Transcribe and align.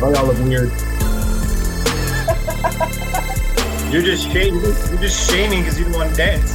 Oh, 0.00 0.12
y'all 0.14 0.26
look 0.26 0.38
weird. 0.38 0.70
You're 3.92 4.02
just 4.02 4.30
shaming. 4.30 4.62
You're 4.62 5.00
just 5.00 5.28
shaming 5.28 5.60
because 5.62 5.78
you 5.78 5.86
don't 5.86 5.94
want 5.94 6.10
to 6.10 6.16
dance. 6.16 6.52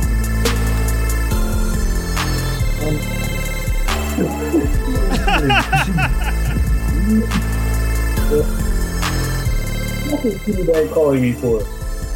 What 10.09 10.25
is 10.25 10.35
T-Bag 10.45 10.91
calling 10.91 11.21
me 11.21 11.33
for? 11.33 11.63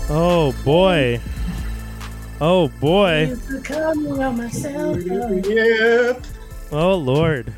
Oh 0.10 0.54
boy. 0.64 1.20
Oh 2.40 2.70
boy. 2.80 3.36
Yep. 5.44 6.26
Oh 6.72 6.96
lord. 6.96 7.54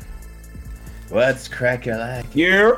What's 1.10 1.46
crack 1.46 1.86
your 1.86 1.98
like? 1.98 2.26
Yeah. 2.34 2.72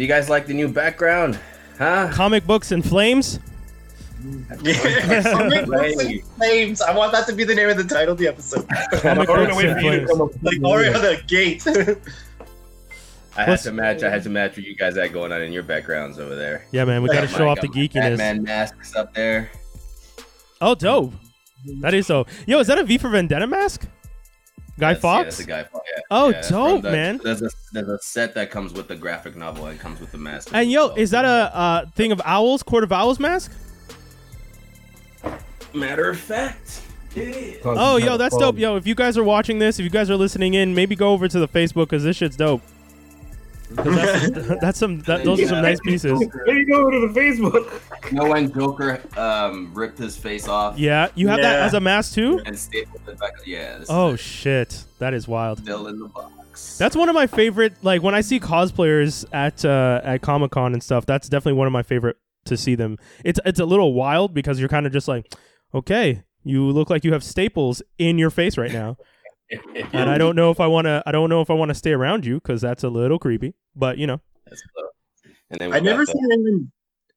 You 0.00 0.06
guys 0.06 0.30
like 0.30 0.46
the 0.46 0.54
new 0.54 0.66
background? 0.68 1.38
Huh? 1.76 2.08
Comic 2.12 2.46
books 2.46 2.72
and 2.72 2.82
flames? 2.82 3.38
Yeah. 4.62 5.22
Comic 5.22 5.66
books 5.66 6.00
and 6.02 6.24
flames. 6.36 6.80
I 6.80 6.96
want 6.96 7.12
that 7.12 7.26
to 7.26 7.34
be 7.34 7.44
the 7.44 7.54
name 7.54 7.68
of 7.68 7.76
the 7.76 7.84
title 7.84 8.12
of 8.12 8.18
the 8.18 8.28
episode. 8.28 8.66
Comic 8.68 9.04
I'm 9.04 9.16
books 9.26 9.28
gonna 9.28 9.56
wait 9.56 9.66
and 9.66 9.80
for 9.80 9.86
you 9.86 10.00
to 10.00 10.06
flames. 10.06 10.10
come 10.10 10.20
up 10.22 10.32
with 10.32 10.42
like 10.42 10.58
the 10.60 10.64
already 10.66 10.92
name. 10.92 11.02
the 11.02 11.22
gate. 11.26 11.66
I 13.36 13.40
had 13.42 13.48
What's- 13.50 13.62
to 13.64 13.72
match. 13.72 14.02
I 14.02 14.08
had 14.10 14.22
to 14.24 14.30
match 14.30 14.56
what 14.56 14.64
you 14.66 14.74
guys 14.74 14.96
had 14.96 15.12
going 15.12 15.32
on 15.32 15.42
in 15.42 15.52
your 15.52 15.62
backgrounds 15.62 16.18
over 16.18 16.34
there. 16.34 16.64
Yeah, 16.72 16.84
man, 16.86 17.02
we 17.02 17.08
gotta 17.08 17.26
Got 17.26 17.36
show 17.36 17.48
off 17.48 17.60
the 17.60 17.68
geekiness. 17.68 18.16
Batman 18.16 18.42
masks 18.42 18.96
up 18.96 19.12
there. 19.14 19.50
Oh, 20.62 20.74
dope. 20.74 21.12
That 21.80 21.92
is 21.92 22.06
so. 22.06 22.26
Yo, 22.46 22.58
is 22.58 22.66
that 22.68 22.78
a 22.78 22.84
V 22.84 22.96
for 22.98 23.10
Vendetta 23.10 23.46
mask? 23.46 23.86
Guy 24.80 24.94
That's- 24.94 25.04
Yeah, 25.04 25.24
Fox? 25.24 25.24
that's 25.36 25.40
a 25.40 25.44
Guy 25.46 25.62
Fawkes. 25.64 25.88
Yeah. 25.94 26.02
Oh, 26.10 26.28
Yeah, 26.30 26.48
dope, 26.48 26.82
the- 26.82 26.90
man. 26.90 27.20
There's 27.22 27.42
a 27.42 27.50
there's 27.72 27.88
a 27.88 27.98
set 28.00 28.34
that 28.34 28.50
comes 28.50 28.72
with 28.72 28.88
the 28.88 28.96
graphic 28.96 29.36
novel 29.36 29.66
and 29.66 29.78
comes 29.78 30.00
with 30.00 30.10
the 30.10 30.18
mask. 30.18 30.48
And 30.52 30.70
yo, 30.70 30.88
So- 30.88 30.94
is 30.96 31.10
that 31.10 31.24
a 31.24 31.56
uh, 31.56 31.86
thing 31.94 32.10
of 32.12 32.20
owls, 32.24 32.62
court 32.62 32.82
of 32.84 32.90
owls 32.92 33.20
mask? 33.20 33.52
matter 35.72 36.10
of 36.10 36.18
fact? 36.18 36.82
It 37.14 37.28
is. 37.28 37.58
Oh, 37.64 37.96
yo, 37.96 38.16
that's 38.16 38.36
dope. 38.36 38.58
Yo, 38.58 38.76
if 38.76 38.86
you 38.86 38.94
guys 38.94 39.18
are 39.18 39.24
watching 39.24 39.58
this, 39.58 39.78
if 39.78 39.84
you 39.84 39.90
guys 39.90 40.10
are 40.10 40.16
listening 40.16 40.54
in, 40.54 40.74
maybe 40.74 40.94
go 40.96 41.10
over 41.10 41.28
to 41.28 41.38
the 41.38 41.48
Facebook 41.48 41.86
because 41.86 42.04
this 42.04 42.16
shit's 42.16 42.36
dope. 42.36 42.62
'Cause 43.76 43.94
that's, 43.94 44.48
that's 44.60 44.78
some. 44.78 45.00
That, 45.02 45.24
those 45.24 45.40
are 45.40 45.46
some 45.48 45.62
nice 45.62 45.80
pieces. 45.80 46.18
There 46.46 46.58
you 46.58 46.66
go 46.66 46.90
to 46.90 47.08
the 47.08 47.20
Facebook. 47.20 48.10
You 48.10 48.18
know 48.18 48.28
when 48.28 48.52
Joker 48.52 49.00
um, 49.16 49.72
ripped 49.74 49.98
his 49.98 50.16
face 50.16 50.48
off 50.48 50.78
Yeah, 50.78 51.08
you 51.14 51.28
have 51.28 51.40
that 51.40 51.60
as 51.60 51.74
a 51.74 51.80
mask 51.80 52.14
too. 52.14 52.40
and 52.44 52.58
stapled 52.58 53.02
it 53.08 53.18
back? 53.18 53.32
Yeah. 53.46 53.84
Oh 53.88 54.10
is 54.14 54.20
shit, 54.20 54.84
that 54.98 55.14
is 55.14 55.28
wild. 55.28 55.58
still 55.60 55.86
in 55.86 55.98
the 55.98 56.08
box. 56.08 56.78
That's 56.78 56.96
one 56.96 57.08
of 57.08 57.14
my 57.14 57.26
favorite. 57.26 57.74
Like 57.82 58.02
when 58.02 58.14
I 58.14 58.20
see 58.22 58.40
cosplayers 58.40 59.24
at 59.32 59.64
uh, 59.64 60.00
at 60.02 60.20
Comic 60.20 60.50
Con 60.50 60.72
and 60.72 60.82
stuff, 60.82 61.06
that's 61.06 61.28
definitely 61.28 61.58
one 61.58 61.66
of 61.66 61.72
my 61.72 61.82
favorite 61.82 62.16
to 62.46 62.56
see 62.56 62.74
them. 62.74 62.98
It's 63.24 63.38
it's 63.44 63.60
a 63.60 63.64
little 63.66 63.94
wild 63.94 64.34
because 64.34 64.58
you're 64.58 64.68
kind 64.68 64.86
of 64.86 64.92
just 64.92 65.06
like, 65.08 65.32
okay, 65.74 66.22
you 66.42 66.64
look 66.70 66.90
like 66.90 67.04
you 67.04 67.12
have 67.12 67.22
staples 67.22 67.82
in 67.98 68.18
your 68.18 68.30
face 68.30 68.58
right 68.58 68.72
now, 68.72 68.96
and 69.92 70.10
I 70.10 70.18
don't 70.18 70.36
know 70.36 70.50
if 70.50 70.60
I 70.60 70.66
want 70.66 70.86
to. 70.86 71.02
I 71.06 71.12
don't 71.12 71.28
know 71.28 71.40
if 71.40 71.50
I 71.50 71.54
want 71.54 71.70
to 71.70 71.74
stay 71.74 71.92
around 71.92 72.24
you 72.24 72.34
because 72.34 72.60
that's 72.60 72.84
a 72.84 72.88
little 72.88 73.18
creepy. 73.18 73.54
But 73.74 73.98
you 73.98 74.06
know, 74.06 74.20
That's 74.46 74.62
dope. 74.76 74.90
And 75.50 75.60
then 75.60 75.72
I 75.72 75.80
never 75.80 76.04
got 76.04 76.12
seen 76.12 76.32
anyone. 76.32 76.72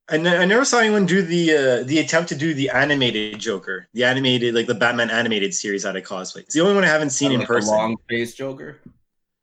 I, 0.09 0.17
ne- 0.17 0.37
I 0.37 0.45
never 0.45 0.65
saw 0.65 0.79
anyone 0.79 1.05
do 1.05 1.21
the 1.21 1.51
uh, 1.53 1.83
the 1.83 1.99
attempt 1.99 2.29
to 2.29 2.35
do 2.35 2.53
the 2.53 2.69
animated 2.69 3.39
Joker, 3.39 3.87
the 3.93 4.03
animated 4.03 4.53
like 4.53 4.67
the 4.67 4.75
Batman 4.75 5.09
animated 5.09 5.53
series 5.53 5.85
out 5.85 5.95
of 5.95 6.03
cosplay. 6.03 6.39
It's 6.39 6.53
the 6.53 6.61
only 6.61 6.75
one 6.75 6.83
I 6.83 6.87
haven't 6.87 7.11
seen 7.11 7.31
in 7.31 7.39
like 7.39 7.47
a 7.47 7.53
person. 7.53 7.73
long 7.73 7.95
face 8.09 8.33
Joker. 8.33 8.79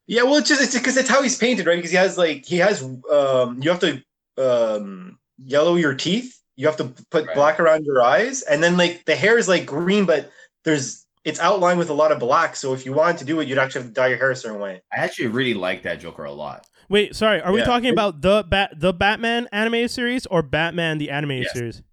Yeah, 0.05 0.23
well, 0.23 0.35
it's 0.35 0.49
just 0.49 0.61
it's 0.61 0.77
because 0.77 0.97
it's 0.97 1.09
how 1.09 1.23
he's 1.23 1.37
painted, 1.37 1.65
right? 1.65 1.77
Because 1.77 1.91
he 1.91 1.97
has 1.97 2.17
like 2.17 2.45
he 2.45 2.57
has 2.57 2.83
um 2.83 3.59
you 3.61 3.71
have 3.71 3.79
to 3.79 4.03
um 4.37 5.17
yellow 5.37 5.75
your 5.75 5.95
teeth. 5.95 6.37
You 6.57 6.67
have 6.67 6.77
to 6.77 6.93
put 7.09 7.25
Right. 7.25 7.35
black 7.35 7.59
around 7.59 7.85
your 7.85 8.01
eyes, 8.03 8.43
and 8.43 8.61
then 8.61 8.77
like 8.77 9.05
the 9.05 9.15
hair 9.15 9.37
is 9.39 9.47
like 9.47 9.65
green, 9.65 10.05
but 10.05 10.31
there's 10.63 11.00
it's 11.23 11.39
outlined 11.39 11.77
with 11.79 11.89
a 11.89 11.93
lot 11.93 12.11
of 12.11 12.19
black. 12.19 12.55
So 12.55 12.73
if 12.73 12.85
you 12.85 12.93
wanted 12.93 13.17
to 13.19 13.25
do 13.25 13.39
it, 13.39 13.47
you'd 13.47 13.57
actually 13.57 13.81
have 13.81 13.89
to 13.91 13.93
dye 13.93 14.07
your 14.07 14.17
hair 14.17 14.31
a 14.31 14.35
certain 14.35 14.59
way. 14.59 14.81
I 14.91 14.97
actually 14.97 15.27
really 15.27 15.53
like 15.53 15.83
that 15.83 15.99
Joker 15.99 16.23
a 16.25 16.31
lot. 16.31 16.67
wait, 16.89 17.15
sorry, 17.15 17.41
are 17.41 17.51
we 17.53 17.61
talking 17.63 17.91
about 17.91 18.21
the 18.21 18.43
bat 18.47 18.73
the 18.79 18.91
Batman 18.93 19.47
animated 19.51 19.91
series 19.91 20.25
or 20.25 20.41
Batman 20.41 20.97
the 20.97 21.09
animated 21.11 21.45
Yes. 21.45 21.53
series? 21.53 21.83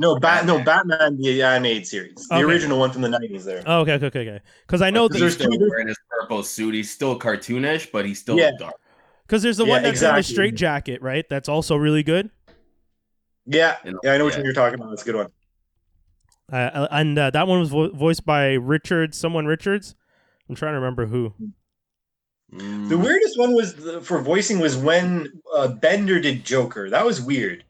No, 0.00 0.14
bat 0.16 0.46
no 0.46 0.58
Batman. 0.62 0.88
Batman 0.98 1.16
the 1.20 1.42
animated 1.42 1.86
series, 1.86 2.14
the 2.28 2.36
Okay. 2.36 2.44
original 2.44 2.78
one 2.78 2.92
from 2.92 3.02
the 3.02 3.08
nineties. 3.08 3.44
There. 3.44 3.62
Oh, 3.66 3.80
okay, 3.80 3.94
okay, 3.94 4.06
okay, 4.06 4.20
okay. 4.20 4.40
Because 4.66 4.80
I 4.80 4.90
know 4.90 5.08
Because 5.08 5.22
He's 5.22 5.36
there's 5.36 5.48
still 5.48 5.58
two- 5.58 5.68
wearing 5.68 5.88
his 5.88 5.98
purple 6.08 6.42
suit. 6.44 6.74
He's 6.74 6.90
still 6.90 7.18
cartoonish, 7.18 7.90
but 7.90 8.06
he's 8.06 8.20
still 8.20 8.38
Yeah. 8.38 8.52
dark. 8.58 8.74
because 9.26 9.42
there's 9.42 9.56
the 9.58 9.64
Yeah, 9.66 9.72
one 9.74 9.82
that's 9.82 10.00
in 10.00 10.14
the 10.14 10.22
straight 10.22 10.54
jacket, 10.54 11.02
right? 11.02 11.28
That's 11.28 11.48
also 11.50 11.76
really 11.76 12.02
good. 12.04 12.30
Yeah, 13.44 13.76
yeah, 14.02 14.12
I 14.12 14.18
know 14.18 14.24
which 14.26 14.34
yeah. 14.34 14.38
one 14.38 14.44
you're 14.44 14.54
talking 14.54 14.78
about. 14.78 14.90
That's 14.90 15.02
a 15.02 15.04
good 15.04 15.16
one. 15.16 15.28
Uh, 16.50 16.88
and 16.90 17.18
uh, 17.18 17.30
that 17.30 17.46
one 17.46 17.60
was 17.60 17.68
vo- 17.68 17.90
voiced 17.92 18.24
by 18.24 18.52
Richard, 18.54 19.14
someone 19.14 19.46
Richards. 19.46 19.94
I'm 20.48 20.54
trying 20.54 20.72
to 20.72 20.76
remember 20.80 21.06
who. 21.06 21.34
Mm. 22.54 22.88
The 22.88 22.96
weirdest 22.96 23.38
one 23.38 23.52
was 23.54 23.74
the, 23.74 24.00
for 24.00 24.22
voicing 24.22 24.58
was 24.58 24.76
when 24.76 25.30
uh, 25.54 25.68
Bender 25.68 26.18
did 26.20 26.44
Joker. 26.44 26.88
That 26.88 27.04
was 27.04 27.20
weird 27.20 27.64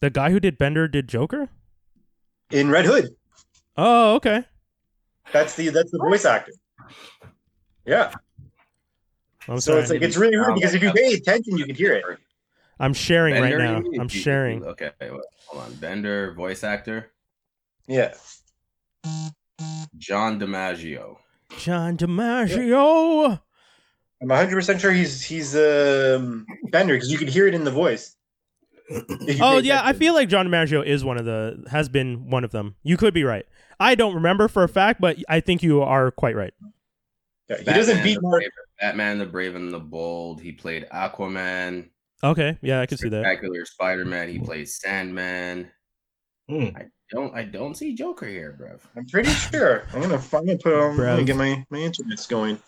The 0.00 0.10
guy 0.10 0.30
who 0.30 0.38
did 0.38 0.56
Bender 0.58 0.86
did 0.86 1.08
Joker. 1.08 1.48
in 2.52 2.70
Red 2.70 2.84
Hood. 2.84 3.08
Oh, 3.76 4.14
okay. 4.16 4.44
That's 5.32 5.56
the 5.56 5.70
that's 5.70 5.90
the 5.90 5.98
voice 5.98 6.24
actor. 6.24 6.52
Yeah. 7.84 8.12
I'm 9.48 9.58
So 9.58 9.72
sorry. 9.72 9.80
it's 9.82 9.90
like 9.90 10.02
it's 10.02 10.16
really 10.16 10.36
weird 10.36 10.54
because 10.54 10.74
if 10.74 10.82
you 10.84 10.92
pay 10.92 11.14
attention, 11.14 11.56
you 11.58 11.64
can 11.66 11.74
hear 11.74 11.94
it. 11.94 12.04
I'm 12.78 12.94
sharing 12.94 13.34
Bender, 13.34 13.58
right 13.58 13.82
now. 13.82 14.00
I'm 14.00 14.08
sharing. 14.08 14.62
Okay, 14.64 14.90
wait, 15.00 15.10
hold 15.46 15.64
on. 15.64 15.74
Bender, 15.76 16.32
voice 16.34 16.62
actor, 16.62 17.10
Yeah. 17.86 18.14
John 19.98 20.38
DiMaggio. 20.38 21.18
John 21.58 21.96
DiMaggio. 21.96 23.40
I'm 24.22 24.28
100 24.28 24.54
percent 24.54 24.80
sure 24.80 24.92
he's 24.92 25.22
he's 25.22 25.56
um, 25.56 26.46
Bender 26.70 26.94
because 26.94 27.10
you 27.10 27.18
could 27.18 27.28
hear 27.28 27.46
it 27.48 27.54
in 27.54 27.64
the 27.64 27.70
voice. 27.70 28.16
Oh 29.40 29.58
yeah, 29.58 29.80
I 29.82 29.94
feel 29.94 30.12
like 30.12 30.28
John 30.28 30.46
DiMaggio 30.48 30.84
is 30.84 31.04
one 31.04 31.16
of 31.16 31.24
the 31.24 31.64
has 31.70 31.88
been 31.88 32.28
one 32.28 32.44
of 32.44 32.50
them. 32.50 32.74
You 32.82 32.96
could 32.96 33.14
be 33.14 33.24
right. 33.24 33.46
I 33.80 33.94
don't 33.94 34.14
remember 34.14 34.48
for 34.48 34.64
a 34.64 34.68
fact, 34.68 35.00
but 35.00 35.16
I 35.28 35.40
think 35.40 35.62
you 35.62 35.82
are 35.82 36.10
quite 36.10 36.36
right. 36.36 36.52
Yeah, 37.48 37.58
he 37.58 37.64
doesn't 37.64 37.96
Batman, 37.96 38.04
beat 38.04 38.14
the 38.16 38.22
Mark. 38.22 38.40
Brave, 38.40 38.50
Batman, 38.80 39.18
the 39.18 39.26
Brave 39.26 39.54
and 39.54 39.72
the 39.72 39.80
Bold. 39.80 40.40
He 40.40 40.52
played 40.52 40.86
Aquaman. 40.92 41.88
Okay, 42.22 42.58
yeah, 42.60 42.80
I 42.80 42.86
can 42.86 42.98
see 42.98 43.08
that. 43.08 43.22
Spectacular 43.22 43.64
Spider-Man. 43.64 44.28
He 44.28 44.38
played 44.38 44.68
Sandman. 44.68 45.70
Hmm. 46.48 46.68
I 46.76 46.86
don't. 47.12 47.34
I 47.34 47.44
don't 47.44 47.76
see 47.76 47.94
Joker 47.94 48.26
here, 48.26 48.56
bruv. 48.58 48.80
I'm 48.96 49.06
pretty 49.06 49.30
sure. 49.30 49.84
I'm 49.92 50.00
gonna, 50.02 50.16
I'm 50.16 50.46
gonna 50.46 50.58
put 50.58 50.72
on. 50.74 50.90
I'm 50.92 50.96
Bruv. 50.96 51.06
gonna 51.14 51.24
get 51.24 51.36
my 51.36 51.64
my 51.70 51.78
internet's 51.78 52.26
going. 52.26 52.58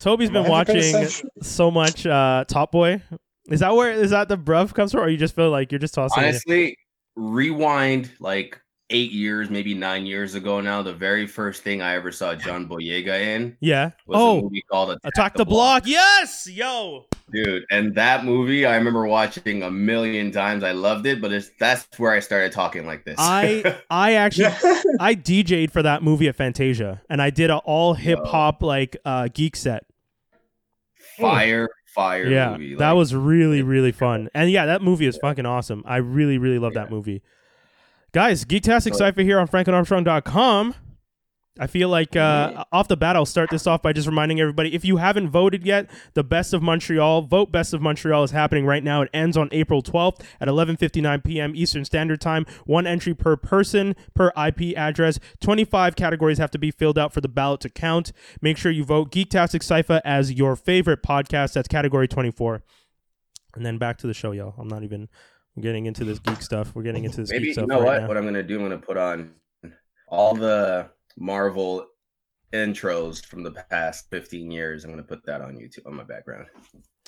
Toby's 0.00 0.30
been 0.30 0.48
watching 0.48 1.06
so 1.42 1.70
much 1.70 2.06
uh 2.06 2.44
Top 2.48 2.72
Boy. 2.72 3.02
Is 3.50 3.60
that 3.60 3.74
where 3.74 3.92
is 3.92 4.10
that 4.10 4.28
the 4.28 4.38
bruv 4.38 4.72
comes 4.74 4.92
from, 4.92 5.00
or 5.02 5.08
you 5.08 5.16
just 5.18 5.34
feel 5.34 5.50
like 5.50 5.70
you're 5.72 5.78
just 5.78 5.94
tossing? 5.94 6.22
it? 6.22 6.26
Honestly, 6.26 6.76
rewind 7.16 8.10
like 8.20 8.60
eight 8.90 9.12
years, 9.12 9.50
maybe 9.50 9.74
nine 9.74 10.06
years 10.06 10.34
ago 10.34 10.60
now. 10.60 10.82
The 10.82 10.92
very 10.92 11.26
first 11.26 11.62
thing 11.62 11.80
I 11.82 11.94
ever 11.94 12.10
saw 12.10 12.34
John 12.34 12.68
Boyega 12.68 13.20
in 13.20 13.56
Yeah. 13.60 13.90
was 14.06 14.16
a 14.16 14.20
Oh, 14.20 14.42
movie 14.42 14.62
called 14.70 14.90
Attack, 14.90 15.00
attack 15.04 15.34
the 15.34 15.44
block. 15.44 15.84
Yes, 15.86 16.48
yo. 16.50 17.06
Dude. 17.32 17.64
And 17.70 17.94
that 17.94 18.24
movie, 18.24 18.66
I 18.66 18.76
remember 18.76 19.06
watching 19.06 19.62
a 19.62 19.70
million 19.70 20.30
times. 20.32 20.62
I 20.64 20.72
loved 20.72 21.06
it, 21.06 21.20
but 21.20 21.32
it's 21.32 21.50
that's 21.58 21.86
where 21.98 22.12
I 22.12 22.20
started 22.20 22.52
talking 22.52 22.86
like 22.86 23.04
this. 23.04 23.16
I 23.18 23.80
I 23.90 24.14
actually 24.14 24.46
I 25.00 25.14
DJ'd 25.14 25.72
for 25.72 25.82
that 25.82 26.02
movie 26.02 26.28
at 26.28 26.36
Fantasia, 26.36 27.02
and 27.08 27.20
I 27.22 27.30
did 27.30 27.50
a 27.50 27.58
all 27.58 27.94
hip 27.94 28.18
hop 28.24 28.62
like 28.62 28.96
uh 29.04 29.28
geek 29.32 29.56
set. 29.56 29.84
fire, 31.18 31.68
fire 31.94 32.26
yeah, 32.28 32.52
movie. 32.52 32.74
that 32.76 32.88
like, 32.90 32.96
was 32.96 33.14
really 33.14 33.62
really 33.62 33.92
fun, 33.92 34.28
and 34.34 34.50
yeah, 34.50 34.66
that 34.66 34.82
movie 34.82 35.06
is 35.06 35.16
fucking 35.18 35.46
awesome. 35.46 35.82
I 35.86 35.96
really 35.96 36.38
really 36.38 36.58
love 36.58 36.74
that 36.74 36.90
movie. 36.90 37.22
Guys, 38.12 38.44
Geektastic 38.44 38.92
So- 38.92 38.98
Cipher 38.98 39.22
here 39.22 39.38
on 39.38 39.46
FranklinArmstrong.com. 39.46 40.74
I 41.58 41.66
feel 41.66 41.88
like 41.88 42.14
uh, 42.14 42.64
off 42.70 42.88
the 42.88 42.96
bat, 42.96 43.16
I'll 43.16 43.26
start 43.26 43.50
this 43.50 43.66
off 43.66 43.82
by 43.82 43.92
just 43.92 44.06
reminding 44.06 44.40
everybody 44.40 44.74
if 44.74 44.84
you 44.84 44.98
haven't 44.98 45.30
voted 45.30 45.66
yet, 45.66 45.90
the 46.14 46.22
Best 46.22 46.54
of 46.54 46.62
Montreal 46.62 47.22
vote. 47.22 47.50
Best 47.50 47.74
of 47.74 47.82
Montreal 47.82 48.22
is 48.22 48.30
happening 48.30 48.66
right 48.66 48.84
now. 48.84 49.02
It 49.02 49.10
ends 49.12 49.36
on 49.36 49.48
April 49.50 49.82
12th 49.82 50.22
at 50.40 50.48
11:59 50.48 51.24
p.m. 51.24 51.52
Eastern 51.56 51.84
Standard 51.84 52.20
Time. 52.20 52.46
One 52.66 52.86
entry 52.86 53.14
per 53.14 53.36
person 53.36 53.96
per 54.14 54.32
IP 54.36 54.76
address. 54.76 55.18
25 55.40 55.96
categories 55.96 56.38
have 56.38 56.52
to 56.52 56.58
be 56.58 56.70
filled 56.70 56.98
out 56.98 57.12
for 57.12 57.20
the 57.20 57.28
ballot 57.28 57.60
to 57.62 57.68
count. 57.68 58.12
Make 58.40 58.56
sure 58.56 58.70
you 58.70 58.84
vote 58.84 59.10
Geektastic 59.10 59.62
Cipher 59.62 60.00
as 60.04 60.32
your 60.32 60.54
favorite 60.56 61.02
podcast. 61.02 61.54
That's 61.54 61.68
category 61.68 62.06
24. 62.06 62.62
And 63.56 63.66
then 63.66 63.76
back 63.76 63.98
to 63.98 64.06
the 64.06 64.14
show, 64.14 64.30
y'all. 64.30 64.54
I'm 64.56 64.68
not 64.68 64.84
even 64.84 65.08
getting 65.60 65.86
into 65.86 66.04
this 66.04 66.20
geek 66.20 66.42
stuff. 66.42 66.74
We're 66.74 66.84
getting 66.84 67.04
into 67.04 67.18
this 67.22 67.30
maybe 67.30 67.46
geek 67.46 67.48
you 67.48 67.52
stuff 67.54 67.66
know 67.66 67.80
right 67.80 67.84
what? 67.84 68.00
now. 68.02 68.08
What 68.08 68.16
I'm 68.16 68.24
gonna 68.24 68.42
do? 68.44 68.56
I'm 68.56 68.62
gonna 68.62 68.78
put 68.78 68.96
on 68.96 69.32
all 70.06 70.34
the 70.34 70.88
Marvel 71.18 71.86
intros 72.52 73.24
from 73.24 73.42
the 73.42 73.50
past 73.52 74.10
15 74.10 74.50
years. 74.50 74.84
I'm 74.84 74.90
gonna 74.90 75.02
put 75.02 75.24
that 75.26 75.40
on 75.40 75.56
YouTube 75.56 75.86
on 75.86 75.94
my 75.94 76.04
background. 76.04 76.46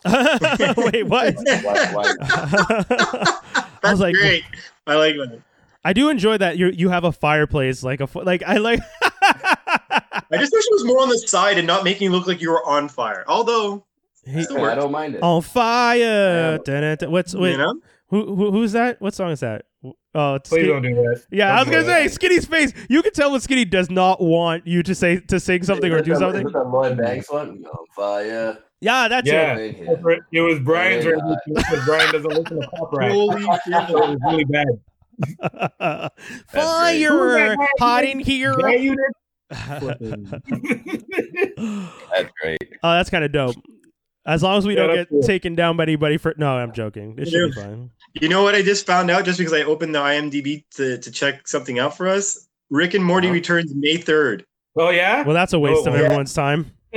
Wait, 0.92 1.04
what? 1.04 1.34
Why- 1.62 1.90
why- 1.92 2.14
I 2.20 3.66
That's 3.82 3.92
was 3.92 4.00
like, 4.00 4.14
great. 4.14 4.44
I 4.86 4.94
like 4.96 5.16
that. 5.16 5.40
I 5.84 5.92
do 5.92 6.08
enjoy 6.10 6.38
that 6.38 6.56
you 6.58 6.68
you 6.68 6.90
have 6.90 7.02
a 7.04 7.10
fireplace 7.12 7.82
like 7.82 8.00
a 8.00 8.08
like 8.14 8.42
I 8.44 8.58
like. 8.58 8.80
I 9.20 10.38
just 10.38 10.52
wish 10.52 10.64
it 10.64 10.72
was 10.72 10.84
more 10.84 11.00
on 11.02 11.08
the 11.08 11.18
side 11.18 11.58
and 11.58 11.66
not 11.66 11.82
making 11.84 12.04
you 12.06 12.10
look 12.12 12.26
like 12.26 12.40
you 12.40 12.50
were 12.50 12.64
on 12.64 12.88
fire. 12.88 13.24
Although, 13.26 13.84
He- 14.24 14.42
Still 14.44 14.64
I 14.64 14.74
don't 14.76 14.92
mind 14.92 15.16
it. 15.16 15.22
on 15.22 15.42
fire. 15.42 16.58
What's 17.08 17.34
wait? 17.34 17.52
you 17.52 17.58
know, 17.58 17.80
Who, 18.08 18.34
who 18.36 18.50
who's 18.52 18.72
that? 18.72 19.00
What 19.00 19.14
song 19.14 19.30
is 19.32 19.40
that? 19.40 19.64
Uh, 20.14 20.18
oh, 20.32 20.34
it's 20.34 20.48
Please 20.50 20.58
Skinny- 20.64 20.68
don't 20.72 20.82
do 20.82 20.94
that. 20.94 21.22
Yeah, 21.30 21.54
I 21.54 21.60
was 21.60 21.70
gonna 21.70 21.84
say 21.84 22.02
that. 22.06 22.12
Skinny's 22.12 22.44
face. 22.44 22.74
You 22.90 23.02
can 23.02 23.12
tell 23.12 23.30
when 23.32 23.40
Skinny 23.40 23.64
does 23.64 23.90
not 23.90 24.20
want 24.20 24.66
you 24.66 24.82
to 24.82 24.94
say 24.94 25.20
to 25.20 25.40
sing 25.40 25.62
something 25.62 25.90
or 25.90 26.02
do 26.02 26.14
something. 26.16 26.44
That 26.46 26.68
Lloyd 26.68 26.98
Banks 26.98 27.30
one? 27.30 27.64
On 27.64 27.86
fire. 27.96 28.58
Yeah, 28.82 29.08
that's 29.08 29.26
Yeah. 29.26 29.56
it. 29.56 29.76
It 30.32 30.40
was 30.40 30.58
Brian's 30.58 31.04
Yeah. 31.04 31.12
rendition 31.12 31.38
because 31.54 31.84
Brian 31.86 32.12
doesn't 32.12 32.28
listen 32.30 32.60
to 32.60 32.68
pop 32.68 32.92
rap. 32.92 33.10
holy 33.12 33.42
shit. 33.42 33.50
it 33.66 33.90
was 33.94 34.18
really 34.26 34.44
bad. 34.44 34.66
Fire, 36.48 37.10
great. 37.56 37.58
hot 37.78 38.04
in 38.04 38.18
here. 38.18 38.54
Yeah, 38.58 38.68
you 38.76 38.92
oh, 38.92 38.96
did. 38.96 39.12
That's 42.10 42.30
great. 42.40 42.58
Uh, 42.82 42.96
that's 42.96 43.10
kind 43.10 43.22
of 43.22 43.30
dope. 43.30 43.54
As 44.24 44.42
long 44.42 44.56
as 44.58 44.66
we 44.66 44.76
Yeah, 44.76 44.86
don't 44.86 44.94
get 44.96 45.08
cool. 45.08 45.22
taken 45.22 45.54
down 45.56 45.76
by 45.76 45.82
anybody 45.82 46.16
for 46.16 46.34
no, 46.36 46.56
I'm 46.56 46.72
joking. 46.72 47.16
It 47.18 47.28
should 47.28 47.54
be 47.54 47.60
fine. 47.60 47.90
You 48.20 48.28
know 48.28 48.42
what 48.44 48.54
I 48.54 48.62
just 48.62 48.86
found 48.86 49.10
out 49.10 49.24
just 49.24 49.38
because 49.38 49.52
I 49.52 49.62
opened 49.62 49.94
the 49.94 49.98
IMDb 50.00 50.64
to, 50.76 50.98
to 50.98 51.10
check 51.10 51.48
something 51.48 51.78
out 51.78 51.96
for 51.96 52.06
us? 52.08 52.48
Rick 52.70 52.94
and 52.94 53.04
Morty 53.04 53.26
Uh-huh. 53.28 53.34
returns 53.34 53.74
May 53.74 53.96
3rd. 53.96 54.44
oh 54.76 54.90
yeah. 54.90 55.24
Well, 55.24 55.34
that's 55.34 55.52
a 55.52 55.58
waste 55.58 55.86
Oh, 55.86 55.92
of 55.92 55.98
yeah. 55.98 56.04
everyone's 56.04 56.34
time. 56.34 56.70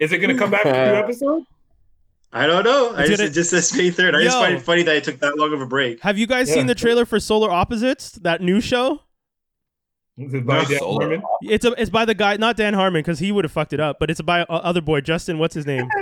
Is 0.00 0.12
it 0.12 0.18
gonna 0.18 0.36
come 0.36 0.50
back 0.50 0.62
for 0.62 0.68
new 0.72 0.74
episodes? 0.74 1.46
I 2.32 2.46
don't 2.46 2.64
know. 2.64 2.94
I 2.96 3.06
just, 3.06 3.18
gonna- 3.18 3.30
it 3.30 3.32
just 3.32 3.50
says 3.50 3.72
May 3.76 3.90
3rd. 3.90 4.16
I 4.16 4.22
just 4.24 4.36
find 4.36 4.54
it 4.54 4.62
funny 4.62 4.82
that 4.82 4.96
it 4.96 5.04
took 5.04 5.18
that 5.20 5.36
long 5.38 5.52
of 5.52 5.60
a 5.60 5.66
break. 5.66 6.00
Have 6.02 6.18
you 6.18 6.26
guys 6.26 6.48
Yeah. 6.48 6.56
seen 6.56 6.66
the 6.66 6.74
trailer 6.74 7.04
for 7.04 7.18
Solar 7.20 7.50
Opposites? 7.50 8.12
That 8.12 8.40
new 8.40 8.60
show? 8.60 9.02
Is 10.18 10.34
it 10.34 10.44
by 10.46 10.64
Dan 10.64 10.78
Solar. 10.78 11.00
Harmon? 11.06 11.22
It's 11.42 11.64
a 11.64 11.72
it's 11.80 11.90
by 11.90 12.04
the 12.04 12.14
guy, 12.14 12.36
not 12.36 12.56
Dan 12.56 12.74
Harmon, 12.74 13.00
because 13.00 13.18
he 13.20 13.32
would 13.32 13.44
have 13.44 13.52
fucked 13.52 13.72
it 13.72 13.80
up. 13.80 13.98
But 13.98 14.10
it's 14.10 14.20
by 14.20 14.42
uh, 14.42 14.46
other 14.48 14.80
boy, 14.82 15.00
Justin. 15.00 15.38
What's 15.38 15.54
his 15.54 15.64
name? 15.66 15.88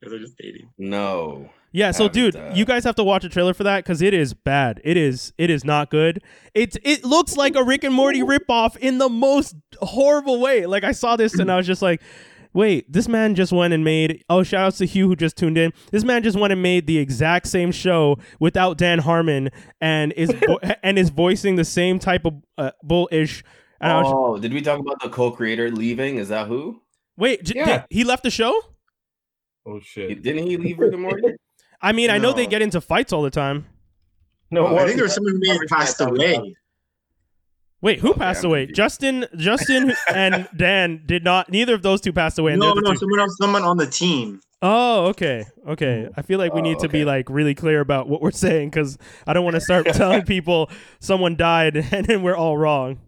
They're 0.00 0.18
just 0.18 0.36
dating. 0.36 0.70
No. 0.78 1.50
Yeah, 1.72 1.90
so 1.90 2.08
dude, 2.08 2.36
uh, 2.36 2.52
you 2.54 2.64
guys 2.64 2.84
have 2.84 2.94
to 2.96 3.04
watch 3.04 3.24
a 3.24 3.28
trailer 3.28 3.52
for 3.52 3.64
that 3.64 3.78
because 3.84 4.00
it 4.00 4.14
is 4.14 4.32
bad. 4.32 4.80
It 4.84 4.96
is 4.96 5.32
it 5.38 5.50
is 5.50 5.64
not 5.64 5.90
good. 5.90 6.22
It's 6.54 6.76
it 6.84 7.04
looks 7.04 7.36
like 7.36 7.56
a 7.56 7.64
Rick 7.64 7.82
and 7.84 7.92
Morty 7.94 8.20
ripoff 8.20 8.76
in 8.76 8.98
the 8.98 9.08
most 9.08 9.56
horrible 9.80 10.40
way. 10.40 10.66
Like 10.66 10.84
I 10.84 10.92
saw 10.92 11.16
this 11.16 11.34
and 11.38 11.50
I 11.50 11.56
was 11.56 11.66
just 11.66 11.82
like, 11.82 12.00
wait, 12.52 12.92
this 12.92 13.08
man 13.08 13.34
just 13.34 13.50
went 13.50 13.74
and 13.74 13.82
made 13.82 14.22
oh 14.30 14.44
shout 14.44 14.66
outs 14.66 14.78
to 14.78 14.86
Hugh 14.86 15.08
who 15.08 15.16
just 15.16 15.36
tuned 15.36 15.58
in. 15.58 15.72
This 15.90 16.04
man 16.04 16.22
just 16.22 16.38
went 16.38 16.52
and 16.52 16.62
made 16.62 16.86
the 16.86 16.98
exact 16.98 17.48
same 17.48 17.72
show 17.72 18.18
without 18.38 18.78
Dan 18.78 19.00
Harmon 19.00 19.50
and 19.80 20.12
is 20.12 20.30
vo- 20.46 20.60
and 20.84 20.96
is 20.96 21.10
voicing 21.10 21.56
the 21.56 21.64
same 21.64 21.98
type 21.98 22.24
of 22.24 22.34
uh, 22.56 22.70
bullish. 22.84 23.42
And 23.80 23.90
I 23.90 24.00
was, 24.00 24.12
Oh, 24.14 24.38
did 24.38 24.52
we 24.52 24.60
talk 24.62 24.78
about 24.78 25.00
the 25.02 25.08
co-creator 25.08 25.72
leaving? 25.72 26.18
Is 26.18 26.28
that 26.28 26.46
who? 26.46 26.82
wait, 27.16 27.42
j- 27.42 27.54
Yeah. 27.56 27.64
did- 27.78 27.84
he 27.90 28.04
left 28.04 28.22
the 28.22 28.30
show? 28.30 28.56
Oh 29.66 29.80
shit. 29.80 30.22
Didn't 30.22 30.46
he 30.46 30.56
leave 30.56 30.78
Rick 30.78 30.92
and 30.92 31.02
Morty? 31.02 31.22
I 31.80 31.92
mean, 31.92 32.10
I 32.10 32.18
know 32.18 32.32
they 32.32 32.46
get 32.46 32.62
into 32.62 32.80
fights 32.80 33.12
all 33.12 33.22
the 33.22 33.30
time. 33.30 33.66
No, 34.50 34.66
I 34.76 34.84
think 34.84 34.96
there 34.96 35.04
was 35.04 35.14
someone 35.14 35.32
who 35.34 35.40
may 35.40 35.48
have 35.48 35.60
passed 35.68 36.00
away. 36.00 36.54
Wait, 37.80 37.98
who 38.00 38.10
Okay, 38.10 38.18
passed 38.18 38.44
I'm 38.44 38.50
away? 38.50 38.60
confused. 38.66 38.76
Justin, 38.76 39.26
Justin, 39.36 39.92
and 40.14 40.48
Dan 40.56 41.02
did 41.04 41.22
not. 41.24 41.50
Neither 41.50 41.74
of 41.74 41.82
those 41.82 42.00
two 42.00 42.12
passed 42.12 42.38
away. 42.38 42.56
No, 42.56 42.72
no, 42.72 42.92
two- 42.92 42.96
someone 42.98 43.20
else, 43.20 43.36
someone 43.38 43.62
on 43.62 43.76
the 43.76 43.86
team. 43.86 44.40
Oh, 44.62 45.06
okay, 45.08 45.44
okay. 45.68 46.08
I 46.16 46.22
feel 46.22 46.38
like 46.38 46.54
we 46.54 46.60
Oh, 46.60 46.64
need 46.64 46.78
to 46.78 46.88
be 46.88 47.04
like 47.04 47.28
really 47.28 47.54
clear 47.54 47.80
about 47.80 48.08
what 48.08 48.22
we're 48.22 48.30
saying 48.30 48.70
because 48.70 48.96
I 49.26 49.34
don't 49.34 49.44
want 49.44 49.54
to 49.56 49.60
start 49.60 49.84
telling 49.92 50.22
people 50.22 50.70
someone 51.00 51.36
died 51.36 51.76
and 51.76 52.06
then 52.06 52.22
we're 52.22 52.36
all 52.36 52.56
wrong. 52.56 52.98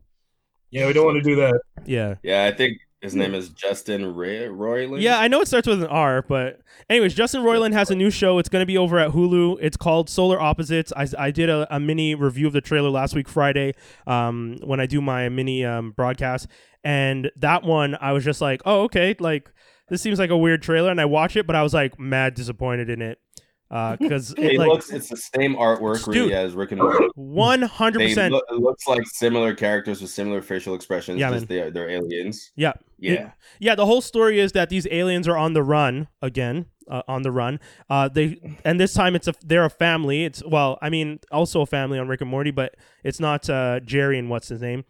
Yeah, 0.71 0.87
we 0.87 0.93
don't 0.93 1.07
want 1.07 1.17
to 1.17 1.23
do 1.23 1.37
that. 1.37 1.59
Yeah, 1.87 2.17
yeah, 2.23 2.45
I 2.45 2.53
think 2.53 2.77
his 3.03 3.15
name 3.15 3.35
is 3.35 3.51
Justin 3.51 4.15
Ray- 4.15 4.49
Roiland. 4.49 5.03
yeah. 5.03 5.19
I 5.19 5.29
know 5.29 5.41
it 5.41 5.49
starts 5.49 5.69
with 5.69 5.83
an 5.83 5.89
R, 5.89 6.23
but 6.23 6.61
anyways, 6.89 7.15
Justin 7.15 7.43
Roiland 7.43 7.73
has 7.73 7.91
a 7.91 7.95
new 7.95 8.11
show. 8.11 8.39
It's 8.39 8.49
going 8.49 8.63
to 8.63 8.67
be 8.67 8.79
over 8.79 8.99
at 8.99 9.11
Hulu. 9.11 9.59
It's 9.61 9.77
called 9.77 10.09
Solar 10.09 10.41
Opposites. 10.41 10.93
I, 10.97 11.07
I 11.19 11.31
did 11.31 11.49
a, 11.49 11.67
a 11.75 11.79
mini 11.79 12.15
review 12.15 12.47
of 12.47 12.53
the 12.53 12.61
trailer 12.61 12.91
last 12.91 13.15
week 13.15 13.29
Friday 13.29 13.75
um, 14.07 14.59
when 14.65 14.81
I 14.81 14.87
do 14.87 15.01
my 15.01 15.29
mini 15.29 15.65
um, 15.65 15.93
broadcast, 15.93 16.49
and 16.83 17.31
that 17.37 17.63
one 17.63 17.97
I 18.01 18.13
was 18.13 18.25
just 18.25 18.41
like, 18.41 18.63
oh 18.65 18.83
okay, 18.83 19.15
like 19.21 19.53
this 19.89 20.03
seems 20.03 20.19
like 20.19 20.31
a 20.31 20.37
weird 20.37 20.63
trailer, 20.63 20.91
and 20.91 21.01
I 21.01 21.05
watch 21.05 21.37
it, 21.37 21.47
but 21.47 21.55
I 21.55 21.63
was 21.63 21.75
like 21.75 22.01
mad 22.01 22.35
disappointed 22.35 22.89
in 22.91 23.03
it 23.03 23.19
because 23.69 24.33
It 24.33 24.53
it 24.53 24.59
like 24.59 24.69
looks 24.69 24.91
it's 24.91 25.09
the 25.09 25.17
same 25.17 25.57
artwork 25.57 26.05
Dude. 26.05 26.15
really 26.15 26.35
as 26.35 26.55
Rick 26.55 26.73
and 26.73 26.81
Morty. 26.81 27.07
One 27.17 27.63
hundred 27.63 28.01
percent. 28.01 28.35
it 28.35 28.55
looks 28.55 28.87
like 28.87 29.03
similar 29.07 29.55
characters 29.55 30.01
with 30.01 30.11
similar 30.11 30.41
facial 30.43 30.75
expressions. 30.75 31.19
Yeah, 31.19 31.31
just 31.33 31.49
they're, 31.49 31.71
they're 31.71 31.89
aliens. 31.91 32.53
Yeah. 32.57 32.75
Yeah. 32.99 33.33
Yeah, 33.59 33.75
the 33.75 33.85
whole 33.87 34.01
story 34.01 34.39
is 34.41 34.53
that 34.53 34.71
these 34.71 34.87
aliens 34.91 35.27
are 35.29 35.37
on 35.37 35.53
the 35.53 35.63
run 35.63 36.09
again, 36.23 36.67
uh, 36.91 37.03
on 37.09 37.23
the 37.23 37.31
run. 37.33 37.59
Uh, 37.91 38.09
they 38.09 38.39
and 38.65 38.79
this 38.81 38.95
time 38.95 39.15
it's 39.17 39.27
a 39.29 39.35
they're 39.45 39.65
a 39.65 39.71
family. 39.71 40.25
It's 40.25 40.43
well, 40.47 40.79
I 40.81 40.89
mean, 40.89 41.19
also 41.33 41.61
a 41.63 41.67
family 41.67 41.99
on 41.99 42.07
Rick 42.09 42.21
and 42.21 42.31
Morty, 42.31 42.53
but 42.53 42.77
it's 43.05 43.19
not 43.21 43.51
uh, 43.51 43.81
Jerry 43.81 44.19
and 44.19 44.31
what's 44.31 44.49
his 44.49 44.63
name. 44.63 44.85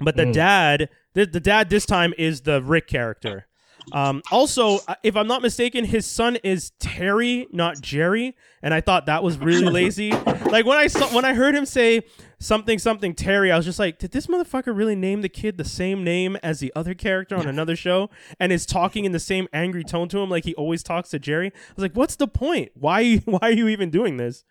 But 0.00 0.14
the 0.16 0.26
Mm. 0.26 0.32
dad, 0.32 0.88
the, 1.14 1.26
the 1.26 1.40
dad 1.40 1.70
this 1.70 1.84
time 1.84 2.14
is 2.16 2.42
the 2.42 2.62
Rick 2.62 2.86
character. 2.86 3.46
Um, 3.92 4.22
also, 4.30 4.78
uh, 4.88 4.94
if 5.02 5.16
I'm 5.16 5.26
not 5.26 5.42
mistaken, 5.42 5.84
his 5.84 6.06
son 6.06 6.36
is 6.36 6.70
Terry, 6.78 7.46
not 7.52 7.80
Jerry, 7.80 8.36
and 8.62 8.74
I 8.74 8.80
thought 8.80 9.06
that 9.06 9.22
was 9.22 9.38
really 9.38 9.66
lazy. 9.70 10.10
Like 10.10 10.66
when 10.66 10.78
I 10.78 10.86
saw 10.86 11.06
when 11.14 11.24
I 11.24 11.34
heard 11.34 11.54
him 11.54 11.66
say 11.66 12.02
something 12.38 12.78
something 12.78 13.14
Terry, 13.14 13.50
I 13.50 13.56
was 13.56 13.64
just 13.64 13.78
like, 13.78 13.98
did 13.98 14.10
this 14.12 14.26
motherfucker 14.26 14.76
really 14.76 14.94
name 14.96 15.22
the 15.22 15.28
kid 15.28 15.56
the 15.58 15.64
same 15.64 16.04
name 16.04 16.36
as 16.42 16.60
the 16.60 16.72
other 16.76 16.94
character 16.94 17.36
on 17.36 17.46
another 17.46 17.76
show, 17.76 18.10
and 18.38 18.52
is 18.52 18.66
talking 18.66 19.04
in 19.04 19.12
the 19.12 19.20
same 19.20 19.48
angry 19.52 19.84
tone 19.84 20.08
to 20.08 20.18
him 20.18 20.30
like 20.30 20.44
he 20.44 20.54
always 20.54 20.82
talks 20.82 21.10
to 21.10 21.18
Jerry? 21.18 21.48
I 21.48 21.72
was 21.74 21.82
like, 21.82 21.94
what's 21.94 22.16
the 22.16 22.28
point? 22.28 22.72
Why 22.74 23.16
why 23.24 23.40
are 23.42 23.52
you 23.52 23.68
even 23.68 23.90
doing 23.90 24.16
this? 24.16 24.44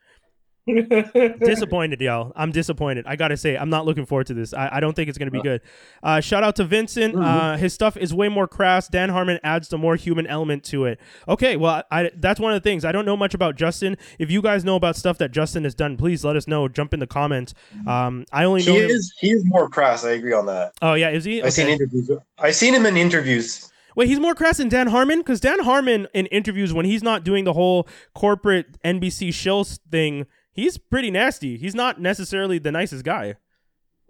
disappointed, 1.39 2.01
y'all. 2.01 2.31
I'm 2.35 2.51
disappointed. 2.51 3.05
I 3.07 3.15
gotta 3.15 3.37
say, 3.37 3.57
I'm 3.57 3.69
not 3.69 3.85
looking 3.85 4.05
forward 4.05 4.27
to 4.27 4.33
this. 4.33 4.53
I, 4.53 4.69
I 4.73 4.79
don't 4.79 4.93
think 4.95 5.09
it's 5.09 5.17
gonna 5.17 5.31
be 5.31 5.41
good. 5.41 5.61
Uh, 6.03 6.19
shout 6.19 6.43
out 6.43 6.55
to 6.57 6.63
Vincent. 6.65 7.15
Uh, 7.15 7.55
his 7.57 7.73
stuff 7.73 7.95
is 7.97 8.13
way 8.13 8.27
more 8.29 8.47
crass. 8.47 8.87
Dan 8.87 9.09
Harmon 9.09 9.39
adds 9.43 9.69
the 9.69 9.77
more 9.77 9.95
human 9.95 10.27
element 10.27 10.63
to 10.65 10.85
it. 10.85 10.99
Okay, 11.27 11.55
well, 11.55 11.83
I, 11.89 12.11
that's 12.15 12.39
one 12.39 12.53
of 12.53 12.61
the 12.61 12.69
things. 12.69 12.83
I 12.85 12.91
don't 12.91 13.05
know 13.05 13.17
much 13.17 13.33
about 13.33 13.55
Justin. 13.55 13.97
If 14.19 14.29
you 14.29 14.41
guys 14.41 14.63
know 14.65 14.75
about 14.75 14.95
stuff 14.95 15.17
that 15.19 15.31
Justin 15.31 15.63
has 15.63 15.73
done, 15.75 15.97
please 15.97 16.23
let 16.25 16.35
us 16.35 16.47
know. 16.47 16.67
Jump 16.67 16.93
in 16.93 16.99
the 16.99 17.07
comments. 17.07 17.53
Um, 17.85 18.25
I 18.31 18.43
only 18.43 18.65
know 18.65 18.73
He 18.73 18.79
him. 18.83 18.89
is 18.91 19.13
he 19.19 19.31
is 19.31 19.43
more 19.45 19.69
crass. 19.69 20.03
I 20.03 20.11
agree 20.11 20.33
on 20.33 20.45
that. 20.47 20.73
Oh 20.81 20.93
yeah, 20.95 21.09
is 21.09 21.23
he? 21.23 21.41
I've 21.41 21.53
seen 21.53 21.65
Okay. 21.65 21.73
interviews. 21.73 22.11
I've 22.39 22.55
seen 22.55 22.73
him 22.73 22.85
in 22.85 22.97
interviews. 22.97 23.71
Wait, 23.95 24.07
he's 24.07 24.19
more 24.19 24.35
crass 24.35 24.57
than 24.57 24.69
Dan 24.69 24.85
Harmon 24.87 25.19
because 25.19 25.39
Dan 25.39 25.59
Harmon 25.63 26.07
in 26.13 26.27
interviews 26.27 26.71
when 26.71 26.85
he's 26.85 27.01
not 27.01 27.23
doing 27.23 27.45
the 27.45 27.53
whole 27.53 27.87
corporate 28.13 28.79
NBC 28.83 29.29
shills 29.29 29.79
thing, 29.89 30.27
he's 30.57 30.77
pretty 30.77 31.09
nasty. 31.11 31.57
He's 31.57 31.73
not 31.75 32.01
necessarily 32.01 32.59
the 32.59 32.71
nicest 32.73 33.05
guy. 33.05 33.35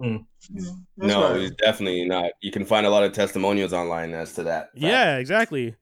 Hmm. 0.01 0.18
That's 0.54 0.72
No, 0.98 1.30
not- 1.34 1.39
he's 1.39 1.51
definitely 1.51 2.06
not. 2.06 2.32
You 2.42 2.51
can 2.51 2.66
find 2.66 2.86
a 2.88 2.89
lot 2.89 3.04
of 3.04 3.13
testimonials 3.13 3.74
online 3.74 4.13
as 4.13 4.34
to 4.34 4.44
that. 4.44 4.66
fact. 4.72 4.77
Yeah, 4.77 5.18
exactly. 5.18 5.75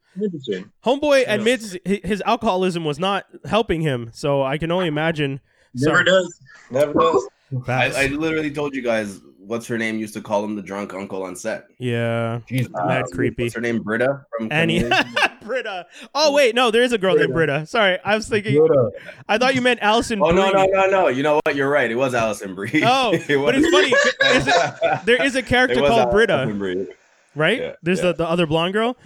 Homeboy 0.85 1.23
Yeah. 1.23 1.33
admits 1.35 1.75
his 1.85 2.21
alcoholism 2.25 2.85
was 2.85 2.97
not 2.99 3.25
helping 3.45 3.81
him, 3.81 4.09
so 4.13 4.43
I 4.43 4.57
can 4.57 4.71
only 4.71 4.87
imagine. 4.87 5.41
Never 5.73 5.97
Sorry. 5.97 6.05
does. 6.05 6.39
Never 6.71 6.93
does. 6.93 7.27
I, 7.67 7.91
I 8.03 8.07
literally 8.07 8.51
told 8.51 8.73
you 8.75 8.81
guys 8.81 9.19
what's 9.45 9.67
her 9.67 9.77
name 9.77 9.97
used 9.99 10.13
to 10.15 10.21
call 10.21 10.43
him 10.43 10.55
the 10.55 10.61
drunk 10.61 10.93
uncle 10.93 11.23
on 11.23 11.35
set. 11.35 11.65
yeah, 11.79 12.39
Jesus. 12.47 12.69
mad 12.85 13.03
Uh, 13.03 13.07
creepy. 13.13 13.43
What's 13.43 13.55
her 13.55 13.61
name? 13.61 13.81
Britta 13.83 14.25
from 14.37 14.49
Annie, 14.51 14.83
Britta. 15.43 15.85
Oh 16.13 16.31
wait, 16.33 16.55
no, 16.55 16.71
there 16.71 16.81
is 16.83 16.91
a 16.93 16.97
girl 16.97 17.15
named 17.15 17.33
Britta. 17.33 17.65
Sorry, 17.65 17.97
I 18.03 18.15
was 18.15 18.27
thinking. 18.27 18.57
Britta. 18.57 18.91
I 19.29 19.37
thought 19.37 19.55
you 19.55 19.61
meant 19.61 19.79
Alison. 19.81 20.19
Oh 20.21 20.31
no 20.31 20.51
Brie. 20.51 20.65
no 20.65 20.65
no 20.65 20.89
no! 20.89 21.07
You 21.07 21.23
know 21.23 21.39
what? 21.45 21.55
You're 21.55 21.69
right. 21.69 21.89
It 21.89 21.95
was 21.95 22.13
Alison 22.15 22.55
Brie. 22.55 22.81
Oh, 22.85 23.11
It 23.13 23.27
but 23.37 23.55
it's 23.55 23.69
funny. 23.69 23.91
Is 24.37 24.47
it- 24.47 25.05
there 25.05 25.23
is 25.23 25.35
a 25.35 25.41
character 25.43 25.77
It 25.79 25.81
was 25.81 25.89
called 25.91 26.11
Britta, 26.11 26.33
Alison 26.33 26.57
Brie. 26.59 26.87
right? 27.35 27.59
Yeah, 27.59 27.73
There's 27.83 27.99
yeah. 27.99 28.07
The, 28.11 28.13
the 28.13 28.29
other 28.29 28.45
blonde 28.47 28.73
girl. 28.73 28.97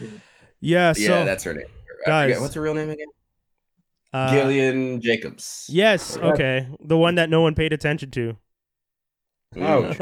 Yeah. 0.61 0.93
So, 0.93 1.01
yeah, 1.01 1.23
that's 1.23 1.43
her 1.43 1.53
name. 1.53 1.65
Guys, 2.05 2.27
forget- 2.29 2.41
what's 2.41 2.53
her 2.55 2.61
real 2.61 2.73
name 2.73 2.89
again? 2.89 3.07
uh, 4.13 4.31
Gillian 4.31 5.01
Jacobs. 5.01 5.67
Yes. 5.69 6.17
Okay. 6.17 6.67
The 6.83 6.97
one 6.97 7.15
that 7.15 7.29
no 7.29 7.41
one 7.41 7.53
paid 7.55 7.73
attention 7.73 8.09
to. 8.11 8.37
Ouch. 9.59 9.97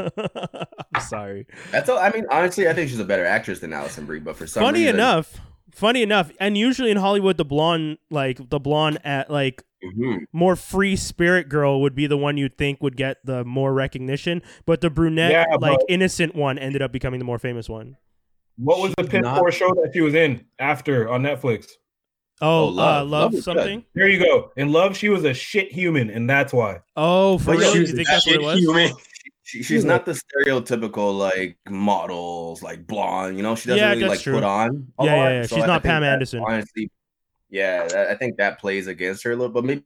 I'm 0.94 1.00
sorry. 1.08 1.46
That's 1.70 1.88
all. 1.88 1.98
I 1.98 2.10
mean, 2.10 2.26
honestly, 2.30 2.68
I 2.68 2.74
think 2.74 2.90
she's 2.90 2.98
a 3.00 3.04
better 3.04 3.24
actress 3.24 3.60
than 3.60 3.72
Alison 3.72 4.04
Brie. 4.06 4.20
But 4.20 4.36
for 4.36 4.46
some 4.46 4.62
funny 4.62 4.80
reason, 4.80 4.96
enough 4.96 5.40
funny 5.70 6.02
enough 6.02 6.32
and 6.40 6.56
usually 6.58 6.90
in 6.90 6.96
hollywood 6.96 7.36
the 7.36 7.44
blonde 7.44 7.98
like 8.10 8.38
the 8.48 8.58
blonde 8.58 8.98
at 9.04 9.30
like 9.30 9.62
Mhm. 9.84 10.20
more 10.32 10.56
free 10.56 10.96
spirit 10.96 11.48
girl 11.50 11.82
would 11.82 11.94
be 11.94 12.06
the 12.08 12.16
one 12.16 12.36
you'd 12.38 12.56
think 12.56 12.82
would 12.82 12.96
get 12.96 13.18
the 13.22 13.44
more 13.44 13.72
recognition 13.72 14.42
but 14.66 14.80
the 14.80 14.88
brunette 14.90 15.30
Yeah, 15.30 15.56
like 15.60 15.78
innocent 15.88 16.34
one 16.34 16.58
ended 16.58 16.80
up 16.82 16.90
becoming 16.90 17.18
the 17.20 17.24
more 17.26 17.38
famous 17.38 17.68
one 17.68 17.96
What 18.56 18.80
was 18.80 18.92
the 18.96 19.04
She's 19.04 19.10
piss 19.10 19.22
not- 19.22 19.38
poor 19.38 19.52
show 19.52 19.68
that 19.68 19.90
she 19.92 20.00
was 20.00 20.14
in 20.14 20.46
after 20.58 21.08
on 21.08 21.22
Netflix? 21.22 21.66
Oh, 22.40 22.46
Oh, 22.60 22.64
love, 22.66 22.74
Love. 22.76 22.76
uh, 22.76 23.04
love, 23.04 23.10
Love 23.10 23.34
is 23.34 23.38
good. 23.40 23.44
something. 23.44 23.84
There 23.96 24.08
you 24.08 24.18
go. 24.24 24.52
In 24.56 24.70
Love, 24.72 24.96
she 24.96 25.08
was 25.08 25.24
a 25.24 25.34
shit 25.34 25.72
human, 25.72 26.08
and 26.08 26.30
that's 26.30 26.52
why. 26.52 26.78
Oh, 26.96 27.36
for 27.38 27.46
But 27.54 27.58
real? 27.58 27.72
she 27.72 27.78
You 27.80 27.86
think 27.88 28.06
That 28.06 28.12
that's 28.14 28.26
what 28.28 28.34
it 28.36 28.42
was? 28.42 28.58
human. 28.60 28.92
She, 29.48 29.62
she's 29.62 29.82
not 29.82 30.04
the 30.04 30.12
stereotypical 30.12 31.16
like 31.16 31.56
models, 31.70 32.62
like 32.62 32.86
blonde. 32.86 33.38
You 33.38 33.42
know, 33.42 33.54
she 33.54 33.68
doesn't 33.68 33.82
Yeah, 33.82 33.94
really 33.94 34.04
like 34.04 34.20
true. 34.20 34.34
put 34.34 34.44
on. 34.44 34.92
a 34.98 35.04
Yeah, 35.06 35.14
yeah, 35.14 35.22
lot. 35.22 35.28
yeah. 35.30 35.42
So 35.44 35.56
She's 35.56 35.62
I- 35.62 35.64
I 35.64 35.66
not 35.68 35.82
think 35.82 35.90
Pam 35.90 36.02
Anderson. 36.04 36.44
Honestly, 36.46 36.90
yeah, 37.48 37.88
that, 37.88 38.08
I 38.08 38.14
think 38.14 38.36
that 38.36 38.60
plays 38.60 38.88
against 38.88 39.24
her 39.24 39.32
a 39.32 39.36
little. 39.36 39.48
But 39.54 39.64
maybe, 39.64 39.84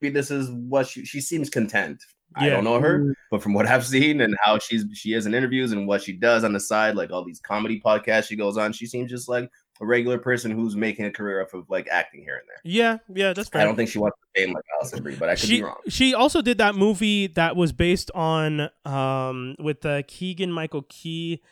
maybe 0.00 0.14
this 0.14 0.30
is 0.30 0.48
what 0.48 0.86
she 0.86 1.04
she 1.04 1.20
seems 1.20 1.50
content. 1.50 2.04
I 2.36 2.48
don't 2.50 2.62
know 2.62 2.80
her, 2.80 3.00
mm. 3.00 3.12
but 3.32 3.42
from 3.42 3.52
what 3.52 3.66
I've 3.66 3.84
seen 3.84 4.20
and 4.20 4.36
how 4.44 4.60
she's 4.60 4.84
she 4.94 5.14
is 5.14 5.26
in 5.26 5.34
interviews 5.34 5.72
and 5.72 5.88
what 5.88 6.00
she 6.04 6.12
does 6.12 6.44
on 6.44 6.52
the 6.52 6.60
side, 6.60 6.94
like 6.94 7.10
all 7.10 7.24
these 7.24 7.40
comedy 7.40 7.82
podcasts 7.84 8.28
she 8.28 8.36
goes 8.36 8.56
on, 8.56 8.72
she 8.72 8.86
seems 8.86 9.10
just 9.10 9.28
like 9.28 9.50
a 9.80 9.86
regular 9.86 10.18
person 10.18 10.50
who's 10.50 10.76
making 10.76 11.04
a 11.06 11.10
career 11.10 11.42
off 11.42 11.54
of 11.54 11.68
like 11.70 11.88
acting 11.90 12.22
here 12.22 12.36
and 12.36 12.44
there. 12.48 12.60
Yeah, 12.64 12.98
yeah, 13.14 13.32
that's 13.32 13.48
fair. 13.48 13.62
I 13.62 13.64
don't 13.64 13.74
think 13.76 13.88
she 13.90 13.98
wants 13.98 14.16
the 14.34 14.40
fame 14.40 14.54
like 14.54 14.64
Alison 14.80 15.02
Brie, 15.02 15.16
but 15.16 15.28
I 15.28 15.32
could 15.32 15.40
she 15.48 15.56
be 15.58 15.62
wrong. 15.62 15.76
she 15.88 16.14
also 16.14 16.42
did 16.42 16.58
that 16.58 16.74
movie 16.74 17.26
that 17.28 17.56
was 17.56 17.72
based 17.72 18.10
on 18.14 18.68
um 18.84 19.56
with 19.58 19.84
uh, 19.86 20.02
Keegan 20.06 20.52
Michael 20.52 20.82
Key, 20.88 21.42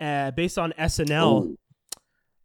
uh, 0.00 0.30
based 0.32 0.58
on 0.58 0.72
SNL. 0.78 1.44
Ooh, 1.44 1.58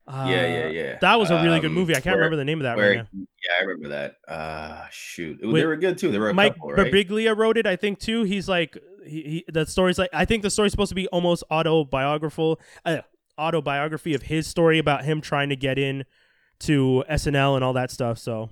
Uh, 0.08 0.26
yeah, 0.30 0.48
yeah, 0.48 0.68
yeah. 0.68 0.98
That 1.02 1.20
was 1.20 1.30
a 1.32 1.44
really 1.44 1.60
good 1.60 1.68
Um, 1.68 1.74
movie. 1.76 1.92
I 1.94 1.96
can't 2.00 2.06
where- 2.16 2.16
remember 2.20 2.38
the 2.38 2.46
name 2.46 2.60
of 2.60 2.64
that 2.64 2.78
Where, 2.78 2.90
right 2.90 2.98
now. 2.98 3.08
yeah, 3.14 3.52
I 3.60 3.64
remember 3.64 3.90
that. 3.90 4.16
Uh 4.28 4.86
shoot, 4.90 5.40
It- 5.42 5.46
With 5.48 5.56
they 5.62 5.66
were 5.66 5.76
good 5.76 5.98
too. 5.98 6.12
There 6.12 6.22
were 6.22 6.30
a 6.30 6.34
Mike 6.34 6.54
couple, 6.54 6.72
right? 6.72 6.92
Birbiglia 6.92 7.36
wrote 7.38 7.58
it, 7.58 7.68
I 7.68 7.76
think, 7.76 8.00
too. 8.00 8.24
He's 8.24 8.48
like, 8.48 8.78
he, 9.06 9.22
he 9.22 9.46
the 9.52 9.66
story's 9.66 10.00
like, 10.00 10.10
I 10.14 10.24
think 10.26 10.44
the 10.44 10.50
story's 10.50 10.72
supposed 10.72 10.90
to 10.90 10.96
be 10.96 11.08
almost 11.10 11.44
autobiographical, 11.52 12.60
uh, 12.86 13.00
autobiography 13.40 14.14
of 14.14 14.24
his 14.24 14.48
story 14.48 14.80
about 14.80 15.06
him 15.06 15.22
trying 15.22 15.50
to 15.50 15.56
get 15.56 15.78
in 15.78 16.06
to 16.60 17.04
SNL 17.10 17.56
and 17.56 17.64
all 17.64 17.74
that 17.74 17.92
stuff. 17.92 18.18
So, 18.18 18.50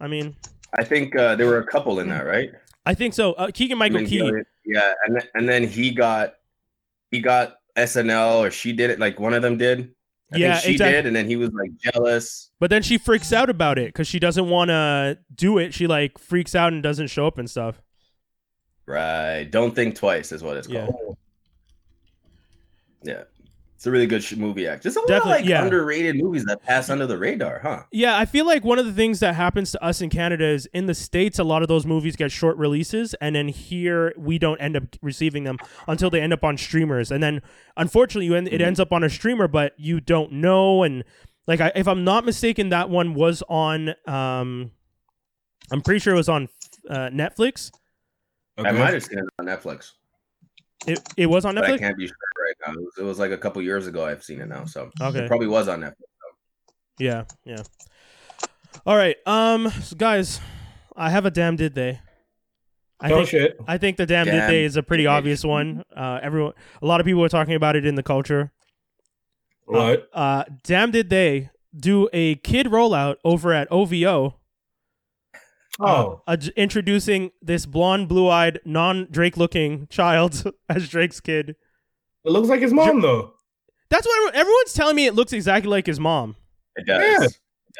I 0.00 0.08
mean, 0.08 0.34
I 0.74 0.84
think 0.84 1.14
uh, 1.16 1.36
there 1.36 1.46
were 1.46 1.58
a 1.58 1.66
couple 1.66 2.00
in 2.00 2.08
that, 2.08 2.26
right? 2.26 2.50
I 2.84 2.94
think 2.94 3.14
so. 3.14 3.32
Uh, 3.34 3.50
Keegan 3.52 3.78
Michael 3.78 3.98
I 3.98 4.00
mean, 4.00 4.08
Key. 4.08 4.32
yeah, 4.64 4.92
and 5.06 5.16
then, 5.16 5.22
and 5.34 5.48
then 5.48 5.66
he 5.66 5.90
got 5.90 6.34
he 7.10 7.20
got 7.20 7.56
SNL 7.76 8.38
or 8.46 8.50
she 8.50 8.72
did 8.72 8.90
it. 8.90 8.98
Like 8.98 9.18
one 9.20 9.34
of 9.34 9.42
them 9.42 9.56
did. 9.58 9.92
I 10.32 10.38
Yeah, 10.38 10.52
think 10.54 10.64
she 10.64 10.72
exact- 10.72 10.90
did, 10.92 11.06
and 11.06 11.14
then 11.14 11.26
he 11.28 11.36
was 11.36 11.50
like 11.52 11.70
jealous. 11.76 12.50
But 12.58 12.70
then 12.70 12.82
she 12.82 12.98
freaks 12.98 13.32
out 13.32 13.48
about 13.50 13.78
it 13.78 13.88
because 13.88 14.08
she 14.08 14.18
doesn't 14.18 14.48
want 14.48 14.70
to 14.70 15.18
do 15.34 15.58
it. 15.58 15.72
She 15.74 15.86
like 15.86 16.18
freaks 16.18 16.54
out 16.54 16.72
and 16.72 16.82
doesn't 16.82 17.08
show 17.08 17.26
up 17.26 17.38
and 17.38 17.48
stuff. 17.48 17.80
Right. 18.86 19.44
Don't 19.50 19.74
think 19.74 19.94
twice 19.96 20.32
is 20.32 20.42
what 20.42 20.56
it's 20.56 20.68
Yeah. 20.68 20.86
called. 20.86 21.16
Yeah. 23.02 23.24
It's 23.76 23.86
a 23.86 23.90
really 23.90 24.06
good 24.06 24.24
movie 24.38 24.66
act. 24.66 24.82
Just 24.82 24.96
a 24.96 25.00
lot 25.00 25.10
of 25.20 25.26
like 25.26 25.44
yeah. 25.44 25.62
underrated 25.62 26.16
movies 26.16 26.46
that 26.46 26.62
pass 26.62 26.88
under 26.88 27.06
the 27.06 27.18
radar, 27.18 27.58
huh? 27.58 27.82
Yeah, 27.92 28.16
I 28.16 28.24
feel 28.24 28.46
like 28.46 28.64
one 28.64 28.78
of 28.78 28.86
the 28.86 28.92
things 28.92 29.20
that 29.20 29.34
happens 29.34 29.70
to 29.72 29.84
us 29.84 30.00
in 30.00 30.08
Canada 30.08 30.46
is 30.46 30.64
in 30.72 30.86
the 30.86 30.94
States, 30.94 31.38
a 31.38 31.44
lot 31.44 31.60
of 31.60 31.68
those 31.68 31.84
movies 31.84 32.16
get 32.16 32.32
short 32.32 32.56
releases, 32.56 33.12
and 33.20 33.36
then 33.36 33.48
here 33.48 34.14
we 34.16 34.38
don't 34.38 34.58
end 34.62 34.78
up 34.78 34.84
receiving 35.02 35.44
them 35.44 35.58
until 35.86 36.08
they 36.08 36.22
end 36.22 36.32
up 36.32 36.42
on 36.42 36.56
streamers. 36.56 37.10
And 37.10 37.22
then 37.22 37.42
unfortunately, 37.76 38.24
you 38.24 38.34
end, 38.34 38.48
it 38.48 38.62
Mhm. 38.62 38.66
ends 38.66 38.80
up 38.80 38.94
on 38.94 39.04
a 39.04 39.10
streamer, 39.10 39.46
but 39.46 39.74
you 39.76 40.00
don't 40.00 40.32
know. 40.32 40.82
And 40.82 41.04
like, 41.46 41.60
I, 41.60 41.70
if 41.76 41.86
I'm 41.86 42.02
not 42.02 42.24
mistaken, 42.24 42.70
that 42.70 42.88
one 42.88 43.12
was 43.12 43.42
on, 43.46 43.90
um, 44.08 44.70
I'm 45.70 45.82
pretty 45.82 46.00
sure 46.00 46.14
it 46.14 46.16
was 46.16 46.30
on 46.30 46.48
uh, 46.88 47.10
Netflix. 47.10 47.70
I 48.56 48.72
might 48.72 48.94
have 48.94 49.04
seen 49.04 49.18
it 49.18 49.24
on 49.38 49.44
Netflix, 49.44 49.92
It, 50.86 50.98
it 51.18 51.26
was 51.26 51.44
on 51.44 51.56
but 51.56 51.64
I 51.64 51.72
Netflix? 51.72 51.78
can't 51.80 51.98
be 51.98 52.06
sure 52.06 52.16
right 52.16 52.35
now. 52.66 52.72
It 52.74 52.78
was, 52.80 52.94
it 52.98 53.02
was 53.04 53.18
like 53.18 53.30
a 53.30 53.38
couple 53.38 53.62
years 53.62 53.86
ago 53.86 54.04
I've 54.04 54.22
seen 54.24 54.40
it 54.40 54.48
now, 54.48 54.64
so 54.64 54.90
Okay. 55.00 55.20
it 55.20 55.28
probably 55.28 55.46
was 55.48 55.68
on 55.68 55.80
Netflix. 55.80 55.94
Yeah, 56.98 57.24
yeah. 57.44 57.62
All 58.86 58.96
right, 58.96 59.16
um, 59.26 59.68
so 59.82 59.96
guys, 59.96 60.40
I 60.96 61.10
have 61.10 61.26
a 61.26 61.30
damn 61.30 61.56
did 61.56 61.74
they. 61.74 62.00
I 62.98 63.12
Oh 63.12 63.16
think 63.18 63.28
shit. 63.28 63.56
I 63.68 63.76
think 63.78 63.96
the 63.98 64.06
damn, 64.06 64.24
did 64.24 64.32
Damn 64.32 64.50
they 64.50 64.64
is 64.64 64.76
a 64.76 64.82
pretty 64.82 65.02
did 65.04 65.08
obvious 65.10 65.44
one. 65.44 65.82
Uh, 65.94 66.18
everyone, 66.22 66.52
a 66.80 66.86
lot 66.86 67.00
of 67.00 67.04
people 67.06 67.22
are 67.22 67.28
talking 67.28 67.54
about 67.54 67.76
it 67.76 67.84
in 67.84 67.94
the 67.94 68.02
culture. 68.02 68.52
What? 69.66 70.08
Uh, 70.14 70.44
damn, 70.64 70.90
did 70.92 71.10
they 71.10 71.50
do 71.78 72.08
a 72.14 72.36
kid 72.36 72.66
rollout 72.68 73.16
over 73.24 73.52
at 73.52 73.68
OVO? 73.70 74.36
oh, 75.78 76.22
uh, 76.26 76.36
j- 76.38 76.52
introducing 76.56 77.32
this 77.42 77.66
blonde, 77.66 78.08
blue-eyed, 78.08 78.60
non-Drake-looking 78.64 79.86
child 79.90 80.44
as 80.70 80.88
Drake's 80.88 81.20
kid. 81.20 81.56
It 82.26 82.30
looks 82.30 82.48
like 82.48 82.60
his 82.60 82.72
mom 82.72 83.00
though. 83.00 83.32
That's 83.88 84.04
what 84.06 84.16
everyone- 84.18 84.34
everyone's 84.40 84.72
telling 84.74 84.96
me. 84.96 85.06
It 85.06 85.14
looks 85.14 85.32
exactly 85.32 85.70
like 85.70 85.86
his 85.86 86.00
mom. 86.00 86.36
It 86.76 86.86
does. 86.86 87.00
Yeah. 87.00 87.24
It 87.26 87.32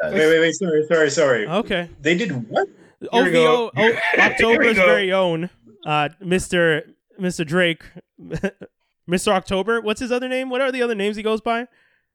does. 0.03 0.13
Wait, 0.15 0.27
wait, 0.29 0.41
wait. 0.41 0.55
Sorry, 0.55 0.85
sorry, 0.87 1.11
sorry. 1.11 1.47
Okay, 1.49 1.89
They 2.01 2.17
did 2.17 2.31
what? 2.51 2.69
Here. 3.01 3.09
OVO, 3.13 3.71
o- 3.77 3.99
October's 4.19 4.77
very 4.77 5.13
own, 5.13 5.51
uh, 5.85 6.09
Mister 6.21 6.85
Mister 7.19 7.45
Drake, 7.45 7.83
Mister 9.07 9.33
October. 9.33 9.81
What's 9.81 10.01
his 10.01 10.11
other 10.13 10.29
name? 10.29 10.49
What 10.51 10.61
are 10.61 10.73
the 10.73 10.83
other 10.83 10.95
names 10.95 11.17
he 11.17 11.23
goes 11.23 11.41
by? 11.41 11.67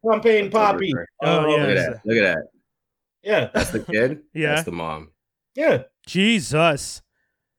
Champagne 0.09 0.49
Papi. 0.49 0.89
Oh, 1.23 1.41
Look 1.41 1.57
yeah. 1.59 1.63
at 1.65 1.75
that. 1.75 2.01
Look 2.05 2.17
at 2.17 2.35
that. 2.35 2.37
Yeah, 3.23 3.49
That's 3.53 3.69
the 3.69 3.79
kid. 3.81 4.21
Yeah. 4.33 4.55
That's 4.55 4.63
the 4.65 4.71
mom. 4.71 5.11
yeah, 5.55 5.83
Jesus, 6.07 7.01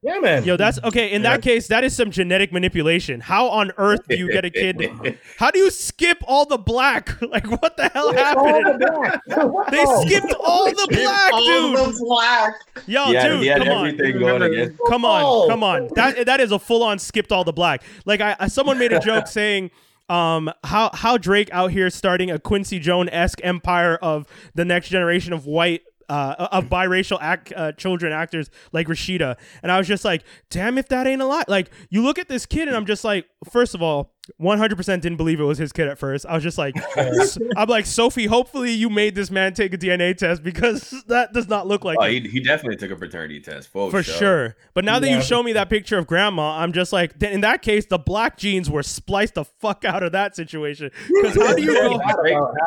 yeah, 0.02 0.18
man. 0.18 0.44
yo, 0.44 0.56
that's 0.56 0.82
okay. 0.82 1.12
In 1.12 1.22
that 1.22 1.42
case, 1.42 1.68
that 1.68 1.84
is 1.84 1.94
some 1.94 2.10
genetic 2.10 2.52
manipulation. 2.52 3.20
How 3.20 3.48
on 3.48 3.70
earth 3.78 4.00
do 4.08 4.16
you 4.16 4.30
get 4.30 4.44
a 4.44 4.50
kid? 4.50 5.18
How 5.38 5.50
do 5.50 5.58
you 5.60 5.70
skip 5.70 6.18
all 6.26 6.44
the 6.44 6.58
black? 6.58 7.10
Like, 7.32 7.46
what 7.50 7.76
the 7.76 7.88
hell 7.88 8.12
happened? 8.12 8.84
They 9.70 9.84
skipped 10.02 10.34
all 10.44 10.66
the 10.66 10.88
black, 10.90 11.32
All 11.32 11.44
dude. 11.44 11.76
the 11.78 12.04
black. 12.04 12.54
Yo, 12.86 13.10
yeah, 13.10 13.28
dude, 13.28 13.40
he 13.40 13.46
had 13.46 13.62
come 13.62 13.68
on. 13.68 13.86
everything 13.88 14.20
going 14.20 14.42
against. 14.42 14.78
Come 14.88 15.04
on, 15.04 15.48
come 15.48 15.62
on. 15.64 15.88
That 15.94 16.26
that 16.26 16.40
is 16.40 16.52
a 16.52 16.58
full 16.58 16.82
on 16.82 16.98
skipped 16.98 17.32
all 17.32 17.44
the 17.44 17.52
black. 17.52 17.82
Like 18.04 18.20
I, 18.20 18.36
I 18.38 18.48
someone 18.48 18.78
made 18.78 18.92
a 18.92 19.00
joke 19.00 19.26
saying 19.28 19.70
um 20.08 20.50
how 20.64 20.90
how 20.92 21.16
Drake 21.16 21.48
out 21.52 21.70
here 21.70 21.88
starting 21.88 22.30
a 22.30 22.38
Quincy 22.38 22.78
Jones 22.78 23.08
esque 23.12 23.40
empire 23.42 23.96
of 24.02 24.26
the 24.54 24.64
next 24.64 24.88
generation 24.88 25.32
of 25.32 25.46
white 25.46 25.82
uh, 26.08 26.48
of 26.52 26.66
biracial 26.66 27.18
act, 27.20 27.52
uh, 27.54 27.72
children 27.72 28.12
actors 28.12 28.50
like 28.72 28.86
Rashida, 28.86 29.36
and 29.62 29.72
I 29.72 29.78
was 29.78 29.88
just 29.88 30.04
like, 30.04 30.24
damn, 30.50 30.78
if 30.78 30.88
that 30.88 31.06
ain't 31.06 31.22
a 31.22 31.26
lot. 31.26 31.48
Like, 31.48 31.70
you 31.90 32.02
look 32.02 32.18
at 32.18 32.28
this 32.28 32.46
kid, 32.46 32.68
and 32.68 32.76
I'm 32.76 32.86
just 32.86 33.04
like, 33.04 33.26
first 33.50 33.74
of 33.74 33.82
all, 33.82 34.11
100% 34.40 35.00
didn't 35.00 35.16
believe 35.16 35.40
it 35.40 35.44
was 35.44 35.58
his 35.58 35.72
kid 35.72 35.88
at 35.88 35.98
first. 35.98 36.24
I 36.26 36.34
was 36.34 36.42
just 36.44 36.56
like, 36.58 36.76
I'm 37.56 37.68
like, 37.68 37.86
Sophie, 37.86 38.26
hopefully 38.26 38.70
you 38.70 38.88
made 38.88 39.16
this 39.16 39.30
man 39.32 39.52
take 39.52 39.74
a 39.74 39.78
DNA 39.78 40.16
test 40.16 40.44
because 40.44 40.90
that 41.08 41.32
does 41.32 41.48
not 41.48 41.66
look 41.66 41.84
like 41.84 41.98
Oh, 42.00 42.04
he, 42.06 42.20
he 42.20 42.38
definitely 42.40 42.76
took 42.76 42.92
a 42.92 42.96
paternity 42.96 43.40
test 43.40 43.68
for, 43.70 43.90
for 43.90 44.02
sure. 44.02 44.56
But 44.74 44.84
now 44.84 45.00
that 45.00 45.08
Yeah. 45.08 45.16
you 45.16 45.22
show 45.22 45.42
me 45.42 45.52
that 45.54 45.68
picture 45.68 45.98
of 45.98 46.06
grandma, 46.06 46.58
I'm 46.58 46.72
just 46.72 46.92
like, 46.92 47.20
in 47.20 47.40
that 47.40 47.62
case, 47.62 47.86
the 47.86 47.98
black 47.98 48.36
jeans 48.38 48.70
were 48.70 48.84
spliced 48.84 49.34
the 49.34 49.44
fuck 49.44 49.84
out 49.84 50.02
of 50.04 50.12
that 50.12 50.36
situation. 50.36 50.90
Because 51.22 51.36
how 51.36 51.54
do 51.54 51.62
you 51.62 51.72
go? 51.72 52.00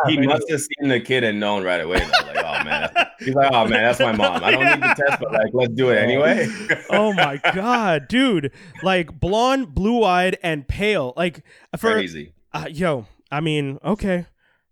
He 0.08 0.18
must 0.18 0.50
have 0.50 0.62
seen 0.62 0.90
the 0.90 1.00
kid 1.00 1.24
and 1.24 1.40
known 1.40 1.64
right 1.64 1.82
away. 1.82 2.00
Though. 2.00 2.28
Like, 2.28 2.38
oh 2.46 2.64
man, 2.64 2.90
he's 3.20 3.34
like, 3.36 3.52
oh 3.52 3.68
man, 3.68 3.84
that's 3.84 4.00
my 4.00 4.12
mom. 4.14 4.44
I 4.44 4.52
don't 4.52 4.64
need 4.64 4.82
the 4.82 5.04
test, 5.08 5.20
but 5.22 5.32
like, 5.34 5.48
let's 5.54 5.74
do 5.74 5.90
it 5.90 5.98
anyway. 5.98 6.48
oh 6.90 7.12
my 7.14 7.40
god, 7.54 8.08
dude! 8.08 8.52
Like 8.84 9.20
blonde, 9.20 9.74
blue-eyed, 9.74 10.38
and 10.44 10.68
pale. 10.68 11.14
Like 11.18 11.44
for 11.78 11.94
Crazy. 11.94 12.34
uh, 12.54 12.68
yo, 12.70 13.08
I 13.32 13.42
mean, 13.42 13.80
okay. 13.84 14.26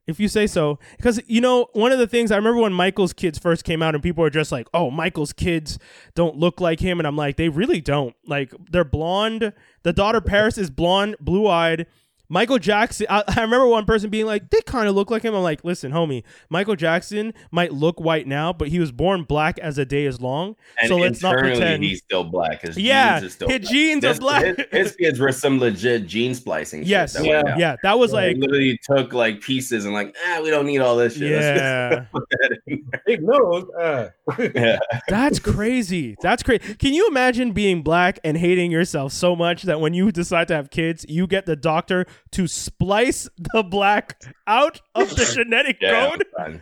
If 0.05 0.19
you 0.19 0.27
say 0.27 0.47
so. 0.47 0.79
Because, 0.97 1.21
you 1.27 1.39
know, 1.39 1.67
one 1.71 1.93
of 1.93 1.99
the 1.99 2.07
things 2.07 2.29
I 2.29 2.35
remember 2.35 2.61
when 2.61 2.73
Michael's 2.73 3.13
kids 3.13 3.39
first 3.39 3.63
came 3.63 3.81
out 3.81 3.95
and 3.95 4.03
people 4.03 4.21
were 4.21 4.29
just 4.29 4.51
like, 4.51 4.67
oh, 4.73 4.91
Michael's 4.91 5.31
kids 5.31 5.79
don't 6.13 6.35
look 6.35 6.59
like 6.59 6.81
him. 6.81 6.99
And 6.99 7.07
I'm 7.07 7.15
like, 7.15 7.37
they 7.37 7.47
really 7.47 7.79
don't. 7.79 8.13
Like, 8.27 8.53
they're 8.69 8.83
blonde. 8.83 9.53
The 9.83 9.93
daughter 9.93 10.19
Paris 10.19 10.57
is 10.57 10.69
blonde, 10.69 11.15
blue 11.21 11.47
eyed. 11.47 11.87
Michael 12.29 12.57
Jackson, 12.57 13.05
I, 13.09 13.23
I 13.27 13.41
remember 13.41 13.67
one 13.67 13.85
person 13.85 14.09
being 14.09 14.25
like, 14.25 14.49
they 14.49 14.61
kind 14.61 14.87
of 14.87 14.95
look 14.95 15.11
like 15.11 15.21
him. 15.23 15.35
I'm 15.35 15.43
like, 15.43 15.63
listen, 15.63 15.91
homie, 15.91 16.23
Michael 16.49 16.75
Jackson 16.75 17.33
might 17.51 17.73
look 17.73 17.99
white 17.99 18.25
now, 18.27 18.51
but 18.53 18.69
he 18.69 18.79
was 18.79 18.91
born 18.91 19.23
black 19.23 19.59
as 19.59 19.77
a 19.77 19.85
day 19.85 20.05
is 20.05 20.19
long. 20.21 20.55
And 20.81 20.87
so 20.87 20.95
let's 20.97 21.21
not 21.21 21.37
pretend. 21.37 21.83
he's 21.83 21.99
still 21.99 22.23
black. 22.23 22.61
His 22.61 22.77
yeah, 22.77 23.19
genes 23.19 23.25
are 23.25 23.29
still 23.33 23.49
his 23.49 23.59
black. 23.59 23.71
genes 23.71 24.01
This- 24.01 24.17
are 24.17 24.21
black. 24.21 24.45
His, 24.45 24.57
his 24.71 24.95
kids 24.95 25.19
were 25.19 25.31
some 25.31 25.59
legit 25.59 26.07
gene 26.07 26.33
splicing. 26.33 26.83
yes. 26.83 27.13
that 27.13 27.25
Yeah, 27.25 27.43
went 27.43 27.59
yeah. 27.59 27.75
That 27.83 27.99
was 27.99 28.11
They 28.11 28.29
like, 28.29 28.37
literally 28.37 28.79
took 28.83 29.13
like 29.13 29.41
pieces 29.41 29.85
and 29.85 29.93
like, 29.93 30.15
ah, 30.25 30.39
we 30.41 30.49
don't 30.49 30.65
need 30.65 30.79
all 30.79 30.95
this 30.95 31.13
shit. 31.17 31.29
Yeah. 31.31 32.05
just 32.15 32.25
that 32.31 32.57
in 32.67 32.83
Big 33.05 33.21
nose. 33.21 33.65
Uh, 33.79 34.09
yeah. 34.55 34.79
That's 35.07 35.39
crazy. 35.39 36.15
That's 36.21 36.41
crazy. 36.41 36.73
Can 36.75 36.93
you 36.93 37.07
imagine 37.07 37.51
being 37.51 37.83
black 37.83 38.19
and 38.23 38.37
hating 38.37 38.71
yourself 38.71 39.11
so 39.13 39.35
much 39.35 39.63
that 39.63 39.79
when 39.81 39.93
you 39.93 40.11
decide 40.11 40.47
to 40.47 40.55
have 40.55 40.69
kids, 40.69 41.05
you 41.07 41.27
get 41.27 41.45
the 41.45 41.55
doctor 41.55 42.05
to 42.31 42.47
splice 42.47 43.27
the 43.53 43.63
black 43.63 44.21
out 44.47 44.81
of 44.95 45.09
the 45.15 45.25
genetic 45.35 45.77
Yeah, 45.81 46.09
code? 46.09 46.25
son. 46.37 46.61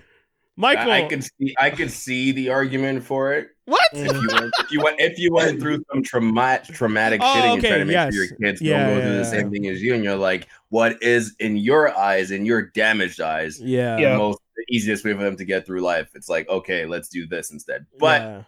Michael. 0.58 0.92
I, 0.92 1.04
I 1.04 1.08
could 1.08 1.24
see 1.24 1.56
I 1.60 1.70
could 1.70 1.90
see 1.90 2.32
the 2.34 2.50
argument 2.50 3.04
for 3.04 3.34
it 3.34 3.48
what? 3.66 3.82
if 3.94 4.12
you 4.12 4.30
went 4.34 4.52
if 4.60 4.72
you 4.72 4.82
went 4.82 5.00
if 5.00 5.18
you 5.18 5.34
went 5.34 5.60
through 5.62 5.84
some 5.92 6.04
traumatic 6.04 6.76
traumatic 6.76 7.22
Oh, 7.24 7.34
shit 7.34 7.44
and 7.46 7.52
okay, 7.60 7.68
you're 7.70 7.78
trying 7.78 7.80
to 7.80 7.86
make 7.86 7.94
yes. 7.94 8.14
sure 8.14 8.24
your 8.26 8.36
kids 8.38 8.62
Yeah, 8.62 8.78
don't 8.78 8.88
go 8.90 8.96
yeah, 8.98 9.02
through 9.02 9.12
the 9.12 9.18
yeah. 9.18 9.24
same 9.24 9.52
thing 9.52 9.68
as 9.68 9.82
you, 9.82 9.96
and 9.96 10.04
you're 10.04 10.18
like, 10.18 10.50
what 10.70 11.02
is 11.02 11.36
in 11.40 11.56
your 11.56 11.98
eyes, 11.98 12.32
in 12.32 12.46
your 12.46 12.64
damaged 12.64 13.22
eyes, 13.22 13.60
yeah. 13.62 13.98
Yeah. 13.98 14.12
the 14.12 14.18
most 14.18 14.40
the 14.58 14.66
easiest 14.76 15.06
way 15.06 15.14
for 15.14 15.24
them 15.24 15.38
to 15.38 15.46
get 15.46 15.66
through 15.66 15.82
life? 15.82 16.10
It's 16.16 16.28
like, 16.30 16.48
okay, 16.50 16.86
let's 16.86 17.08
do 17.08 17.26
this 17.26 17.50
instead. 17.52 17.86
But 17.98 18.22
Yeah. 18.22 18.44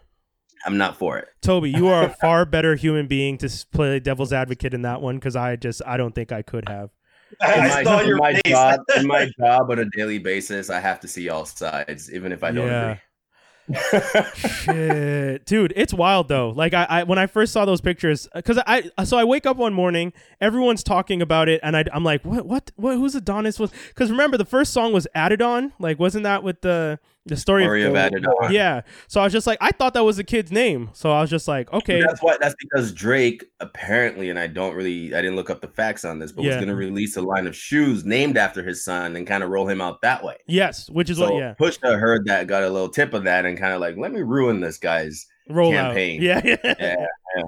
I'm 0.66 0.76
not 0.76 0.96
for 0.96 1.18
it. 1.18 1.28
Toby, 1.42 1.70
you 1.70 1.88
are 1.88 2.04
a 2.04 2.08
far 2.20 2.44
better 2.44 2.74
human 2.76 3.06
being 3.06 3.38
to 3.38 3.46
s- 3.46 3.64
play 3.64 3.98
devil's 3.98 4.32
advocate 4.32 4.72
in 4.72 4.82
that 4.82 5.00
one 5.00 5.16
because 5.16 5.36
I 5.36 5.56
just 5.56 5.80
I 5.86 5.96
don't 5.96 6.14
think 6.14 6.32
I 6.32 6.42
could 6.42 6.68
have. 6.68 6.90
In 7.42 7.48
I 7.50 7.68
my, 7.68 7.84
saw 7.84 7.98
in 8.00 8.08
your 8.08 8.16
my 8.18 8.32
face. 8.34 8.42
job, 8.46 8.80
in 8.96 9.06
my 9.06 9.30
job 9.38 9.70
on 9.70 9.78
a 9.78 9.84
daily 9.96 10.18
basis, 10.18 10.70
I 10.70 10.80
have 10.80 11.00
to 11.00 11.08
see 11.08 11.28
all 11.28 11.44
sides, 11.44 12.12
even 12.12 12.32
if 12.32 12.42
I 12.44 12.52
don't 12.52 12.68
Yeah. 12.70 12.90
agree. 12.90 13.00
Shit, 14.34 15.46
dude, 15.46 15.72
it's 15.74 15.94
wild 15.94 16.28
though. 16.28 16.50
Like 16.50 16.74
I, 16.74 16.84
I 16.88 17.02
when 17.04 17.18
I 17.18 17.26
first 17.26 17.52
saw 17.52 17.64
those 17.64 17.80
pictures, 17.80 18.28
because 18.34 18.58
I, 18.66 18.90
so 19.04 19.16
I 19.16 19.24
wake 19.24 19.46
up 19.46 19.56
one 19.56 19.72
morning, 19.72 20.12
everyone's 20.40 20.82
talking 20.82 21.22
about 21.22 21.48
it, 21.48 21.60
and 21.62 21.76
I, 21.76 21.84
I'm 21.92 22.04
like, 22.04 22.24
what, 22.24 22.44
what, 22.46 22.70
what? 22.76 22.96
Who's 22.96 23.14
Adonis? 23.14 23.58
Was 23.58 23.70
because 23.88 24.10
remember 24.10 24.36
the 24.36 24.44
first 24.44 24.72
song 24.72 24.92
was 24.92 25.06
Adidon, 25.16 25.72
like 25.78 25.98
wasn't 25.98 26.24
that 26.24 26.42
with 26.42 26.60
the 26.60 26.98
the 27.26 27.36
story, 27.36 27.64
Story 27.64 27.84
of. 27.84 27.94
Yeah, 28.50 28.82
so 29.08 29.20
I 29.20 29.24
was 29.24 29.32
just 29.32 29.46
like, 29.46 29.58
I 29.60 29.70
thought 29.70 29.94
that 29.94 30.04
was 30.04 30.18
a 30.18 30.24
kid's 30.24 30.52
name, 30.52 30.90
so 30.92 31.10
I 31.10 31.20
was 31.22 31.30
just 31.30 31.48
like, 31.48 31.72
okay, 31.72 32.00
That's 32.02 32.22
why. 32.22 32.36
That's 32.38 32.54
because 32.60 32.92
Drake 32.92 33.44
apparently, 33.60 34.28
and 34.30 34.38
I 34.38 34.46
don't 34.46 34.74
really, 34.74 35.14
I 35.14 35.22
didn't 35.22 35.36
look 35.36 35.48
up 35.48 35.60
the 35.60 35.68
facts 35.68 36.04
on 36.04 36.18
this, 36.18 36.32
but 36.32 36.44
was 36.44 36.56
going 36.56 36.68
to 36.68 36.74
release 36.74 37.16
a 37.16 37.22
line 37.22 37.46
of 37.46 37.56
shoes 37.56 38.04
named 38.04 38.36
after 38.36 38.62
his 38.62 38.84
son 38.84 39.16
and 39.16 39.26
kind 39.26 39.42
of 39.42 39.50
roll 39.50 39.66
him 39.68 39.80
out 39.80 40.02
that 40.02 40.22
way. 40.22 40.36
yes, 40.46 40.90
which 40.90 41.08
is 41.08 41.18
So 41.18 41.32
what, 41.32 41.38
yeah, 41.40 41.54
Pusha 41.58 41.98
heard 41.98 42.26
that, 42.26 42.46
got 42.46 42.62
a 42.62 42.68
little 42.68 42.90
tip 42.90 43.14
of 43.14 43.24
that, 43.24 43.46
and 43.46 43.56
kind 43.58 43.72
of 43.72 43.80
like, 43.80 43.96
let 43.96 44.12
me 44.12 44.20
ruin 44.20 44.60
this 44.60 44.76
guy's. 44.78 45.26
roll 45.48 45.72
campaign. 45.72 46.18
out, 46.30 46.44
yeah, 46.44 46.56
Yeah, 46.78 47.06
yeah. 47.36 47.44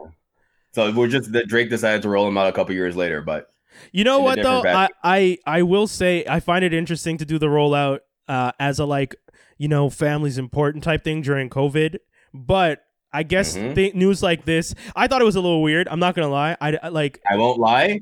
So 0.73 0.93
we're 0.93 1.09
just 1.09 1.33
that 1.33 1.49
Drake 1.49 1.71
decided 1.71 2.03
to 2.03 2.09
roll 2.09 2.29
him 2.29 2.37
out 2.37 2.49
a 2.49 2.53
couple 2.53 2.75
years 2.75 2.97
later, 2.97 3.23
but 3.23 3.49
You 3.93 4.05
know 4.05 4.21
what 4.21 4.43
though? 4.43 4.63
I. 4.63 4.89
I 5.03 5.39
I 5.47 5.63
will 5.63 5.87
say 5.87 6.25
I 6.29 6.41
find 6.41 6.65
it 6.65 6.75
interesting 6.75 7.17
to 7.19 7.25
do 7.25 7.39
the 7.39 7.47
rollout 7.47 8.01
uh, 8.29 8.53
as 8.61 8.79
a 8.79 8.85
like 8.85 9.15
you 9.59 9.69
know 9.69 9.91
family's 9.91 10.39
important 10.39 10.85
type 10.85 11.05
thing 11.05 11.23
during 11.23 11.49
COVID, 11.51 11.97
but 12.35 12.83
I 13.13 13.23
guess 13.23 13.57
Mhm. 13.57 13.75
th- 13.75 13.95
news 13.95 14.23
like 14.23 14.45
this, 14.45 14.75
I 14.95 15.07
thought 15.07 15.23
it 15.23 15.25
was 15.25 15.37
a 15.37 15.41
little 15.41 15.63
weird. 15.63 15.89
I'm 15.89 16.01
not 16.01 16.15
gonna 16.15 16.29
lie. 16.29 16.57
I, 16.61 16.79
I 16.83 16.89
like 16.89 17.21
I 17.31 17.37
won't 17.37 17.59
lie, 17.59 18.01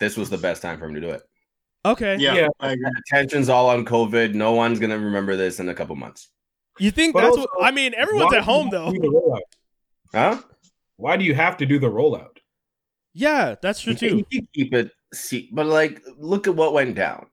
this 0.00 0.16
was 0.16 0.30
the 0.30 0.38
best 0.38 0.62
time 0.62 0.78
for 0.78 0.86
him 0.86 0.94
to 0.94 1.00
do 1.00 1.10
it. 1.10 1.22
okay. 1.84 2.16
Yeah, 2.18 2.34
Yeah. 2.34 2.48
I 2.60 2.72
agree. 2.72 2.90
Attention's 3.10 3.48
all 3.50 3.68
on 3.68 3.84
COVID. 3.84 4.34
No 4.34 4.52
one's 4.52 4.78
gonna 4.78 4.98
remember 4.98 5.36
this 5.36 5.60
in 5.60 5.68
a 5.68 5.74
couple 5.74 5.94
months. 5.96 6.30
You 6.78 6.90
think 6.90 7.12
But 7.14 7.22
that's 7.22 7.36
also, 7.36 7.48
what? 7.56 7.66
I 7.66 7.70
mean, 7.72 7.92
everyone's 7.94 8.32
at 8.34 8.42
home 8.42 8.70
though. 8.70 8.86
have 8.86 8.94
to 8.94 9.00
do 9.00 9.10
the 9.10 9.14
rollout? 9.14 9.40
Huh? 10.12 10.42
Why 10.96 11.16
do 11.16 11.24
you 11.24 11.34
have 11.34 11.56
to 11.58 11.66
do 11.66 11.78
the 11.78 11.90
rollout? 11.90 12.38
Yeah, 13.12 13.54
that's 13.60 13.80
true 13.80 13.94
You 14.00 14.08
you 14.08 14.24
too. 14.40 14.46
keep 14.54 14.74
it, 14.74 14.90
see, 15.12 15.48
but 15.52 15.66
like, 15.66 16.00
look 16.18 16.48
at 16.48 16.56
what 16.56 16.72
went 16.72 16.94
down. 16.96 17.26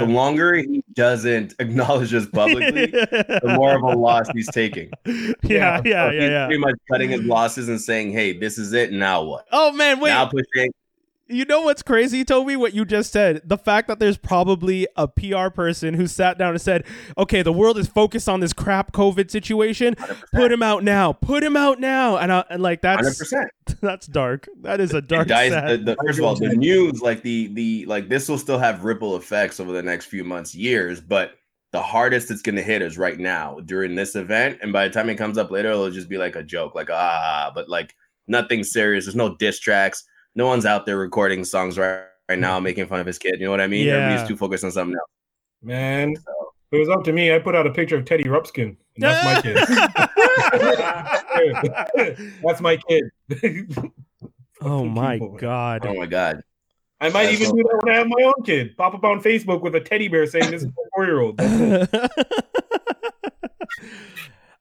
The 0.00 0.06
longer 0.06 0.54
he 0.54 0.84
doesn't 0.92 1.54
acknowledge 1.58 2.10
this 2.12 2.26
publicly, 2.26 2.86
the 2.86 3.54
more 3.56 3.74
of 3.74 3.82
a 3.82 3.98
loss 3.98 4.28
he's 4.32 4.48
taking. 4.50 4.90
yeah, 5.06 5.32
yeah, 5.42 5.80
So 5.80 5.84
yeah, 5.84 6.10
he's 6.12 6.22
yeah. 6.22 6.46
Pretty 6.46 6.60
much 6.60 6.74
cutting 6.90 7.10
his 7.10 7.22
losses 7.22 7.68
and 7.68 7.80
saying, 7.80 8.12
"Hey, 8.12 8.38
this 8.38 8.58
is 8.58 8.72
it. 8.72 8.92
Now 8.92 9.22
what? 9.22 9.46
Oh 9.50 9.72
man, 9.72 9.98
wait. 10.00 10.10
Now 10.10 10.26
pushing." 10.26 10.72
You 11.30 11.44
know 11.44 11.60
what's 11.60 11.82
crazy, 11.82 12.24
Toby? 12.24 12.56
What 12.56 12.72
you 12.72 12.86
just 12.86 13.12
said. 13.12 13.42
The 13.44 13.58
fact 13.58 13.88
that 13.88 13.98
there's 13.98 14.16
probably 14.16 14.86
a 14.96 15.06
PR 15.06 15.50
person 15.50 15.92
who 15.92 16.06
sat 16.06 16.38
down 16.38 16.50
and 16.50 16.60
said, 16.60 16.84
okay, 17.18 17.42
the 17.42 17.52
world 17.52 17.76
is 17.76 17.86
focused 17.86 18.30
on 18.30 18.40
this 18.40 18.54
crap 18.54 18.92
COVID 18.92 19.30
situation. 19.30 19.94
Put 20.32 20.50
him 20.50 20.62
out 20.62 20.84
now. 20.84 21.12
Put 21.12 21.44
him 21.44 21.54
out 21.54 21.80
now. 21.80 22.16
And, 22.16 22.32
I, 22.32 22.44
and 22.48 22.62
like, 22.62 22.80
that's 22.80 23.18
percent. 23.18 23.50
that's 23.82 24.06
dark. 24.06 24.48
That 24.62 24.80
is 24.80 24.94
a 24.94 25.02
dark 25.02 25.28
Guys, 25.28 25.52
the, 25.52 25.76
the, 25.76 25.96
first 26.02 26.18
of 26.18 26.24
all, 26.24 26.34
the 26.34 26.48
news, 26.48 27.02
like 27.02 27.22
the 27.22 27.48
the 27.48 27.84
like 27.86 28.08
this 28.08 28.28
will 28.28 28.38
still 28.38 28.58
have 28.58 28.84
ripple 28.84 29.16
effects 29.16 29.60
over 29.60 29.72
the 29.72 29.82
next 29.82 30.06
few 30.06 30.24
months, 30.24 30.54
years, 30.54 31.00
but 31.00 31.32
the 31.72 31.82
hardest 31.82 32.30
it's 32.30 32.40
gonna 32.40 32.62
hit 32.62 32.80
is 32.80 32.96
right 32.96 33.18
now 33.18 33.58
during 33.66 33.94
this 33.94 34.16
event. 34.16 34.58
And 34.62 34.72
by 34.72 34.88
the 34.88 34.94
time 34.94 35.10
it 35.10 35.16
comes 35.16 35.36
up 35.36 35.50
later, 35.50 35.70
it'll 35.70 35.90
just 35.90 36.08
be 36.08 36.16
like 36.16 36.36
a 36.36 36.42
joke, 36.42 36.74
like 36.74 36.90
ah, 36.90 37.52
but 37.54 37.68
like 37.68 37.94
nothing 38.26 38.64
serious. 38.64 39.04
There's 39.04 39.14
no 39.14 39.36
diss 39.36 39.60
tracks. 39.60 40.04
No 40.38 40.46
one's 40.46 40.64
out 40.64 40.86
there 40.86 40.96
recording 40.96 41.44
songs 41.44 41.76
right, 41.76 42.04
right 42.28 42.38
now 42.38 42.60
mm. 42.60 42.62
making 42.62 42.86
fun 42.86 43.00
of 43.00 43.06
his 43.06 43.18
kid. 43.18 43.40
You 43.40 43.46
know 43.46 43.50
what 43.50 43.60
I 43.60 43.66
mean? 43.66 43.84
Yeah. 43.84 43.94
Everybody's 43.94 44.28
too 44.28 44.36
focused 44.36 44.62
on 44.62 44.70
something 44.70 44.94
else. 44.94 45.10
Man, 45.64 46.12
if 46.12 46.22
it 46.70 46.78
was 46.78 46.88
up 46.88 47.02
to 47.04 47.12
me, 47.12 47.34
I 47.34 47.40
put 47.40 47.56
out 47.56 47.66
a 47.66 47.72
picture 47.72 47.96
of 47.96 48.04
Teddy 48.04 48.22
Ruxpin. 48.22 48.76
And 48.76 48.78
that's 48.98 49.24
my 49.24 49.42
kid. 49.42 49.56
that's 52.44 52.60
my 52.60 52.76
kid. 52.76 53.02
oh 54.60 54.84
my 54.84 55.18
people. 55.18 55.36
God. 55.38 55.84
Oh 55.84 55.94
my 55.94 56.06
god. 56.06 56.40
I 57.00 57.08
might 57.08 57.24
That's 57.24 57.40
even 57.40 57.46
so- 57.48 57.56
do 57.56 57.64
that 57.64 57.80
when 57.82 57.92
I 57.92 57.98
have 57.98 58.06
my 58.06 58.22
own 58.22 58.44
kid. 58.44 58.76
Pop 58.76 58.94
up 58.94 59.02
on 59.02 59.20
Facebook 59.20 59.60
with 59.60 59.74
a 59.74 59.80
teddy 59.80 60.06
bear 60.06 60.24
saying 60.28 60.52
this 60.52 60.62
is 60.62 60.68
a 60.68 60.72
four 60.94 61.04
year 61.04 61.20
old. 61.20 61.40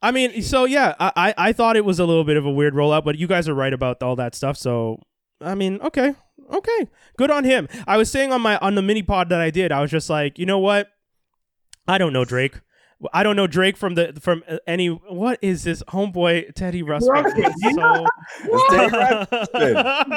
I 0.01 0.09
mean, 0.11 0.41
so 0.41 0.65
yeah, 0.65 0.95
I, 0.99 1.11
I 1.15 1.33
I 1.37 1.53
thought 1.53 1.77
it 1.77 1.85
was 1.85 1.99
a 1.99 2.05
little 2.05 2.23
bit 2.23 2.35
of 2.37 2.47
a 2.47 2.51
weird 2.51 2.73
rollout, 2.73 3.05
but 3.05 3.19
you 3.19 3.27
guys 3.27 3.47
are 3.47 3.53
right 3.53 3.73
about 3.73 4.01
all 4.01 4.15
that 4.15 4.33
stuff. 4.33 4.57
So 4.57 5.03
I 5.41 5.55
mean, 5.55 5.79
okay, 5.81 6.15
okay, 6.51 6.87
good 7.17 7.31
on 7.31 7.43
him. 7.43 7.67
I 7.85 7.97
was 7.97 8.11
saying 8.11 8.31
on 8.31 8.41
my 8.41 8.57
on 8.57 8.75
the 8.75 8.81
mini 8.81 9.03
pod 9.03 9.29
that 9.29 9.41
I 9.41 9.49
did, 9.51 9.71
I 9.71 9.81
was 9.81 9.91
just 9.91 10.09
like, 10.09 10.39
you 10.39 10.45
know 10.45 10.59
what? 10.59 10.89
I 11.87 11.97
don't 11.97 12.13
know 12.13 12.25
Drake. 12.25 12.59
I 13.13 13.21
don't 13.21 13.35
know 13.35 13.45
Drake 13.45 13.77
from 13.77 13.93
the 13.93 14.17
from 14.19 14.43
uh, 14.47 14.57
any. 14.65 14.87
What 14.87 15.37
is 15.43 15.63
this 15.63 15.83
homeboy 15.83 16.55
Teddy 16.55 16.81
Russell? 16.81 17.11
Russell, 17.13 17.47
so. 19.29 20.07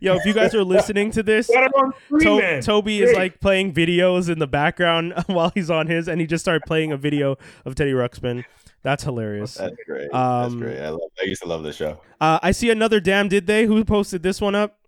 Yo, 0.00 0.16
if 0.16 0.26
you 0.26 0.34
guys 0.34 0.54
are 0.54 0.64
listening 0.64 1.10
to 1.12 1.22
this, 1.22 1.48
Got 1.48 1.64
it 1.64 1.72
on 1.74 1.92
screen, 2.04 2.40
To- 2.40 2.62
Toby 2.62 3.00
is 3.00 3.14
like 3.16 3.40
playing 3.40 3.72
videos 3.72 4.28
in 4.28 4.38
the 4.38 4.46
background 4.46 5.14
while 5.26 5.50
he's 5.54 5.70
on 5.70 5.86
his, 5.86 6.08
and 6.08 6.20
he 6.20 6.26
just 6.26 6.44
started 6.44 6.62
playing 6.66 6.92
a 6.92 6.98
video 6.98 7.36
of 7.64 7.74
Teddy 7.74 7.92
Ruxpin. 7.92 8.44
That's 8.82 9.02
hilarious. 9.04 9.54
That's 9.54 9.74
great. 9.86 10.12
Um, 10.14 10.42
That's 10.42 10.54
great. 10.54 10.80
I 10.80 10.88
love 10.90 11.10
I 11.20 11.24
used 11.24 11.42
to 11.42 11.48
love 11.48 11.62
this 11.62 11.76
show. 11.76 12.00
Uh, 12.20 12.38
I 12.42 12.52
see 12.52 12.70
another 12.70 13.00
damn 13.00 13.28
did 13.28 13.46
they? 13.46 13.64
Who 13.66 13.84
posted 13.84 14.22
this 14.22 14.40
one 14.40 14.54
up? 14.54 14.78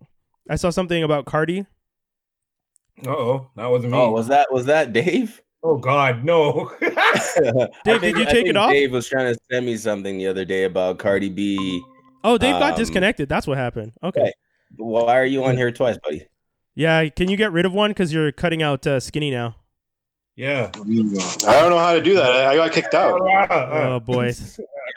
I 0.49 0.57
saw 0.57 0.71
something 0.71 1.03
about 1.03 1.27
Cardi. 1.27 1.67
Uh 3.07 3.11
oh, 3.11 3.51
that 3.57 3.67
wasn't 3.67 3.93
me. 3.93 3.99
Oh, 3.99 4.11
was 4.13 4.29
that 4.29 4.53
was 4.53 4.67
that 4.67 4.93
Dave? 4.93 5.41
oh 5.63 5.77
God, 5.79 6.25
no. 6.25 6.71
Dave, 6.81 6.91
I 6.97 7.69
did 7.85 8.01
think- 8.01 8.17
you 8.17 8.23
I 8.23 8.33
take 8.33 8.47
it 8.47 8.57
off? 8.57 8.71
Dave 8.73 8.93
was 8.93 9.09
trying 9.09 9.35
to 9.35 9.41
send 9.51 9.67
me 9.67 9.77
something 9.77 10.19
the 10.19 10.27
other 10.27 10.45
day 10.45 10.65
about 10.65 10.99
Cardi 10.99 11.29
B. 11.29 11.83
Oh, 12.23 12.37
Dave 12.39 12.59
got 12.59 12.73
Um, 12.73 12.79
disconnected. 12.79 13.29
That's 13.29 13.47
what 13.47 13.59
happened. 13.59 13.93
Okay. 14.03 14.21
Okay. 14.21 14.33
Why 14.77 15.19
are 15.19 15.25
you 15.25 15.45
on 15.45 15.57
here 15.57 15.73
twice, 15.73 15.99
buddy? 16.03 16.27
Yeah, 16.75 17.09
can 17.09 17.29
you 17.29 17.37
get 17.37 17.51
rid 17.53 17.67
of 17.67 17.73
one 17.73 17.91
because 17.91 18.13
you're 18.13 18.31
cutting 18.31 18.63
out 18.63 18.87
uh, 18.87 19.01
skinny 19.01 19.31
now? 19.31 19.57
Yeah. 20.37 20.71
I 20.75 20.81
don't 21.61 21.71
know 21.71 21.79
how 21.79 21.95
to 21.95 22.01
do 22.03 22.15
that. 22.15 22.31
I 22.31 22.53
I 22.53 22.57
got 22.57 22.73
kicked 22.73 22.95
out. 22.95 23.21
Uh, 23.21 23.69
Oh 23.73 24.01
boy. 24.01 24.33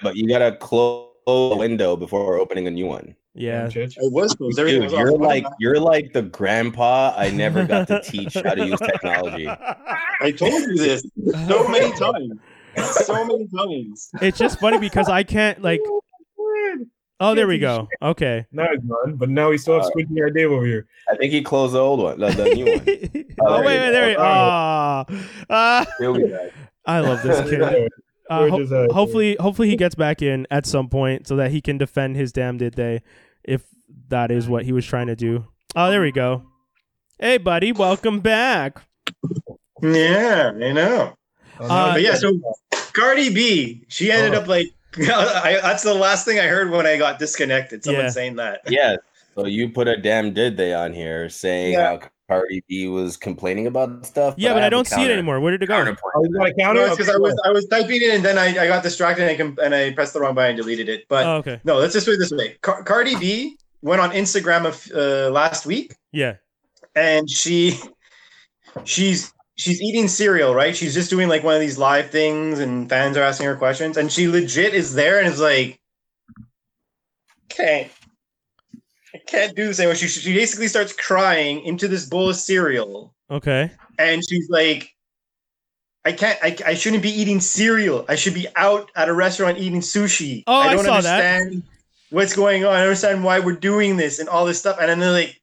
But 0.02 0.16
you 0.18 0.28
gotta 0.28 0.56
close 0.58 1.10
the 1.26 1.56
window 1.56 1.96
before 1.96 2.38
opening 2.38 2.68
a 2.68 2.72
new 2.72 2.86
one. 2.88 3.16
Yeah. 3.36 3.70
It 3.74 3.94
was 4.12 4.36
closed. 4.36 4.60
Everything 4.60 4.82
Dude, 4.82 4.92
was 4.92 5.00
you're 5.00 5.14
off. 5.14 5.22
like 5.22 5.46
you're 5.60 5.80
like 5.80 6.14
the 6.14 6.24
grandpa 6.24 7.14
I 7.16 7.30
never 7.32 7.66
got 7.66 7.88
to 7.88 8.02
teach 8.02 8.34
how 8.34 8.54
to 8.54 8.66
use 8.68 8.80
technology. 8.80 9.48
I 9.48 10.32
told 10.38 10.54
you 10.54 10.76
this 10.78 11.04
so 11.48 11.68
many 11.68 11.92
times. 11.98 12.34
So 13.06 13.26
many 13.26 13.48
times. 13.48 14.10
It's 14.22 14.38
just 14.38 14.60
funny 14.60 14.78
because 14.80 15.08
I 15.10 15.24
can't 15.24 15.62
like. 15.62 15.82
Oh, 17.20 17.36
there 17.36 17.48
we 17.48 17.58
go. 17.60 17.88
Okay. 18.02 18.46
Now 18.52 18.68
he's 18.72 18.82
gone, 18.82 19.16
but 19.16 19.30
now 19.30 19.50
we 19.50 19.58
still 19.58 19.76
have 19.76 19.86
Squinty 19.86 20.22
Eye 20.22 20.30
Dave 20.34 20.52
over 20.52 20.66
here. 20.66 20.88
I 21.10 21.16
think 21.16 21.32
he 21.32 21.42
closed 21.42 21.74
the 21.74 21.80
old 21.80 22.02
one, 22.02 22.20
the, 22.20 22.28
the 22.30 22.44
new 22.56 22.66
one. 22.66 23.26
oh 23.40 23.54
there 23.58 23.66
wait, 23.66 23.80
wait, 23.80 23.92
there. 23.92 24.08
we- 24.10 24.16
Ah, 24.20 25.06
ah. 25.50 25.86
He'll 26.00 26.16
be. 26.16 26.34
I 26.86 27.00
love 27.00 27.24
this 27.24 27.50
kid. 27.50 27.62
Uh, 27.62 28.48
ho- 28.50 28.64
uh, 28.64 28.94
hopefully, 28.94 29.38
hopefully 29.40 29.70
he 29.70 29.76
gets 29.78 29.96
back 29.96 30.22
in 30.22 30.48
at 30.52 30.66
some 30.66 30.90
point 30.90 31.28
so 31.28 31.36
that 31.38 31.52
he 31.52 31.62
can 31.62 31.78
defend 31.78 32.16
his 32.18 32.32
damn 32.34 32.58
did 32.58 32.74
they, 32.74 33.02
if 33.44 33.64
that 34.10 34.32
is 34.32 34.50
what 34.50 34.66
he 34.66 34.72
was 34.74 34.86
trying 34.86 35.08
to 35.08 35.16
do. 35.16 35.46
Oh, 35.76 35.90
there 35.92 36.02
we 36.02 36.12
go. 36.12 36.44
Hey, 37.20 37.38
buddy, 37.38 37.72
welcome 37.72 38.20
back. 38.20 38.82
Yeah, 39.82 40.52
I 40.56 40.72
know. 40.72 41.14
Oh, 41.60 41.66
Uh, 41.66 41.94
But 41.94 42.02
yeah, 42.02 42.16
so 42.16 42.34
Cardi 42.94 43.34
B, 43.34 43.86
she 43.88 44.12
ended 44.12 44.34
Oh. 44.34 44.42
up 44.42 44.48
like 44.48 44.68
I, 45.00 45.60
that's 45.62 45.84
the 45.84 45.94
last 45.94 46.26
thing 46.26 46.40
I 46.40 46.48
heard 46.48 46.70
when 46.72 46.86
I 46.86 46.98
got 46.98 47.20
disconnected. 47.20 47.84
Someone 47.84 48.06
Yeah. 48.06 48.10
saying 48.10 48.36
that. 48.38 48.62
Yeah. 48.70 48.96
So 49.36 49.46
you 49.46 49.70
put 49.70 49.88
a 49.88 49.98
damn 49.98 50.34
did 50.34 50.58
they 50.58 50.74
on 50.74 50.94
here 50.94 51.30
saying 51.30 51.74
Yeah. 51.74 51.98
how 51.98 52.10
Cardi 52.30 52.64
B 52.70 52.88
was 52.88 53.18
complaining 53.18 53.68
about 53.68 54.06
stuff. 54.06 54.36
Yeah, 54.38 54.54
but 54.54 54.60
I 54.60 54.64
have 54.64 54.68
a 54.68 54.72
don't 54.72 54.88
see 54.88 55.04
it 55.04 55.12
anymore. 55.12 55.40
Where 55.40 55.52
did 55.52 55.62
it 55.62 55.66
go? 55.68 55.76
Counterpoint. 55.76 56.14
Oh, 56.16 56.24
you 56.24 56.38
got 56.38 56.52
counter? 56.58 56.90
because 56.90 57.10
I 57.10 57.18
was 57.18 57.40
I 57.46 57.50
was 57.52 57.66
typing 57.68 58.02
it 58.02 58.14
and 58.16 58.24
then 58.24 58.38
I, 58.38 58.48
I 58.48 58.68
got 58.68 58.82
distracted 58.84 59.24
and 59.24 59.32
I, 59.32 59.36
com- 59.36 59.58
and 59.64 59.76
I 59.76 59.92
pressed 59.92 60.14
the 60.14 60.20
wrong 60.22 60.34
button 60.36 60.52
and 60.52 60.58
deleted 60.58 60.88
it. 60.90 61.06
But 61.10 61.26
Oh, 61.26 61.36
okay. 61.38 61.60
no, 61.64 61.78
let's 61.78 61.94
just 61.94 62.06
put 62.06 62.14
it 62.14 62.20
this 62.20 62.32
way: 62.32 62.56
Car- 62.62 62.84
Cardi 62.84 63.16
B 63.18 63.58
went 63.82 64.00
on 64.02 64.12
Instagram 64.12 64.66
of 64.66 64.88
uh, 64.96 65.30
last 65.32 65.66
week 65.66 65.96
Yeah. 66.12 66.36
and 66.96 67.30
she 67.30 67.78
she's 68.86 69.34
she's 69.56 69.82
eating 69.82 70.08
cereal, 70.08 70.54
right? 70.56 70.76
She's 70.76 70.94
just 70.94 71.10
doing 71.10 71.30
like 71.30 71.44
one 71.44 71.56
of 71.56 71.62
these 71.62 71.78
live 71.78 72.10
things, 72.10 72.60
and 72.60 72.90
fans 72.90 73.18
are 73.18 73.24
asking 73.24 73.46
her 73.48 73.56
questions, 73.56 73.98
and 73.98 74.12
she 74.12 74.28
legit 74.28 74.74
is 74.74 74.94
there 74.94 75.20
and 75.20 75.28
is 75.28 75.40
like, 75.40 75.80
"Okay, 77.52 77.90
I 79.14 79.18
can't 79.28 79.56
do 79.56 79.68
this 79.68 79.80
anymore." 79.80 79.96
She 79.96 80.08
she 80.08 80.34
basically 80.34 80.68
starts 80.68 80.94
crying 80.94 81.64
into 81.64 81.88
this 81.88 82.06
bowl 82.08 82.30
of 82.30 82.36
cereal, 82.36 83.14
Okay. 83.32 83.72
and 83.98 84.22
she's 84.28 84.50
like. 84.50 84.90
I 86.06 86.12
can't. 86.12 86.38
I, 86.44 86.58
I 86.66 86.74
shouldn't 86.74 87.02
be 87.02 87.12
eating 87.12 87.40
cereal. 87.40 88.04
I 88.10 88.16
should 88.16 88.34
be 88.34 88.46
out 88.58 88.92
at 88.94 89.08
a 89.08 89.14
restaurant 89.14 89.58
eating 89.58 89.80
sushi. 89.80 90.44
Oh, 90.48 90.60
I 90.60 90.68
I 90.68 90.76
don't 90.76 90.84
saw 90.84 91.00
that. 91.00 91.38
understand 91.38 91.64
what's 92.10 92.36
going 92.36 92.66
on. 92.66 92.74
I 92.74 92.80
don't 92.80 92.88
understand 92.88 93.24
why 93.24 93.40
we're 93.40 93.56
doing 93.56 93.96
this 93.96 94.20
and 94.20 94.28
all 94.28 94.44
this 94.46 94.60
stuff. 94.60 94.76
And 94.82 94.90
then 94.90 95.00
they're 95.00 95.14
like, 95.14 95.40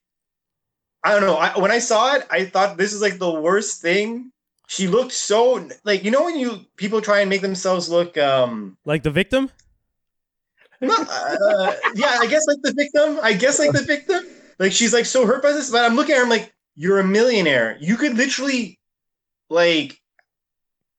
I 1.02 1.12
don't 1.12 1.22
know. 1.22 1.36
I, 1.36 1.58
when 1.58 1.70
I 1.70 1.78
saw 1.78 2.14
it, 2.14 2.26
I 2.30 2.44
thought 2.44 2.76
this 2.76 2.92
is 2.92 3.00
like 3.00 3.18
the 3.18 3.30
worst 3.30 3.80
thing. 3.80 4.32
She 4.68 4.86
looked 4.86 5.12
so 5.12 5.68
like 5.84 6.04
you 6.04 6.10
know 6.10 6.24
when 6.24 6.38
you 6.38 6.60
people 6.76 7.00
try 7.00 7.20
and 7.20 7.30
make 7.30 7.40
themselves 7.42 7.88
look 7.88 8.16
um 8.16 8.76
Like 8.84 9.02
the 9.02 9.10
victim? 9.10 9.50
not, 10.80 11.08
uh, 11.10 11.74
yeah 11.94 12.18
I 12.20 12.26
guess 12.26 12.46
like 12.46 12.62
the 12.62 12.72
victim 12.72 13.18
I 13.22 13.32
guess 13.34 13.58
like 13.58 13.72
the 13.72 13.82
victim 13.82 14.24
like 14.58 14.72
she's 14.72 14.94
like 14.94 15.04
so 15.04 15.26
hurt 15.26 15.42
by 15.42 15.52
this 15.52 15.70
but 15.70 15.84
I'm 15.84 15.94
looking 15.96 16.14
at 16.14 16.18
her 16.18 16.24
I'm 16.24 16.30
like 16.30 16.54
you're 16.74 17.00
a 17.00 17.04
millionaire 17.04 17.76
you 17.80 17.96
could 17.96 18.16
literally 18.16 18.78
like 19.50 20.00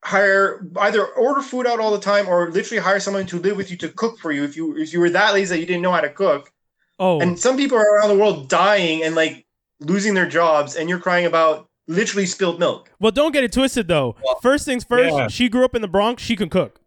hire 0.04 0.68
either 0.80 1.06
order 1.06 1.42
food 1.42 1.66
out 1.66 1.80
all 1.80 1.92
the 1.92 2.00
time 2.00 2.28
or 2.28 2.52
literally 2.52 2.82
hire 2.82 3.00
someone 3.00 3.26
to 3.28 3.40
live 3.40 3.58
with 3.58 3.72
you 3.72 3.78
to 3.78 3.90
cook 3.90 4.20
for 4.20 4.32
you 4.32 4.44
if 4.44 4.56
you 4.56 4.78
if 4.78 4.94
you 4.94 5.00
were 5.00 5.10
that 5.10 5.34
lazy 5.34 5.56
that 5.56 5.60
you 5.60 5.66
didn't 5.66 5.82
know 5.82 5.92
how 5.92 6.02
to 6.02 6.10
cook 6.10 6.52
Oh, 7.00 7.20
and 7.20 7.40
some 7.40 7.58
people 7.58 7.78
are 7.80 7.98
around 7.98 8.10
the 8.10 8.22
world 8.22 8.50
dying 8.50 9.02
and 9.02 9.16
like 9.16 9.48
losing 9.82 10.13
their 10.13 10.28
jobs 10.28 10.76
and 10.76 10.88
you're 10.89 11.00
crying 11.00 11.26
about 11.26 11.67
literally 11.88 12.26
spilled 12.26 12.60
milk 12.60 12.89
well, 13.00 13.12
don't 13.12 13.32
get 13.34 13.44
it 13.44 13.52
twisted 13.52 13.88
though. 13.88 14.15
First 14.41 14.63
things 14.65 14.84
first, 14.84 15.13
Yeah. 15.15 15.28
she 15.28 15.50
grew 15.50 15.65
up 15.65 15.76
in 15.76 15.82
the 15.82 15.88
Bronx. 15.88 16.22
She 16.24 16.36
can 16.36 16.50
cook. 16.50 16.80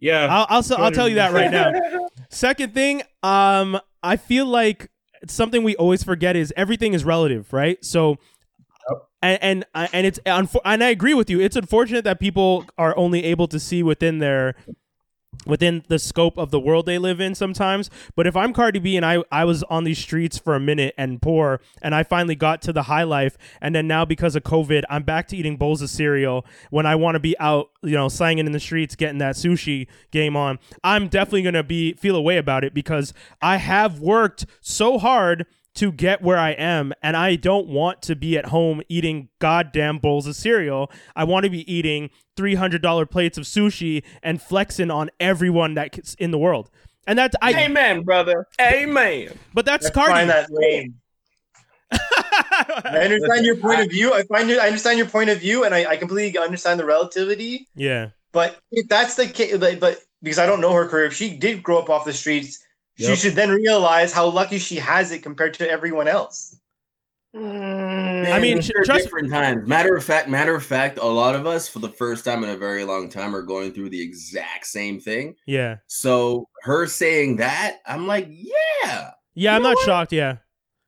Yeah. 0.00 0.26
I'll 0.30 0.46
I'll, 0.48 0.58
s- 0.60 0.70
I'll 0.70 0.90
tell 0.92 1.08
you 1.08 1.16
that 1.16 1.32
right 1.32 1.50
now. 1.50 1.72
Second 2.30 2.72
thing, 2.74 3.02
um, 3.22 3.78
I 4.02 4.16
feel 4.16 4.46
like 4.46 4.90
something 5.26 5.62
we 5.64 5.74
always 5.76 6.02
forget 6.04 6.36
is 6.36 6.52
everything 6.56 6.94
is 6.94 7.04
relative, 7.04 7.52
right? 7.52 7.82
So, 7.84 8.18
and 9.22 9.38
and 9.42 9.64
and 9.74 10.06
it's 10.06 10.18
unfo- 10.26 10.60
and 10.64 10.84
I 10.84 10.90
agree 10.90 11.14
with 11.14 11.28
you. 11.30 11.40
It's 11.40 11.56
unfortunate 11.56 12.04
that 12.04 12.20
people 12.20 12.66
are 12.78 12.96
only 12.96 13.24
able 13.24 13.48
to 13.48 13.58
see 13.58 13.82
within 13.82 14.18
their 14.18 14.54
within 15.46 15.84
the 15.88 15.98
scope 15.98 16.36
of 16.36 16.50
the 16.50 16.60
world 16.60 16.86
they 16.86 16.98
live 16.98 17.20
in 17.20 17.34
sometimes. 17.34 17.90
But 18.16 18.26
if 18.26 18.36
I'm 18.36 18.52
Cardi 18.52 18.78
B 18.78 18.96
and 18.96 19.04
I 19.04 19.22
I 19.30 19.44
was 19.44 19.62
on 19.64 19.84
these 19.84 19.98
streets 19.98 20.38
for 20.38 20.54
a 20.54 20.60
minute 20.60 20.94
and 20.98 21.20
poor 21.20 21.60
and 21.82 21.94
I 21.94 22.02
finally 22.02 22.34
got 22.34 22.62
to 22.62 22.72
the 22.72 22.84
high 22.84 23.04
life 23.04 23.36
and 23.60 23.74
then 23.74 23.86
now 23.86 24.04
because 24.04 24.36
of 24.36 24.42
COVID 24.42 24.84
I'm 24.90 25.02
back 25.02 25.28
to 25.28 25.36
eating 25.36 25.56
bowls 25.56 25.82
of 25.82 25.90
cereal 25.90 26.44
when 26.70 26.86
I 26.86 26.94
want 26.96 27.14
to 27.14 27.20
be 27.20 27.38
out, 27.38 27.70
you 27.82 27.96
know, 27.96 28.08
slanging 28.08 28.46
in 28.46 28.52
the 28.52 28.60
streets 28.60 28.96
getting 28.96 29.18
that 29.18 29.36
sushi 29.36 29.86
game 30.10 30.36
on. 30.36 30.58
I'm 30.82 31.08
definitely 31.08 31.42
to 31.54 31.62
be 31.62 31.94
feel 31.94 32.16
a 32.16 32.22
way 32.22 32.36
about 32.36 32.64
it 32.64 32.74
because 32.74 33.12
I 33.40 33.56
have 33.56 34.00
worked 34.00 34.46
so 34.60 34.98
hard 34.98 35.46
to 35.74 35.90
get 35.92 36.22
where 36.22 36.38
I 36.38 36.50
am, 36.50 36.92
and 37.02 37.16
I 37.16 37.36
don't 37.36 37.66
want 37.66 38.02
to 38.02 38.14
be 38.14 38.38
at 38.38 38.46
home 38.46 38.82
eating 38.88 39.28
goddamn 39.38 39.98
bowls 39.98 40.26
of 40.26 40.36
cereal. 40.36 40.90
I 41.16 41.24
want 41.24 41.44
to 41.44 41.50
be 41.50 41.70
eating 41.72 42.10
three 42.36 42.54
hundred 42.54 42.82
dollar 42.82 43.06
plates 43.06 43.38
of 43.38 43.44
sushi 43.44 44.02
and 44.22 44.40
flexing 44.40 44.90
on 44.90 45.10
everyone 45.18 45.74
that's 45.74 46.14
in 46.14 46.30
the 46.30 46.38
world. 46.38 46.70
And 47.06 47.18
that's 47.18 47.36
I. 47.42 47.52
Amen, 47.64 48.02
brother. 48.02 48.46
Amen. 48.60 49.38
But 49.52 49.66
that's 49.66 49.86
I 49.86 49.90
Cardi. 49.90 50.12
find 50.12 50.30
that 50.30 50.48
lame. 50.50 50.94
I 51.92 52.98
understand 53.04 53.44
your 53.44 53.56
point 53.56 53.80
of 53.80 53.90
view. 53.90 54.12
I 54.14 54.22
find 54.24 54.50
it. 54.50 54.58
I 54.58 54.66
understand 54.66 54.98
your 54.98 55.08
point 55.08 55.30
of 55.30 55.38
view, 55.38 55.64
and 55.64 55.74
I, 55.74 55.84
I 55.90 55.96
completely 55.96 56.38
understand 56.38 56.80
the 56.80 56.84
relativity. 56.84 57.68
yeah. 57.74 58.10
But 58.32 58.58
if 58.72 58.88
that's 58.88 59.14
the 59.14 59.28
case, 59.28 59.56
like, 59.58 59.78
but 59.78 60.00
because 60.20 60.40
I 60.40 60.46
don't 60.46 60.60
know 60.60 60.72
her 60.72 60.88
career, 60.88 61.04
if 61.04 61.14
she 61.14 61.36
did 61.36 61.62
grow 61.62 61.78
up 61.78 61.88
off 61.88 62.04
the 62.04 62.12
streets, 62.12 62.63
she 62.96 63.16
should 63.16 63.34
then 63.34 63.50
realize 63.50 64.12
how 64.12 64.28
lucky 64.28 64.58
she 64.58 64.76
has 64.76 65.10
it 65.12 65.22
compared 65.22 65.54
to 65.54 65.68
everyone 65.68 66.08
else. 66.08 66.56
Mm. 67.34 68.32
I 68.32 68.38
mean, 68.38 68.60
sh- 68.60 68.70
trust- 68.84 69.04
different 69.04 69.30
times. 69.30 69.66
Matter 69.66 69.96
of 69.96 70.04
fact, 70.04 70.28
matter 70.28 70.54
of 70.54 70.64
fact, 70.64 70.98
a 70.98 71.06
lot 71.06 71.34
of 71.34 71.46
us 71.46 71.68
for 71.68 71.80
the 71.80 71.88
first 71.88 72.24
time 72.24 72.44
in 72.44 72.50
a 72.50 72.56
very 72.56 72.84
long 72.84 73.08
time 73.08 73.34
are 73.34 73.42
going 73.42 73.72
through 73.72 73.90
the 73.90 74.00
exact 74.00 74.66
same 74.66 75.00
thing. 75.00 75.34
Yeah. 75.46 75.78
So 75.88 76.48
her 76.62 76.86
saying 76.86 77.36
that, 77.36 77.78
I'm 77.86 78.06
like, 78.06 78.28
yeah. 78.30 79.10
Yeah. 79.34 79.56
I'm 79.56 79.62
not 79.62 79.74
what? 79.74 79.84
shocked. 79.84 80.12
Yeah. 80.12 80.36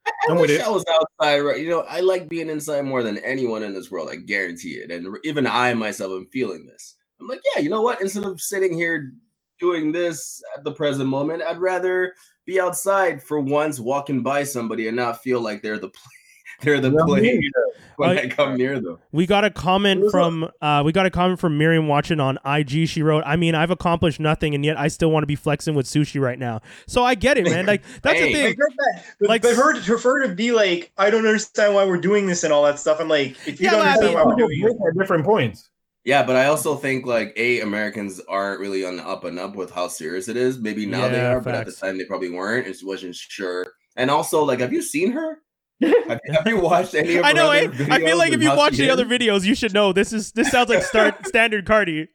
I 0.07 0.12
I'm 0.31 0.37
with 0.37 0.51
wish 0.51 0.61
it. 0.61 0.64
I 0.64 0.71
was 0.71 0.85
outside. 0.88 1.40
Right, 1.40 1.61
you 1.61 1.69
know, 1.69 1.81
I 1.81 1.99
like 1.99 2.29
being 2.29 2.49
inside 2.49 2.83
more 2.83 3.03
than 3.03 3.19
anyone 3.19 3.64
in 3.64 3.75
this 3.75 3.90
world. 3.90 4.09
I 4.09 4.14
guarantee 4.16 4.75
it. 4.75 4.92
And 4.92 5.16
even 5.25 5.49
I 5.49 5.75
myself 5.75 6.12
am 6.12 6.29
feeling 6.33 6.64
this. 6.64 6.95
I'm 7.21 7.27
like, 7.27 7.40
yeah, 7.57 7.62
you 7.62 7.71
know 7.71 7.83
what? 7.83 8.01
Instead 8.01 8.23
of 8.23 8.40
sitting 8.40 8.73
here 8.73 9.12
doing 9.59 9.92
this 9.92 10.42
at 10.57 10.64
the 10.64 10.73
present 10.73 11.09
moment, 11.09 11.42
I'd 11.42 11.59
rather 11.59 12.14
be 12.45 12.61
outside 12.61 13.23
for 13.23 13.40
once, 13.40 13.81
walking 13.81 14.23
by 14.23 14.45
somebody 14.45 14.88
and 14.88 14.97
not 14.97 15.23
feel 15.23 15.40
like 15.40 15.62
they're 15.62 15.79
the 15.79 15.88
play, 15.88 16.12
they're 16.62 16.81
the 16.81 16.90
Yeah, 16.90 17.05
play 17.05 17.40
when 17.97 18.11
Uh, 18.19 18.21
I 18.23 18.29
come 18.29 18.57
near 18.57 18.79
them. 18.79 18.99
We 19.12 19.27
got 19.27 19.45
a 19.45 19.51
comment 19.51 20.11
from 20.11 20.49
uh, 20.61 20.83
we 20.85 20.92
got 20.92 21.07
a 21.07 21.11
comment 21.11 21.40
from 21.40 21.57
Miriam 21.59 21.88
watching 21.88 22.21
on 22.21 22.38
IG. 22.45 22.88
She 22.88 23.03
wrote, 23.03 23.25
"I 23.27 23.37
mean, 23.37 23.55
I've 23.55 23.71
accomplished 23.71 24.21
nothing, 24.21 24.55
and 24.55 24.64
yet 24.64 24.79
I 24.79 24.88
still 24.88 25.11
want 25.11 25.23
to 25.23 25.27
be 25.27 25.35
flexing 25.37 25.75
with 25.75 25.87
sushi 25.87 26.21
right 26.21 26.38
now." 26.38 26.61
So 26.87 27.03
I 27.03 27.14
get 27.14 27.37
it, 27.38 27.45
man. 27.45 27.64
Like 27.66 27.83
that's 28.03 28.21
the 28.21 28.33
thing. 28.33 28.45
Like, 28.45 28.57
heard 28.59 28.73
that, 28.77 29.05
but, 29.21 29.29
Like- 29.29 29.42
but 29.42 29.57
her, 29.57 29.81
for 29.99 30.21
her 30.21 30.27
to 30.29 30.35
be 30.35 30.53
like, 30.53 30.92
I 30.99 31.11
don't 31.11 31.27
understand 31.27 31.75
why 31.75 31.85
we're 31.85 32.01
doing 32.01 32.27
this 32.27 32.45
and 32.45 32.53
all 32.53 32.64
that 32.64 32.79
stuff. 32.79 33.01
I'm 33.01 33.09
like, 33.09 33.31
if 33.49 33.61
you 33.61 33.64
Yeah, 33.66 33.71
don't 33.73 33.81
but 33.85 33.88
I 33.88 34.01
mean- 34.07 34.14
why 34.14 34.25
we're 34.25 34.37
doing 34.37 34.61
break 34.62 34.75
it, 34.75 34.88
at 34.92 34.99
different 34.99 35.25
points. 35.25 35.71
Yeah, 36.07 36.23
but 36.23 36.37
I 36.37 36.47
also 36.47 36.77
think 36.77 37.05
like 37.05 37.33
a 37.37 37.61
Americans 37.61 38.21
aren't 38.29 38.61
really 38.61 38.87
on 38.87 38.97
the 38.97 39.05
up 39.07 39.25
and 39.25 39.38
up 39.40 39.57
with 39.57 39.73
how 39.73 39.88
serious 39.88 40.29
it 40.29 40.37
is. 40.37 40.57
Maybe 40.59 40.87
now 40.87 41.09
they 41.09 41.16
Yeah, 41.16 41.35
are, 41.35 41.40
but 41.40 41.55
at 41.57 41.66
the 41.66 41.73
time 41.73 41.99
they 41.99 42.05
probably 42.05 42.31
weren't. 42.31 42.66
It 42.69 42.77
wasn't 42.85 43.16
sure. 43.16 43.66
And 43.97 44.09
also, 44.11 44.45
like, 44.45 44.61
have 44.61 44.73
you 44.73 44.83
seen 44.83 45.11
her? 45.12 45.38
have, 45.83 46.21
have 46.33 46.47
you 46.47 46.61
watched 46.61 46.95
any 46.95 47.16
of 47.16 47.25
I 47.25 47.31
her 47.31 47.35
know. 47.35 47.51
other 47.51 47.92
I, 47.92 47.97
I 47.97 47.99
feel 47.99 48.16
like 48.19 48.33
if 48.33 48.40
you 48.40 48.51
how 48.51 48.57
watch 48.57 48.75
she 48.77 48.83
the 48.83 48.87
is? 48.87 48.92
other 48.92 49.05
videos, 49.05 49.45
you 49.45 49.55
should 49.57 49.75
know 49.75 49.92
this 49.92 50.12
is 50.12 50.31
this 50.33 50.49
sounds 50.51 50.71
like 50.71 50.85
start 50.85 51.27
standard 51.33 51.66
Cardi. 51.66 52.07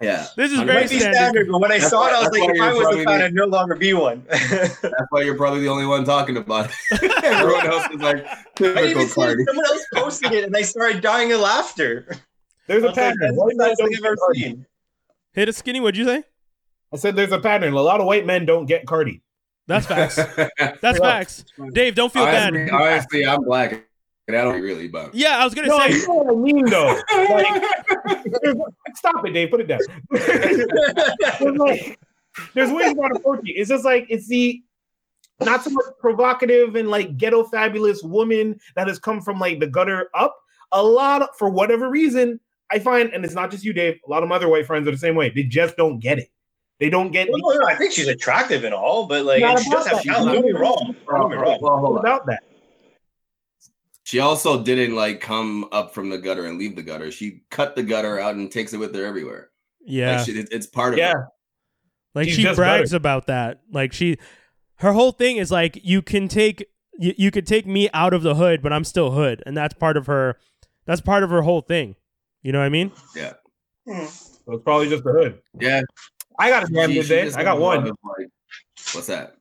yeah, 0.00 0.26
This 0.36 0.52
is 0.52 0.60
I'm 0.60 0.68
it 0.68 0.72
very 0.72 0.86
standard. 0.86 1.14
standard, 1.16 1.48
but 1.50 1.58
when 1.60 1.72
I 1.72 1.78
That's 1.78 1.90
saw 1.90 2.02
why- 2.02 2.10
it, 2.10 2.14
I 2.14 2.20
was 2.20 2.30
like, 2.30 2.50
if 2.54 2.60
I 2.62 2.68
was 2.72 2.78
a 2.78 2.82
probably 2.84 3.04
fan, 3.04 3.20
I'd 3.22 3.34
no 3.34 3.46
longer 3.46 3.74
be 3.74 3.94
one. 3.94 4.24
That's 4.30 4.80
why 5.10 5.22
you're 5.22 5.36
probably 5.36 5.60
the 5.60 5.68
only 5.68 5.86
one 5.86 6.04
talking 6.04 6.36
about 6.36 6.70
it. 6.92 7.24
Everyone 7.24 7.66
else 7.66 7.84
is 7.92 8.00
like 8.00 8.24
didn't 8.54 8.76
typical 8.76 8.88
even 8.90 9.08
see. 9.08 9.14
Cardi. 9.14 9.44
Someone 9.44 9.66
else 9.66 9.84
posted 9.92 10.32
it, 10.32 10.44
and 10.44 10.56
I 10.56 10.62
started 10.62 11.00
dying 11.02 11.32
of 11.32 11.40
laughter. 11.40 12.06
There's 12.68 12.84
I 12.84 12.86
a 12.86 12.90
was 12.90 12.96
like, 12.96 13.06
pattern. 13.06 13.18
that's 13.20 13.36
White 13.36 13.56
the 13.56 13.56
men 13.56 13.76
thing 13.76 13.76
don't 13.78 13.86
I've 13.94 14.00
get 14.00 14.06
ever 14.06 14.16
Cardi. 14.16 14.40
seen. 14.40 14.66
Hit 15.32 15.48
a 15.48 15.52
skinny. 15.52 15.80
What'd 15.80 15.96
you 15.96 16.04
say? 16.04 16.22
I 16.92 16.96
said 16.96 17.16
there's 17.16 17.32
a 17.32 17.40
pattern. 17.40 17.72
A 17.74 17.80
lot 17.82 18.00
of 18.00 18.06
white 18.06 18.24
men 18.26 18.46
don't 18.46 18.66
get 18.66 18.86
Cardi. 18.86 19.22
That's 19.66 19.86
facts. 19.86 20.16
That's 20.80 20.98
facts. 20.98 21.44
Dave, 21.72 21.94
don't 21.94 22.10
feel 22.12 22.22
honestly, 22.22 22.64
bad. 22.66 22.70
honestly, 22.70 23.26
I'm 23.26 23.44
black, 23.44 23.84
and 24.26 24.36
I 24.36 24.42
don't 24.44 24.62
really, 24.62 24.88
but 24.88 25.14
Yeah, 25.14 25.36
I 25.38 25.44
was 25.44 25.54
gonna 25.54 25.68
No, 25.68 25.78
say. 25.80 25.90
you 25.92 26.08
know 26.08 26.14
what 26.14 26.32
I 26.34 26.36
mean 26.40 26.64
though. 26.64 26.98
Like, 28.06 28.96
stop 28.96 29.26
it, 29.26 29.32
Dave. 29.32 29.50
Put 29.50 29.60
it 29.60 29.66
down. 29.66 29.80
there's, 30.10 31.58
like, 31.58 31.98
there's 32.54 32.70
ways 32.72 32.92
about 32.92 33.14
approach 33.16 33.40
it. 33.44 33.52
It's 33.52 33.68
just 33.68 33.84
like 33.84 34.06
it's 34.08 34.26
the 34.28 34.62
not 35.40 35.62
so 35.62 35.70
much 35.70 35.84
provocative 36.00 36.74
and 36.76 36.88
like 36.88 37.16
ghetto 37.16 37.44
fabulous 37.44 38.02
woman 38.02 38.58
that 38.76 38.88
has 38.88 38.98
come 38.98 39.20
from 39.20 39.38
like 39.38 39.60
the 39.60 39.66
gutter 39.66 40.08
up. 40.14 40.36
A 40.72 40.82
lot 40.82 41.22
of, 41.22 41.28
for 41.38 41.48
whatever 41.50 41.88
reason, 41.90 42.40
I 42.70 42.78
find, 42.78 43.10
and 43.12 43.24
it's 43.24 43.34
not 43.34 43.50
just 43.50 43.64
you, 43.64 43.72
Dave. 43.72 43.98
A 44.06 44.10
lot 44.10 44.22
of 44.22 44.28
my 44.28 44.36
other 44.36 44.48
white 44.48 44.66
friends 44.66 44.86
are 44.86 44.90
the 44.90 44.98
same 44.98 45.14
way. 45.14 45.30
They 45.30 45.42
just 45.44 45.76
don't 45.76 45.98
get 45.98 46.18
it. 46.18 46.28
They 46.80 46.90
don't 46.90 47.10
get 47.10 47.28
Well, 47.30 47.54
no, 47.54 47.60
no, 47.60 47.66
I 47.66 47.74
think 47.74 47.92
she's 47.92 48.06
attractive 48.08 48.62
and 48.64 48.72
all, 48.74 49.06
but 49.06 49.24
like, 49.24 49.38
she 49.40 49.70
does 49.70 49.86
about 49.86 49.86
have 49.86 50.02
talent. 50.02 50.32
Don't 50.32 50.42
get 50.42 50.44
me 50.44 50.52
wrong. 50.60 50.94
Don't 51.08 51.30
get 51.30 51.36
me 51.38 51.42
wrong. 51.42 51.58
Well, 51.60 51.96
about 51.96 52.26
that. 52.26 52.42
She 54.04 54.20
also 54.20 54.62
didn't 54.62 54.94
like 54.94 55.20
come 55.20 55.68
up 55.72 55.92
from 55.92 56.08
the 56.08 56.18
gutter 56.18 56.46
and 56.46 56.58
leave 56.58 56.76
the 56.76 56.82
gutter. 56.82 57.10
She 57.10 57.42
cut 57.50 57.76
the 57.76 57.82
gutter 57.82 58.18
out 58.18 58.36
and 58.36 58.50
takes 58.50 58.72
it 58.72 58.78
with 58.78 58.94
her 58.94 59.04
everywhere. 59.04 59.50
Yeah, 59.84 60.16
Like 60.18 60.26
she, 60.26 60.32
it's 60.32 60.66
part 60.66 60.92
of 60.94 60.98
Yeah, 60.98 61.12
her. 61.12 61.28
like 62.14 62.26
she's 62.26 62.36
she 62.36 62.42
just 62.42 62.56
brags 62.56 62.90
better. 62.90 62.96
about 62.96 63.26
that. 63.26 63.60
Like 63.72 63.92
she, 63.92 64.16
her 64.76 64.92
whole 64.92 65.12
thing 65.12 65.36
is 65.36 65.50
like 65.50 65.78
you 65.82 66.00
can 66.00 66.28
take 66.28 66.64
you, 66.98 67.12
you 67.18 67.30
could 67.30 67.46
take 67.46 67.66
me 67.66 67.88
out 67.92 68.14
of 68.14 68.22
the 68.22 68.34
hood, 68.36 68.62
but 68.62 68.72
I'm 68.72 68.84
still 68.84 69.10
hood, 69.10 69.42
and 69.44 69.56
that's 69.56 69.74
part 69.74 69.96
of 69.96 70.06
her. 70.06 70.36
That's 70.86 71.00
part 71.00 71.22
of 71.22 71.30
her 71.30 71.42
whole 71.42 71.60
thing. 71.60 71.96
You 72.42 72.52
know 72.52 72.58
what 72.60 72.66
I 72.66 72.70
mean? 72.70 72.92
Yeah. 73.16 73.32
Hmm. 73.86 74.04
so 74.06 74.52
it's 74.52 74.62
probably 74.64 74.88
just 74.88 75.04
the 75.04 75.12
hood. 75.12 75.40
Yeah. 75.58 75.82
I 76.38 76.50
got 76.50 76.68
a 76.68 76.72
damn 76.72 76.90
She- 76.90 77.00
good 77.00 77.08
day. 77.08 77.20
I 77.22 77.24
got 77.42 77.46
has 77.46 77.56
a 77.56 77.60
lot 77.60 77.76
one. 77.82 77.84
like- 77.86 78.28
what's 78.94 79.06
that? 79.08 79.34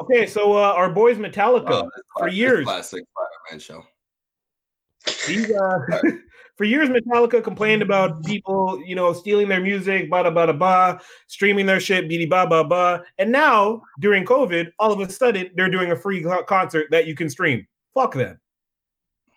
Okay, 0.00 0.26
so 0.26 0.52
uh, 0.52 0.72
our 0.76 0.90
boys 0.90 1.16
Metallica 1.16 1.70
Oh, 1.84 1.90
for 2.18 2.28
years. 2.28 2.64
Classic 2.64 3.02
Spider-Man 3.02 3.60
show. 3.60 3.82
These, 5.26 5.50
uh, 5.52 5.78
for 6.56 6.64
years, 6.64 6.88
Metallica 6.90 7.42
complained 7.42 7.80
about 7.82 8.22
people, 8.24 8.82
you 8.84 8.94
know, 8.94 9.12
stealing 9.12 9.48
their 9.48 9.60
music, 9.60 10.10
blah, 10.10 10.22
blah, 10.22 10.30
blah, 10.30 10.52
blah, 10.52 10.98
streaming 11.28 11.64
their 11.66 11.80
shit, 11.80 12.08
beady, 12.08 12.26
blah, 12.26 12.44
blah, 12.46 12.62
blah. 12.62 13.00
And 13.18 13.32
now, 13.32 13.82
during 14.00 14.24
COVID, 14.26 14.70
all 14.78 14.92
of 14.92 15.00
a 15.00 15.10
sudden, 15.10 15.50
they're 15.54 15.70
doing 15.70 15.92
a 15.92 15.96
free 15.96 16.24
concert 16.46 16.88
that 16.90 17.06
you 17.06 17.14
can 17.14 17.30
stream. 17.30 17.66
Fuck 17.94 18.14
them. 18.14 18.38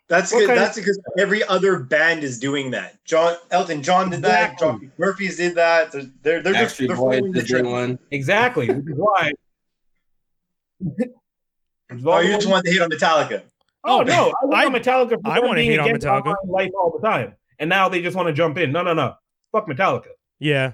That's 0.09 0.33
What 0.33 0.39
good. 0.39 0.47
kind 0.47 0.59
of- 0.59 0.65
That's 0.65 0.77
because 0.77 0.99
every 1.19 1.43
other 1.43 1.79
band 1.79 2.23
is 2.23 2.39
doing 2.39 2.71
that. 2.71 3.03
John 3.05 3.35
Elton 3.51 3.81
John 3.83 4.09
did 4.09 4.23
that. 4.23 4.53
Exactly. 4.53 4.67
John 4.87 4.91
Murphy's 4.97 5.37
did 5.37 5.55
that. 5.55 5.91
They're 5.91 6.01
they're, 6.23 6.41
they're 6.41 6.53
just 6.53 6.77
they're 6.79 6.95
following 6.95 7.31
the 7.31 7.41
did 7.41 7.47
trend. 7.47 7.71
one. 7.71 7.99
Exactly. 8.11 8.67
Which 8.69 8.87
is 8.93 8.97
why. 8.97 9.31
Oh, 12.05 12.19
you 12.19 12.33
just 12.35 12.47
want 12.47 12.65
to 12.65 12.71
hate 12.71 12.81
on 12.81 12.89
Metallica. 12.91 13.41
Oh, 13.83 14.01
oh 14.01 14.03
no, 14.03 14.31
I, 14.53 14.61
I- 14.63 14.67
want 14.67 14.75
Metallica. 14.83 15.21
For 15.23 15.27
I 15.31 15.39
wanna 15.39 15.55
being 15.55 15.71
hate 15.71 15.79
on 15.79 15.89
Metallica. 15.89 16.35
life 16.45 16.69
all 16.79 16.91
the 16.95 17.07
time, 17.07 17.33
and 17.57 17.67
now 17.69 17.89
they 17.89 18.01
just 18.01 18.15
want 18.15 18.27
to 18.27 18.33
jump 18.33 18.57
in. 18.59 18.71
No, 18.71 18.83
no, 18.83 18.93
no. 18.93 19.15
Fuck 19.51 19.67
Metallica. 19.67 20.09
Yeah. 20.39 20.73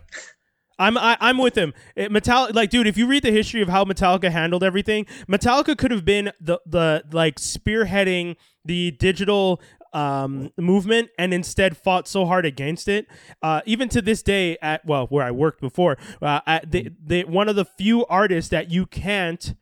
I'm 0.77 0.97
I, 0.97 1.17
I'm 1.21 1.37
with 1.37 1.55
him. 1.57 1.73
It, 1.95 2.11
Metallica, 2.11 2.53
like, 2.53 2.69
dude, 2.69 2.87
if 2.87 2.97
you 2.97 3.07
read 3.07 3.23
the 3.23 3.31
history 3.31 3.61
of 3.61 3.69
how 3.69 3.85
Metallica 3.85 4.31
handled 4.31 4.63
everything, 4.63 5.05
Metallica 5.29 5.77
could 5.77 5.91
have 5.91 6.03
been 6.05 6.31
the 6.39 6.59
the 6.65 7.03
like 7.11 7.35
spearheading 7.39 8.35
the 8.65 8.91
digital 8.91 9.61
um, 9.93 10.51
movement, 10.57 11.09
and 11.17 11.33
instead 11.33 11.77
fought 11.77 12.05
so 12.07 12.25
hard 12.25 12.45
against 12.45 12.89
it. 12.89 13.07
Uh, 13.41 13.61
even 13.65 13.87
to 13.89 14.01
this 14.01 14.21
day, 14.21 14.57
at 14.61 14.85
well, 14.85 15.05
where 15.07 15.23
I 15.25 15.31
worked 15.31 15.61
before, 15.61 15.97
uh, 16.21 16.41
at 16.45 16.69
the, 16.71 16.89
the 17.01 17.23
one 17.23 17.47
of 17.47 17.55
the 17.55 17.63
few 17.63 18.05
artists 18.07 18.49
that 18.49 18.69
you 18.69 18.85
can't 18.85 19.55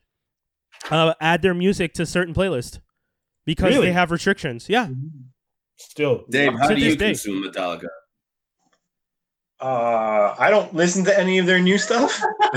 uh, 0.90 1.14
add 1.22 1.44
their 1.44 1.54
music 1.54 1.94
to 1.94 2.06
certain 2.08 2.34
playlists 2.34 2.80
because 3.46 3.74
Really? 3.76 3.88
they 3.88 3.94
have 3.94 4.10
restrictions. 4.10 4.68
Yeah. 4.70 4.88
Still, 5.78 6.24
Dave, 6.30 6.54
how 6.60 6.70
To 6.70 6.76
do 6.76 6.82
you 6.82 6.96
day. 6.96 7.10
consume 7.10 7.44
Metallica? 7.44 7.88
Uh, 9.64 10.36
I 10.38 10.50
don't 10.50 10.74
listen 10.76 11.06
to 11.06 11.18
any 11.18 11.38
of 11.38 11.46
their 11.46 11.60
new 11.60 11.78
stuff. 11.78 12.20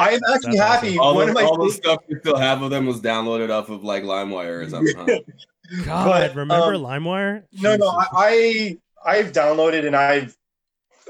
I 0.00 0.10
am 0.12 0.20
actually 0.34 0.58
That's 0.58 0.58
happy. 0.58 0.98
All, 0.98 1.14
One 1.14 1.26
the, 1.26 1.30
of 1.32 1.34
my 1.34 1.44
all 1.44 1.64
the 1.64 1.72
stuff 1.72 2.00
you 2.08 2.18
still 2.20 2.36
have 2.36 2.60
of 2.60 2.68
them 2.70 2.84
was 2.84 3.00
downloaded 3.00 3.50
off 3.50 3.70
of 3.70 3.82
like 3.84 4.02
LimeWire 4.02 4.66
or 4.66 4.68
something. 4.68 4.94
huh? 4.96 5.20
God, 5.84 6.06
But, 6.06 6.36
remember 6.36 6.74
um, 6.74 6.82
LimeWire? 6.82 7.44
no, 7.52 7.76
no, 7.76 7.88
I, 7.88 8.06
I 8.12 8.78
I've 9.16 9.32
downloaded 9.32 9.86
and 9.86 9.96
I've 9.96 10.36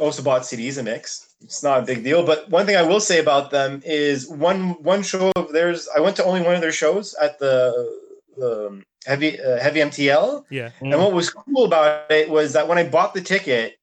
also 0.00 0.22
bought 0.22 0.42
CDs 0.42 0.78
and 0.78 0.84
mix. 0.86 1.34
It's 1.40 1.62
not 1.64 1.80
a 1.80 1.86
big 1.86 2.04
deal. 2.04 2.24
But 2.24 2.48
one 2.50 2.66
thing 2.66 2.76
I 2.76 2.82
will 2.82 3.00
say 3.00 3.18
about 3.18 3.50
them 3.50 3.82
is 3.84 4.28
one 4.28 4.80
one 4.82 5.02
show 5.02 5.32
of 5.34 5.52
theirs. 5.52 5.88
I 5.96 6.00
went 6.00 6.14
to 6.16 6.24
only 6.24 6.42
one 6.42 6.54
of 6.54 6.60
their 6.60 6.72
shows 6.72 7.14
at 7.14 7.38
the 7.38 7.98
um, 8.40 8.84
heavy 9.06 9.40
uh, 9.40 9.58
heavy 9.58 9.80
MTL. 9.80 10.44
yeah. 10.50 10.70
And 10.80 10.90
what 10.90 11.12
was 11.12 11.30
cool 11.30 11.64
about 11.64 12.10
it 12.10 12.28
was 12.28 12.52
that 12.52 12.68
when 12.68 12.78
I 12.78 12.88
bought 12.88 13.14
the 13.14 13.20
ticket, 13.20 13.76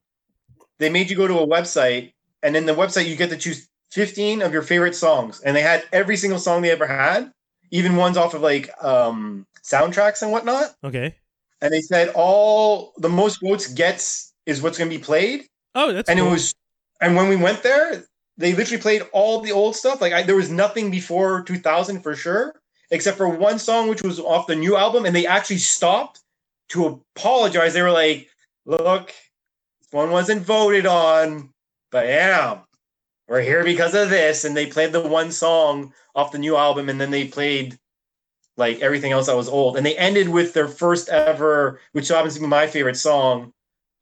they 0.79 0.89
made 0.89 1.09
you 1.09 1.15
go 1.15 1.27
to 1.27 1.39
a 1.39 1.47
website, 1.47 2.13
and 2.43 2.55
in 2.55 2.65
the 2.65 2.73
website 2.73 3.07
you 3.07 3.15
get 3.15 3.29
to 3.31 3.37
choose 3.37 3.67
15 3.91 4.41
of 4.41 4.53
your 4.53 4.61
favorite 4.61 4.95
songs, 4.95 5.41
and 5.41 5.55
they 5.55 5.61
had 5.61 5.83
every 5.91 6.17
single 6.17 6.39
song 6.39 6.61
they 6.61 6.71
ever 6.71 6.85
had, 6.87 7.31
even 7.71 7.95
ones 7.95 8.17
off 8.17 8.33
of 8.33 8.41
like 8.41 8.69
um, 8.83 9.45
soundtracks 9.63 10.21
and 10.21 10.31
whatnot. 10.31 10.75
Okay. 10.83 11.15
And 11.61 11.73
they 11.73 11.81
said 11.81 12.09
all 12.13 12.93
the 12.97 13.09
most 13.09 13.41
votes 13.41 13.67
gets 13.73 14.33
is 14.45 14.61
what's 14.61 14.77
going 14.77 14.89
to 14.91 14.97
be 14.97 15.03
played, 15.03 15.45
Oh, 15.73 15.91
that's 15.93 16.09
and 16.09 16.19
cool. 16.19 16.27
it 16.27 16.31
was, 16.31 16.53
and 17.01 17.15
when 17.15 17.27
we 17.29 17.35
went 17.35 17.63
there, 17.63 18.03
they 18.37 18.53
literally 18.53 18.81
played 18.81 19.01
all 19.13 19.41
the 19.41 19.51
old 19.51 19.75
stuff. 19.75 19.99
Like 19.99 20.13
I, 20.13 20.21
there 20.21 20.35
was 20.35 20.51
nothing 20.51 20.91
before 20.91 21.41
2000 21.43 22.01
for 22.01 22.15
sure, 22.15 22.53
except 22.91 23.17
for 23.17 23.29
one 23.29 23.59
song 23.59 23.89
which 23.89 24.03
was 24.03 24.19
off 24.19 24.47
the 24.47 24.55
new 24.55 24.75
album, 24.77 25.05
and 25.05 25.15
they 25.15 25.27
actually 25.27 25.57
stopped 25.59 26.21
to 26.69 27.01
apologize. 27.15 27.73
They 27.73 27.81
were 27.81 27.91
like, 27.91 28.29
"Look, 28.65 29.07
this 29.07 29.91
one 29.91 30.11
wasn't 30.11 30.43
voted 30.43 30.85
on, 30.85 31.53
but 31.91 32.07
yeah, 32.07 32.59
we're 33.27 33.41
here 33.41 33.63
because 33.63 33.93
of 33.95 34.09
this." 34.09 34.45
And 34.45 34.55
they 34.57 34.67
played 34.67 34.91
the 34.93 35.01
one 35.01 35.31
song 35.31 35.93
off 36.15 36.31
the 36.31 36.39
new 36.39 36.55
album, 36.57 36.89
and 36.89 36.99
then 37.01 37.11
they 37.11 37.27
played 37.27 37.77
like 38.57 38.79
everything 38.81 39.11
else 39.11 39.27
that 39.27 39.35
was 39.37 39.49
old. 39.49 39.77
And 39.77 39.85
they 39.85 39.97
ended 39.97 40.29
with 40.29 40.53
their 40.53 40.67
first 40.67 41.09
ever, 41.09 41.79
which 41.93 42.09
happens 42.09 42.35
to 42.35 42.41
be 42.41 42.47
my 42.47 42.67
favorite 42.67 42.97
song, 42.97 43.53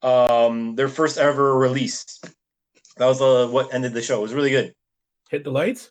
um, 0.02 0.74
their 0.76 0.88
first 0.88 1.18
ever 1.18 1.56
release. 1.56 2.20
That 2.98 3.06
was 3.06 3.20
uh, 3.20 3.48
what 3.48 3.72
ended 3.74 3.94
the 3.94 4.02
show. 4.02 4.18
It 4.18 4.22
was 4.22 4.34
really 4.34 4.50
good. 4.50 4.74
hit 5.30 5.44
the 5.44 5.50
lights. 5.50 5.90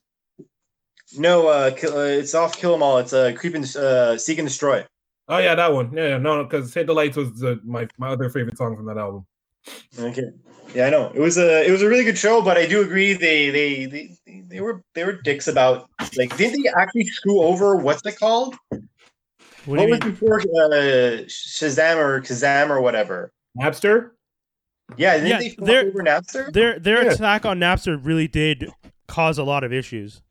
No, 1.17 1.47
uh, 1.47 1.71
uh 1.83 1.99
it's 1.99 2.33
off 2.33 2.57
Kill 2.57 2.73
'Em 2.73 2.83
All. 2.83 2.97
It's 2.97 3.13
uh, 3.13 3.31
Creep 3.35 3.55
and 3.55 3.75
uh, 3.75 4.17
Seek 4.17 4.39
and 4.39 4.47
Destroy. 4.47 4.85
Oh 5.27 5.37
yeah, 5.37 5.55
that 5.55 5.73
one. 5.73 5.91
Yeah, 5.93 6.09
yeah 6.09 6.17
no, 6.17 6.43
because 6.43 6.73
hit 6.73 6.87
the 6.87 6.93
lights 6.93 7.17
was 7.17 7.43
uh, 7.43 7.55
my 7.63 7.87
my 7.97 8.09
other 8.09 8.29
favorite 8.29 8.57
song 8.57 8.75
from 8.75 8.85
that 8.85 8.97
album. 8.97 9.25
Okay. 9.99 10.31
Yeah, 10.73 10.87
I 10.87 10.89
know. 10.89 11.11
It 11.13 11.19
was 11.19 11.37
a 11.37 11.65
it 11.65 11.71
was 11.71 11.81
a 11.81 11.87
really 11.87 12.03
good 12.03 12.17
show, 12.17 12.41
but 12.41 12.57
I 12.57 12.65
do 12.65 12.81
agree 12.81 13.13
they 13.13 13.49
they 13.49 13.85
they, 13.85 14.17
they 14.47 14.59
were 14.59 14.83
they 14.93 15.03
were 15.03 15.13
dicks 15.13 15.47
about 15.47 15.89
like 16.17 16.35
didn't 16.37 16.61
they 16.61 16.69
actually 16.69 17.05
screw 17.05 17.41
over 17.41 17.75
what's 17.75 18.05
it 18.05 18.17
called? 18.17 18.55
what 18.69 18.81
What 19.65 19.89
was 19.89 19.99
mean? 19.99 20.11
before 20.11 20.41
uh, 20.41 21.23
Shazam 21.27 21.97
or 21.97 22.21
Kazam 22.21 22.69
or 22.69 22.81
whatever? 22.81 23.31
Napster. 23.57 24.11
Yeah, 24.97 25.13
didn't 25.15 25.27
Yeah, 25.29 25.39
they 25.39 25.49
fuck 25.49 25.69
over 25.69 26.03
Napster? 26.03 26.51
Their 26.51 26.77
their 26.79 27.03
Yeah. 27.03 27.13
attack 27.13 27.45
on 27.45 27.59
Napster 27.59 27.99
really 28.01 28.27
did 28.27 28.69
cause 29.07 29.37
a 29.37 29.43
lot 29.43 29.63
of 29.63 29.71
issues. 29.71 30.21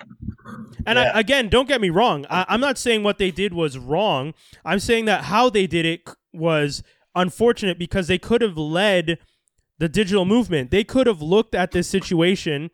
And 0.87 0.98
Yeah. 0.98 1.12
I, 1.14 1.20
again, 1.20 1.48
don't 1.48 1.68
get 1.68 1.80
me 1.80 1.90
wrong. 1.90 2.26
I, 2.28 2.44
I'm 2.48 2.61
not 2.61 2.78
saying 2.78 3.02
what 3.02 3.18
they 3.18 3.30
did 3.30 3.54
was 3.54 3.78
wrong. 3.78 4.35
I'm 4.64 4.78
saying 4.80 5.07
that 5.07 5.24
how 5.24 5.48
they 5.50 5.66
did 5.66 5.87
it 5.87 6.09
was 6.33 6.83
unfortunate 7.14 7.78
because 7.78 8.09
they 8.09 8.18
could 8.18 8.42
have 8.42 8.57
led 8.59 9.18
the 9.78 9.88
digital 9.88 10.24
movement. 10.24 10.70
They 10.70 10.85
could 10.85 11.07
have 11.07 11.22
looked 11.22 11.54
at 11.54 11.70
this 11.72 11.88
situation 11.88 12.70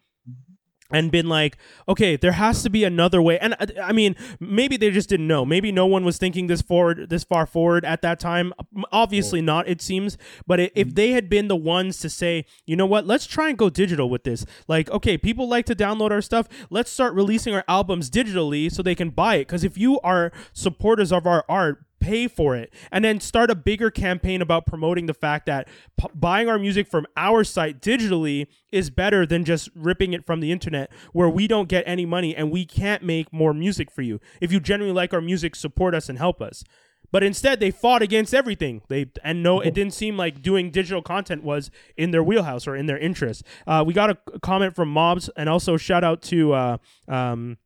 and 0.90 1.11
been 1.11 1.29
like, 1.29 1.57
okay, 1.88 2.16
there 2.16 2.33
has 2.33 2.62
to 2.62 2.70
be 2.70 2.85
another 2.85 3.20
way. 3.22 3.38
And 3.38 3.55
uh, 3.59 3.66
I 3.83 3.92
mean, 3.92 4.16
maybe 4.38 4.76
they 4.76 4.90
just 4.90 5.09
didn't 5.09 5.26
know. 5.26 5.44
Maybe 5.44 5.72
no 5.72 5.87
one 5.87 6.05
was 6.05 6.18
thinking 6.18 6.46
this 6.46 6.62
forward, 6.62 7.11
this 7.11 7.24
far 7.24 7.46
forward 7.46 7.85
at 7.85 8.03
that 8.03 8.20
time. 8.20 8.53
Obviously 8.92 9.40
not, 9.40 9.68
it 9.68 9.81
seems. 9.81 10.18
But 10.46 10.61
if 10.61 10.94
they 10.94 11.12
had 11.12 11.29
been 11.29 11.48
the 11.48 11.57
ones 11.57 11.98
to 12.00 12.11
say, 12.11 12.44
you 12.66 12.76
know 12.76 12.87
what, 12.87 13.07
let's 13.07 13.26
try 13.26 13.48
and 13.48 13.59
go 13.59 13.70
digital 13.70 14.11
with 14.11 14.24
this. 14.24 14.44
Like, 14.68 14.90
okay, 14.90 15.16
people 15.18 15.48
like 15.48 15.66
to 15.66 15.74
download 15.74 16.11
our 16.11 16.22
stuff. 16.22 16.48
Let's 16.70 16.90
start 16.90 17.14
releasing 17.14 17.55
our 17.55 17.64
albums 17.68 18.11
digitally 18.11 18.70
so 18.72 18.83
they 18.83 18.94
can 18.94 19.11
buy 19.11 19.37
it. 19.37 19.46
Because 19.46 19.64
if 19.64 19.79
you 19.79 20.00
are 20.00 20.33
supporters 20.53 21.12
of 21.12 21.26
our 21.26 21.44
art, 21.48 21.85
pay 22.00 22.26
for 22.26 22.56
it 22.56 22.72
and 22.90 23.04
then 23.04 23.20
start 23.20 23.50
a 23.50 23.54
bigger 23.54 23.90
campaign 23.90 24.42
about 24.42 24.66
promoting 24.66 25.06
the 25.06 25.14
fact 25.14 25.46
that 25.46 25.68
p- 25.98 26.08
buying 26.14 26.48
our 26.48 26.58
music 26.58 26.88
from 26.88 27.06
our 27.16 27.44
site 27.44 27.80
digitally 27.80 28.46
is 28.72 28.90
better 28.90 29.26
than 29.26 29.44
just 29.44 29.68
ripping 29.74 30.12
it 30.12 30.24
from 30.24 30.40
the 30.40 30.50
internet 30.50 30.90
where 31.12 31.28
we 31.28 31.46
don't 31.46 31.68
get 31.68 31.84
any 31.86 32.06
money 32.06 32.34
and 32.34 32.50
we 32.50 32.64
can't 32.64 33.02
make 33.02 33.32
more 33.32 33.52
music 33.52 33.90
for 33.90 34.02
you. 34.02 34.20
If 34.40 34.50
you 34.50 34.60
genuinely 34.60 34.94
like 34.94 35.12
our 35.12 35.20
music 35.20 35.54
support 35.54 35.94
us 35.94 36.08
and 36.08 36.18
help 36.18 36.40
us. 36.40 36.64
But 37.12 37.24
instead 37.24 37.60
they 37.60 37.70
fought 37.70 38.02
against 38.02 38.32
everything. 38.32 38.82
They 38.88 39.06
and 39.24 39.42
no 39.42 39.60
it 39.60 39.74
didn't 39.74 39.94
seem 39.94 40.16
like 40.16 40.42
doing 40.42 40.70
digital 40.70 41.02
content 41.02 41.42
was 41.42 41.70
in 41.96 42.12
their 42.12 42.22
wheelhouse 42.22 42.66
or 42.66 42.76
in 42.76 42.86
their 42.86 42.98
interest. 42.98 43.42
Uh, 43.66 43.82
we 43.86 43.92
got 43.92 44.10
a 44.10 44.38
comment 44.40 44.74
from 44.74 44.90
mobs 44.90 45.28
and 45.36 45.48
also 45.48 45.76
shout 45.76 46.04
out 46.04 46.22
to 46.22 46.52
uh, 46.52 46.76
um, 47.08 47.58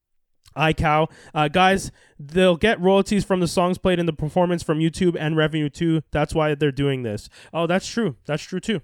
iCow. 0.56 1.10
Uh, 1.34 1.48
guys, 1.48 1.90
they'll 2.18 2.56
get 2.56 2.80
royalties 2.80 3.24
from 3.24 3.40
the 3.40 3.48
songs 3.48 3.78
played 3.78 3.98
in 3.98 4.06
the 4.06 4.12
performance 4.12 4.62
from 4.62 4.78
YouTube 4.78 5.16
and 5.18 5.36
revenue 5.36 5.68
too. 5.68 6.02
That's 6.10 6.34
why 6.34 6.54
they're 6.54 6.72
doing 6.72 7.02
this. 7.02 7.28
Oh, 7.52 7.66
that's 7.66 7.86
true. 7.86 8.16
That's 8.26 8.42
true 8.42 8.60
too. 8.60 8.80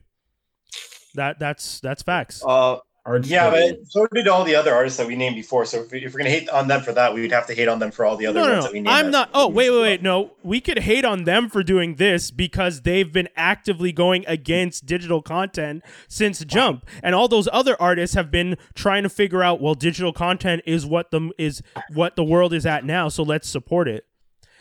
That 1.15 1.39
that's 1.39 1.81
that's 1.81 2.03
facts. 2.03 2.43
Uh, 2.47 2.79
Or 3.07 3.19
Yeah, 3.19 3.51
but 3.51 3.79
so 3.89 4.07
did 4.13 4.29
all 4.29 4.45
the 4.45 4.55
other 4.55 4.75
artists 4.75 4.99
that 4.99 5.07
we 5.07 5.17
named 5.17 5.35
before. 5.35 5.65
So 5.65 5.81
if, 5.81 5.91
we, 5.91 6.05
if 6.05 6.13
we're 6.13 6.19
gonna 6.19 6.31
hate 6.31 6.49
on 6.51 6.69
them 6.69 6.83
for 6.83 6.93
that, 6.93 7.15
we'd 7.15 7.33
have 7.33 7.47
to 7.47 7.55
hate 7.55 7.67
on 7.67 7.79
them 7.79 7.91
for 7.91 8.05
all 8.05 8.17
the 8.17 8.27
other 8.27 8.41
No, 8.41 8.47
no, 8.47 8.53
ones 8.53 8.65
no. 8.65 8.69
that 8.69 8.73
we 8.75 8.81
named. 8.81 8.89
I'm 8.89 9.11
not. 9.11 9.31
Oh, 9.33 9.49
wait, 9.49 9.71
wait, 9.71 9.81
wait. 9.81 10.03
No, 10.03 10.33
we 10.43 10.61
could 10.61 10.81
hate 10.81 11.05
on 11.05 11.25
them 11.25 11.49
for 11.49 11.63
doing 11.63 11.95
this 11.95 12.31
because 12.31 12.83
they've 12.83 13.11
been 13.11 13.29
actively 13.37 13.91
going 13.91 14.25
against 14.29 14.85
digital 14.85 15.23
content 15.23 15.83
since 16.09 16.45
Jump, 16.45 16.87
and 17.03 17.15
all 17.15 17.27
those 17.27 17.49
other 17.53 17.75
artists 17.81 18.15
have 18.17 18.31
been 18.31 18.57
trying 18.75 19.03
to 19.05 19.09
figure 19.09 19.43
out. 19.43 19.63
Well, 19.63 19.75
digital 19.75 20.13
content 20.13 20.63
is 20.67 20.85
what 20.85 21.11
the 21.11 21.31
is 21.39 21.63
what 21.95 22.17
the 22.17 22.25
world 22.25 22.53
is 22.53 22.67
at 22.67 22.85
now, 22.85 23.09
so 23.09 23.23
let's 23.23 23.49
support 23.49 23.89
it. 23.89 24.05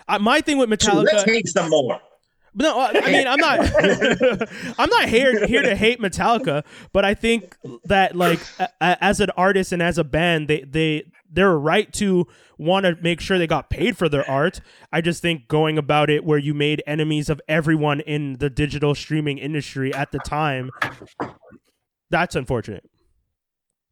Uh, 0.08 0.18
my 0.18 0.40
thing 0.42 0.58
with 0.58 0.70
So 0.82 0.92
Metallica. 0.92 1.04
let's 1.04 1.24
hate 1.24 1.48
some 1.50 1.70
more. 1.70 2.00
No, 2.56 2.80
I 2.80 2.92
I 3.04 3.12
mean 3.12 3.28
I'm 3.28 3.40
not. 3.40 3.60
I'm 4.80 4.90
not 4.90 5.08
here 5.10 5.46
here 5.46 5.62
to 5.62 5.76
hate 5.76 6.00
Metallica, 6.02 6.64
but 6.92 7.06
I 7.06 7.14
think 7.14 7.56
that 7.86 8.16
like 8.16 8.40
a, 8.60 8.70
a- 8.82 9.04
as 9.04 9.20
an 9.20 9.30
artist 9.38 9.72
and 9.72 9.82
as 9.82 9.98
a 9.98 10.04
band, 10.04 10.48
they 10.48 10.62
they 10.62 11.12
they're 11.32 11.58
right 11.58 11.92
to 11.94 12.26
want 12.58 12.86
to 12.86 12.98
make 13.02 13.22
sure 13.22 13.38
they 13.38 13.46
got 13.48 13.70
paid 13.70 13.96
for 13.98 14.10
their 14.10 14.28
art. 14.30 14.62
I 14.92 15.02
just 15.02 15.22
think 15.22 15.48
going 15.48 15.78
about 15.78 16.10
it 16.10 16.26
where 16.26 16.40
you 16.40 16.54
made 16.54 16.82
enemies 16.88 17.30
of 17.30 17.40
everyone 17.48 18.00
in 18.02 18.34
the 18.40 18.50
digital 18.50 18.96
streaming 18.96 19.38
industry 19.38 19.94
at 19.94 20.12
the 20.12 20.20
time, 20.20 20.72
that's 22.10 22.36
unfortunate 22.36 22.84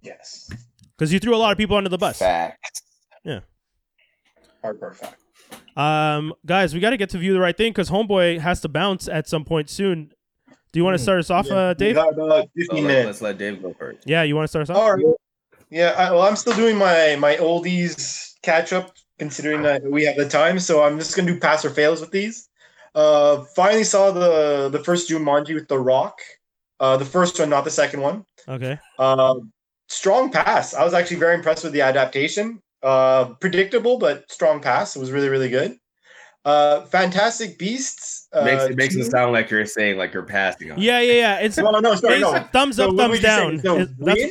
Yes, 0.01 0.49
because 0.97 1.13
you 1.13 1.19
threw 1.19 1.35
a 1.35 1.37
lot 1.37 1.51
of 1.51 1.57
people 1.57 1.77
under 1.77 1.89
the 1.89 1.97
bus. 1.97 2.17
facts. 2.19 2.81
Yeah. 3.23 3.41
Hardcore 4.63 4.95
fact. 4.95 5.21
Um, 5.77 6.33
guys, 6.45 6.73
we 6.73 6.79
got 6.79 6.89
to 6.89 6.97
get 6.97 7.09
to 7.11 7.17
view 7.17 7.33
the 7.33 7.39
right 7.39 7.55
thing 7.55 7.71
because 7.71 7.89
Homeboy 7.89 8.39
has 8.39 8.61
to 8.61 8.67
bounce 8.69 9.07
at 9.07 9.27
some 9.27 9.45
point 9.45 9.69
soon. 9.69 10.11
Do 10.73 10.79
you 10.79 10.83
want 10.83 10.95
to 10.97 11.03
start 11.03 11.19
us 11.19 11.29
off, 11.29 11.49
uh, 11.49 11.73
Dave? 11.75 11.95
got 11.95 12.13
about 12.13 12.43
So 12.45 12.49
15 12.57 12.83
let, 12.83 12.87
minutes. 12.87 13.09
us 13.17 13.21
let 13.21 13.37
Dave 13.37 13.61
go 13.61 13.73
first. 13.77 13.99
Yeah, 14.05 14.23
you 14.23 14.35
want 14.35 14.45
to 14.45 14.47
start 14.49 14.63
us 14.63 14.69
off? 14.69 14.77
All 14.77 14.93
right. 14.95 15.05
Yeah, 15.69 15.91
I, 15.97 16.11
well, 16.11 16.21
I'm 16.23 16.35
still 16.35 16.53
doing 16.55 16.77
my 16.77 17.15
my 17.19 17.35
oldies 17.35 18.33
catch 18.41 18.71
up 18.73 18.93
considering 19.19 19.61
that 19.63 19.83
we 19.83 20.05
have 20.05 20.15
the 20.15 20.27
time. 20.27 20.59
So 20.59 20.81
I'm 20.83 20.97
just 20.97 21.15
gonna 21.15 21.31
do 21.31 21.39
pass 21.39 21.63
or 21.65 21.69
fails 21.69 21.99
with 22.01 22.11
these. 22.11 22.49
Uh, 22.95 23.43
finally 23.55 23.83
saw 23.83 24.11
the 24.11 24.69
the 24.69 24.83
first 24.83 25.09
Jumanji 25.09 25.53
with 25.53 25.67
The 25.67 25.77
Rock. 25.77 26.19
Uh, 26.79 26.95
the 26.97 27.05
first 27.05 27.39
one, 27.39 27.49
not 27.49 27.63
the 27.65 27.71
second 27.71 28.01
one. 28.01 28.25
Okay. 28.47 28.79
Uh, 28.97 29.35
strong 29.89 30.31
pass. 30.31 30.73
I 30.73 30.83
was 30.83 30.93
actually 30.93 31.17
very 31.17 31.35
impressed 31.35 31.63
with 31.63 31.73
the 31.73 31.81
adaptation. 31.81 32.61
Uh, 32.83 33.25
predictable, 33.41 33.97
but 33.97 34.31
strong 34.31 34.59
pass. 34.61 34.95
It 34.95 34.99
was 34.99 35.11
really, 35.11 35.29
really 35.29 35.49
good. 35.49 35.77
Uh, 36.45 36.81
Fantastic 36.85 37.57
Beasts. 37.57 38.27
Uh, 38.31 38.45
makes 38.45 38.63
it 38.63 38.75
makes 38.77 38.95
it 38.95 39.09
sound 39.11 39.33
like 39.33 39.49
you're 39.49 39.65
saying 39.65 39.97
like 39.97 40.13
you're 40.13 40.23
passing 40.23 40.71
on. 40.71 40.79
Yeah, 40.79 41.01
yeah, 41.01 41.13
yeah. 41.13 41.35
It's 41.39 41.57
No, 41.57 41.71
no, 41.71 41.79
no, 41.79 41.95
sorry, 41.95 42.19
no. 42.19 42.31
thumbs 42.53 42.79
up, 42.79 42.89
what 42.89 42.97
thumbs 42.97 43.09
would 43.11 43.21
you 43.23 43.27
say? 43.27 43.27
down. 43.27 43.59
So 43.59 43.77
Is- 43.79 43.89
win, 43.97 44.29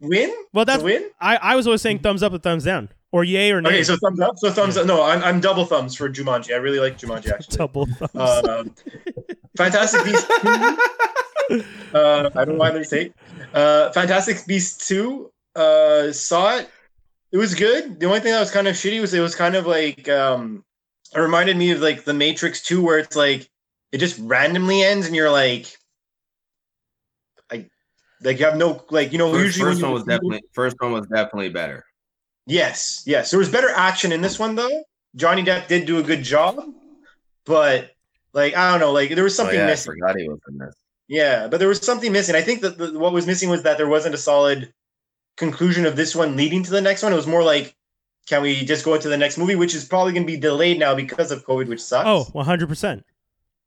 win. 0.00 0.34
well, 0.52 0.62
It's 0.62 0.70
a 0.70 0.72
that's 0.72 0.82
win. 0.84 1.10
I, 1.20 1.36
I 1.36 1.56
was 1.56 1.66
always 1.66 1.82
saying 1.82 2.00
thumbs 2.00 2.22
up 2.22 2.32
or 2.32 2.38
thumbs 2.38 2.64
down, 2.64 2.88
or 3.10 3.24
yay 3.24 3.50
or 3.50 3.60
nay. 3.62 3.70
Okay, 3.70 3.82
so 3.82 3.96
thumbs 3.96 4.20
up. 4.20 4.34
So 4.38 4.50
thumbs 4.52 4.76
up. 4.76 4.86
No, 4.86 5.02
I'm, 5.02 5.22
I'm 5.24 5.40
double 5.40 5.64
thumbs 5.64 5.96
for 5.96 6.08
Jumanji. 6.08 6.52
I 6.52 6.58
really 6.58 6.78
like 6.78 6.98
Jumanji 6.98 7.30
actually. 7.32 7.56
double 7.56 7.86
thumbs. 7.86 8.14
Um, 8.48 8.74
Fantastic 9.56 10.04
Beasts. 10.04 10.28
2, 11.50 11.64
uh, 11.94 12.30
I 12.34 12.44
don't 12.44 12.48
know 12.50 12.54
why 12.56 12.70
they 12.70 12.84
take. 12.84 13.12
Uh, 13.54 13.90
Fantastic 13.92 14.46
Beasts 14.46 14.86
two. 14.86 15.32
Uh, 15.56 16.12
saw 16.12 16.58
it. 16.58 16.68
It 17.36 17.38
was 17.38 17.54
good. 17.54 18.00
The 18.00 18.06
only 18.06 18.20
thing 18.20 18.32
that 18.32 18.40
was 18.40 18.50
kind 18.50 18.66
of 18.66 18.74
shitty 18.76 18.98
was 18.98 19.12
it 19.12 19.20
was 19.20 19.34
kind 19.34 19.56
of 19.56 19.66
like 19.66 20.08
um, 20.08 20.64
it 21.14 21.18
reminded 21.18 21.54
me 21.58 21.70
of 21.72 21.80
like 21.80 22.02
the 22.02 22.14
Matrix 22.14 22.62
two, 22.62 22.82
where 22.82 22.98
it's 22.98 23.14
like 23.14 23.46
it 23.92 23.98
just 23.98 24.18
randomly 24.20 24.82
ends, 24.82 25.06
and 25.06 25.14
you're 25.14 25.30
like, 25.30 25.66
I 27.52 27.68
like 28.22 28.38
you 28.38 28.46
have 28.46 28.56
no 28.56 28.82
like 28.88 29.12
you 29.12 29.18
know 29.18 29.30
First, 29.30 29.44
usually 29.58 29.70
first 29.72 29.82
one 29.82 29.92
was 29.92 30.04
definitely 30.04 30.44
first 30.54 30.76
one 30.78 30.92
was 30.92 31.06
definitely 31.08 31.50
better. 31.50 31.84
Yes, 32.46 33.02
yes. 33.04 33.30
There 33.30 33.38
was 33.38 33.50
better 33.50 33.68
action 33.68 34.12
in 34.12 34.22
this 34.22 34.38
one 34.38 34.54
though. 34.54 34.84
Johnny 35.14 35.42
Depp 35.42 35.68
did 35.68 35.84
do 35.86 35.98
a 35.98 36.02
good 36.02 36.22
job, 36.22 36.58
but 37.44 37.90
like 38.32 38.56
I 38.56 38.70
don't 38.70 38.80
know, 38.80 38.92
like 38.92 39.14
there 39.14 39.24
was 39.24 39.38
Oh, 39.38 39.42
something 39.42 39.58
yeah, 39.58 39.66
I 39.66 39.70
missing. 39.72 39.92
forgot 39.92 40.16
he 40.18 40.26
was 40.26 40.38
in 40.48 40.56
this. 40.56 40.74
Yeah, 41.06 41.48
but 41.48 41.58
there 41.58 41.68
was 41.68 41.84
something 41.84 42.12
missing. 42.12 42.34
I 42.34 42.40
think 42.40 42.62
that 42.62 42.78
the, 42.78 42.98
what 42.98 43.12
was 43.12 43.26
missing 43.26 43.50
was 43.50 43.62
that 43.64 43.76
there 43.76 43.88
wasn't 43.88 44.14
a 44.14 44.18
solid 44.18 44.72
conclusion 45.36 45.86
of 45.86 45.96
this 45.96 46.14
one 46.16 46.36
leading 46.36 46.62
to 46.62 46.70
the 46.70 46.80
next 46.80 47.02
one. 47.02 47.12
It 47.12 47.16
was 47.16 47.26
more 47.26 47.42
like, 47.42 47.74
can 48.26 48.42
we 48.42 48.64
just 48.64 48.84
go 48.84 48.94
into 48.94 49.08
the 49.08 49.16
next 49.16 49.38
movie, 49.38 49.54
which 49.54 49.74
is 49.74 49.84
probably 49.84 50.12
going 50.12 50.26
to 50.26 50.32
be 50.32 50.38
delayed 50.38 50.78
now 50.78 50.94
because 50.94 51.30
of 51.30 51.44
COVID, 51.46 51.68
which 51.68 51.82
sucks. 51.82 52.06
oh, 52.08 52.24
100 52.32 52.68
percent. 52.68 53.04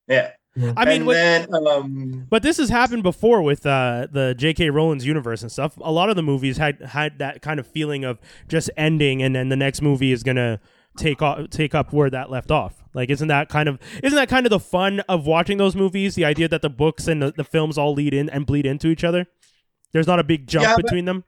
yeah. 0.08 0.32
I 0.76 0.84
mean, 0.84 0.98
and 0.98 1.06
what- 1.06 1.14
then 1.14 1.48
um, 1.68 2.26
But 2.30 2.44
this 2.44 2.58
has 2.58 2.70
happened 2.70 3.04
before 3.04 3.42
with 3.42 3.66
uh, 3.66 4.08
the 4.12 4.34
J.K. 4.38 4.72
Rowling's 4.72 5.06
universe 5.06 5.42
and 5.44 5.52
stuff. 5.52 5.78
A 5.80 5.92
lot 5.92 6.10
of 6.10 6.16
the 6.18 6.24
movies 6.24 6.58
had 6.58 6.82
had 6.82 7.20
that 7.20 7.42
kind 7.42 7.60
of 7.60 7.68
feeling 7.68 8.04
of 8.04 8.20
just 8.50 8.70
ending, 8.76 9.22
and 9.22 9.34
then 9.36 9.48
the 9.50 9.56
next 9.56 9.82
movie 9.82 10.12
is 10.12 10.24
gonna 10.24 10.60
take 10.98 11.22
off, 11.22 11.50
take 11.52 11.74
up 11.76 11.94
where 11.94 12.10
that 12.10 12.30
left 12.30 12.52
off. 12.52 12.84
Like, 12.94 13.10
isn't 13.12 13.28
that 13.30 13.48
kind 13.48 13.70
of 13.70 13.80
isn't 14.04 14.16
that 14.18 14.28
kind 14.28 14.46
of 14.46 14.50
the 14.50 14.60
fun 14.60 15.00
of 15.02 15.26
watching 15.26 15.60
those 15.60 15.76
movies? 15.76 16.16
The 16.16 16.26
idea 16.26 16.48
that 16.50 16.64
the 16.64 16.70
books 16.70 17.08
and 17.08 17.22
the, 17.22 17.32
the 17.32 17.44
films 17.46 17.78
all 17.78 17.94
lead 17.94 18.14
in 18.14 18.28
and 18.30 18.46
bleed 18.46 18.66
into 18.66 18.88
each 18.88 19.04
other. 19.06 19.28
There's 19.94 20.08
not 20.08 20.20
a 20.20 20.24
big 20.24 20.48
jump 20.48 20.64
Yeah, 20.64 20.76
but- 20.76 20.86
between 20.86 21.06
them. 21.06 21.24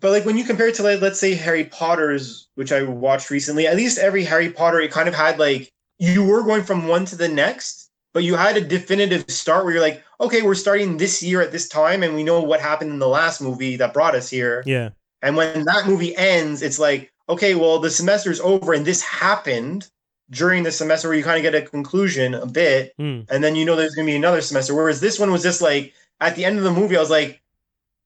But 0.00 0.10
like 0.10 0.24
when 0.24 0.36
you 0.36 0.44
compare 0.44 0.68
it 0.68 0.74
to 0.76 0.82
like 0.82 1.00
let's 1.00 1.20
say 1.20 1.34
Harry 1.34 1.64
Potter's, 1.64 2.48
which 2.54 2.72
I 2.72 2.82
watched 2.82 3.30
recently, 3.30 3.66
at 3.66 3.76
least 3.76 3.98
every 3.98 4.24
Harry 4.24 4.50
Potter, 4.50 4.80
it 4.80 4.90
kind 4.90 5.08
of 5.08 5.14
had 5.14 5.38
like 5.38 5.70
you 5.98 6.24
were 6.24 6.42
going 6.42 6.64
from 6.64 6.88
one 6.88 7.04
to 7.06 7.16
the 7.16 7.28
next, 7.28 7.90
but 8.12 8.24
you 8.24 8.34
had 8.34 8.56
a 8.56 8.60
definitive 8.60 9.24
start 9.30 9.64
where 9.64 9.74
you're 9.74 9.82
like, 9.82 10.02
okay, 10.20 10.42
we're 10.42 10.54
starting 10.54 10.96
this 10.96 11.22
year 11.22 11.40
at 11.40 11.52
this 11.52 11.68
time, 11.68 12.02
and 12.02 12.14
we 12.14 12.24
know 12.24 12.40
what 12.42 12.60
happened 12.60 12.90
in 12.90 12.98
the 12.98 13.08
last 13.08 13.40
movie 13.40 13.76
that 13.76 13.94
brought 13.94 14.14
us 14.14 14.28
here. 14.30 14.62
Yeah, 14.66 14.90
And 15.22 15.36
when 15.36 15.64
that 15.64 15.86
movie 15.86 16.16
ends, 16.16 16.62
it's 16.62 16.78
like, 16.78 17.12
okay, 17.28 17.54
well, 17.54 17.78
the 17.78 17.90
semester's 17.90 18.40
over 18.40 18.72
and 18.72 18.84
this 18.84 19.02
happened 19.02 19.88
during 20.30 20.62
the 20.62 20.72
semester 20.72 21.08
where 21.08 21.16
you 21.16 21.22
kind 21.24 21.36
of 21.36 21.42
get 21.42 21.54
a 21.54 21.66
conclusion 21.66 22.34
a 22.34 22.46
bit, 22.46 22.94
Hmm. 22.98 23.20
and 23.28 23.44
then 23.44 23.54
you 23.54 23.64
know 23.64 23.76
there's 23.76 23.94
gonna 23.94 24.06
be 24.06 24.16
another 24.16 24.40
semester. 24.40 24.74
Whereas 24.74 25.00
this 25.00 25.18
one 25.18 25.30
was 25.30 25.42
just 25.42 25.60
like 25.60 25.92
at 26.20 26.34
the 26.36 26.44
end 26.44 26.56
of 26.58 26.64
the 26.64 26.72
movie, 26.72 26.96
I 26.96 27.00
was 27.00 27.10
like, 27.10 27.41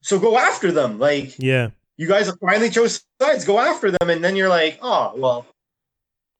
so 0.06 0.20
go 0.20 0.38
after 0.38 0.70
them. 0.70 1.00
Like 1.00 1.34
yeah. 1.38 1.70
you 1.96 2.06
guys 2.06 2.30
finally 2.40 2.70
chose 2.70 3.02
sides, 3.20 3.44
go 3.44 3.58
after 3.58 3.90
them, 3.90 4.08
and 4.08 4.22
then 4.22 4.36
you're 4.36 4.48
like, 4.48 4.78
oh 4.80 5.12
well. 5.16 5.46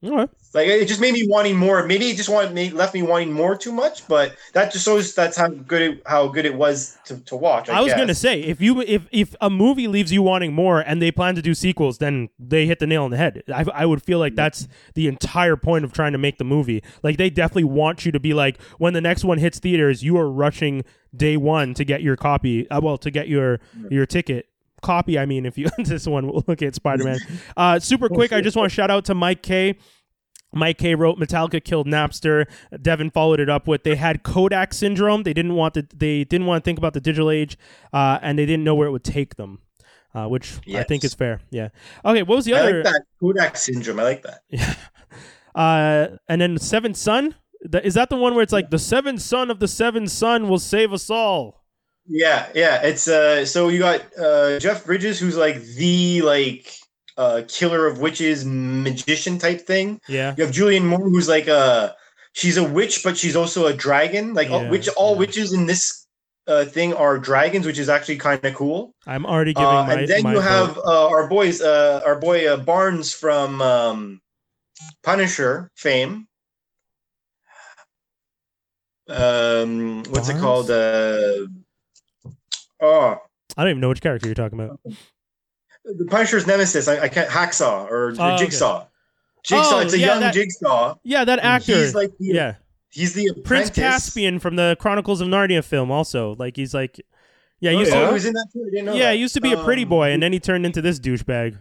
Right. 0.03 0.29
Like 0.53 0.69
it 0.69 0.87
just 0.89 1.01
made 1.01 1.15
me 1.15 1.27
wanting 1.27 1.57
more. 1.57 1.87
Maybe 1.87 2.07
it 2.09 2.17
just 2.17 2.29
wanted 2.29 2.53
me 2.53 2.71
left 2.71 2.93
me 2.95 3.03
wanting 3.03 3.33
more 3.33 3.57
too 3.57 3.73
much, 3.73 4.07
but 4.07 4.37
that 4.53 4.73
just 4.73 4.85
shows 4.85 5.15
that's 5.15 5.37
how 5.37 5.49
good 5.49 5.83
it 5.83 6.03
how 6.07 6.29
good 6.29 6.45
it 6.45 6.55
was 6.55 6.99
to, 7.07 7.19
to 7.25 7.37
watch. 7.37 7.69
I, 7.69 7.79
I 7.79 7.81
was 7.81 7.93
guess. 7.93 8.01
gonna 8.01 8.15
say 8.15 8.41
if 8.43 8.61
you 8.61 8.83
if 8.83 9.07
if 9.11 9.35
a 9.41 9.49
movie 9.49 9.89
leaves 9.89 10.13
you 10.13 10.23
wanting 10.23 10.53
more 10.53 10.81
and 10.81 11.01
they 11.01 11.11
plan 11.11 11.35
to 11.37 11.43
do 11.43 11.55
sequels, 11.55 11.99
then 11.99 12.29
they 12.39 12.67
hit 12.67 12.79
the 12.79 12.87
nail 12.87 13.05
on 13.05 13.11
the 13.11 13.17
head. 13.17 13.43
I, 13.53 13.65
I 13.75 13.87
would 13.87 14.03
feel 14.03 14.19
like 14.19 14.35
that's 14.35 14.69
the 14.95 15.09
entire 15.09 15.57
point 15.57 15.85
of 15.85 15.93
trying 15.93 16.13
to 16.13 16.19
make 16.19 16.37
the 16.37 16.45
movie. 16.45 16.83
Like 17.03 17.17
they 17.17 17.31
definitely 17.31 17.65
want 17.65 18.05
you 18.05 18.13
to 18.13 18.21
be 18.21 18.35
like 18.35 18.61
when 18.79 18.93
the 18.93 19.01
next 19.01 19.25
one 19.25 19.39
hits 19.39 19.59
theaters, 19.59 20.03
you 20.03 20.17
are 20.19 20.31
rushing 20.31 20.85
day 21.15 21.39
one 21.39 21.73
to 21.75 21.85
get 21.85 22.03
your 22.03 22.17
copy. 22.17 22.69
Uh, 22.71 22.81
well, 22.83 22.99
to 22.99 23.11
get 23.11 23.29
your 23.29 23.61
your 23.91 24.05
ticket. 24.07 24.47
Copy, 24.87 25.19
I 25.19 25.27
mean, 25.27 25.47
if 25.47 25.59
you 25.59 25.67
this 25.79 26.07
one, 26.07 26.27
we'll 26.29 26.45
look 26.47 26.63
at 26.63 26.75
Spider 26.77 27.03
Man. 27.05 27.19
Uh, 27.57 27.79
super 27.81 28.09
quick, 28.09 28.33
I 28.33 28.41
just 28.41 28.57
want 28.57 28.71
to 28.71 28.75
shout 28.75 28.91
out 28.91 29.05
to 29.07 29.15
Mike 29.15 29.43
K. 29.43 29.77
Mike 30.55 30.79
K 30.79 30.95
wrote 30.95 31.19
Metallica 31.19 31.63
killed 31.63 31.87
Napster. 31.89 32.47
Devin 32.81 33.11
followed 33.11 33.41
it 33.41 33.51
up 33.51 33.67
with 33.67 33.83
they 33.83 33.97
had 33.97 34.23
Kodak 34.23 34.73
syndrome. 34.73 35.25
They 35.25 35.35
didn't 35.35 35.55
want 35.55 35.75
to 35.75 35.87
they 35.95 36.23
didn't 36.25 36.47
want 36.47 36.63
to 36.63 36.69
think 36.69 36.79
about 36.79 36.95
the 36.95 37.01
digital 37.01 37.31
age, 37.31 37.59
uh, 37.93 38.19
and 38.23 38.39
they 38.39 38.47
didn't 38.47 38.63
know 38.65 38.75
where 38.77 38.87
it 38.87 38.93
would 38.93 39.05
take 39.05 39.35
them, 39.37 39.59
uh, 40.15 40.27
which 40.29 40.53
I 40.75 40.85
think 40.85 41.03
Yes. 41.03 41.13
is 41.13 41.15
fair. 41.15 41.41
Yeah. 41.51 41.69
Okay. 42.05 42.23
What 42.23 42.37
was 42.37 42.45
the 42.45 42.55
I 42.55 42.61
other? 42.61 42.75
like 42.85 42.93
that 42.93 43.03
Kodak 43.21 43.57
syndrome. 43.57 43.99
I 44.01 44.05
like 44.05 44.23
that. 44.23 44.41
Yeah. 44.51 44.75
Uh, 45.55 46.17
and 46.29 46.41
then 46.41 46.55
the 46.55 46.61
seventh 46.61 46.97
son. 46.97 47.35
Is 47.83 47.95
that 47.95 48.11
the 48.11 48.17
one 48.17 48.35
where 48.35 48.43
it's 48.43 48.53
like 48.53 48.71
the 48.71 48.79
seventh 48.79 49.21
son 49.23 49.51
of 49.51 49.59
the 49.59 49.67
seventh 49.69 50.11
son 50.11 50.49
will 50.49 50.59
save 50.61 50.93
us 50.93 51.11
all? 51.11 51.56
Yeah, 52.09 52.49
yeah. 52.55 52.83
It's 52.83 53.09
uh 53.09 53.45
so 53.47 53.69
you 53.69 53.79
got 53.81 54.03
uh 54.19 54.59
Jeff 54.59 54.85
Bridges 54.85 55.19
who's 55.19 55.37
like 55.37 55.61
the 55.63 56.23
like 56.23 56.73
uh 57.17 57.43
killer 57.49 57.87
of 57.87 57.99
witches 58.01 58.45
magician 58.45 59.39
type 59.39 59.63
thing. 59.67 60.01
Yeah. 60.09 60.35
You 60.37 60.45
have 60.45 60.55
Julianne 60.55 60.85
Moore 60.85 61.09
who's 61.11 61.29
like 61.29 61.49
a 61.49 61.97
she's 62.33 62.57
a 62.57 62.65
witch 62.65 63.03
but 63.03 63.17
she's 63.17 63.35
also 63.37 63.67
a 63.67 63.73
dragon. 63.75 64.35
Like 64.35 64.51
all, 64.51 64.63
Yeah, 64.63 64.71
witch 64.71 64.89
all 64.97 65.13
yeah. 65.15 65.19
witches 65.19 65.53
in 65.53 65.67
this 65.67 66.07
uh 66.47 66.65
thing 66.65 66.95
are 66.95 67.19
dragons, 67.19 67.67
which 67.67 67.79
is 67.79 67.89
actually 67.89 68.19
kind 68.19 68.45
of 68.45 68.55
cool. 68.55 68.95
I'm 69.07 69.27
already 69.27 69.55
giving 69.55 69.67
Uh, 69.69 69.87
my. 69.87 69.95
and 69.95 70.09
then 70.09 70.27
you 70.29 70.39
have 70.41 70.79
uh, 70.79 71.09
our 71.09 71.27
boys 71.27 71.61
uh 71.61 72.03
our 72.07 72.19
boy 72.21 72.47
uh, 72.47 72.57
Barnes 72.57 73.13
from 73.13 73.61
um 73.63 74.21
Punisher 75.03 75.71
fame. 75.75 76.29
Um 79.09 80.05
what's 80.11 80.29
it 80.29 80.39
called? 80.39 80.71
Uh 80.71 81.47
oh 82.81 83.19
I 83.57 83.63
don't 83.63 83.71
even 83.71 83.81
know 83.81 83.89
which 83.89 84.01
character 84.01 84.27
you're 84.29 84.35
talking 84.35 84.61
about. 84.61 84.81
the 85.85 86.05
Punisher's 86.11 86.47
nemesis. 86.47 86.89
I, 86.89 87.03
I 87.03 87.09
can't 87.09 87.29
hacksaw 87.31 87.89
or, 87.91 88.09
or 88.09 88.15
Oh, 88.19 88.35
okay. 88.35 88.45
Jigsaw. 88.45 88.87
Jigsaw. 89.45 89.77
Oh, 89.77 89.81
it's 89.81 89.95
a 89.95 89.99
yeah, 89.99 90.07
young 90.07 90.21
that- 90.21 90.35
Jigsaw. 90.35 90.97
Yeah, 91.05 91.25
that 91.25 91.39
actor. 91.39 91.77
He's 91.77 91.95
like 91.95 92.11
the, 92.19 92.27
yeah. 92.27 92.55
He's 92.91 93.15
the 93.15 93.33
Prince. 93.45 93.71
Caspian 93.71 94.39
from 94.41 94.57
the 94.57 94.77
Chronicles 94.81 95.21
of 95.21 95.29
Narnia 95.29 95.63
film. 95.65 95.91
Also, 95.91 96.35
like 96.39 96.57
he's 96.57 96.75
like, 96.75 97.01
yeah, 97.61 97.71
he 97.71 97.77
Oh, 97.77 97.81
used 97.81 97.93
Oh, 97.93 98.07
to, 98.09 98.13
was 98.13 98.25
in 98.27 98.33
that 98.33 98.49
too. 98.53 98.65
I 98.67 98.71
didn't 98.71 98.87
know. 98.87 98.95
yeah, 98.95 99.05
that. 99.11 99.15
he 99.15 99.21
used 99.21 99.35
to 99.35 99.41
be 99.41 99.53
a 99.53 99.63
pretty 99.65 99.83
Um, 99.85 99.89
boy, 99.91 100.11
and 100.11 100.23
then 100.23 100.33
he 100.33 100.41
turned 100.41 100.67
into 100.67 100.83
this 100.83 100.99
douchebag. 100.99 101.59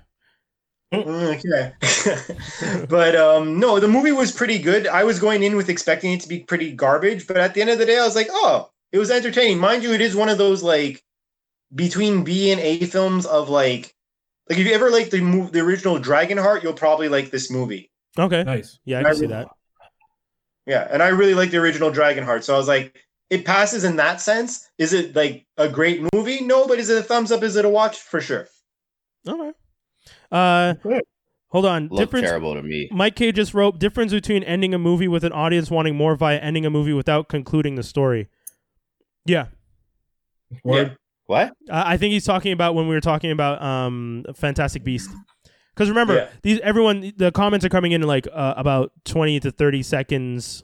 Okay. 0.93 1.73
but 2.89 3.15
um 3.15 3.59
no, 3.59 3.79
the 3.79 3.87
movie 3.87 4.11
was 4.11 4.31
pretty 4.31 4.59
good. 4.59 4.87
I 4.87 5.03
was 5.03 5.19
going 5.19 5.43
in 5.43 5.55
with 5.55 5.69
expecting 5.69 6.13
it 6.13 6.21
to 6.21 6.27
be 6.29 6.39
pretty 6.39 6.71
garbage, 6.71 7.27
but 7.27 7.37
at 7.37 7.53
the 7.53 7.61
end 7.61 7.69
of 7.69 7.79
the 7.79 7.85
day, 7.85 7.97
I 7.99 8.03
was 8.05 8.15
like, 8.15 8.27
oh, 8.31 8.69
it 8.91 8.97
was 8.99 9.11
entertaining. 9.11 9.59
Mind 9.59 9.83
you, 9.83 9.91
it 9.93 10.01
is 10.01 10.15
one 10.15 10.29
of 10.29 10.37
those 10.37 10.63
like 10.63 11.03
between 11.73 12.23
B 12.23 12.51
and 12.51 12.59
A 12.61 12.85
films 12.85 13.25
of 13.25 13.49
like 13.49 13.93
like 14.49 14.59
if 14.59 14.67
you 14.67 14.73
ever 14.73 14.89
like 14.91 15.09
the 15.09 15.21
move 15.21 15.51
the 15.51 15.59
original 15.61 15.99
Dragonheart, 15.99 16.63
you'll 16.63 16.73
probably 16.73 17.09
like 17.09 17.31
this 17.31 17.49
movie. 17.51 17.91
Okay, 18.17 18.43
Nice. 18.43 18.79
yeah, 18.85 18.97
I 18.97 18.99
And 18.99 19.07
can 19.07 19.15
see 19.15 19.21
really- 19.23 19.33
that. 19.33 19.47
Yeah, 20.67 20.87
and 20.89 21.03
I 21.03 21.09
really 21.09 21.35
like 21.35 21.51
the 21.51 21.57
original 21.57 21.91
Dragonheart. 21.91 22.43
So 22.43 22.55
I 22.55 22.57
was 22.57 22.67
like, 22.67 22.95
it 23.29 23.45
passes 23.45 23.83
in 23.83 23.97
that 23.97 24.19
sense. 24.21 24.67
Is 24.79 24.93
it 24.93 25.15
like 25.15 25.45
a 25.57 25.67
great 25.69 26.01
movie? 26.13 26.41
No, 26.41 26.67
but 26.67 26.79
is 26.79 26.89
it 26.89 26.97
a 26.97 27.03
thumbs 27.03 27.31
up? 27.31 27.43
Is 27.43 27.55
it 27.55 27.65
a 27.65 27.69
watch? 27.69 27.97
For 27.99 28.19
sure. 28.21 28.47
Okay. 29.27 29.51
Uh, 30.31 30.73
Good. 30.81 31.03
hold 31.49 31.65
on. 31.67 31.83
Looked 31.89 31.97
Difference. 31.99 32.27
terrible 32.27 32.55
to 32.55 32.63
me. 32.63 32.89
Mike 32.91 33.15
K 33.15 33.31
just 33.31 33.53
wrote 33.53 33.77
difference 33.79 34.11
between 34.11 34.43
ending 34.43 34.73
a 34.73 34.79
movie 34.79 35.07
with 35.07 35.23
an 35.23 35.31
audience 35.33 35.69
wanting 35.69 35.95
more 35.95 36.15
via 36.15 36.37
ending 36.39 36.65
a 36.65 36.69
movie 36.71 36.93
without 36.93 37.29
concluding 37.29 37.75
the 37.75 37.83
story. 37.83 38.27
Yeah, 39.25 39.47
Word. 40.63 40.97
What? 41.27 41.49
Uh, 41.69 41.83
I 41.85 41.97
think 41.97 42.13
he's 42.13 42.25
talking 42.25 42.51
about 42.51 42.75
when 42.75 42.87
we 42.87 42.93
were 42.95 43.01
talking 43.01 43.31
about 43.31 43.61
um 43.61 44.25
Fantastic 44.35 44.83
Beast. 44.83 45.09
Because 45.73 45.89
remember, 45.89 46.15
Yeah. 46.15 46.27
these 46.43 46.59
everyone 46.61 47.11
the 47.17 47.31
comments 47.31 47.65
are 47.65 47.69
coming 47.69 47.91
in 47.91 48.01
like 48.03 48.27
uh, 48.31 48.53
about 48.57 48.91
twenty 49.03 49.39
to 49.41 49.51
thirty 49.51 49.81
seconds 49.83 50.63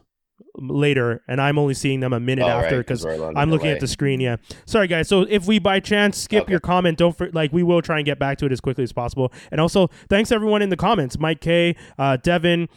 later, 0.56 1.22
and 1.28 1.40
I'm 1.42 1.58
only 1.58 1.74
seeing 1.74 2.00
them 2.02 2.14
a 2.14 2.20
minute 2.20 2.44
Oh, 2.46 2.50
after 2.50 2.78
because 2.80 3.04
we're 3.06 3.32
I'm 3.36 3.50
looking 3.50 3.70
at 3.70 3.80
the 3.80 3.88
screen. 3.88 4.20
Yeah, 4.20 4.36
sorry 4.66 4.88
guys. 4.88 5.08
So 5.08 5.22
if 5.22 5.48
we 5.48 5.60
by 5.60 5.80
chance 5.80 6.18
skip 6.18 6.44
Okay. 6.44 6.52
your 6.52 6.60
comment, 6.60 6.98
don't 6.98 7.18
for, 7.18 7.30
like 7.32 7.52
we 7.54 7.64
will 7.64 7.82
try 7.82 7.98
and 7.98 8.06
get 8.06 8.20
back 8.20 8.38
to 8.40 8.46
it 8.46 8.52
as 8.52 8.62
quickly 8.62 8.84
as 8.84 8.92
possible. 8.94 9.32
And 9.52 9.60
also 9.62 9.90
thanks 10.10 10.32
everyone 10.32 10.62
in 10.62 10.70
the 10.70 10.78
comments, 10.78 11.18
Mike 11.20 11.42
K, 11.42 11.76
uh, 11.98 12.18
Devin. 12.18 12.70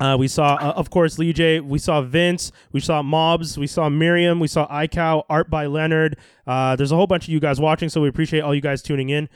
Uh, 0.00 0.16
we 0.18 0.28
saw, 0.28 0.54
uh, 0.54 0.72
of 0.76 0.90
course, 0.90 1.18
Lee 1.18 1.32
J. 1.32 1.60
We 1.60 1.78
saw 1.78 2.02
Vince. 2.02 2.52
We 2.72 2.80
saw 2.80 3.02
Mobs. 3.02 3.58
We 3.58 3.66
saw 3.66 3.88
Miriam. 3.88 4.38
We 4.40 4.46
saw 4.48 4.66
iCow. 4.68 5.24
Art 5.28 5.50
by 5.50 5.66
Leonard. 5.66 6.16
Uh, 6.46 6.76
there's 6.76 6.92
a 6.92 6.96
whole 6.96 7.06
bunch 7.06 7.24
of 7.24 7.30
you 7.30 7.40
guys 7.40 7.60
watching, 7.60 7.88
so 7.88 8.00
we 8.00 8.08
appreciate 8.08 8.40
all 8.40 8.54
you 8.54 8.60
guys 8.60 8.80
tuning 8.82 9.08
in. 9.08 9.28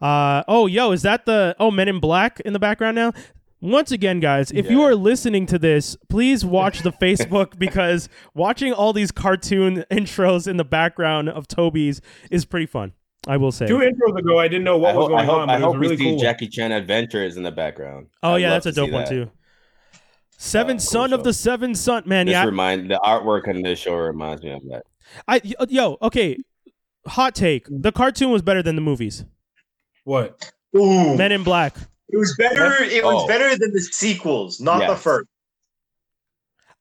Uh, 0.00 0.42
oh, 0.48 0.66
yo, 0.66 0.92
is 0.92 1.02
that 1.02 1.24
the 1.26 1.56
oh 1.58 1.70
Men 1.70 1.88
in 1.88 1.98
Black 2.00 2.40
in 2.40 2.52
the 2.52 2.58
background 2.58 2.94
now? 2.94 3.12
Once 3.60 3.90
again, 3.90 4.20
guys, 4.20 4.50
if 4.50 4.68
you 4.70 4.82
are 4.82 4.94
listening 4.94 5.46
to 5.46 5.58
this, 5.58 5.96
please 6.10 6.44
watch 6.44 6.80
the 6.82 6.92
Facebook 6.92 7.58
because 7.58 8.10
watching 8.34 8.74
all 8.74 8.92
these 8.92 9.10
cartoon 9.10 9.84
intros 9.90 10.46
in 10.46 10.58
the 10.58 10.64
background 10.64 11.30
of 11.30 11.48
Toby's 11.48 12.02
is 12.30 12.44
pretty 12.44 12.66
fun. 12.66 12.92
I 13.26 13.38
will 13.38 13.52
say. 13.52 13.66
Two 13.66 13.78
intros 13.78 14.18
ago, 14.18 14.38
I 14.38 14.48
didn't 14.48 14.64
know 14.64 14.76
what 14.76 14.90
I 14.94 14.96
was 14.98 15.02
hope, 15.04 15.08
going 15.12 15.20
I 15.22 15.24
hope, 15.24 15.34
on, 15.38 15.46
but 15.48 15.52
I 15.54 15.56
it 15.56 15.60
was 15.60 15.64
hope 15.64 15.76
a 15.76 15.78
really 15.78 15.96
we 15.96 16.04
see 16.04 16.10
cool. 16.10 16.18
Jackie 16.18 16.46
Chan 16.48 16.72
Adventures 16.72 17.38
in 17.38 17.42
the 17.42 17.52
background. 17.52 18.08
oh 18.22 18.34
I'd 18.34 18.42
yeah, 18.42 18.50
that's 18.50 18.66
a 18.66 18.72
dope 18.72 18.90
one 18.90 19.04
that. 19.04 19.08
too. 19.08 19.30
Seven 20.36 20.76
Uh, 20.76 20.78
cool 20.78 20.86
Son 20.86 21.12
of 21.12 21.24
the 21.24 21.32
Seven 21.32 21.74
Son, 21.74 22.02
man. 22.06 22.26
This 22.26 22.32
yeah, 22.32 22.44
remind 22.44 22.90
the 22.90 23.00
artwork 23.04 23.48
in 23.48 23.62
this 23.62 23.78
show 23.78 23.94
reminds 23.94 24.42
me 24.42 24.50
of 24.50 24.62
that. 24.70 24.82
I 25.28 25.40
y- 25.44 25.52
yo 25.68 25.96
okay. 26.02 26.38
Hot 27.06 27.34
take: 27.34 27.66
the 27.70 27.92
cartoon 27.92 28.30
was 28.30 28.42
better 28.42 28.62
than 28.62 28.76
the 28.76 28.80
movies. 28.82 29.24
What? 30.04 30.52
Ooh, 30.76 31.16
Men 31.16 31.32
in 31.32 31.42
Black. 31.44 31.76
it 32.08 32.16
was 32.16 32.34
better. 32.38 32.74
It 32.82 33.04
was 33.04 33.22
Oh. 33.24 33.26
better 33.26 33.50
than 33.56 33.72
the 33.72 33.80
sequels, 33.80 34.60
not 34.60 34.80
the 34.80 34.94
Yes. 34.94 35.02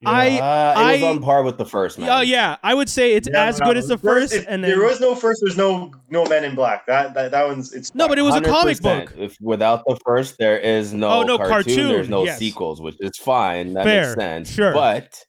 First. 0.04 0.16
I- 0.16 0.40
Uh, 0.40 0.90
it 0.90 0.94
was 0.94 1.04
on 1.04 1.22
par 1.22 1.44
with 1.44 1.58
the 1.58 1.66
first 1.66 1.98
man. 2.00 2.10
Oh 2.10 2.22
yeah, 2.22 2.58
I 2.64 2.74
would 2.74 2.90
say 2.90 3.14
it's 3.14 3.28
Yeah, 3.32 3.46
as 3.46 3.60
no, 3.60 3.66
good 3.68 3.78
as 3.78 3.88
the 3.88 3.98
first, 3.98 4.34
if 4.34 4.46
and 4.48 4.64
then 4.64 4.70
there 4.72 4.86
was 4.86 5.00
no 5.00 5.16
first. 5.16 5.42
There's 5.44 5.58
no 5.58 5.92
no 6.10 6.26
Men 6.26 6.44
in 6.44 6.56
Black. 6.56 6.86
That 6.88 7.14
that, 7.14 7.32
that 7.32 7.48
one's 7.48 7.74
it's 7.74 7.94
no, 7.96 8.08
but 8.08 8.18
it 8.20 8.24
was 8.24 8.36
a 8.36 8.42
comic 8.42 8.80
book. 8.82 9.14
If 9.18 9.38
without 9.42 9.84
the 9.88 9.98
first, 10.06 10.38
there 10.38 10.58
is 10.60 10.94
no, 10.94 11.10
Oh, 11.10 11.24
no 11.24 11.38
cartoon, 11.38 11.50
cartoon, 11.50 11.88
There's 11.90 12.10
no 12.10 12.26
yes. 12.26 12.38
sequels, 12.40 12.82
which 12.82 12.96
is 13.00 13.18
fine. 13.18 13.74
That 13.74 13.84
Fair, 13.86 14.02
makes 14.08 14.16
sense. 14.16 14.52
sure. 14.52 14.74
But 14.74 15.24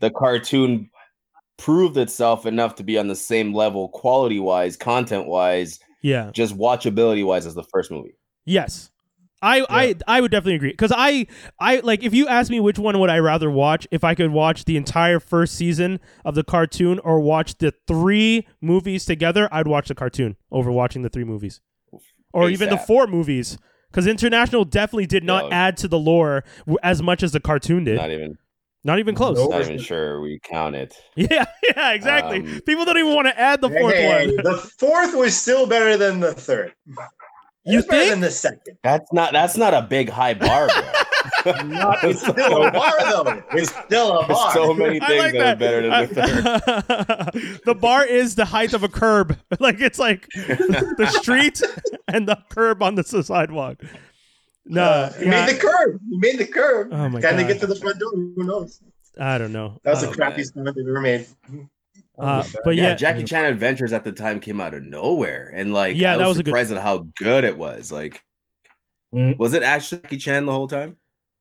the 0.00 0.10
cartoon 0.10 0.90
proved 1.56 1.96
itself 1.96 2.46
enough 2.46 2.76
to 2.76 2.84
be 2.84 2.98
on 2.98 3.08
the 3.08 3.16
same 3.16 3.52
level, 3.52 3.88
quality 3.88 4.38
wise, 4.38 4.76
content 4.76 5.26
wise, 5.26 5.80
Yeah. 6.02 6.30
just 6.32 6.56
watchability 6.56 7.26
wise, 7.26 7.46
as 7.46 7.54
the 7.56 7.64
first 7.64 7.90
movie. 7.90 8.16
Yes. 8.44 8.90
I, 9.40 9.64
I 9.68 9.94
I 10.06 10.20
would 10.20 10.30
definitely 10.30 10.56
agree. 10.56 10.70
Because 10.70 10.92
I 10.94 11.26
I 11.60 11.80
like 11.80 12.02
if 12.02 12.12
you 12.12 12.26
ask 12.26 12.50
me 12.50 12.60
which 12.60 12.78
one 12.78 12.98
would 12.98 13.10
I 13.10 13.18
rather 13.18 13.50
watch 13.50 13.86
if 13.90 14.02
I 14.02 14.14
could 14.14 14.30
watch 14.30 14.64
the 14.64 14.76
entire 14.76 15.20
first 15.20 15.54
season 15.54 16.00
of 16.24 16.34
the 16.34 16.42
cartoon 16.42 16.98
or 17.00 17.20
watch 17.20 17.58
the 17.58 17.72
three 17.86 18.46
movies 18.60 19.04
together 19.04 19.48
I'd 19.52 19.68
watch 19.68 19.88
the 19.88 19.94
cartoon 19.94 20.36
over 20.50 20.72
watching 20.72 21.02
the 21.02 21.08
three 21.08 21.24
movies. 21.24 21.60
Or 22.32 22.50
even 22.50 22.68
the 22.68 22.78
four 22.78 23.06
movies. 23.06 23.58
Because 23.90 24.06
International 24.06 24.66
definitely 24.66 25.06
did 25.06 25.24
not 25.24 25.44
Yo. 25.44 25.50
add 25.50 25.76
to 25.78 25.88
the 25.88 25.98
lore 25.98 26.44
w- 26.66 26.76
as 26.82 27.02
much 27.02 27.22
as 27.22 27.32
the 27.32 27.40
cartoon 27.40 27.84
did. 27.84 27.96
Not 27.96 28.10
even, 28.10 28.36
not 28.84 28.98
even 28.98 29.14
close. 29.14 29.38
Nope. 29.38 29.50
not 29.50 29.62
even 29.62 29.78
sure 29.78 30.20
we 30.20 30.38
count 30.42 30.76
it. 30.76 30.94
yeah 31.16 31.46
yeah 31.74 31.92
exactly. 31.92 32.40
Um, 32.40 32.60
people 32.66 32.84
don't 32.84 32.98
even 32.98 33.14
want 33.14 33.28
to 33.28 33.40
add 33.40 33.62
the 33.62 33.70
fourth 33.70 33.94
Hey, 33.94 34.26
one. 34.26 34.36
The 34.36 34.58
fourth 34.78 35.14
was 35.14 35.34
still 35.34 35.66
better 35.66 35.96
than 35.96 36.20
the 36.20 36.34
third. 36.34 36.74
It 37.68 37.72
You 37.72 37.76
was 37.78 37.86
better 37.86 37.98
think? 38.00 38.10
than 38.12 38.20
the 38.20 38.30
second? 38.30 38.78
That's 38.82 39.12
not. 39.12 39.32
That's 39.32 39.56
not 39.56 39.74
a 39.74 39.82
big 39.82 40.08
high 40.08 40.34
bar, 40.34 40.66
bro. 40.68 40.82
It's 42.02 42.20
still 42.26 42.62
a 42.64 42.70
bar 42.70 42.92
though. 43.00 43.42
It's 43.52 43.70
still 43.84 44.20
a 44.20 44.26
There's 44.26 44.52
so 44.54 44.72
many 44.74 44.98
things 45.00 45.18
like 45.18 45.32
that, 45.34 45.56
are 45.56 45.56
better 45.56 45.82
than 45.82 46.08
the 46.08 47.32
third. 47.34 47.60
the 47.66 47.74
bar 47.74 48.04
is 48.06 48.34
the 48.36 48.44
height 48.44 48.72
of 48.72 48.82
a 48.82 48.88
curb. 48.88 49.36
Like 49.60 49.80
it's 49.80 49.98
like 49.98 50.26
the 50.32 51.06
street 51.20 51.60
and 52.08 52.26
the 52.28 52.38
curb 52.50 52.82
on 52.82 52.94
the 52.94 53.04
sidewalk. 53.04 53.78
No, 54.64 54.82
Uh, 54.82 55.12
you 55.20 55.26
yeah, 55.26 55.44
made 55.46 55.56
the 55.56 55.60
curb. 55.60 56.00
You 56.08 56.18
made 56.20 56.38
the 56.38 56.46
curb. 56.46 56.88
Oh 56.92 57.08
my 57.08 57.20
Can 57.20 57.36
they 57.36 57.42
God. 57.42 57.48
get 57.48 57.60
to 57.60 57.66
the 57.66 57.76
front 57.76 57.98
door? 57.98 58.10
Who 58.12 58.44
knows? 58.44 58.80
I 59.18 59.36
don't 59.38 59.52
know. 59.52 59.78
That 59.82 59.90
was 59.90 60.04
Uh, 60.04 60.10
the 60.10 60.16
crappiest 60.16 60.54
comment 60.54 60.76
they've 60.76 60.86
ever 60.88 61.00
made. 61.00 61.26
Uh, 62.18 62.44
but 62.64 62.76
yeah, 62.76 62.88
yeah, 62.88 62.94
Jackie 62.94 63.24
Chan 63.24 63.44
Adventures 63.44 63.92
at 63.92 64.04
the 64.04 64.12
time 64.12 64.40
came 64.40 64.60
out 64.60 64.74
of 64.74 64.82
nowhere, 64.82 65.52
and 65.54 65.72
like, 65.72 65.96
Yeah, 65.96 66.14
I 66.14 66.16
that 66.18 66.26
was, 66.26 66.36
was 66.36 66.38
a 66.40 66.42
good- 66.42 66.50
surprised 66.50 66.72
at 66.72 66.82
how 66.82 67.06
good 67.16 67.44
it 67.44 67.56
was. 67.58 67.90
Like, 67.92 68.22
Mm. 69.14 69.38
was 69.38 69.54
it 69.54 69.62
actually 69.62 70.02
Jackie 70.02 70.18
Chan 70.18 70.44
the 70.46 70.52
whole 70.52 70.68
time? 70.68 70.96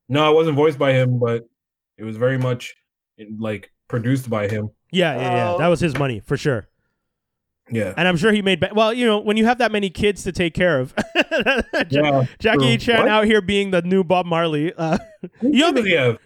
No, 0.08 0.32
it 0.32 0.36
wasn't 0.36 0.56
voiced 0.56 0.80
by 0.80 0.94
him, 0.94 1.20
but 1.20 1.44
it 1.98 2.04
was 2.06 2.16
very 2.16 2.38
much 2.38 2.76
like 3.40 3.72
produced 3.90 4.30
by 4.30 4.48
him. 4.48 4.70
yeah, 4.92 5.16
yeah, 5.16 5.22
yeah. 5.36 5.52
Oh. 5.54 5.58
That 5.58 5.68
was 5.68 5.80
his 5.82 5.98
money 5.98 6.22
for 6.22 6.38
sure. 6.38 6.68
Yeah. 7.70 7.94
And 7.98 8.08
I'm 8.08 8.16
sure 8.16 8.32
he 8.32 8.42
made. 8.42 8.62
Ba- 8.62 8.70
well, 8.74 8.94
you 8.94 9.06
know, 9.06 9.20
when 9.20 9.36
you 9.36 9.46
have 9.46 9.58
that 9.58 9.74
many 9.74 9.90
kids 9.90 10.24
to 10.24 10.32
take 10.32 10.54
care 10.54 10.80
of, 10.80 10.94
Ja- 11.36 11.82
Yeah. 11.90 12.26
Jackie 12.40 12.78
true. 12.78 12.94
Chan 12.94 13.00
What? 13.00 13.08
out 13.10 13.26
here 13.26 13.42
being 13.42 13.72
the 13.72 13.82
new 13.82 14.06
Bob 14.06 14.26
Marley. 14.26 14.72
Uh, 14.78 14.98
yo, 15.42 15.72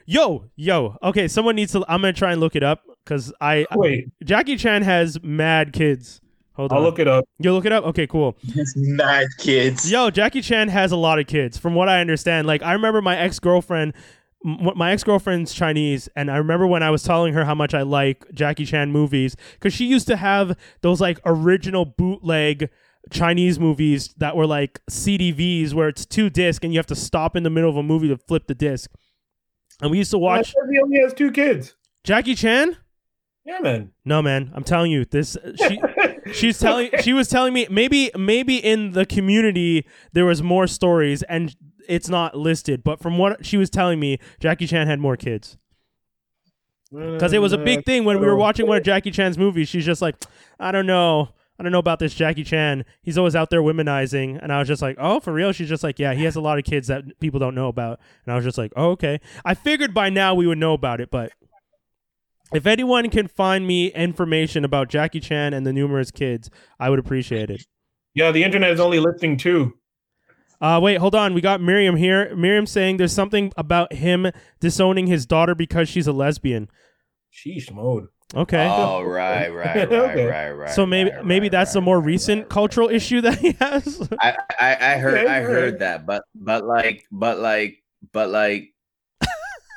yo, 0.06 0.46
yo. 0.56 0.98
Okay, 1.02 1.28
someone 1.28 1.56
needs 1.56 1.72
to. 1.72 1.80
I'm 1.88 2.02
gonna 2.02 2.14
try 2.14 2.34
and 2.34 2.40
look 2.40 2.56
it 2.56 2.62
up 2.62 2.84
because 3.04 3.34
I 3.42 3.66
Wait, 3.74 4.10
Jackie 4.24 4.58
Chan 4.58 4.84
has 4.84 5.22
mad 5.24 5.74
kids. 5.74 6.22
Hold 6.54 6.72
on. 6.72 6.78
I'll 6.78 6.84
look 6.84 7.00
it 7.00 7.08
up. 7.08 7.26
You 7.40 7.54
look 7.54 7.66
it 7.66 7.72
up. 7.72 7.86
Okay, 7.86 8.06
cool. 8.08 8.38
Mad 8.76 9.28
kids. 9.40 9.90
Yo, 9.90 10.10
Jackie 10.10 10.42
Chan 10.42 10.68
has 10.68 10.92
a 10.92 10.98
lot 10.98 11.18
of 11.18 11.28
kids, 11.28 11.58
from 11.58 11.76
what 11.76 11.88
I 11.88 12.02
understand. 12.02 12.46
Like, 12.46 12.62
I 12.62 12.74
remember 12.74 13.02
my 13.02 13.18
ex 13.18 13.40
girlfriend. 13.40 13.94
My 14.44 14.92
ex 14.92 15.04
girlfriend's 15.04 15.54
Chinese, 15.54 16.10
and 16.16 16.32
I 16.32 16.38
remember 16.38 16.66
when 16.66 16.82
I 16.82 16.90
was 16.90 17.04
telling 17.04 17.36
her 17.36 17.46
how 17.46 17.54
much 17.54 17.76
I 17.76 17.84
like 17.84 18.26
Jackie 18.34 18.66
Chan 18.66 18.92
movies 18.92 19.36
because 19.54 19.72
she 19.72 19.86
used 19.86 20.08
to 20.08 20.16
have 20.16 20.58
those 20.82 21.00
like 21.00 21.20
original 21.28 21.86
bootleg 21.86 22.72
Chinese 23.12 23.60
movies 23.60 24.14
that 24.18 24.36
were 24.36 24.48
like 24.48 24.82
CDVs 24.90 25.76
where 25.76 25.90
it's 25.90 26.08
two 26.08 26.32
disc 26.32 26.64
and 26.64 26.74
you 26.74 26.80
have 26.80 26.88
to 26.88 26.96
stop 26.96 27.36
in 27.36 27.44
the 27.44 27.52
middle 27.52 27.70
of 27.70 27.78
a 27.78 27.84
movie 27.84 28.08
to 28.08 28.18
flip 28.18 28.48
the 28.48 28.56
disc. 28.56 28.90
And 29.80 29.92
we 29.92 30.00
used 30.00 30.10
to 30.10 30.18
I 30.18 30.22
watch 30.22 30.48
said 30.48 30.70
he 30.72 30.80
only 30.80 31.00
has 31.02 31.14
two 31.14 31.32
kids. 31.32 31.76
Jackie 32.04 32.34
Chan. 32.34 32.78
Yeah, 33.44 33.60
man. 33.60 33.92
No, 34.06 34.22
man, 34.22 34.52
I'm 34.54 34.64
telling 34.64 34.92
you, 34.92 35.06
this 35.06 35.36
she 35.68 35.82
she's 36.34 36.60
telling 36.60 36.92
she 37.02 37.14
was 37.14 37.28
telling 37.28 37.54
me 37.54 37.68
maybe 37.70 38.12
maybe 38.18 38.58
in 38.58 38.92
the 38.92 39.06
community 39.06 39.88
there 40.14 40.26
was 40.26 40.44
more 40.44 40.68
stories 40.68 41.24
and 41.24 41.56
it's 41.88 42.08
not 42.08 42.38
listed, 42.38 42.84
but 42.84 43.00
from 43.00 43.18
what 43.18 43.46
she 43.46 43.58
was 43.58 43.70
telling 43.70 44.00
me, 44.00 44.20
Jackie 44.40 44.68
Chan 44.68 44.88
had 44.88 45.00
more 45.00 45.18
kids. 45.18 45.58
Because 46.92 47.32
it 47.32 47.40
was 47.40 47.54
a 47.54 47.58
big 47.58 47.80
uh, 47.80 47.82
thing 47.84 48.04
when 48.04 48.20
we 48.20 48.26
were 48.26 48.36
watching 48.36 48.68
one 48.68 48.78
of 48.78 48.84
Jackie 48.84 49.12
Chan's 49.12 49.38
movies. 49.38 49.70
She's 49.70 49.86
just 49.86 50.02
like, 50.02 50.16
I 50.60 50.72
don't 50.72 50.86
know. 50.86 51.30
I 51.58 51.64
don't 51.64 51.72
know 51.72 51.80
about 51.80 52.00
this 52.00 52.14
Jackie 52.14 52.44
Chan. 52.44 52.84
He's 53.02 53.18
always 53.18 53.36
out 53.36 53.50
there 53.50 53.62
womenizing. 53.62 54.38
And 54.42 54.52
I 54.52 54.60
was 54.60 54.68
just 54.68 54.82
like, 54.82 54.98
oh, 55.00 55.20
for 55.20 55.32
real? 55.32 55.54
She's 55.54 55.70
just 55.70 55.84
like, 55.84 56.00
yeah, 56.00 56.14
he 56.14 56.26
has 56.26 56.36
a 56.36 56.42
lot 56.42 56.58
of 56.58 56.66
kids 56.66 56.88
that 56.88 57.20
people 57.20 57.40
don't 57.40 57.56
know 57.56 57.68
about. 57.68 58.00
And 58.26 58.34
I 58.34 58.36
was 58.36 58.44
just 58.44 58.58
like, 58.58 58.74
oh, 58.76 58.90
okay. 58.92 59.22
I 59.46 59.54
figured 59.54 59.94
by 59.94 60.10
now 60.10 60.34
we 60.34 60.48
would 60.48 60.58
know 60.58 60.74
about 60.74 61.00
it, 61.00 61.12
but 61.12 61.32
if 62.54 62.66
anyone 62.66 63.10
can 63.10 63.28
find 63.28 63.66
me 63.66 63.88
information 63.94 64.66
about 64.66 64.90
Jackie 64.90 65.20
Chan 65.20 65.54
and 65.54 65.66
the 65.66 65.74
numerous 65.74 66.12
kids, 66.12 66.50
I 66.80 66.90
would 66.90 67.00
appreciate 67.00 67.50
it. 67.50 67.66
Yeah, 68.14 68.32
the 68.32 68.44
internet 68.44 68.72
is 68.72 68.80
only 68.80 69.00
listing 69.00 69.38
two. 69.38 69.74
Uh, 70.60 70.80
wait, 70.82 70.98
hold 70.98 71.16
on. 71.16 71.34
We 71.34 71.42
got 71.42 71.60
Miriam 71.62 71.96
here. 71.96 72.36
Miriam 72.36 72.68
saying 72.68 72.98
there's 72.98 73.14
something 73.14 73.52
about 73.58 73.94
him 73.94 74.32
disowning 74.60 75.08
his 75.08 75.26
daughter 75.26 75.56
because 75.56 75.90
she's 75.90 76.08
a 76.08 76.14
lesbian. 76.14 76.70
Sheesh 77.34 77.72
mode. 77.72 78.08
Okay. 78.36 78.66
Oh, 78.70 79.02
right, 79.02 79.50
right, 79.50 79.76
right, 79.76 79.92
Okay. 79.92 80.26
right, 80.26 80.52
right. 80.52 80.70
so 80.70 80.86
maybe 80.86 81.10
right, 81.10 81.26
maybe 81.26 81.46
right, 81.46 81.52
that's 81.52 81.76
a 81.76 81.82
more 81.82 82.00
recent 82.00 82.42
right, 82.42 82.50
cultural 82.50 82.88
right. 82.88 82.96
issue 82.96 83.22
that 83.22 83.40
he 83.40 83.54
has. 83.54 84.08
I, 84.20 84.38
I, 84.60 84.76
I 84.94 84.98
heard, 84.98 85.14
Okay, 85.16 85.28
I 85.28 85.42
alright. 85.42 85.44
heard 85.44 85.80
that, 85.80 86.06
but, 86.06 86.24
but 86.36 86.64
like, 86.64 87.06
but 87.12 87.40
like, 87.40 87.84
but 88.14 88.30
like, 88.30 88.70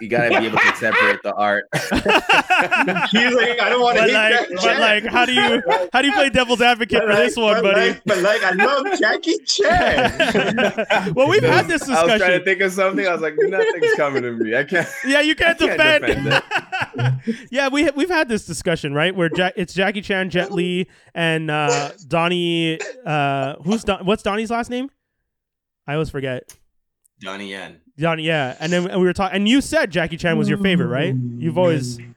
you 0.05 0.11
gotta 0.11 0.28
be 0.40 0.46
able 0.46 0.59
to 0.59 0.76
separate 0.76 1.22
the 1.22 1.34
art. 1.34 1.64
He's 1.74 3.34
like, 3.34 3.61
I 3.61 3.68
don't 3.68 3.80
want 3.82 3.96
to 3.96 4.02
but 4.02 4.11
hit 4.11 4.14
like, 4.14 4.32
Jackie 4.32 4.55
but 4.55 4.62
Chan. 4.62 4.80
like, 4.80 5.05
how 5.07 5.24
do 5.24 5.32
you 5.32 5.62
how 5.92 6.02
do 6.02 6.09
you 6.09 6.14
play 6.14 6.28
devil's 6.30 6.61
advocate 6.61 6.98
But 7.00 7.07
for 7.07 7.14
like- 7.14 7.18
this 7.24 7.36
one, 7.36 7.62
but 7.62 7.74
buddy? 7.74 7.88
Like, 7.90 8.02
but 8.05 8.18
like, 8.18 8.42
I 8.44 8.50
love 8.52 8.86
Jackie 8.98 9.38
Chan. 9.46 11.12
well, 11.14 11.28
we've 11.28 11.42
had 11.42 11.66
this 11.66 11.80
discussion. 11.82 12.09
I 12.11 12.12
was 12.14 12.20
trying 12.22 12.38
to 12.38 12.44
think 12.44 12.61
of 12.61 12.72
something. 12.72 13.07
I 13.07 13.12
was 13.12 13.22
like, 13.22 13.34
nothing's 13.38 13.94
coming 13.96 14.22
to 14.22 14.32
me. 14.32 14.57
I 14.57 14.64
can't. 14.64 14.88
Yeah, 15.07 15.20
you 15.20 15.34
can't 15.34 15.61
I 15.62 15.66
can't 15.76 16.05
defend. 16.07 16.42
defend 16.96 17.22
yeah, 17.50 17.68
we 17.68 17.90
we've 17.90 18.09
had 18.11 18.28
this 18.28 18.44
discussion, 18.46 18.94
right? 18.94 19.14
Where 19.14 19.30
ja- 19.34 19.50
it's 19.57 19.72
Jackie 19.74 20.00
Chan, 20.02 20.30
Jet 20.30 20.52
Li, 20.52 20.88
and 21.14 21.50
uh, 21.50 21.90
Donnie. 22.07 22.78
Uh, 23.05 23.55
who's 23.64 23.84
Don- 23.84 24.05
what's 24.07 24.22
Donnie's 24.22 24.50
last 24.50 24.70
name? 24.70 24.90
I 25.86 25.94
always 25.94 26.11
forget. 26.11 26.55
Donnie 27.20 27.50
Yen. 27.50 27.80
Donnie, 27.99 28.24
yeah. 28.24 28.57
And 28.59 28.72
then 28.72 28.90
and 28.90 29.01
we 29.01 29.07
were 29.07 29.12
talking, 29.12 29.36
and 29.36 29.49
you 29.49 29.61
said 29.61 29.90
Jackie 29.90 30.16
Chan 30.16 30.36
was 30.36 30.49
your 30.49 30.59
favorite, 30.59 30.88
right? 30.88 31.14
You've 31.14 31.59
always 31.59 31.99
mm-hmm. 31.99 32.12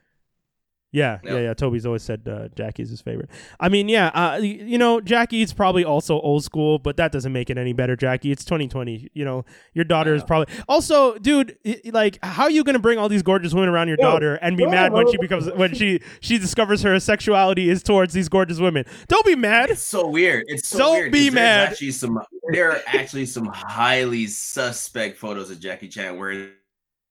Yeah, 0.90 1.18
Yeah. 1.22 1.34
yeah, 1.34 1.38
yeah. 1.40 1.54
Toby's 1.54 1.84
always 1.84 2.02
said 2.02 2.26
uh, 2.26 2.48
Jackie's 2.56 2.88
his 2.88 3.02
favorite. 3.02 3.28
I 3.60 3.68
mean, 3.68 3.90
yeah, 3.90 4.08
uh, 4.14 4.36
you 4.38 4.78
know, 4.78 5.02
Jackie's 5.02 5.52
probably 5.52 5.84
also 5.84 6.18
old 6.20 6.44
school, 6.44 6.78
but 6.78 6.96
that 6.96 7.12
doesn't 7.12 7.32
make 7.32 7.50
it 7.50 7.58
any 7.58 7.74
better, 7.74 7.94
Jackie. 7.94 8.32
It's 8.32 8.42
2020. 8.44 9.10
You 9.12 9.24
know, 9.24 9.44
your 9.74 9.84
daughter 9.84 10.14
is 10.14 10.24
probably 10.24 10.54
also, 10.66 11.18
dude. 11.18 11.58
like, 11.92 12.18
how 12.22 12.44
are 12.44 12.50
you 12.50 12.64
gonna 12.64 12.78
bring 12.78 12.98
all 12.98 13.08
these 13.10 13.22
gorgeous 13.22 13.52
women 13.52 13.68
around 13.68 13.88
your 13.88 13.98
Yo, 14.00 14.10
daughter 14.10 14.34
and 14.36 14.56
be 14.56 14.66
mad 14.66 14.92
when 14.94 15.10
she 15.10 15.18
becomes 15.18 15.50
when 15.52 15.74
she 15.74 16.00
she 16.20 16.38
discovers 16.38 16.80
her 16.82 16.98
sexuality 16.98 17.68
is 17.68 17.82
towards 17.82 18.14
these 18.14 18.30
gorgeous 18.30 18.58
women? 18.58 18.84
Don't 19.08 19.26
be 19.26 19.36
mad. 19.36 19.68
It's 19.68 19.82
so 19.82 20.08
weird. 20.08 20.44
It's 20.48 20.68
so 20.68 20.78
Don't 20.78 20.92
weird. 21.00 21.12
be 21.12 21.28
mad. 21.30 21.68
Actually, 21.68 21.90
some 21.90 22.18
there 22.52 22.70
are 22.72 22.80
actually 22.86 23.26
some 23.26 23.44
highly 23.44 24.26
suspect 24.26 25.18
photos 25.18 25.50
of 25.50 25.60
Jackie 25.60 25.88
Chan 25.88 26.16
wearing 26.18 26.48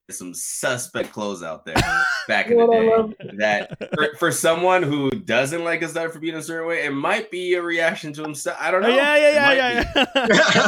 some 0.10 0.34
suspect 0.34 1.12
clothes 1.12 1.44
out 1.44 1.66
there 1.66 1.76
back 2.28 2.48
in 2.48 2.58
the 2.58 2.66
day. 2.68 3.34
That 3.38 3.78
for, 3.94 4.08
for 4.18 4.32
someone 4.32 4.82
who 4.84 5.10
doesn't 5.12 5.64
like 5.64 5.82
his 5.82 5.94
daughter 5.94 6.10
for 6.10 6.20
being 6.20 6.36
a 6.36 6.42
certain 6.42 6.68
way, 6.68 6.86
it 6.86 6.92
might 6.92 7.30
be 7.30 7.54
a 7.56 7.62
reaction 7.62 8.14
to 8.14 8.22
himself. 8.24 8.58
I 8.62 8.72
don't 8.72 8.82
know. 8.82 8.88
yeah, 8.90 9.16
It 9.16 9.34
yeah, 9.34 9.52
yeah, 9.54 9.92
yeah. 9.96 10.06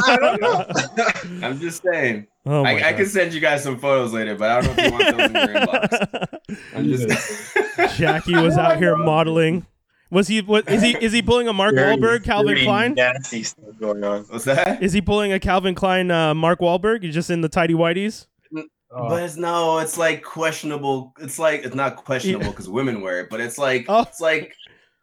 I 0.06 0.16
don't 0.20 0.40
know. 0.40 1.46
I'm 1.46 1.58
just 1.58 1.82
saying. 1.82 2.26
oh 2.46 2.64
I, 2.64 2.88
I 2.88 2.92
can 2.92 3.06
send 3.06 3.32
you 3.32 3.40
guys 3.40 3.62
some 3.62 3.78
photos 3.78 4.12
later, 4.12 4.36
but 4.36 4.50
I 4.50 4.60
don't 4.60 4.76
know 4.76 4.82
if 4.84 4.90
you 4.90 4.98
want 4.98 5.16
those 5.16 5.30
in 5.30 5.34
your 5.34 5.60
inbox. 5.60 6.40
I'm 6.74 6.84
just. 6.88 7.98
Jackie 7.98 8.36
was 8.36 8.56
out 8.58 8.76
here 8.78 8.96
modeling. 8.96 9.66
Was 10.10 10.26
he? 10.28 10.42
What 10.42 10.68
is 10.68 10.82
he? 10.82 10.96
Is 11.00 11.12
he 11.12 11.22
pulling 11.22 11.46
a 11.48 11.52
Mark 11.52 11.74
Very- 11.74 11.96
Wahlberg, 11.96 12.24
Calvin 12.24 12.54
very 12.54 12.64
Klein? 12.66 12.94
Nasty 12.94 13.42
stuff 13.44 13.64
going 13.78 14.02
on. 14.04 14.22
What's 14.24 14.44
that? 14.44 14.82
Is 14.82 14.92
he 14.92 15.00
pulling 15.00 15.32
a 15.32 15.38
Calvin 15.38 15.74
Klein 15.74 16.10
uh, 16.10 16.34
Mark 16.34 16.58
Wahlberg? 16.60 17.04
He's 17.04 17.14
just 17.14 17.30
in 17.30 17.40
the 17.42 17.48
tidy 17.48 17.74
whiteys. 17.74 18.26
Oh. 18.92 19.08
But 19.08 19.22
it's 19.22 19.36
no, 19.36 19.78
it's 19.78 19.96
like 19.96 20.22
questionable. 20.24 21.14
It's 21.20 21.38
like 21.38 21.64
it's 21.64 21.74
not 21.76 21.96
questionable 21.96 22.50
because 22.50 22.68
women 22.68 23.00
wear 23.00 23.20
it, 23.20 23.30
but 23.30 23.40
it's 23.40 23.56
like 23.58 23.86
Oh. 23.88 24.00
it's 24.02 24.20
like 24.20 24.54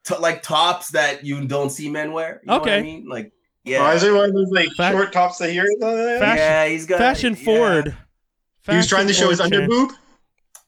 t- 0.06 0.18
like 0.18 0.42
tops 0.44 0.90
that 0.92 1.24
you 1.26 1.46
don't 1.48 1.70
see 1.70 1.90
men 1.90 2.12
wear. 2.12 2.42
You 2.44 2.48
know 2.48 2.54
what 2.60 2.62
Okay. 2.64 2.78
I 2.80 2.82
mean? 2.82 3.06
Like 3.08 3.32
Yeah. 3.64 3.78
yeah, 3.78 3.84
Why 3.84 3.94
is 3.96 4.02
there 4.02 4.14
one 4.14 4.26
of 4.26 4.34
those 4.36 4.52
like 4.52 4.70
Fa- 4.76 4.92
short 4.92 5.14
tops 5.14 5.38
that 5.38 5.52
here? 5.52 5.66
Fashion- 5.80 6.38
yeah, 6.38 6.68
he's 6.68 6.86
got 6.86 6.98
Fashion 7.00 7.34
yeah, 7.38 7.46
forward. 7.46 7.98
He 8.70 8.76
was 8.76 8.88
trying 8.88 9.08
to 9.08 9.14
show 9.14 9.30
his 9.30 9.40
Fashion 9.40 9.54
under 9.56 9.68
forward, 9.74 9.88
boob. 9.90 9.98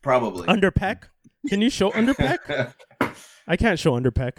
probably. 0.02 0.48
Chan. 0.48 0.62
Underpeck. 0.62 1.04
Can 1.50 1.62
you 1.62 1.70
show 1.70 1.92
underpeck? 1.92 2.74
I 3.48 3.58
can't 3.58 3.78
show 3.78 4.00
underpeck. 4.00 4.38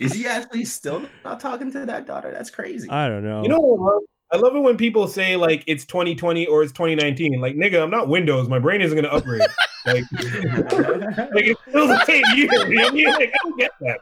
is 0.00 0.12
he 0.14 0.26
actually 0.26 0.64
still 0.64 1.06
not 1.24 1.40
talking 1.40 1.70
to 1.72 1.84
that 1.86 2.06
daughter? 2.06 2.30
That's 2.30 2.50
crazy. 2.50 2.88
I 2.88 3.08
don't 3.08 3.24
know. 3.24 3.42
You 3.42 3.48
know 3.48 3.58
what? 3.60 4.02
I 4.32 4.36
love? 4.38 4.56
It 4.56 4.60
when 4.60 4.76
people 4.76 5.06
say 5.06 5.36
like 5.36 5.62
it's 5.66 5.84
2020 5.84 6.46
or 6.46 6.62
it's 6.62 6.72
2019. 6.72 7.40
Like, 7.40 7.54
nigga, 7.56 7.82
I'm 7.82 7.90
not 7.90 8.08
Windows. 8.08 8.48
My 8.48 8.58
brain 8.58 8.80
isn't 8.80 8.96
gonna 8.96 9.14
upgrade. 9.14 9.40
like, 9.86 10.02
like 10.10 11.44
it's 11.46 11.60
still 11.68 11.86
the 11.86 12.04
same 12.06 12.24
year. 12.34 12.46
You 12.66 12.74
know 12.74 12.82
what 12.82 12.90
I 12.92 12.94
mean? 12.94 13.06
Like, 13.06 13.30
I 13.32 13.36
don't 13.44 13.58
get 13.58 13.70
that. 13.82 14.00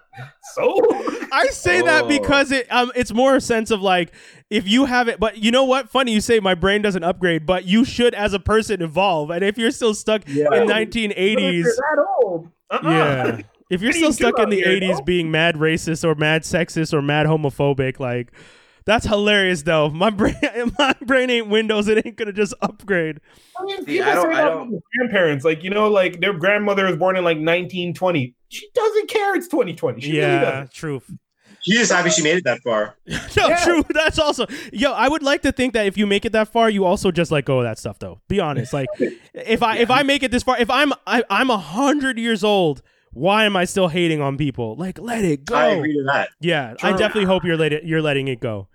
So 0.55 1.29
I 1.33 1.47
say 1.49 1.83
that 1.83 2.05
Oh. 2.05 2.09
because 2.09 2.53
it 2.53 2.71
um 2.73 2.91
it's 2.95 3.13
more 3.13 3.37
a 3.37 3.41
sense 3.41 3.71
of 3.71 3.83
like 3.83 4.13
if 4.51 4.67
you 4.69 4.85
have 4.87 5.09
it 5.09 5.19
but 5.21 5.39
you 5.39 5.51
know 5.51 5.65
what 5.65 5.89
funny 5.91 6.13
you 6.13 6.21
say 6.21 6.39
my 6.41 6.55
brain 6.55 6.81
doesn't 6.83 7.03
upgrade 7.05 7.45
but 7.47 7.65
you 7.65 7.85
should 7.85 8.15
as 8.15 8.33
a 8.33 8.39
person 8.39 8.81
evolve 8.83 9.31
and 9.31 9.43
if 9.45 9.59
you're 9.59 9.71
still 9.71 9.95
stuck 9.95 10.23
Yeah. 10.27 10.45
in 10.45 10.67
But 10.67 10.81
if 10.83 10.89
1980s 10.91 11.53
you're 11.65 11.75
that 11.75 12.07
old. 12.23 12.49
Uh-uh. 12.71 12.91
yeah 12.91 13.41
if 13.71 13.83
you're 13.83 13.89
What 13.91 13.97
you 13.97 14.13
still 14.13 14.13
stuck 14.13 14.39
in 14.39 14.51
the 14.51 14.57
here, 14.57 14.81
80s 14.81 14.97
bro? 14.97 15.05
being 15.05 15.31
mad 15.31 15.57
racist 15.57 16.05
or 16.05 16.15
mad 16.15 16.43
sexist 16.43 16.93
or 16.95 17.03
mad 17.03 17.27
homophobic 17.27 17.99
like 17.99 18.31
that's 18.87 19.07
hilarious 19.07 19.63
though 19.63 19.89
my 19.91 20.11
brain 20.11 20.35
my 20.79 20.95
brain 21.03 21.31
ain't 21.31 21.49
windows 21.49 21.89
it 21.89 22.05
ain't 22.05 22.17
gonna 22.17 22.33
just 22.33 22.53
upgrade 22.61 23.21
I 23.59 23.65
mean, 23.65 23.79
See, 23.79 23.85
people 23.85 24.11
I 24.11 24.15
don't- 24.15 24.25
say 24.33 24.39
I 24.39 24.43
that 24.43 24.51
don't- 24.51 24.83
grandparents, 24.97 25.45
like 25.45 25.63
you 25.63 25.71
know, 25.71 25.89
like 25.89 26.21
their 26.21 26.33
grandmother 26.33 26.87
was 26.87 26.97
born 26.97 27.17
in 27.17 27.23
like 27.25 27.37
1920. 27.37 28.35
She 28.49 28.69
doesn't 28.75 29.09
care. 29.09 29.37
It's 29.37 29.49
2020. 29.49 30.01
She 30.01 30.09
really 30.11 30.21
yeah 30.23 30.41
doesn't. 30.41 30.73
truth 30.73 31.11
She's 31.61 31.79
just 31.79 31.93
happy 31.93 32.11
she 32.11 32.23
made 32.23 32.37
it 32.37 32.45
that 32.45 32.61
far. 32.63 32.95
no, 33.07 33.19
Yeah. 33.49 33.65
true. 33.65 33.85
That's 33.89 34.19
also 34.19 34.47
yo. 34.73 34.93
I 34.93 35.09
would 35.09 35.23
like 35.23 35.41
to 35.43 35.53
think 35.53 35.73
that 35.75 35.87
if 35.87 35.97
you 35.97 36.07
make 36.07 36.25
it 36.27 36.33
that 36.33 36.49
far, 36.49 36.69
you 36.69 36.85
also 36.85 37.11
just 37.11 37.31
let 37.31 37.45
go 37.47 37.59
of 37.61 37.65
that 37.65 37.79
stuff. 37.79 37.99
Though, 37.99 38.21
be 38.29 38.39
honest. 38.41 38.73
Like, 38.75 38.89
if 39.35 39.63
I 39.63 39.79
if 39.79 39.91
I 39.91 40.03
make 40.03 40.23
it 40.23 40.31
this 40.31 40.43
far, 40.43 40.59
if 40.59 40.69
I'm 40.69 40.93
I, 41.07 41.23
I'm 41.31 41.49
a 41.49 41.57
hundred 41.57 42.19
years 42.19 42.45
old, 42.45 42.83
why 43.13 43.45
am 43.45 43.57
I 43.57 43.65
still 43.65 43.89
hating 43.89 44.21
on 44.21 44.37
people? 44.37 44.75
Like, 44.77 44.99
let 44.99 45.25
it 45.25 45.47
go. 45.47 45.55
I 45.55 45.67
agree 45.69 45.95
to 45.95 46.03
that. 46.13 46.29
Yeah, 46.41 46.75
I 46.83 46.91
definitely 46.91 47.25
hope 47.25 47.45
you're 47.45 47.57
let 47.57 47.73
it, 47.73 47.85
you're 47.85 48.03
letting 48.03 48.29
it 48.29 48.41
go. 48.41 48.69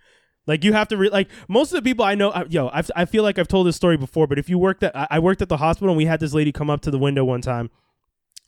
Like 0.49 0.63
you 0.63 0.73
have 0.73 0.87
to 0.87 0.97
re- 0.97 1.09
like 1.09 1.29
most 1.47 1.71
of 1.71 1.75
the 1.75 1.83
people 1.83 2.03
I 2.03 2.15
know. 2.15 2.31
I, 2.31 2.43
yo, 2.45 2.69
I, 2.69 2.81
I 2.95 3.05
feel 3.05 3.21
like 3.21 3.37
I've 3.37 3.47
told 3.47 3.67
this 3.67 3.75
story 3.75 3.97
before, 3.97 4.25
but 4.25 4.39
if 4.39 4.49
you 4.49 4.57
worked 4.57 4.81
at 4.81 4.91
I, 4.95 5.19
worked 5.19 5.43
at 5.43 5.47
the 5.47 5.57
hospital 5.57 5.89
and 5.89 5.97
we 5.97 6.05
had 6.05 6.19
this 6.19 6.33
lady 6.33 6.51
come 6.51 6.71
up 6.71 6.81
to 6.81 6.91
the 6.91 6.97
window 6.97 7.23
one 7.23 7.41
time 7.41 7.69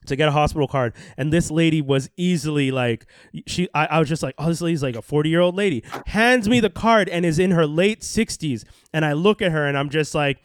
to 0.07 0.15
get 0.15 0.27
a 0.27 0.31
hospital 0.31 0.67
card, 0.67 0.95
and 1.15 1.31
this 1.31 1.51
lady 1.51 1.79
was 1.79 2.09
easily 2.17 2.71
like 2.71 3.05
she. 3.45 3.69
I, 3.75 3.85
I 3.85 3.99
was 3.99 4.09
just 4.09 4.23
like, 4.23 4.33
oh, 4.39 4.47
this 4.47 4.61
lady's 4.61 4.81
like 4.81 4.95
a 4.95 5.01
forty 5.03 5.29
year 5.29 5.41
old 5.41 5.53
lady. 5.53 5.83
Hands 6.07 6.49
me 6.49 6.59
the 6.59 6.71
card 6.71 7.07
and 7.07 7.23
is 7.23 7.37
in 7.37 7.51
her 7.51 7.67
late 7.67 8.03
sixties, 8.03 8.65
and 8.91 9.05
I 9.05 9.13
look 9.13 9.39
at 9.43 9.51
her 9.51 9.65
and 9.65 9.77
I'm 9.77 9.89
just 9.89 10.13
like. 10.15 10.41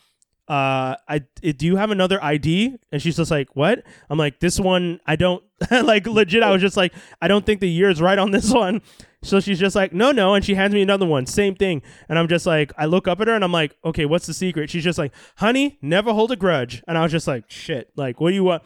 Uh, 0.48 0.94
I 1.08 1.22
do 1.42 1.66
you 1.66 1.74
have 1.74 1.90
another 1.90 2.22
ID? 2.22 2.76
And 2.92 3.02
she's 3.02 3.16
just 3.16 3.32
like, 3.32 3.48
what? 3.56 3.82
I'm 4.08 4.16
like, 4.16 4.38
this 4.38 4.60
one, 4.60 5.00
I 5.04 5.16
don't 5.16 5.42
like 5.70 6.06
legit. 6.06 6.42
I 6.42 6.50
was 6.50 6.60
just 6.60 6.76
like, 6.76 6.92
I 7.20 7.28
don't 7.28 7.46
think 7.46 7.60
the 7.60 7.68
year 7.68 7.88
is 7.90 8.00
right 8.00 8.18
on 8.18 8.30
this 8.30 8.50
one. 8.52 8.82
So 9.22 9.40
she's 9.40 9.58
just 9.58 9.74
like, 9.74 9.92
no, 9.92 10.12
no. 10.12 10.34
And 10.34 10.44
she 10.44 10.54
hands 10.54 10.72
me 10.72 10.82
another 10.82 11.06
one. 11.06 11.26
Same 11.26 11.54
thing. 11.54 11.82
And 12.08 12.18
I'm 12.18 12.28
just 12.28 12.46
like, 12.46 12.72
I 12.78 12.86
look 12.86 13.08
up 13.08 13.20
at 13.20 13.26
her 13.26 13.34
and 13.34 13.42
I'm 13.42 13.52
like, 13.52 13.76
okay, 13.84 14.04
what's 14.04 14.26
the 14.26 14.34
secret? 14.34 14.70
She's 14.70 14.84
just 14.84 14.98
like, 14.98 15.12
honey, 15.36 15.78
never 15.82 16.12
hold 16.12 16.30
a 16.30 16.36
grudge. 16.36 16.82
And 16.86 16.96
I 16.96 17.02
was 17.02 17.10
just 17.10 17.26
like, 17.26 17.50
shit. 17.50 17.90
Like, 17.96 18.20
what 18.20 18.30
do 18.30 18.34
you 18.36 18.44
want? 18.44 18.62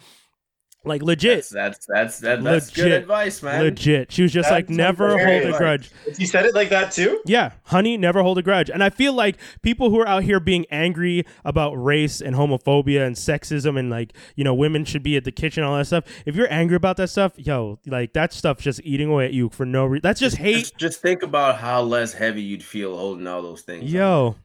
Like, 0.82 1.02
legit. 1.02 1.46
That's 1.50 1.50
that's 1.50 1.86
that's 1.86 2.18
that, 2.20 2.42
that's 2.42 2.70
good 2.70 2.84
Legit. 2.84 3.02
advice, 3.02 3.42
man. 3.42 3.62
Legit. 3.62 4.10
She 4.10 4.22
was 4.22 4.32
just 4.32 4.50
like, 4.50 4.70
never 4.70 5.10
very 5.16 5.42
hold 5.42 5.54
a 5.54 5.58
grudge. 5.58 5.90
He 6.16 6.24
said 6.24 6.46
it 6.46 6.54
like 6.54 6.70
that 6.70 6.90
too. 6.92 7.20
Yeah, 7.26 7.52
honey, 7.64 7.98
never 7.98 8.22
hold 8.22 8.38
a 8.38 8.42
grudge. 8.42 8.70
And 8.70 8.82
I 8.82 8.88
feel 8.88 9.12
like 9.12 9.36
people 9.60 9.90
who 9.90 10.00
are 10.00 10.08
out 10.08 10.22
here 10.22 10.40
being 10.40 10.64
angry 10.70 11.26
about 11.44 11.74
race 11.74 12.22
and 12.22 12.34
homophobia 12.34 13.06
and 13.06 13.14
sexism 13.14 13.78
and 13.78 13.90
like, 13.90 14.14
you 14.36 14.44
know, 14.44 14.54
women 14.54 14.86
should 14.86 15.02
be 15.02 15.18
at 15.18 15.24
the 15.24 15.32
kitchen, 15.32 15.64
all 15.64 15.76
that 15.76 15.86
stuff. 15.86 16.04
If 16.24 16.34
you're 16.34 16.50
angry 16.50 16.76
about 16.76 16.96
that 16.96 17.10
stuff, 17.10 17.34
yo, 17.36 17.78
like 17.86 18.14
that 18.14 18.32
stuff's 18.32 18.64
just 18.64 18.80
eating 18.82 19.10
away 19.10 19.26
at 19.26 19.34
you 19.34 19.50
for 19.50 19.66
no 19.66 19.84
reason. 19.84 20.02
That's 20.02 20.20
just 20.20 20.38
hate. 20.38 20.60
Just, 20.60 20.78
just 20.78 21.02
think 21.02 21.22
about 21.22 21.58
how 21.58 21.82
less 21.82 22.14
heavy 22.14 22.40
you'd 22.40 22.64
feel 22.64 22.96
holding 22.96 23.26
all 23.26 23.42
those 23.42 23.60
things. 23.60 23.92
Yo, 23.92 24.36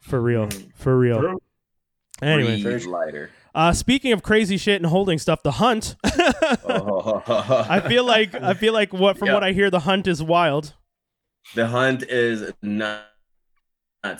for 0.00 0.20
real, 0.20 0.46
mm. 0.46 0.72
for 0.76 0.98
real. 0.98 1.40
Anyway, 2.22 2.62
Breathe 2.62 2.86
lighter. 2.86 3.30
Uh, 3.54 3.72
speaking 3.72 4.12
of 4.12 4.22
crazy 4.22 4.56
shit 4.56 4.80
and 4.80 4.86
holding 4.90 5.18
stuff, 5.18 5.42
the 5.42 5.52
hunt. 5.52 5.96
I 6.04 7.82
feel 7.86 8.04
like 8.04 8.34
I 8.34 8.54
feel 8.54 8.72
like 8.72 8.92
what 8.92 9.18
from 9.18 9.28
Yeah. 9.28 9.34
what 9.34 9.44
I 9.44 9.52
hear, 9.52 9.70
the 9.70 9.80
hunt 9.80 10.06
is 10.06 10.22
wild. 10.22 10.74
the 11.54 11.66
hunt 11.66 12.02
is 12.04 12.52
nuts. 12.62 13.02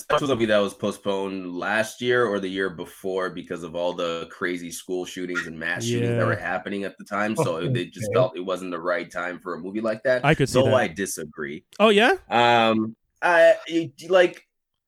This 0.09 0.21
was 0.23 0.31
a 0.31 0.35
movie 0.35 0.47
that 0.47 0.59
was 0.59 0.73
postponed 0.73 1.55
last 1.55 2.01
year 2.01 2.25
or 2.27 2.41
the 2.41 2.49
year 2.49 2.71
before 2.71 3.29
because 3.31 3.63
of 3.63 3.75
all 3.75 3.93
the 3.93 4.27
crazy 4.31 4.71
school 4.71 5.05
shootings 5.05 5.47
and 5.47 5.59
mass 5.59 5.85
shootings 5.85 6.17
that 6.17 6.27
were 6.27 6.37
happening 6.37 6.85
at 6.85 6.97
the 6.97 7.05
time. 7.05 7.37
So 7.37 7.57
Oh, 7.57 7.69
they 7.69 7.87
just 7.87 8.11
felt 8.15 8.35
it 8.35 8.41
wasn't 8.41 8.71
the 8.71 8.81
right 8.81 9.11
time 9.11 9.41
for 9.41 9.55
a 9.55 9.59
movie 9.59 9.83
like 9.83 10.03
that. 10.05 10.25
I 10.25 10.35
could 10.35 10.49
see 10.49 10.59
Though 10.59 10.67
that. 10.67 10.75
I 10.75 10.89
disagree. 10.89 11.65
Oh 11.79 11.91
yeah, 11.91 12.15
Um, 12.31 12.97
I 13.21 13.57
like 14.09 14.47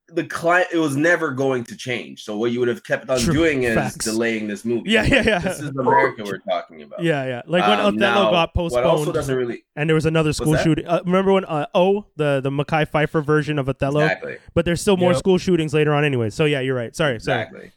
the 0.09 0.25
client. 0.25 0.69
It 0.73 0.79
was 0.79 0.97
never 0.97 1.33
going 1.33 1.65
to 1.65 1.77
change. 1.77 2.23
So 2.25 2.37
what 2.39 2.53
you 2.53 2.61
would 2.61 2.69
have 2.69 2.85
kept 2.85 3.11
on 3.11 3.19
True. 3.19 3.35
doing 3.35 3.65
is 3.65 3.75
Facts. 3.75 4.05
delaying 4.05 4.47
this 4.47 4.65
movie. 4.65 4.91
Yeah, 4.91 5.03
yeah, 5.05 5.23
yeah. 5.27 5.39
This 5.41 5.61
is 5.61 5.71
America 5.71 6.23
we're 6.25 6.39
talking 6.39 6.83
about. 6.83 7.03
yeah, 7.03 7.25
yeah. 7.27 7.43
Like 7.47 7.67
when 7.67 7.81
Um, 7.81 7.97
Othello 7.97 8.25
now, 8.25 8.31
got 8.31 8.55
What 8.57 8.73
also 8.73 8.77
postponed. 8.83 9.15
doesn't 9.15 9.37
really 9.37 9.65
and 9.75 9.91
there 9.91 9.95
was 9.95 10.07
another 10.07 10.33
school 10.33 10.57
shooting. 10.57 10.87
Uh, 10.87 11.01
remember 11.05 11.33
when 11.33 11.45
uh, 11.45 11.67
oh 11.75 12.07
the 12.17 12.41
the 12.41 12.51
Mekhi 12.51 12.89
Phifer 12.89 13.25
version 13.25 13.59
of 13.59 13.69
Othello? 13.69 14.01
exactly. 14.05 14.37
But 14.55 14.65
there's 14.65 14.81
still 14.81 14.97
more 14.97 15.11
Yep. 15.11 15.19
school 15.19 15.39
shootings 15.39 15.75
later 15.75 15.93
on 15.93 16.05
anyway. 16.05 16.31
So 16.31 16.45
yeah, 16.45 16.61
you're 16.61 16.77
right. 16.77 16.95
Sorry, 16.95 17.19
sorry. 17.21 17.43
Exactly. 17.43 17.73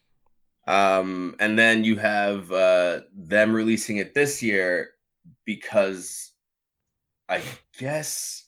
Um, 0.68 1.36
and 1.40 1.58
then 1.58 1.84
you 1.84 1.96
have 1.96 2.52
uh, 2.52 3.02
them 3.16 3.54
releasing 3.54 3.98
it 3.98 4.14
this 4.14 4.44
year 4.44 4.92
because 5.46 6.32
I 7.28 7.42
guess 7.80 8.39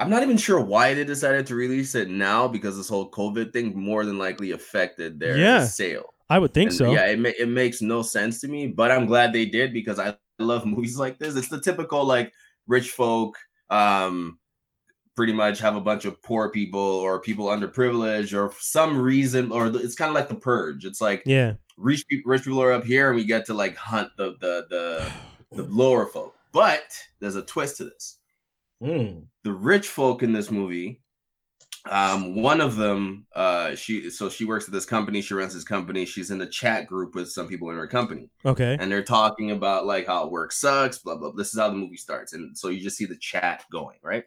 I'm 0.00 0.10
not 0.10 0.22
even 0.22 0.36
sure 0.38 0.60
why 0.60 0.94
they 0.94 1.04
decided 1.04 1.46
to 1.48 1.54
release 1.54 1.94
it 1.94 2.08
now 2.08 2.48
because 2.48 2.76
this 2.76 2.88
whole 2.88 3.10
COVID 3.10 3.52
thing 3.52 3.78
more 3.78 4.04
than 4.06 4.18
likely 4.18 4.50
affected 4.52 5.20
their 5.20 5.36
Yeah. 5.36 5.64
sale. 5.64 6.14
I 6.30 6.38
would 6.38 6.54
think 6.54 6.70
And, 6.70 6.76
so. 6.78 6.90
Yeah, 6.92 7.06
it, 7.06 7.18
ma- 7.18 7.32
it 7.38 7.48
makes 7.48 7.82
no 7.82 8.02
sense 8.02 8.40
to 8.40 8.48
me, 8.48 8.66
but 8.68 8.90
I'm 8.90 9.04
glad 9.06 9.32
they 9.32 9.44
did 9.46 9.72
because 9.72 9.98
I 9.98 10.16
love 10.38 10.64
movies 10.66 10.96
like 10.98 11.18
this. 11.18 11.36
It's 11.36 11.48
the 11.48 11.60
typical 11.60 12.04
like 12.04 12.32
rich 12.66 12.90
folk 12.90 13.36
um 13.68 14.38
pretty 15.16 15.32
much 15.32 15.58
have 15.58 15.76
a 15.76 15.80
bunch 15.80 16.04
of 16.06 16.20
poor 16.22 16.48
people 16.50 16.80
or 16.80 17.20
people 17.20 17.46
underprivileged 17.46 18.32
or 18.32 18.52
some 18.58 18.96
reason 18.98 19.52
or 19.52 19.66
it's 19.66 19.94
kind 19.96 20.08
of 20.08 20.14
like 20.14 20.28
the 20.28 20.34
purge. 20.34 20.84
It's 20.86 21.00
like 21.00 21.22
Yeah. 21.26 21.54
rich 21.76 22.06
people 22.08 22.30
rich 22.30 22.44
people 22.44 22.62
are 22.62 22.72
up 22.72 22.84
here 22.84 23.08
and 23.08 23.16
we 23.16 23.24
get 23.24 23.44
to 23.46 23.54
like 23.54 23.76
hunt 23.76 24.10
the 24.16 24.36
the 24.40 24.66
the, 24.70 25.12
the 25.56 25.62
lower 25.64 26.06
folk. 26.06 26.34
But 26.52 26.84
there's 27.20 27.36
a 27.36 27.42
twist 27.42 27.76
to 27.78 27.84
this. 27.84 28.16
Mm. 28.82 29.24
The 29.44 29.52
rich 29.52 29.88
folk 29.88 30.22
in 30.22 30.32
this 30.32 30.50
movie 30.50 31.00
um, 31.90 32.34
one 32.42 32.60
of 32.60 32.76
them, 32.76 33.26
uh, 33.34 33.74
she 33.74 34.10
so 34.10 34.28
she 34.28 34.44
works 34.44 34.66
at 34.66 34.72
this 34.72 34.84
company. 34.84 35.22
She 35.22 35.32
runs 35.32 35.54
this 35.54 35.64
company. 35.64 36.04
She's 36.04 36.30
in 36.30 36.42
a 36.42 36.46
chat 36.46 36.86
group 36.86 37.14
with 37.14 37.30
some 37.32 37.48
people 37.48 37.70
in 37.70 37.76
her 37.76 37.86
company, 37.86 38.28
Okay. 38.44 38.76
and 38.78 38.92
they're 38.92 39.02
talking 39.02 39.50
about 39.50 39.86
like 39.86 40.06
how 40.06 40.28
work 40.28 40.52
sucks. 40.52 40.98
Blah 40.98 41.16
blah. 41.16 41.32
This 41.32 41.54
is 41.54 41.58
how 41.58 41.70
the 41.70 41.76
movie 41.76 41.96
starts, 41.96 42.34
and 42.34 42.56
so 42.56 42.68
you 42.68 42.80
just 42.82 42.98
see 42.98 43.06
the 43.06 43.16
chat 43.16 43.64
going 43.72 43.96
right. 44.02 44.24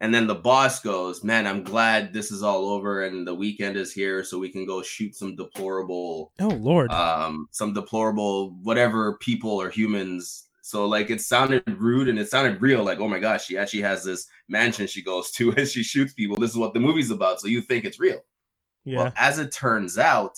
And 0.00 0.14
then 0.14 0.26
the 0.26 0.34
boss 0.34 0.80
goes, 0.80 1.24
"Man, 1.24 1.46
I'm 1.46 1.62
glad 1.62 2.12
this 2.12 2.30
is 2.30 2.42
all 2.42 2.68
over 2.68 3.04
and 3.04 3.26
the 3.26 3.34
weekend 3.34 3.78
is 3.78 3.90
here, 3.94 4.22
so 4.22 4.38
we 4.38 4.50
can 4.50 4.66
go 4.66 4.82
shoot 4.82 5.16
some 5.16 5.36
deplorable 5.36 6.32
Oh 6.38 6.48
Lord. 6.48 6.90
um 6.92 7.48
some 7.50 7.72
deplorable 7.72 8.50
whatever 8.62 9.16
people 9.22 9.50
or 9.52 9.70
humans 9.70 10.48
so 10.64 10.86
like 10.86 11.10
it 11.10 11.20
sounded 11.20 11.62
rude 11.78 12.08
and 12.08 12.18
it 12.18 12.30
sounded 12.30 12.60
real 12.62 12.82
like 12.82 12.98
oh 12.98 13.06
my 13.06 13.18
gosh 13.18 13.44
she 13.44 13.58
actually 13.58 13.82
has 13.82 14.02
this 14.02 14.26
mansion 14.48 14.86
she 14.86 15.02
goes 15.02 15.30
to 15.30 15.52
and 15.56 15.68
she 15.68 15.82
shoots 15.82 16.14
people 16.14 16.36
this 16.36 16.50
is 16.50 16.56
what 16.56 16.72
the 16.72 16.80
movie's 16.80 17.10
about 17.10 17.38
so 17.38 17.46
you 17.46 17.60
think 17.60 17.84
it's 17.84 18.00
real 18.00 18.20
yeah. 18.84 18.96
well 18.98 19.12
as 19.16 19.38
it 19.38 19.52
turns 19.52 19.98
out 19.98 20.36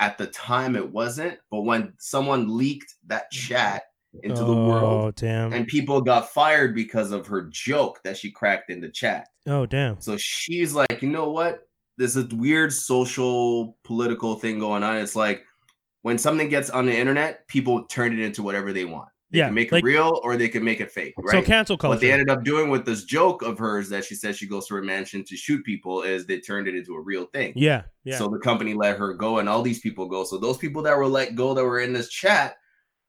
at 0.00 0.18
the 0.18 0.26
time 0.26 0.74
it 0.74 0.90
wasn't 0.92 1.38
but 1.50 1.60
when 1.60 1.92
someone 1.98 2.56
leaked 2.56 2.96
that 3.06 3.30
chat 3.30 3.84
into 4.22 4.42
the 4.42 4.54
oh 4.54 4.68
world 4.68 5.14
damn. 5.16 5.52
and 5.52 5.66
people 5.66 6.00
got 6.00 6.32
fired 6.32 6.74
because 6.74 7.12
of 7.12 7.26
her 7.26 7.42
joke 7.50 8.00
that 8.04 8.16
she 8.16 8.30
cracked 8.30 8.70
in 8.70 8.80
the 8.80 8.88
chat 8.88 9.28
oh 9.46 9.66
damn. 9.66 10.00
so 10.00 10.16
she's 10.16 10.74
like, 10.74 11.02
you 11.02 11.08
know 11.08 11.30
what? 11.30 11.66
There's 11.96 12.16
a 12.16 12.26
weird 12.32 12.72
social 12.72 13.76
political 13.84 14.34
thing 14.34 14.58
going 14.58 14.82
on. 14.82 14.96
It's 14.96 15.14
like 15.14 15.44
when 16.02 16.18
something 16.18 16.48
gets 16.48 16.70
on 16.70 16.86
the 16.86 16.96
internet, 16.96 17.46
people 17.46 17.84
turn 17.84 18.12
it 18.12 18.18
into 18.18 18.42
whatever 18.42 18.72
they 18.72 18.84
want. 18.84 19.08
They 19.34 19.40
Yeah, 19.40 19.46
can 19.46 19.54
make 19.54 19.72
like- 19.72 19.82
it 19.82 19.86
real 19.86 20.20
or 20.22 20.36
they 20.36 20.48
can 20.48 20.64
make 20.64 20.80
it 20.80 20.90
fake, 20.90 21.12
right? 21.18 21.30
So 21.32 21.42
cancel 21.42 21.76
what 21.76 22.00
they 22.00 22.12
ended 22.12 22.30
up 22.30 22.44
doing 22.44 22.70
with 22.70 22.86
this 22.86 23.04
joke 23.04 23.42
of 23.42 23.58
hers 23.58 23.88
that 23.90 24.04
she 24.04 24.14
says 24.14 24.36
she 24.36 24.46
goes 24.46 24.66
to 24.68 24.74
her 24.76 24.82
mansion 24.82 25.24
to 25.24 25.36
shoot 25.36 25.64
people 25.64 26.02
is 26.02 26.24
they 26.26 26.40
turned 26.40 26.68
it 26.68 26.74
into 26.74 26.94
a 26.94 27.00
real 27.00 27.26
thing. 27.26 27.52
yeah. 27.56 27.82
Yeah. 28.04 28.16
So 28.18 28.28
the 28.28 28.38
company 28.38 28.74
let 28.74 28.98
her 28.98 29.12
go 29.14 29.38
and 29.38 29.48
all 29.48 29.62
these 29.62 29.80
people 29.80 30.06
go. 30.06 30.24
So 30.24 30.38
those 30.38 30.56
people 30.58 30.82
that 30.82 30.96
were 30.96 31.06
let 31.06 31.34
go 31.34 31.52
that 31.54 31.64
were 31.64 31.80
in 31.80 31.92
this 31.92 32.08
chat 32.08 32.56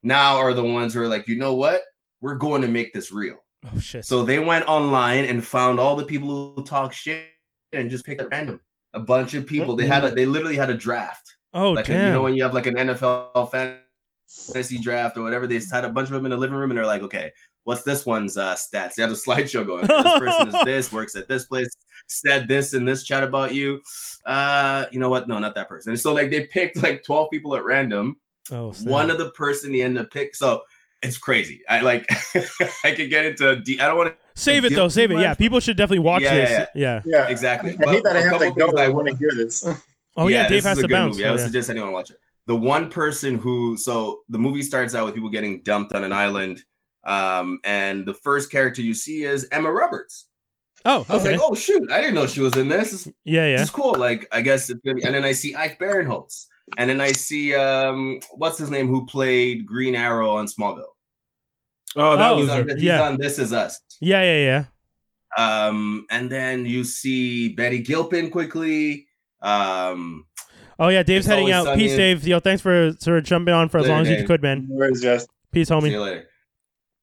now 0.03 0.37
are 0.37 0.53
the 0.53 0.63
ones 0.63 0.93
who 0.93 1.01
are 1.01 1.07
like, 1.07 1.27
you 1.27 1.37
know 1.37 1.53
what? 1.53 1.81
We're 2.21 2.35
going 2.35 2.61
to 2.63 2.67
make 2.67 2.93
this 2.93 3.11
real. 3.11 3.37
oh 3.73 3.79
shit. 3.79 4.05
So 4.05 4.23
they 4.23 4.39
went 4.39 4.67
online 4.67 5.25
and 5.25 5.45
found 5.45 5.79
all 5.79 5.95
the 5.95 6.05
people 6.05 6.53
who 6.55 6.63
talk 6.63 6.93
shit 6.93 7.25
and 7.73 7.89
just 7.89 8.05
picked 8.05 8.21
at 8.21 8.29
random. 8.31 8.61
A 8.93 8.99
bunch 8.99 9.33
of 9.33 9.45
people. 9.45 9.75
They 9.75 9.85
had 9.87 10.05
a, 10.05 10.11
they 10.11 10.25
literally 10.25 10.55
had 10.55 10.69
a 10.69 10.73
draft. 10.77 11.35
oh 11.53 11.71
like 11.71 11.89
a- 11.89 11.93
damn. 11.93 12.07
you 12.07 12.13
know 12.13 12.21
when 12.21 12.35
you 12.35 12.43
have 12.43 12.53
like 12.53 12.65
an 12.67 12.75
NFL 12.75 13.31
fantasy 14.27 14.77
draft 14.79 15.17
or 15.17 15.23
whatever, 15.23 15.47
they 15.47 15.57
just 15.57 15.73
had 15.73 15.85
a 15.85 15.89
bunch 15.89 16.07
of 16.09 16.13
them 16.13 16.25
in 16.25 16.31
the 16.31 16.37
living 16.37 16.55
room 16.55 16.71
and 16.71 16.77
they're 16.77 16.85
like, 16.85 17.01
okay, 17.01 17.31
what's 17.63 17.83
this 17.83 18.05
one's 18.05 18.37
uh, 18.37 18.55
stats? 18.55 18.95
They 18.95 19.03
have 19.03 19.11
a 19.11 19.15
slideshow 19.15 19.65
going. 19.65 19.87
This 19.87 20.19
person 20.19 20.47
is 20.49 20.55
this, 20.65 20.91
works 20.91 21.15
at 21.15 21.27
this 21.27 21.45
place, 21.45 21.69
said 22.07 22.47
this 22.47 22.73
in 22.73 22.85
this 22.85 23.03
chat 23.03 23.23
about 23.23 23.53
you. 23.53 23.81
Uh, 24.25 24.85
you 24.91 24.99
know 24.99 25.09
what? 25.09 25.27
No, 25.27 25.39
not 25.39 25.55
that 25.55 25.69
person. 25.69 25.91
And 25.91 25.99
so 25.99 26.13
like 26.13 26.29
they 26.31 26.45
picked 26.45 26.81
like 26.81 27.03
12 27.03 27.29
people 27.31 27.55
at 27.55 27.63
random. 27.63 28.17
oh 28.51 28.71
snap. 28.71 28.91
One 28.91 29.09
of 29.11 29.17
the 29.17 29.31
person 29.31 29.71
they 29.71 29.81
end 29.81 29.97
up 29.97 30.11
pick. 30.11 30.35
So 30.35 30.61
it's 31.01 31.17
crazy. 31.17 31.61
I 31.69 31.81
like 31.81 32.09
I 32.83 32.91
could 32.91 33.09
get 33.09 33.25
into 33.25 33.57
de- 33.57 33.79
I 33.79 33.87
don't 33.87 33.97
want 33.97 34.09
to 34.09 34.15
Save 34.37 34.65
it 34.65 34.73
though. 34.73 34.87
Save 34.89 35.11
it. 35.11 35.19
Yeah. 35.19 35.33
People 35.33 35.59
should 35.59 35.77
definitely 35.77 35.99
watch 35.99 36.21
Yeah, 36.23 36.35
this. 36.35 36.49
yeah. 36.49 36.65
Yeah. 36.75 37.01
Yeah. 37.05 37.27
exactly. 37.27 37.77
I 37.85 37.91
hate 37.91 38.03
that 38.03 38.17
I 38.17 38.21
have 38.21 38.39
to 38.39 38.51
go. 38.51 38.67
things 38.67 38.79
I 38.79 38.85
I 38.85 38.89
want 38.89 39.07
to 39.07 39.15
hear 39.15 39.31
this. 39.35 39.65
Oh 40.17 40.27
yeah. 40.27 40.43
Dave 40.43 40.63
this 40.63 40.65
has 40.65 40.77
is 40.77 40.81
to 40.81 40.85
a 40.85 40.87
good 40.89 40.93
bounce. 40.93 41.15
Movie. 41.15 41.25
I 41.27 41.31
would 41.31 41.39
yeah. 41.39 41.45
suggest 41.45 41.69
anyone 41.69 41.91
watch 41.91 42.09
it. 42.11 42.17
The 42.47 42.55
one 42.55 42.89
person 42.89 43.37
who 43.37 43.75
so 43.77 44.21
the 44.29 44.37
movie 44.37 44.61
starts 44.61 44.93
out 44.93 45.05
with 45.05 45.15
people 45.15 45.29
getting 45.29 45.61
dumped 45.63 45.93
on 45.93 46.03
an 46.03 46.13
island, 46.13 46.61
um, 47.05 47.59
and 47.63 48.05
the 48.05 48.13
first 48.13 48.51
character 48.51 48.81
you 48.81 48.93
see 48.93 49.23
is 49.23 49.47
Emma 49.51 49.71
Roberts. 49.71 50.27
Oh. 50.87 51.03
I 51.09 51.13
was 51.13 51.21
Okay. 51.25 51.31
like, 51.37 51.41
oh 51.43 51.55
shoot, 51.55 51.91
I 51.91 51.99
didn't 52.01 52.13
know 52.15 52.27
she 52.27 52.41
was 52.41 52.55
in 52.55 52.67
this. 52.67 52.91
This, 52.91 53.07
Yeah. 53.25 53.45
this 53.47 53.57
Yeah. 53.57 53.63
is 53.63 53.69
cool. 53.71 53.95
Like, 53.95 54.27
I 54.31 54.41
guess 54.41 54.69
it's 54.69 54.79
gonna 54.81 54.95
be, 54.95 55.03
and 55.03 55.15
then 55.15 55.23
I 55.25 55.31
see 55.31 55.55
Ike 55.55 55.79
Barinholtz, 55.79 56.45
and 56.77 56.87
then 56.89 57.01
I 57.01 57.11
see 57.13 57.55
um, 57.55 58.19
what's 58.35 58.59
his 58.59 58.69
name 58.69 58.87
who 58.87 59.05
played 59.07 59.65
Green 59.65 59.95
Arrow 59.95 60.35
on 60.35 60.45
Smallville. 60.45 60.93
Oh, 61.95 62.15
that 62.17 62.31
Oh, 62.31 62.37
He's 62.37 62.49
was 62.49 62.59
on, 62.59 62.69
he's 62.69 62.83
yeah. 62.83 63.01
on 63.01 63.17
This 63.17 63.39
Is 63.39 63.53
Us. 63.53 63.79
Yeah. 64.01 64.21
Yeah. 64.21 64.65
Yeah. 65.37 65.67
Um, 65.67 66.05
and 66.11 66.29
then 66.31 66.65
you 66.67 66.83
see 66.83 67.49
Betty 67.49 67.79
Gilpin 67.79 68.29
quickly. 68.29 69.07
Um, 69.41 70.25
Oh 70.79 70.89
yeah. 70.89 71.03
Dave's 71.03 71.25
It's 71.25 71.27
heading 71.27 71.51
out. 71.51 71.65
sunny 71.65 71.83
Peace, 71.83 71.95
Dave. 71.95 72.27
Yo, 72.27 72.39
thanks 72.39 72.61
for 72.61 72.93
sort 72.99 73.17
of 73.19 73.23
jumping 73.23 73.53
on 73.53 73.69
for 73.69 73.77
as 73.77 73.83
Later, 73.83 73.93
long 73.93 74.07
as 74.07 74.19
you 74.19 74.27
could, 74.27 74.41
man. 74.41 74.65
Where's 74.69 75.01
just 75.01 75.29
Peace, 75.51 75.69
homie. 75.69 75.83
See 75.83 75.91
you 75.91 76.01
later. 76.01 76.27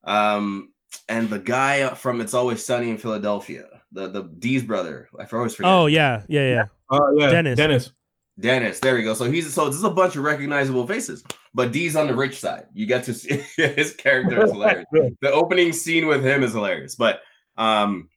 Um, 0.05 0.73
and 1.09 1.31
the 1.31 1.39
guy 1.39 1.89
from 1.95 2.21
It's 2.21 2.35
Always 2.35 2.65
Sunny 2.65 2.91
in 2.91 2.99
Philadelphia, 2.99 3.67
the 3.93 4.09
the 4.09 4.23
Dee's 4.25 4.63
brother. 4.63 5.09
I 5.19 5.27
always 5.33 5.55
forget. 5.55 5.71
Oh 5.73 5.87
yeah. 5.87 6.23
Yeah. 6.29 6.49
Yeah. 6.49 6.65
oh 6.91 7.17
yeah, 7.19 7.31
Dennis. 7.31 7.57
Dennis. 7.57 7.93
Dennis. 8.41 8.81
There 8.81 8.95
we 8.95 9.03
go. 9.03 9.15
So 9.15 9.31
he's 9.31 9.53
so 9.53 9.67
this 9.67 9.77
is 9.77 9.85
a 9.85 9.91
bunch 9.91 10.17
of 10.17 10.25
recognizable 10.25 10.87
faces, 10.87 11.23
but 11.55 11.73
D's 11.73 11.97
on 11.97 12.07
the 12.07 12.15
rich 12.15 12.41
side. 12.41 12.67
You 12.75 12.87
get 12.87 13.05
to 13.05 13.15
see 13.15 13.37
his 13.57 13.95
character 13.95 14.45
is 14.45 14.51
hilarious. 14.51 14.87
The 15.21 15.33
opening 15.33 15.73
scene 15.73 16.07
with 16.07 16.25
him 16.25 16.43
is 16.43 16.53
hilarious. 16.53 16.95
But 16.95 17.21
um, 17.57 18.09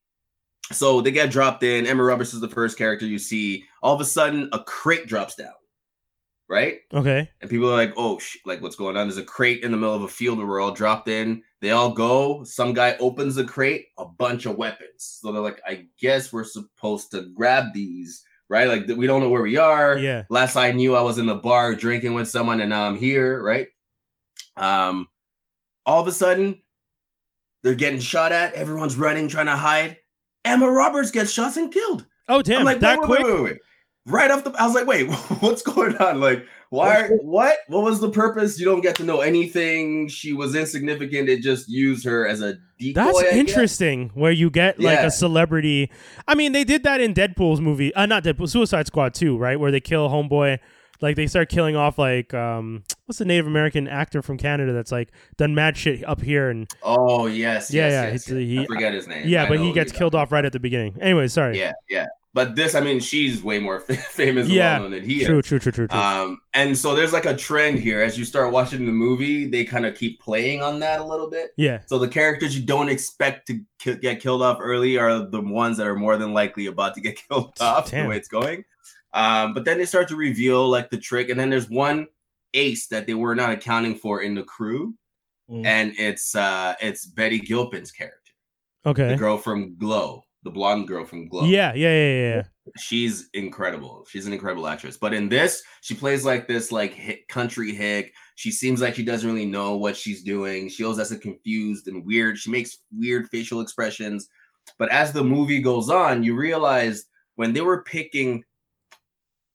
so 0.72 1.01
they 1.01 1.12
get 1.12 1.32
dropped 1.32 1.64
in. 1.64 1.86
Emma 1.86 2.03
Roberts 2.03 2.34
is 2.34 2.41
the 2.41 2.47
first 2.47 2.78
character 2.78 3.06
you 3.06 3.20
see. 3.20 3.66
All 3.86 3.94
of 3.94 4.02
a 4.02 4.06
sudden, 4.06 4.50
a 4.52 4.64
crate 4.64 5.06
drops 5.06 5.36
down, 5.36 5.54
right? 6.50 6.80
Okay. 6.92 7.30
and 7.40 7.50
people 7.52 7.70
are 7.70 7.76
like, 7.76 7.94
"Oh, 7.96 8.18
sh- 8.18 8.38
like 8.44 8.60
what's 8.60 8.76
going 8.76 8.98
on?" 8.98 9.08
There's 9.08 9.20
a 9.20 9.24
crate 9.24 9.64
in 9.64 9.70
the 9.70 9.78
middle 9.78 9.94
of 9.94 10.02
a 10.02 10.08
field 10.08 10.40
where 10.40 10.48
we're 10.48 10.60
all 10.60 10.72
dropped 10.72 11.08
in. 11.08 11.44
They 11.62 11.70
all 11.70 11.94
go. 11.94 12.44
Some 12.46 12.74
guy 12.74 12.96
opens 13.00 13.36
the 13.36 13.44
crate, 13.44 13.90
a 14.00 14.06
bunch 14.06 14.48
of 14.48 14.58
weapons. 14.58 15.20
So 15.22 15.32
they're 15.32 15.40
like, 15.40 15.62
"I 15.68 15.86
guess 16.00 16.34
we're 16.34 16.46
supposed 16.46 17.12
to 17.12 17.30
grab 17.36 17.74
these, 17.76 18.24
right? 18.50 18.68
Like 18.68 18.88
we 18.98 19.06
don't 19.06 19.22
know 19.22 19.30
where 19.30 19.44
we 19.44 19.58
are." 19.58 20.00
Yeah. 20.00 20.24
Last 20.32 20.56
I 20.56 20.72
knew, 20.72 20.96
I 20.96 21.02
was 21.04 21.20
in 21.20 21.28
the 21.28 21.36
bar 21.36 21.76
drinking 21.76 22.16
with 22.16 22.28
someone, 22.28 22.62
and 22.62 22.72
now 22.72 22.88
I'm 22.88 22.98
here, 22.98 23.40
right? 23.44 23.68
Um, 24.58 25.08
all 25.86 26.02
of 26.02 26.08
a 26.08 26.12
sudden, 26.12 26.60
they're 27.62 27.76
getting 27.76 28.00
shot 28.00 28.32
at. 28.32 28.56
Everyone's 28.56 28.96
running, 28.96 29.28
trying 29.28 29.46
to 29.46 29.56
hide. 29.56 29.98
Emma 30.44 30.72
Roberts 30.72 31.12
gets 31.12 31.30
shot 31.30 31.56
and 31.56 31.72
killed. 31.72 32.08
Oh 32.28 32.42
damn. 32.42 32.62
I'm 32.62 32.66
like, 32.66 32.80
that 32.80 33.00
wait, 33.00 33.06
quick. 33.06 33.24
wait, 33.24 33.44
wait. 33.44 33.58
Right 34.08 34.30
off 34.30 34.43
the, 34.43 34.51
I 34.51 34.66
was 34.68 34.76
like, 34.76 34.86
wait, 34.86 35.10
what's 35.39 35.64
going 35.64 35.95
on? 35.97 36.20
Like, 36.20 36.45
why? 36.70 37.08
What? 37.08 37.58
What 37.68 37.84
was 37.84 37.99
the 37.99 38.10
purpose? 38.12 38.60
You 38.60 38.66
don't 38.66 38.82
get 38.82 38.95
to 38.97 39.03
know 39.03 39.22
anything. 39.22 40.08
She 40.10 40.32
was 40.34 40.56
insignificant. 40.56 41.28
It 41.30 41.41
just 41.41 41.68
used 41.70 42.06
her 42.06 42.28
as 42.28 42.41
a 42.41 42.56
decoy. 42.80 42.93
That's 42.93 43.18
I 43.18 43.24
guess. 43.24 43.34
interesting. 43.36 44.12
Where 44.14 44.32
you 44.32 44.49
get 44.51 44.80
like 44.80 44.99
Yeah. 44.99 45.06
a 45.08 45.12
celebrity. 45.12 45.89
I 46.28 46.36
mean, 46.36 46.51
they 46.51 46.64
did 46.64 46.84
that 46.84 47.01
in 47.01 47.14
Deadpool's 47.16 47.62
movie. 47.62 47.93
Uh, 47.95 48.06
not 48.06 48.24
Deadpool, 48.24 48.49
Suicide 48.49 48.86
Squad 48.88 49.14
too, 49.16 49.38
right? 49.38 49.60
Where 49.60 49.72
they 49.72 49.80
kill 49.80 50.08
homeboy. 50.10 50.60
Like 51.01 51.16
they 51.18 51.28
start 51.28 51.49
killing 51.49 51.76
off 51.76 51.97
like 51.97 52.34
um, 52.34 52.84
what's 53.06 53.20
the 53.20 53.26
Native 53.26 53.47
American 53.47 53.88
actor 53.88 54.22
from 54.22 54.38
Canada 54.38 54.72
that's 54.72 54.91
like 54.93 55.12
done 55.38 55.53
mad 55.53 55.76
shit 55.78 56.08
up 56.08 56.22
here 56.22 56.49
and 56.49 56.70
Oh 56.84 57.26
yes, 57.26 57.72
Yeah, 57.74 57.88
yes, 57.88 57.91
yeah, 57.91 58.12
yes, 58.12 58.26
he- 58.28 58.39
yes. 58.39 58.47
he- 58.60 58.64
I 58.64 58.66
forget 58.66 58.93
his 58.93 59.08
name. 59.08 59.28
yeah, 59.28 59.43
I 59.43 59.49
but 59.49 59.60
he 59.60 59.74
gets 59.74 59.91
killed 59.91 60.16
off 60.16 60.32
right 60.32 60.45
at 60.45 60.53
the 60.53 60.60
beginning. 60.60 60.95
Anyway, 61.01 61.28
sorry. 61.28 61.60
Yeah, 61.60 61.74
yeah. 61.89 62.06
But 62.36 62.56
this, 62.56 62.76
I 62.76 62.82
mean, 62.82 63.00
she's 63.00 63.42
way 63.42 63.58
more 63.60 63.80
famous 64.12 64.48
Yeah, 64.50 64.74
well 64.74 64.82
known 64.90 64.92
than 64.92 65.10
he 65.10 65.24
True, 65.26 65.40
is. 65.40 65.46
true, 65.48 65.58
true, 65.58 65.72
true, 65.72 65.88
true. 65.88 65.98
Um, 65.98 66.42
and 66.54 66.78
so 66.78 66.94
there's 66.94 67.14
like 67.14 67.26
a 67.26 67.36
trend 67.36 67.80
here 67.80 68.02
as 68.02 68.20
you 68.20 68.26
start 68.26 68.52
watching 68.52 68.86
the 68.86 68.92
movie. 68.92 69.48
They 69.48 69.64
kind 69.64 69.86
of 69.86 69.96
keep 69.96 70.20
playing 70.20 70.62
on 70.62 70.80
that 70.82 71.00
a 71.00 71.04
little 71.06 71.30
bit. 71.30 71.52
yeah, 71.58 71.80
So 71.88 71.98
the 71.98 72.10
characters 72.10 72.56
you 72.60 72.66
don't 72.66 72.90
expect 72.90 73.48
to 73.48 73.62
ki- 73.80 73.96
get 74.02 74.20
killed 74.20 74.42
off 74.42 74.58
early 74.62 74.98
are 74.98 75.20
the 75.20 75.40
ones 75.40 75.78
that 75.78 75.88
are 75.88 75.96
more 75.96 76.18
than 76.18 76.34
likely 76.34 76.66
about 76.66 76.94
to 76.96 77.02
get 77.02 77.18
killed 77.30 77.54
off 77.62 77.90
Damn. 77.90 78.04
the 78.04 78.10
way 78.10 78.18
it's 78.18 78.28
going. 78.28 78.66
Um, 79.14 79.54
but 79.54 79.64
then 79.64 79.78
they 79.78 79.86
start 79.86 80.10
to 80.10 80.18
reveal 80.18 80.68
like 80.68 80.90
the 80.90 80.98
trick, 80.98 81.30
and 81.30 81.40
then 81.40 81.50
there's 81.50 81.70
one 81.70 82.08
ace 82.54 82.88
that 82.88 83.08
they 83.08 83.14
were 83.14 83.34
not 83.34 83.52
accounting 83.52 83.96
for 83.96 84.22
in 84.22 84.36
the 84.36 84.44
crew, 84.44 84.94
Mm. 85.50 85.64
and 85.66 85.94
it's 85.98 86.36
uh 86.36 86.74
it's 86.82 87.06
Betty 87.06 87.40
Gilpin's 87.40 87.92
character, 87.94 88.32
okay, 88.86 89.08
the 89.10 89.16
girl 89.16 89.38
from 89.38 89.78
Glow, 89.78 90.24
the 90.46 90.52
blonde 90.52 90.88
girl 90.88 91.04
from 91.04 91.28
Glow. 91.28 91.43
Yeah, 91.46 91.74
yeah, 91.74 91.89
yeah, 91.89 92.14
yeah, 92.36 92.43
she's 92.78 93.28
incredible. 93.34 94.06
She's 94.10 94.26
an 94.28 94.32
incredible 94.34 94.68
actress. 94.68 94.96
But 94.96 95.14
in 95.14 95.28
this, 95.28 95.62
she 95.82 95.96
plays 95.96 96.24
like 96.24 96.48
this 96.48 96.72
like 96.72 96.93
hick, 96.93 97.28
country 97.28 97.74
hick. 97.74 98.14
She 98.36 98.52
seems 98.52 98.80
like 98.80 98.96
she 98.96 99.04
doesn't 99.04 99.28
really 99.30 99.46
know 99.46 99.76
what 99.76 99.98
she's 99.98 100.24
doing. 100.24 100.70
She 100.70 100.84
always 100.84 101.00
has 101.00 101.12
a 101.12 101.18
confused 101.18 101.88
and 101.88 102.06
weird. 102.06 102.38
She 102.38 102.50
makes 102.52 102.78
weird 102.98 103.28
facial 103.30 103.60
expressions. 103.60 104.28
But 104.80 104.89
as 104.91 105.12
the 105.12 105.24
movie 105.24 105.62
goes 105.62 105.89
on, 105.89 106.24
you 106.24 106.36
realize 106.36 107.06
when 107.36 107.54
they 107.54 107.62
were 107.62 107.84
picking 107.84 108.43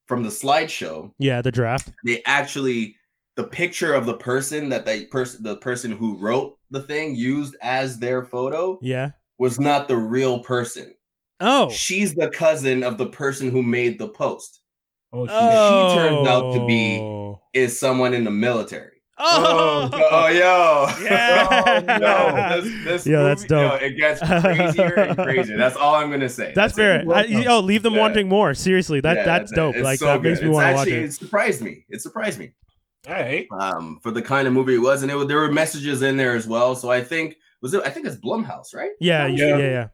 from 0.06 0.22
the 0.24 0.28
slideshow, 0.28 1.12
Yeah, 1.18 1.40
the 1.40 1.52
draft. 1.52 1.92
they 2.04 2.22
actually 2.26 2.96
the 3.36 3.44
picture 3.44 3.94
of 3.94 4.06
the 4.06 4.16
person 4.16 4.68
that 4.70 4.84
they 4.84 5.04
person 5.06 5.42
the 5.44 5.56
person 5.58 5.92
who 5.92 6.16
wrote 6.18 6.58
the 6.70 6.82
thing 6.82 7.14
used 7.14 7.54
as 7.62 7.98
their 7.98 8.24
photo 8.24 8.78
Yeah. 8.82 9.10
Was 9.40 9.58
not 9.58 9.88
the 9.88 9.96
real 9.96 10.38
person. 10.44 10.94
Oh. 11.40 11.70
She's 11.70 12.14
the 12.14 12.28
cousin 12.30 12.84
of 12.84 12.98
the 12.98 13.06
person 13.06 13.50
who 13.50 13.62
made 13.62 13.98
the 13.98 14.08
post. 14.08 14.60
Oh, 15.12 15.26
she, 15.26 15.32
Oh. 15.34 15.94
turned 15.96 16.28
out 16.28 16.52
to 16.54 16.66
be- 16.66 17.58
Is 17.58 17.80
someone 17.80 18.14
in 18.14 18.22
the 18.24 18.30
military. 18.30 18.92
Oh, 19.22 19.90
Oh, 19.92 20.28
yo. 20.28 20.86
Yeah. 21.04 21.48
Oh, 21.66 21.98
no. 21.98 22.60
This, 22.62 22.84
this 22.84 23.06
Yeah, 23.06 23.22
that's 23.22 23.42
movie, 23.42 23.54
yo, 23.62 23.70
dope. 23.70 23.82
it 23.82 23.96
gets 23.96 24.20
crazier 24.20 24.94
and 24.98 25.18
crazier. 25.18 25.56
That's 25.58 25.76
all 25.76 25.94
I'm 25.94 26.10
gonna 26.10 26.28
say. 26.28 26.52
that's 26.54 26.72
it. 26.74 26.76
fair. 26.76 27.00
I, 27.00 27.04
Welcome. 27.04 27.32
yo, 27.42 27.60
leave 27.60 27.82
them 27.82 27.94
Yeah. 27.94 28.00
wanting 28.00 28.28
more. 28.28 28.54
Seriously, 28.54 29.00
that 29.00 29.16
Yeah, 29.16 29.24
that's 29.24 29.50
dope. 29.52 29.76
Like 29.76 29.98
so 29.98 30.06
that 30.06 30.22
makes 30.22 30.38
good. 30.40 30.48
me 30.48 30.54
want 30.54 30.68
to 30.68 30.74
watch 30.74 30.88
it. 30.88 31.02
It 31.04 31.12
surprised 31.12 31.60
me. 31.62 31.84
It 31.88 32.00
surprised 32.02 32.38
me. 32.38 32.52
All 33.08 33.14
right. 33.14 33.46
Um, 33.58 33.98
for 34.02 34.10
the 34.10 34.22
kind 34.22 34.46
of 34.46 34.52
movie 34.54 34.74
it 34.76 34.78
was, 34.78 35.02
and 35.02 35.10
it, 35.10 35.28
there 35.28 35.38
were 35.38 35.50
messages 35.52 36.02
in 36.02 36.16
there 36.16 36.34
as 36.36 36.46
well. 36.46 36.74
So 36.76 36.90
I 36.90 37.02
think 37.02 37.36
was 37.62 37.74
it? 37.74 37.82
I 37.84 37.90
think 37.90 38.06
it's 38.06 38.16
Blumhouse, 38.16 38.74
right? 38.74 38.90
Yeah, 39.00 39.26
yeah, 39.26 39.46
Yeah. 39.46 39.56
yeah, 39.58 39.88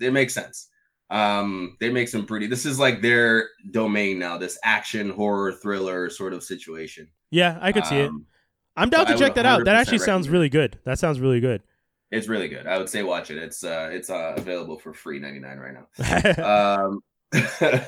yeah. 0.00 0.06
It 0.08 0.12
makes 0.12 0.34
sense. 0.34 0.68
Um, 1.10 1.76
they 1.80 1.90
make 1.90 2.08
some 2.08 2.26
pretty. 2.26 2.46
This 2.46 2.66
is 2.66 2.78
like 2.78 3.00
their 3.02 3.48
domain 3.70 4.18
now. 4.18 4.38
This 4.38 4.58
action 4.62 5.10
horror 5.10 5.52
thriller 5.52 6.10
sort 6.10 6.32
of 6.32 6.42
situation. 6.42 7.08
Yeah, 7.30 7.58
I 7.60 7.72
could 7.72 7.86
see 7.86 7.96
it. 7.96 8.08
Um, 8.08 8.26
I'm 8.76 8.90
down 8.90 9.06
to 9.06 9.16
check 9.16 9.34
that 9.34 9.46
out. 9.46 9.64
That 9.64 9.76
100% 9.76 9.80
actually 9.80 9.98
sounds 9.98 10.28
really 10.28 10.48
good. 10.48 10.78
That 10.84 10.98
sounds 10.98 11.18
really 11.18 11.40
good. 11.40 11.62
It's 12.10 12.28
really 12.28 12.48
good. 12.48 12.66
I 12.66 12.78
would 12.78 12.88
say 12.88 13.02
watch 13.02 13.30
it. 13.30 13.38
It's 13.38 13.64
uh, 13.64 13.90
it's 13.92 14.08
uh, 14.08 14.34
available 14.36 14.78
for 14.78 14.94
free 14.94 15.18
ninety 15.18 15.40
nine 15.40 15.58
right 15.58 15.74
now. 15.74 16.76
um, 16.84 17.00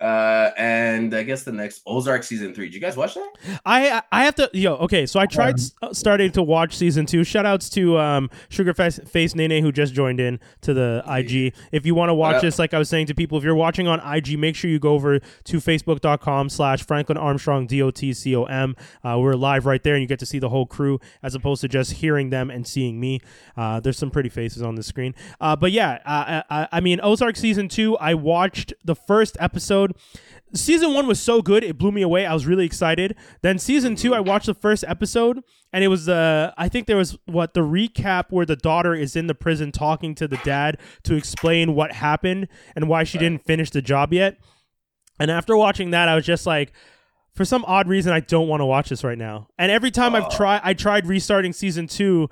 uh, 0.00 0.50
and 0.58 1.14
I 1.14 1.22
guess 1.22 1.44
the 1.44 1.52
next 1.52 1.82
Ozark 1.86 2.22
season 2.24 2.52
three. 2.54 2.66
Did 2.66 2.74
you 2.74 2.80
guys 2.80 2.96
watch 2.96 3.14
that? 3.14 3.60
I 3.64 4.02
I 4.10 4.24
have 4.24 4.34
to 4.36 4.50
yo 4.52 4.74
okay 4.76 5.06
so 5.06 5.20
I 5.20 5.26
tried 5.26 5.54
s- 5.58 5.72
uh, 5.82 5.92
starting 5.92 6.32
to 6.32 6.42
watch 6.42 6.76
season 6.76 7.06
two. 7.06 7.22
Shout 7.24 7.46
outs 7.46 7.68
to 7.70 7.98
um 7.98 8.30
Sugar 8.48 8.74
Face, 8.74 8.98
Face 9.06 9.34
Nene 9.34 9.62
who 9.62 9.70
just 9.72 9.94
joined 9.94 10.20
in 10.20 10.40
to 10.62 10.74
the 10.74 11.02
IG. 11.06 11.54
If 11.72 11.86
you 11.86 11.94
want 11.94 12.10
to 12.10 12.14
watch 12.14 12.36
up? 12.36 12.42
this, 12.42 12.58
like 12.58 12.74
I 12.74 12.78
was 12.78 12.88
saying 12.88 13.06
to 13.06 13.14
people, 13.14 13.38
if 13.38 13.44
you're 13.44 13.54
watching 13.54 13.86
on 13.86 14.00
IG, 14.00 14.38
make 14.38 14.56
sure 14.56 14.68
you 14.70 14.78
go 14.78 14.94
over 14.94 15.20
to 15.20 15.56
facebook.com 15.58 16.48
slash 16.48 16.84
Franklin 16.84 17.16
Armstrong 17.18 17.66
D 17.66 17.80
O 17.82 17.90
T 17.90 18.12
C 18.12 18.34
O 18.34 18.44
M. 18.44 18.74
Uh, 19.04 19.18
we're 19.20 19.34
live 19.34 19.64
right 19.66 19.82
there, 19.82 19.94
and 19.94 20.02
you 20.02 20.08
get 20.08 20.18
to 20.18 20.26
see 20.26 20.38
the 20.38 20.48
whole 20.48 20.66
crew 20.66 20.98
as 21.22 21.34
opposed 21.34 21.60
to 21.60 21.68
just 21.68 21.92
hearing 21.92 22.30
them 22.30 22.50
and 22.50 22.66
seeing 22.66 22.98
me. 22.98 23.20
Uh, 23.56 23.80
there's 23.80 23.98
some 23.98 24.10
pretty 24.10 24.28
faces 24.28 24.62
on 24.62 24.74
the 24.74 24.82
screen. 24.82 25.14
Uh, 25.40 25.54
but 25.54 25.70
yeah, 25.72 25.98
uh, 26.04 26.42
I, 26.50 26.68
I 26.72 26.80
mean 26.80 27.00
Ozark 27.02 27.36
season 27.36 27.68
two. 27.68 27.96
I 27.98 28.14
watched 28.14 28.72
the 28.84 28.94
first 28.96 29.36
episode 29.40 29.83
season 30.54 30.94
one 30.94 31.06
was 31.06 31.20
so 31.20 31.42
good 31.42 31.64
it 31.64 31.78
blew 31.78 31.92
me 31.92 32.02
away. 32.02 32.26
I 32.26 32.32
was 32.32 32.46
really 32.46 32.64
excited. 32.64 33.16
Then 33.42 33.58
season 33.58 33.96
two 33.96 34.14
i 34.14 34.20
watched 34.20 34.46
the 34.46 34.54
first 34.54 34.84
episode 34.86 35.40
and 35.72 35.82
it 35.82 35.88
was 35.88 36.08
uh 36.08 36.52
i 36.56 36.68
think 36.68 36.86
there 36.86 36.96
was 36.96 37.18
what 37.26 37.54
the 37.54 37.60
recap 37.60 38.26
where 38.30 38.46
the 38.46 38.56
daughter 38.56 38.94
is 38.94 39.16
in 39.16 39.26
the 39.26 39.34
prison 39.34 39.72
talking 39.72 40.14
to 40.16 40.28
the 40.28 40.36
dad 40.38 40.78
to 41.02 41.14
explain 41.14 41.74
what 41.74 41.92
happened 41.92 42.48
and 42.76 42.88
why 42.88 43.04
she 43.04 43.18
didn't 43.18 43.44
finish 43.44 43.70
the 43.70 43.82
job 43.82 44.12
yet. 44.12 44.38
And 45.18 45.30
after 45.30 45.56
watching 45.56 45.90
that 45.90 46.08
i 46.08 46.14
was 46.14 46.24
just 46.24 46.46
like 46.46 46.72
for 47.34 47.44
some 47.44 47.64
odd 47.66 47.88
reason 47.88 48.12
i 48.12 48.20
don't 48.20 48.48
want 48.48 48.60
to 48.60 48.66
watch 48.66 48.88
this 48.88 49.04
right 49.04 49.18
now. 49.18 49.48
And 49.58 49.70
every 49.72 49.90
time 49.90 50.14
i've 50.14 50.30
tried 50.30 50.60
i 50.64 50.74
tried 50.74 51.06
restarting 51.06 51.52
season 51.52 51.86
two 51.86 52.28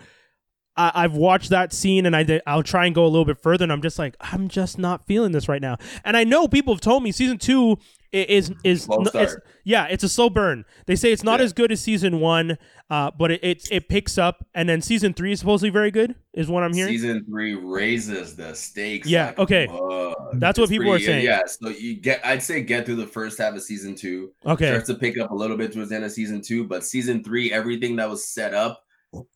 I, 0.77 0.91
I've 0.95 1.15
watched 1.15 1.51
that 1.51 1.73
scene 1.73 2.07
and 2.07 2.17
I 2.17 2.23
did, 2.23 2.43
I'll 2.47 2.63
try 2.63 2.87
and 2.87 2.95
go 2.95 3.05
a 3.05 3.09
little 3.09 3.25
bit 3.27 3.39
further 3.39 3.63
and 3.65 3.73
I'm 3.73 3.83
just 3.83 3.99
like 3.99 4.17
I'm 4.21 4.49
just 4.49 4.79
not 4.79 5.07
feeling 5.07 5.33
this 5.33 5.49
right 5.49 5.61
now. 5.61 5.77
And 6.05 6.17
I 6.17 6.25
know 6.25 6.49
people 6.49 6.73
have 6.75 6.81
told 6.81 7.03
me 7.03 7.13
season 7.13 7.39
2 7.39 7.77
is 8.13 8.53
is 8.63 8.87
it's, 8.91 9.37
yeah, 9.65 9.87
it's 9.91 10.05
a 10.05 10.09
slow 10.09 10.29
burn. 10.29 10.65
They 10.87 10.97
say 10.97 11.13
it's 11.13 11.23
not 11.23 11.41
Yeah. 11.41 11.45
as 11.45 11.53
good 11.55 11.73
as 11.73 11.81
season 11.81 12.21
1, 12.21 12.59
uh, 12.91 13.11
but 13.19 13.31
it, 13.33 13.41
it 13.43 13.69
it 13.71 13.89
picks 13.89 14.17
up 14.19 14.47
and 14.55 14.69
then 14.69 14.81
season 14.83 15.15
3 15.15 15.33
is 15.33 15.41
supposedly 15.41 15.71
very 15.71 15.91
good 15.91 16.15
is 16.35 16.49
what 16.49 16.63
I'm 16.63 16.73
hearing. 16.73 16.93
Season 16.93 17.25
three 17.27 17.55
raises 17.55 18.37
the 18.37 18.55
stakes. 18.55 19.07
Yeah, 19.09 19.27
like, 19.29 19.39
okay. 19.41 19.67
uh, 19.69 20.15
That's 20.35 20.59
what 20.59 20.69
people 20.71 20.93
are 20.93 20.99
saying. 20.99 21.25
Yeah, 21.25 21.41
so 21.47 21.69
you 21.69 21.97
get, 21.97 22.25
I'd 22.25 22.43
say 22.43 22.63
get 22.63 22.87
through 22.87 22.97
the 22.97 23.07
first 23.07 23.39
half 23.39 23.55
of 23.55 23.63
season 23.63 23.95
two. 23.95 24.33
okay. 24.47 24.69
Starts 24.69 24.87
to 24.89 24.95
pick 24.95 25.19
up 25.19 25.31
a 25.31 25.35
little 25.35 25.57
bit 25.59 25.73
towards 25.73 25.91
the 25.91 25.97
end 25.97 26.05
of 26.07 26.13
season 26.13 26.41
two, 26.41 26.65
but 26.65 26.83
season 26.85 27.23
three, 27.23 27.53
everything 27.53 27.97
that 27.97 28.09
was 28.09 28.27
set 28.27 28.55
up. 28.55 28.85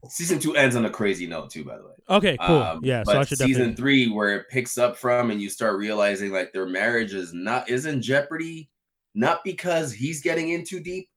Season 0.08 0.38
two 0.38 0.56
ends 0.56 0.76
on 0.76 0.84
a 0.84 0.90
crazy 0.90 1.26
note 1.26 1.50
too, 1.50 1.64
by 1.64 1.76
the 1.76 1.84
way. 1.84 1.92
Okay, 2.08 2.36
cool. 2.46 2.62
Um, 2.62 2.80
yeah, 2.82 3.02
so 3.02 3.12
but 3.12 3.16
I 3.18 3.24
should 3.24 3.38
season 3.38 3.50
definitely 3.50 3.74
three, 3.76 4.08
where 4.10 4.36
it 4.36 4.48
picks 4.48 4.78
up 4.78 4.96
from, 4.96 5.30
and 5.30 5.40
you 5.40 5.50
start 5.50 5.78
realizing 5.78 6.32
like 6.32 6.52
their 6.52 6.66
marriage 6.66 7.12
is 7.14 7.32
not 7.34 7.68
is 7.68 7.84
in 7.86 8.00
jeopardy, 8.00 8.70
not 9.14 9.44
because 9.44 9.92
he's 9.92 10.22
getting 10.22 10.50
in 10.50 10.64
too 10.64 10.80
deep, 10.80 11.08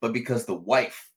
but 0.00 0.12
because 0.12 0.44
the 0.44 0.54
wife 0.54 1.10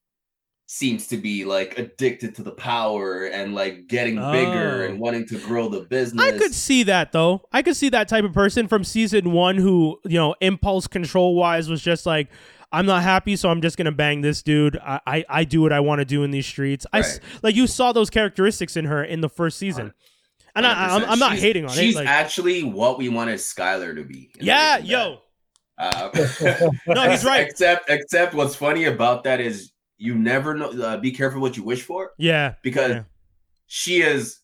seems 0.70 1.08
to 1.08 1.18
be 1.18 1.46
like 1.46 1.80
addicted 1.80 2.36
to 2.36 2.44
the 2.44 2.52
power 2.52 3.26
and 3.26 3.56
like 3.56 3.88
getting 3.88 4.16
bigger 4.16 4.84
Oh. 4.84 4.86
and 4.86 5.00
wanting 5.00 5.26
to 5.28 5.40
grow 5.40 5.70
the 5.70 5.82
business. 5.82 6.26
I 6.26 6.38
could 6.38 6.54
see 6.54 6.84
that 6.84 7.14
though. 7.14 7.48
I 7.54 7.62
could 7.62 7.78
see 7.78 7.88
that 7.90 8.10
type 8.10 8.26
of 8.26 8.34
person 8.34 8.68
from 8.68 8.84
season 8.84 9.32
one 9.32 9.56
who, 9.56 9.98
you 10.04 10.18
know, 10.18 10.36
impulse 10.42 10.86
control 10.88 11.36
wise 11.36 11.70
was 11.70 11.82
just 11.82 12.06
like, 12.06 12.28
I'm 12.72 12.86
not 12.86 13.02
happy, 13.04 13.36
so 13.36 13.50
I'm 13.50 13.62
just 13.62 13.78
gonna 13.78 13.92
bang 13.92 14.22
this 14.22 14.42
dude. 14.44 14.78
I 14.78 15.00
I, 15.08 15.26
I 15.30 15.44
do 15.46 15.62
what 15.62 15.72
I 15.74 15.80
want 15.80 16.00
to 16.00 16.06
do 16.06 16.24
in 16.24 16.32
these 16.32 16.46
streets. 16.46 16.86
I 16.92 17.00
s- 17.00 17.20
like 17.42 17.56
you 17.56 17.68
saw 17.68 17.92
those 17.94 18.10
characteristics 18.10 18.76
in 18.76 18.86
her 18.86 19.04
in 19.04 19.22
the 19.22 19.30
first 19.30 19.58
season, 19.58 19.94
and 20.56 20.66
I, 20.68 20.96
I'm, 20.96 21.06
I'm 21.06 21.20
not 21.20 21.32
She's- 21.32 21.44
hating 21.44 21.66
on 21.66 21.72
it. 21.72 21.76
She's 21.76 21.96
Like, 21.96 22.08
actually 22.08 22.64
what 22.64 22.98
we 22.98 23.08
wanted 23.10 23.36
Skyler 23.40 23.96
to 23.96 24.04
be. 24.04 24.32
yeah, 24.42 24.78
yo, 24.80 25.20
Bad. 25.78 25.94
Uh, 26.04 26.70
No, 26.88 27.10
he's 27.10 27.24
right. 27.24 27.48
Except, 27.48 27.90
except 27.90 28.34
what's 28.34 28.56
funny 28.56 28.86
about 28.86 29.24
that 29.26 29.40
is 29.40 29.72
you 29.98 30.16
never 30.16 30.54
know. 30.54 30.72
Uh, 30.72 30.98
be 30.98 31.12
careful 31.12 31.40
what 31.40 31.56
you 31.56 31.64
wish 31.64 31.84
for 31.84 32.12
yeah, 32.18 32.56
because 32.64 32.92
Yeah. 32.92 33.04
she 33.68 34.02
is 34.02 34.40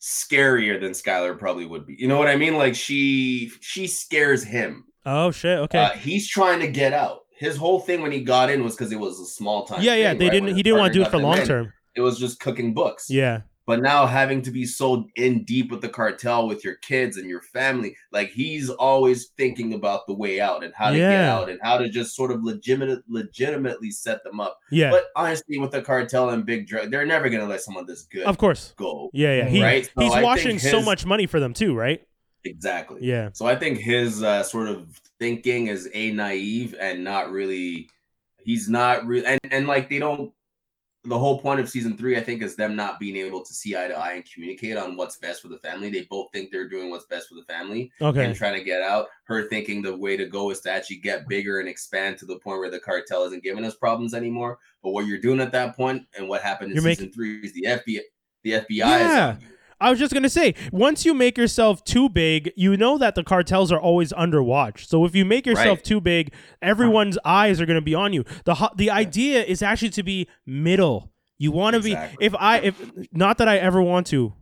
scarier 0.00 0.80
than 0.80 0.92
Skyler 0.92 1.38
probably 1.38 1.66
would 1.66 1.86
be. 1.86 1.94
You 1.98 2.08
know 2.08 2.18
what 2.18 2.28
I 2.28 2.36
mean? 2.36 2.54
Like 2.56 2.74
she 2.74 3.50
she 3.60 3.86
scares 3.86 4.42
him. 4.42 4.84
oh 5.04 5.30
shit, 5.30 5.58
okay, 5.60 5.78
Uh, 5.78 5.90
he's 5.90 6.28
trying 6.28 6.60
to 6.60 6.66
get 6.68 6.92
out. 6.92 7.20
His 7.36 7.56
whole 7.56 7.80
thing 7.80 8.02
when 8.02 8.12
he 8.12 8.20
got 8.22 8.50
in 8.50 8.64
was 8.64 8.74
because 8.76 8.92
it 8.92 8.98
was 9.00 9.20
a 9.20 9.26
small 9.26 9.64
time. 9.66 9.82
yeah, 9.82 9.94
yeah. 9.94 10.10
thing, 10.10 10.18
They 10.18 10.24
right? 10.26 10.32
didn't. 10.32 10.46
When 10.46 10.56
He 10.56 10.62
didn't 10.62 10.78
want 10.78 10.92
to 10.92 10.98
do 10.98 11.04
it 11.04 11.10
for 11.10 11.18
long 11.18 11.42
term. 11.44 11.72
It 11.94 12.00
was 12.00 12.18
just 12.18 12.40
cooking 12.40 12.74
books. 12.74 13.08
Yeah, 13.08 13.40
But 13.66 13.80
now 13.80 14.04
having 14.06 14.42
to 14.42 14.50
be 14.50 14.64
so 14.66 15.06
in 15.16 15.44
deep 15.44 15.70
with 15.70 15.80
the 15.80 15.88
cartel 15.88 16.46
with 16.46 16.62
your 16.62 16.74
kids 16.76 17.16
and 17.16 17.28
your 17.28 17.40
family, 17.40 17.96
like 18.12 18.28
he's 18.30 18.68
always 18.68 19.28
thinking 19.38 19.72
about 19.72 20.06
the 20.06 20.12
way 20.14 20.38
out 20.40 20.62
and 20.62 20.74
how 20.76 20.90
to 20.90 20.96
get 20.96 21.24
out 21.24 21.48
and 21.48 21.58
how 21.62 21.78
to 21.78 21.88
just 21.88 22.14
sort 22.14 22.30
of 22.30 22.44
legitimate 22.44 23.00
legitimately 23.08 23.90
set 23.90 24.22
them 24.24 24.40
up. 24.40 24.58
yeah. 24.70 24.90
But 24.90 25.06
honestly, 25.16 25.58
with 25.58 25.70
the 25.72 25.80
cartel 25.82 26.28
and 26.30 26.44
big 26.44 26.66
drug, 26.66 26.90
they're 26.90 27.06
never 27.06 27.28
gonna 27.30 27.46
let 27.46 27.60
someone 27.62 27.86
this 27.86 28.02
good 28.02 28.24
of 28.24 28.36
course. 28.38 28.74
go. 28.76 29.10
Yeah, 29.14 29.34
yeah. 29.34 29.48
He, 29.48 29.62
Right? 29.62 29.84
So 29.86 30.04
he's 30.04 30.12
I 30.12 30.22
washing 30.22 30.58
so 30.58 30.82
much 30.82 31.06
money 31.06 31.26
for 31.26 31.40
them 31.40 31.54
too, 31.54 31.74
right? 31.74 32.02
Exactly. 32.44 33.00
Yeah. 33.02 33.30
So 33.32 33.46
I 33.46 33.56
think 33.56 33.78
his 33.78 34.22
uh, 34.22 34.42
sort 34.42 34.68
of 34.68 35.00
thinking 35.18 35.68
is 35.68 35.88
a 35.94 36.12
naive 36.12 36.74
and 36.78 37.02
not 37.04 37.30
really. 37.30 37.88
He's 38.38 38.68
not 38.68 39.04
really, 39.06 39.26
and 39.26 39.40
and 39.50 39.66
like 39.66 39.88
they 39.88 39.98
don't. 39.98 40.32
The 41.04 41.16
whole 41.18 41.38
point 41.40 41.60
of 41.60 41.68
season 41.68 41.96
three, 41.96 42.16
I 42.16 42.20
think, 42.20 42.42
is 42.42 42.56
them 42.56 42.74
not 42.74 42.98
being 42.98 43.14
able 43.16 43.44
to 43.44 43.54
see 43.54 43.76
eye 43.76 43.86
to 43.86 43.96
eye 43.96 44.14
and 44.14 44.24
communicate 44.28 44.76
on 44.76 44.96
what's 44.96 45.18
best 45.18 45.40
for 45.40 45.46
the 45.46 45.58
family. 45.58 45.88
They 45.88 46.02
both 46.10 46.32
think 46.32 46.50
they're 46.50 46.68
doing 46.68 46.90
what's 46.90 47.06
best 47.06 47.28
for 47.28 47.36
the 47.36 47.44
family 47.44 47.92
Okay. 48.00 48.24
and 48.24 48.34
trying 48.34 48.58
to 48.58 48.64
get 48.64 48.82
out. 48.82 49.06
Her 49.22 49.48
thinking 49.48 49.82
the 49.82 49.96
way 49.96 50.16
to 50.16 50.26
go 50.26 50.50
is 50.50 50.60
to 50.62 50.70
actually 50.72 50.96
get 50.96 51.28
bigger 51.28 51.60
and 51.60 51.68
expand 51.68 52.18
to 52.18 52.26
the 52.26 52.40
point 52.40 52.58
where 52.58 52.70
the 52.72 52.80
cartel 52.80 53.22
isn't 53.22 53.44
giving 53.44 53.64
us 53.64 53.76
problems 53.76 54.14
anymore. 54.14 54.58
But 54.82 54.90
what 54.90 55.06
you're 55.06 55.18
doing 55.20 55.38
at 55.40 55.52
that 55.52 55.76
point 55.76 56.02
and 56.18 56.28
what 56.28 56.42
happened 56.42 56.72
in 56.72 56.82
You're 56.82 56.92
season 56.92 57.12
three 57.12 57.38
is 57.38 57.52
the 57.52 57.66
FBI. 57.66 58.00
The 58.42 58.52
FBI 58.52 58.70
is 58.72 58.80
Yeah. 58.82 59.36
you. 59.38 59.46
I 59.80 59.90
was 59.90 59.98
just 59.98 60.14
gonna 60.14 60.28
say, 60.30 60.54
once 60.72 61.04
you 61.04 61.12
make 61.12 61.36
yourself 61.36 61.84
too 61.84 62.08
big, 62.08 62.52
you 62.56 62.76
know 62.76 62.96
that 62.98 63.14
the 63.14 63.22
cartels 63.22 63.70
are 63.70 63.78
always 63.80 64.12
under 64.14 64.42
watch. 64.42 64.86
So 64.88 65.04
if 65.04 65.14
you 65.14 65.24
make 65.24 65.44
yourself 65.46 65.78
Right. 65.78 65.84
too 65.84 66.00
big, 66.00 66.32
everyone's 66.62 67.18
eyes 67.24 67.60
are 67.60 67.66
gonna 67.66 67.80
be 67.82 67.94
on 67.94 68.12
you. 68.12 68.24
the 68.44 68.70
The 68.76 68.90
idea 68.90 69.44
is 69.44 69.62
actually 69.62 69.90
to 69.90 70.02
be 70.02 70.28
middle. 70.46 71.12
You 71.38 71.52
want 71.52 71.74
to 71.74 71.78
Exactly. 71.78 72.16
be. 72.18 72.24
If 72.26 72.34
I, 72.38 72.58
if 72.60 72.80
not 73.12 73.36
that 73.38 73.48
I 73.48 73.58
ever 73.58 73.82
want 73.82 74.06
to, 74.08 74.32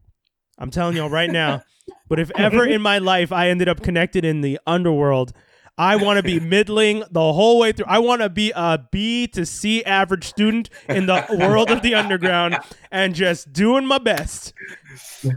I'm 0.59 0.71
telling 0.71 0.97
y'all 0.97 1.11
right 1.11 1.31
now. 1.31 1.63
but 2.09 2.19
if 2.21 2.31
ever 2.37 2.65
in 2.77 2.81
my 2.81 2.99
life 2.99 3.33
I 3.33 3.49
ended 3.49 3.69
up 3.69 3.83
connected 3.83 4.25
in 4.25 4.41
the 4.41 4.59
underworld. 4.67 5.33
I 5.77 5.97
want 5.97 6.19
to 6.19 6.23
be 6.23 6.39
middling 6.55 7.03
the 7.11 7.33
whole 7.33 7.59
way 7.59 7.73
through. 7.73 7.87
I 7.89 7.99
want 7.99 8.23
to 8.23 8.29
be 8.29 8.53
a 8.55 8.79
B 8.91 9.27
to 9.29 9.45
C 9.45 9.85
average 9.85 10.25
student 10.25 10.71
in 10.89 11.07
the 11.07 11.25
world 11.39 11.71
of 11.71 11.83
the 11.83 11.95
underground 11.95 12.57
and 12.91 13.15
just 13.15 13.53
doing 13.53 13.85
my 13.87 13.99
best. 13.99 14.53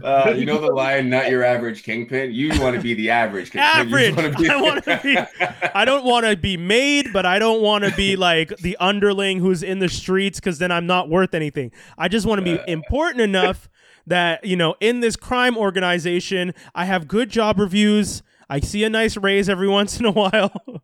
Uh, 0.04 0.32
you 0.36 0.44
know 0.46 0.60
the 0.60 0.72
line, 0.72 1.10
not 1.10 1.30
your 1.30 1.42
average 1.42 1.82
kingpin. 1.82 2.32
You 2.32 2.50
want 2.60 2.76
to 2.76 2.82
be 2.82 2.94
the 2.94 3.10
average 3.10 3.50
kingpin. 3.50 3.60
Average. 3.62 4.14
wanna 4.16 4.30
be- 4.38 4.48
I 4.50 4.60
wanna 4.60 5.00
be- 5.02 5.70
I 5.74 5.84
don't 5.84 6.04
want 6.04 6.26
to 6.26 6.36
be 6.36 6.56
made, 6.56 7.12
but 7.12 7.26
I 7.26 7.38
don't 7.38 7.60
want 7.62 7.84
to 7.84 7.94
be 7.96 8.14
like 8.14 8.56
the 8.58 8.76
underling 8.78 9.40
who's 9.40 9.62
in 9.62 9.80
the 9.80 9.88
streets 9.88 10.38
because 10.38 10.58
then 10.58 10.70
I'm 10.70 10.86
not 10.86 11.08
worth 11.08 11.34
anything. 11.34 11.72
I 11.96 12.08
just 12.08 12.26
want 12.26 12.38
to 12.38 12.44
be 12.44 12.60
important 12.70 13.20
enough 13.22 13.68
that, 14.06 14.44
you 14.44 14.56
know, 14.56 14.74
in 14.80 15.00
this 15.00 15.16
crime 15.16 15.56
organization, 15.56 16.54
I 16.74 16.84
have 16.84 17.08
good 17.08 17.28
job 17.30 17.58
reviews. 17.58 18.22
I 18.50 18.60
see 18.60 18.84
a 18.84 18.90
nice 18.90 19.16
raise 19.16 19.48
every 19.48 19.68
once 19.68 19.98
in 20.00 20.06
a 20.06 20.10
while. 20.12 20.32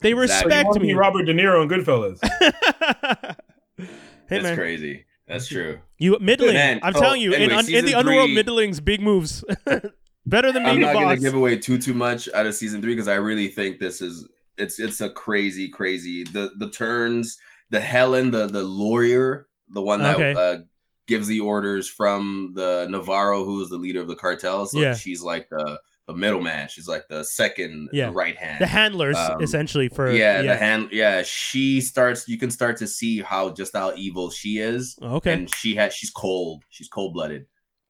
they 0.00 0.10
Exactly. 0.10 0.10
You 0.10 0.16
respect 0.18 0.64
want 0.66 0.74
to 0.74 0.80
be 0.80 0.86
me. 0.88 0.94
Robert 0.94 1.24
De 1.24 1.34
Niro 1.34 1.62
in 1.62 1.68
Goodfellas. 1.68 2.18
hey, 3.78 3.86
That's 4.28 4.42
man. 4.42 4.56
crazy. 4.56 5.04
That's 5.26 5.46
true. 5.46 5.78
You 5.98 6.18
middling. 6.20 6.54
Man, 6.54 6.80
I'm 6.82 6.92
so, 6.92 7.00
telling 7.00 7.20
you, 7.22 7.32
in, 7.32 7.42
anyway, 7.42 7.54
un- 7.54 7.60
in 7.60 7.66
season 7.66 7.86
the 7.86 7.94
underworld, 7.94 8.26
three- 8.28 8.34
middling's 8.34 8.80
big 8.80 9.00
moves. 9.00 9.44
Better 10.26 10.52
than 10.52 10.62
me. 10.62 10.70
I'm 10.70 10.80
not 10.80 10.94
gonna 10.94 11.16
give 11.18 11.34
away 11.34 11.58
too 11.58 11.78
too 11.78 11.92
much 11.94 12.28
out 12.34 12.46
of 12.46 12.54
season 12.54 12.80
three 12.80 12.94
because 12.94 13.08
I 13.08 13.16
really 13.16 13.48
think 13.48 13.78
this 13.78 14.00
is 14.00 14.26
it's 14.56 14.78
it's 14.78 15.00
a 15.02 15.10
crazy 15.10 15.68
crazy 15.68 16.24
the 16.24 16.50
the 16.58 16.70
turns 16.70 17.38
the 17.70 17.80
Helen, 17.80 18.30
the 18.30 18.46
the 18.46 18.62
lawyer, 18.62 19.48
the 19.68 19.82
one 19.82 20.00
that 20.02 20.16
Okay. 20.16 20.32
uh, 20.34 20.58
gives 21.06 21.26
the 21.26 21.40
orders 21.40 21.88
from 21.90 22.52
the 22.54 22.86
Navarro, 22.88 23.44
who 23.44 23.60
is 23.62 23.68
the 23.68 23.76
leader 23.76 24.00
of 24.00 24.08
the 24.08 24.16
cartel. 24.16 24.64
So 24.66 24.80
Yeah. 24.80 24.94
she's 24.94 25.22
like 25.22 25.48
the 25.50 25.78
the 26.06 26.14
middleman. 26.14 26.68
She's 26.68 26.86
like 26.88 27.04
the 27.08 27.24
second 27.24 27.88
Yeah. 27.92 28.10
right 28.12 28.36
hand. 28.36 28.60
the 28.60 28.66
handlers 28.66 29.16
Um, 29.16 29.42
essentially 29.42 29.88
for 29.88 30.10
yeah, 30.12 30.42
the 30.42 30.56
hand. 30.56 30.90
Yeah, 30.92 31.22
she 31.22 31.80
starts. 31.80 32.28
You 32.28 32.38
can 32.38 32.50
start 32.50 32.76
to 32.78 32.86
see 32.86 33.20
how 33.22 33.50
just 33.50 33.74
how 33.74 33.94
evil 33.96 34.30
she 34.30 34.58
is, 34.58 34.96
okay 35.02 35.32
and 35.32 35.54
she 35.54 35.74
has. 35.76 35.94
She's 35.94 36.10
cold. 36.10 36.62
She's 36.68 36.88
cold 36.88 37.14
blooded. 37.14 37.46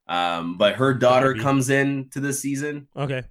Um, 0.07 0.59
but 0.59 0.77
her 0.77 0.93
daughter 0.95 1.33
Gotta 1.33 1.43
comes 1.43 1.71
in 1.71 2.11
to 2.11 2.21
this 2.21 2.39
season 2.41 2.89
okay 2.95 3.23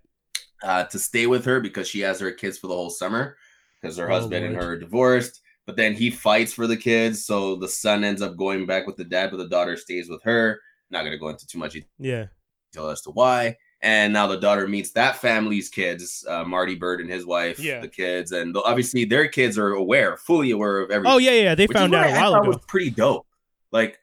uh, 0.64 0.86
to 0.86 0.98
stay 0.98 1.28
with 1.28 1.46
her 1.46 1.60
because 1.60 1.88
she 1.88 2.00
has 2.00 2.20
her 2.20 2.32
kids 2.32 2.58
for 2.58 2.66
the 2.68 2.74
whole 2.74 2.90
summer 2.90 3.38
because 3.80 3.98
her 3.98 4.10
Oh, 4.10 4.16
husband 4.16 4.44
and 4.46 4.56
her 4.56 4.72
are 4.72 4.80
divorced. 4.80 5.40
But 5.66 5.78
then 5.78 5.94
he 5.94 6.10
fights 6.10 6.52
for 6.52 6.68
the 6.68 6.76
kids, 6.76 7.26
so 7.26 7.56
the 7.56 7.70
son 7.70 8.04
ends 8.04 8.22
up 8.22 8.36
going 8.36 8.66
back 8.66 8.86
with 8.86 8.98
the 8.98 9.06
dad, 9.06 9.32
but 9.32 9.38
the 9.38 9.48
daughter 9.48 9.78
stays 9.78 10.10
with 10.10 10.22
her. 10.24 10.60
Not 10.90 11.04
gonna 11.06 11.18
go 11.18 11.30
into 11.30 11.48
too 11.48 11.58
much 11.60 11.78
yeah 12.00 12.26
detail 12.74 12.90
as 12.90 13.02
to 13.04 13.12
why. 13.12 13.56
And 13.84 14.14
now 14.14 14.28
the 14.28 14.38
daughter 14.38 14.66
meets 14.68 14.92
that 14.92 15.18
family's 15.18 15.68
kids, 15.70 16.26
uh, 16.28 16.44
Marty 16.46 16.76
Byrde 16.80 17.02
and 17.02 17.10
his 17.10 17.26
wife, 17.26 17.60
Yeah. 17.60 17.82
the 17.82 17.90
kids, 17.90 18.32
and 18.32 18.56
the, 18.56 18.62
obviously 18.64 19.04
their 19.06 19.28
kids 19.28 19.58
are 19.58 19.74
aware, 19.74 20.16
fully 20.18 20.52
aware 20.52 20.80
of 20.80 20.90
everything. 20.90 21.14
oh 21.14 21.18
yeah 21.18 21.32
yeah 21.32 21.54
they 21.56 21.68
found 21.68 21.94
out 21.94 22.08
a 22.10 22.14
while 22.14 22.34
ago 22.34 22.48
was 22.48 22.64
pretty 22.66 22.90
dope. 22.90 23.28
Like 23.72 24.00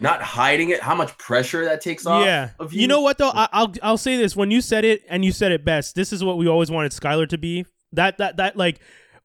not 0.00 0.22
hiding 0.22 0.70
it, 0.70 0.80
how 0.80 0.94
much 0.94 1.16
pressure 1.18 1.64
that 1.66 1.80
takes 1.80 2.06
off. 2.06 2.24
yeah 2.24 2.50
of 2.58 2.72
you. 2.72 2.86
know 2.88 3.00
what 3.00 3.18
though 3.18 3.30
I, 3.34 3.48
i'll 3.52 3.74
i'll 3.82 3.98
say 3.98 4.16
this 4.16 4.36
when 4.36 4.50
you 4.50 4.60
said 4.60 4.84
it 4.84 5.02
and 5.08 5.24
you 5.24 5.32
said 5.32 5.50
it 5.52 5.64
best 5.64 5.94
this 5.96 6.12
is 6.12 6.22
what 6.22 6.38
we 6.38 6.46
always 6.46 6.70
wanted 6.70 6.92
skyler 6.92 7.28
to 7.28 7.36
be 7.38 7.66
that 7.92 8.18
that 8.18 8.36
that 8.36 8.56
like 8.56 8.78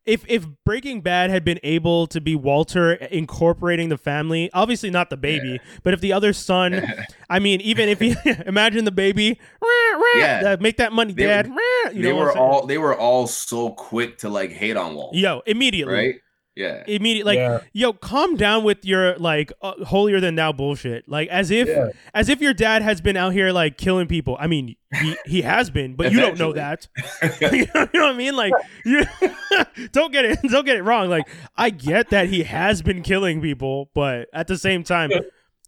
if 0.06 0.26
if 0.28 0.45
breaking 0.66 1.01
bad 1.01 1.30
had 1.30 1.45
been 1.45 1.60
able 1.64 2.08
to 2.08 2.20
be 2.20 2.36
walter 2.36 2.93
incorporating 2.93 3.89
the 3.89 3.97
family 3.97 4.49
obviously 4.54 4.89
not 4.89 5.10
the 5.10 5.18
baby 5.18 5.60
but 5.84 5.93
if 5.93 6.01
the 6.01 6.12
other 6.12 6.34
son 6.34 6.86
i 7.30 7.39
mean 7.39 7.62
even 7.62 7.88
if 7.89 7.99
he 7.99 8.16
imagine 8.45 8.84
the 8.86 8.91
baby 8.91 9.39
Yeah. 10.16 10.56
make 10.60 10.78
that 10.78 10.91
money 10.93 11.14
They- 11.14 11.24
dad 11.26 11.47
you 11.93 12.01
they 12.01 12.10
know 12.10 12.16
were 12.18 12.38
all 12.38 12.66
they 12.66 12.78
were 12.78 12.95
all 12.97 13.28
so 13.28 13.70
quick 13.72 14.18
to 14.20 14.30
like 14.30 14.51
hate 14.51 14.78
on 14.78 14.95
Walt. 14.95 15.16
yo 15.16 15.41
immediately 15.45 15.93
right? 15.93 16.16
Yeah. 16.56 16.84
immediately 16.86 17.36
like 17.36 17.38
yeah. 17.38 17.62
yo 17.74 17.93
calm 17.93 18.36
down 18.36 18.64
with 18.64 18.86
your 18.86 19.18
like 19.18 19.51
uh, 19.64 19.84
holier 19.86 20.20
than 20.20 20.36
thou 20.36 20.51
bullshit 20.51 21.10
like 21.10 21.28
as 21.30 21.49
if 21.49 21.68
Yeah. 21.68 21.89
as 22.14 22.30
if 22.30 22.41
your 22.41 22.54
dad 22.54 22.84
has 22.84 23.01
been 23.01 23.18
out 23.18 23.34
here 23.34 23.51
like 23.51 23.76
killing 23.78 24.08
people 24.08 24.38
i 24.39 24.45
mean 24.45 24.76
he, 24.93 25.18
he 25.26 25.41
has 25.41 25.72
been 25.72 25.95
but 25.95 26.12
you 26.12 26.20
don't 26.20 26.38
know 26.38 26.54
that 26.54 26.88
you 27.51 27.66
know 27.74 27.88
what 27.91 28.04
i 28.04 28.14
mean 28.14 28.36
like 28.36 28.54
you 28.86 29.04
don't 29.91 30.12
get 30.12 30.26
it 30.26 30.39
don't 30.43 30.66
get 30.66 30.76
it 30.78 30.84
wrong 30.84 31.10
like 31.10 31.28
i 31.58 31.72
get 31.72 32.12
that 32.12 32.30
he 32.30 32.43
has 32.43 32.84
been 32.84 33.01
killing 33.01 33.41
people 33.41 33.89
but 33.95 34.28
at 34.32 34.45
the 34.47 34.58
same 34.58 34.84
time 34.84 35.10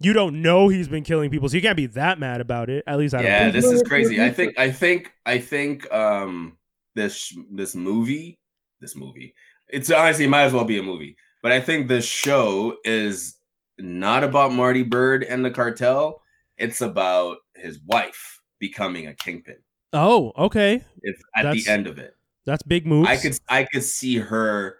you 0.02 0.14
don't 0.14 0.40
know 0.40 0.68
he's 0.68 0.88
been 0.88 1.04
killing 1.04 1.32
people 1.32 1.50
so 1.50 1.56
you 1.56 1.64
can't 1.64 1.78
be 1.78 1.88
that 1.88 2.20
mad 2.20 2.42
about 2.42 2.70
it 2.70 2.84
at 2.86 2.98
least 3.00 3.16
i 3.16 3.18
don't 3.18 3.26
yeah, 3.26 3.40
think. 3.52 3.54
this 3.54 3.66
is 3.66 3.82
crazy. 3.84 4.22
I 4.22 4.30
think 4.30 4.60
I 4.60 4.70
think 4.70 5.12
I 5.26 5.40
think 5.40 5.92
um 5.92 6.58
this 6.94 7.36
this 7.52 7.74
movie 7.76 8.38
this 8.82 8.96
movie 8.96 9.34
it's 9.70 9.91
honestly 9.91 10.26
it 10.26 10.30
might 10.30 10.43
as 10.43 10.53
well 10.53 10.66
be 10.66 10.78
a 10.80 10.84
movie. 10.84 11.18
But 11.41 11.51
I 11.51 11.61
think 11.61 11.88
this 11.88 12.05
show 12.05 12.78
is 12.84 13.36
not 13.78 14.24
about 14.24 14.51
Marty 14.51 14.84
Byrde 14.84 15.26
and 15.30 15.43
the 15.45 15.51
cartel. 15.51 16.22
It's 16.57 16.82
about 16.82 17.38
his 17.55 17.80
wife 17.86 18.41
becoming 18.59 19.07
a 19.07 19.13
kingpin. 19.13 19.57
oh 19.93 20.32
okay 20.38 20.82
If 21.01 21.18
at 21.36 21.43
That's- 21.43 21.66
the 21.66 21.72
end 21.72 21.88
of 21.88 21.99
it. 21.99 22.16
that's 22.45 22.63
big 22.63 22.86
moves 22.86 23.09
I 23.09 23.18
could 23.18 23.38
I 23.49 23.63
could 23.66 23.84
see 23.84 24.18
her 24.18 24.78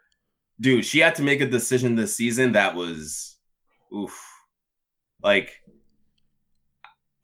dude, 0.59 0.86
she 0.86 0.99
had 0.99 1.15
to 1.15 1.23
make 1.23 1.41
a 1.41 1.45
decision 1.45 1.95
this 1.95 2.15
season 2.15 2.53
that 2.53 2.75
was 2.75 3.38
oof. 3.93 4.17
Like 5.21 5.61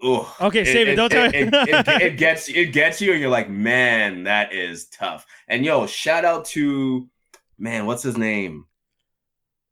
oof. 0.06 0.28
Okay, 0.42 0.66
save 0.66 0.88
it. 0.90 0.96
Don't 0.96 1.10
tell 1.10 1.26
it, 1.26 1.34
me. 1.34 1.40
it, 1.54 1.88
it, 1.88 2.02
it 2.02 2.18
gets 2.18 2.50
it 2.50 2.74
gets 2.74 3.02
you 3.02 3.12
and 3.12 3.22
you're 3.22 3.30
like, 3.30 3.50
man, 3.50 4.24
that 4.26 4.54
is 4.54 4.88
tough. 4.88 5.26
And 5.48 5.64
yo, 5.66 5.88
shout 5.88 6.26
out 6.26 6.46
to 6.46 7.08
man, 7.62 7.86
what's 7.86 8.04
his 8.04 8.18
name? 8.18 8.66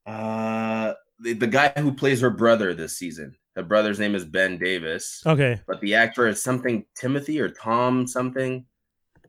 Uh 0.05 0.93
the, 1.19 1.33
the 1.33 1.47
guy 1.47 1.73
who 1.77 1.91
plays 1.93 2.21
her 2.21 2.29
brother 2.29 2.73
this 2.73 2.97
season. 2.97 3.35
Her 3.55 3.63
brother's 3.63 3.99
name 3.99 4.15
is 4.15 4.23
Ben 4.23 4.57
Davis, 4.57 5.21
okay 5.25 5.59
but 5.67 5.81
the 5.81 5.95
actor 5.95 6.27
is 6.27 6.41
something 6.41 6.85
Timothy 6.95 7.41
or 7.41 7.49
Tom 7.49 8.07
something. 8.07 8.65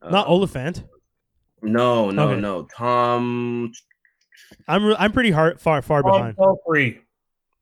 not 0.09 0.27
Uh, 0.27 0.31
Olyphant 0.31 0.85
no, 1.63 2.11
no, 2.11 2.29
Okay. 2.31 2.41
no. 2.41 2.67
Tom. 2.75 3.71
i'm 4.69 4.85
re- 4.87 4.97
i'm 4.99 5.13
pretty 5.13 5.31
hard 5.31 5.61
far 5.61 5.83
far 5.83 6.03
Tom 6.03 6.13
behind 6.13 6.37
Pelphrey. 6.37 7.01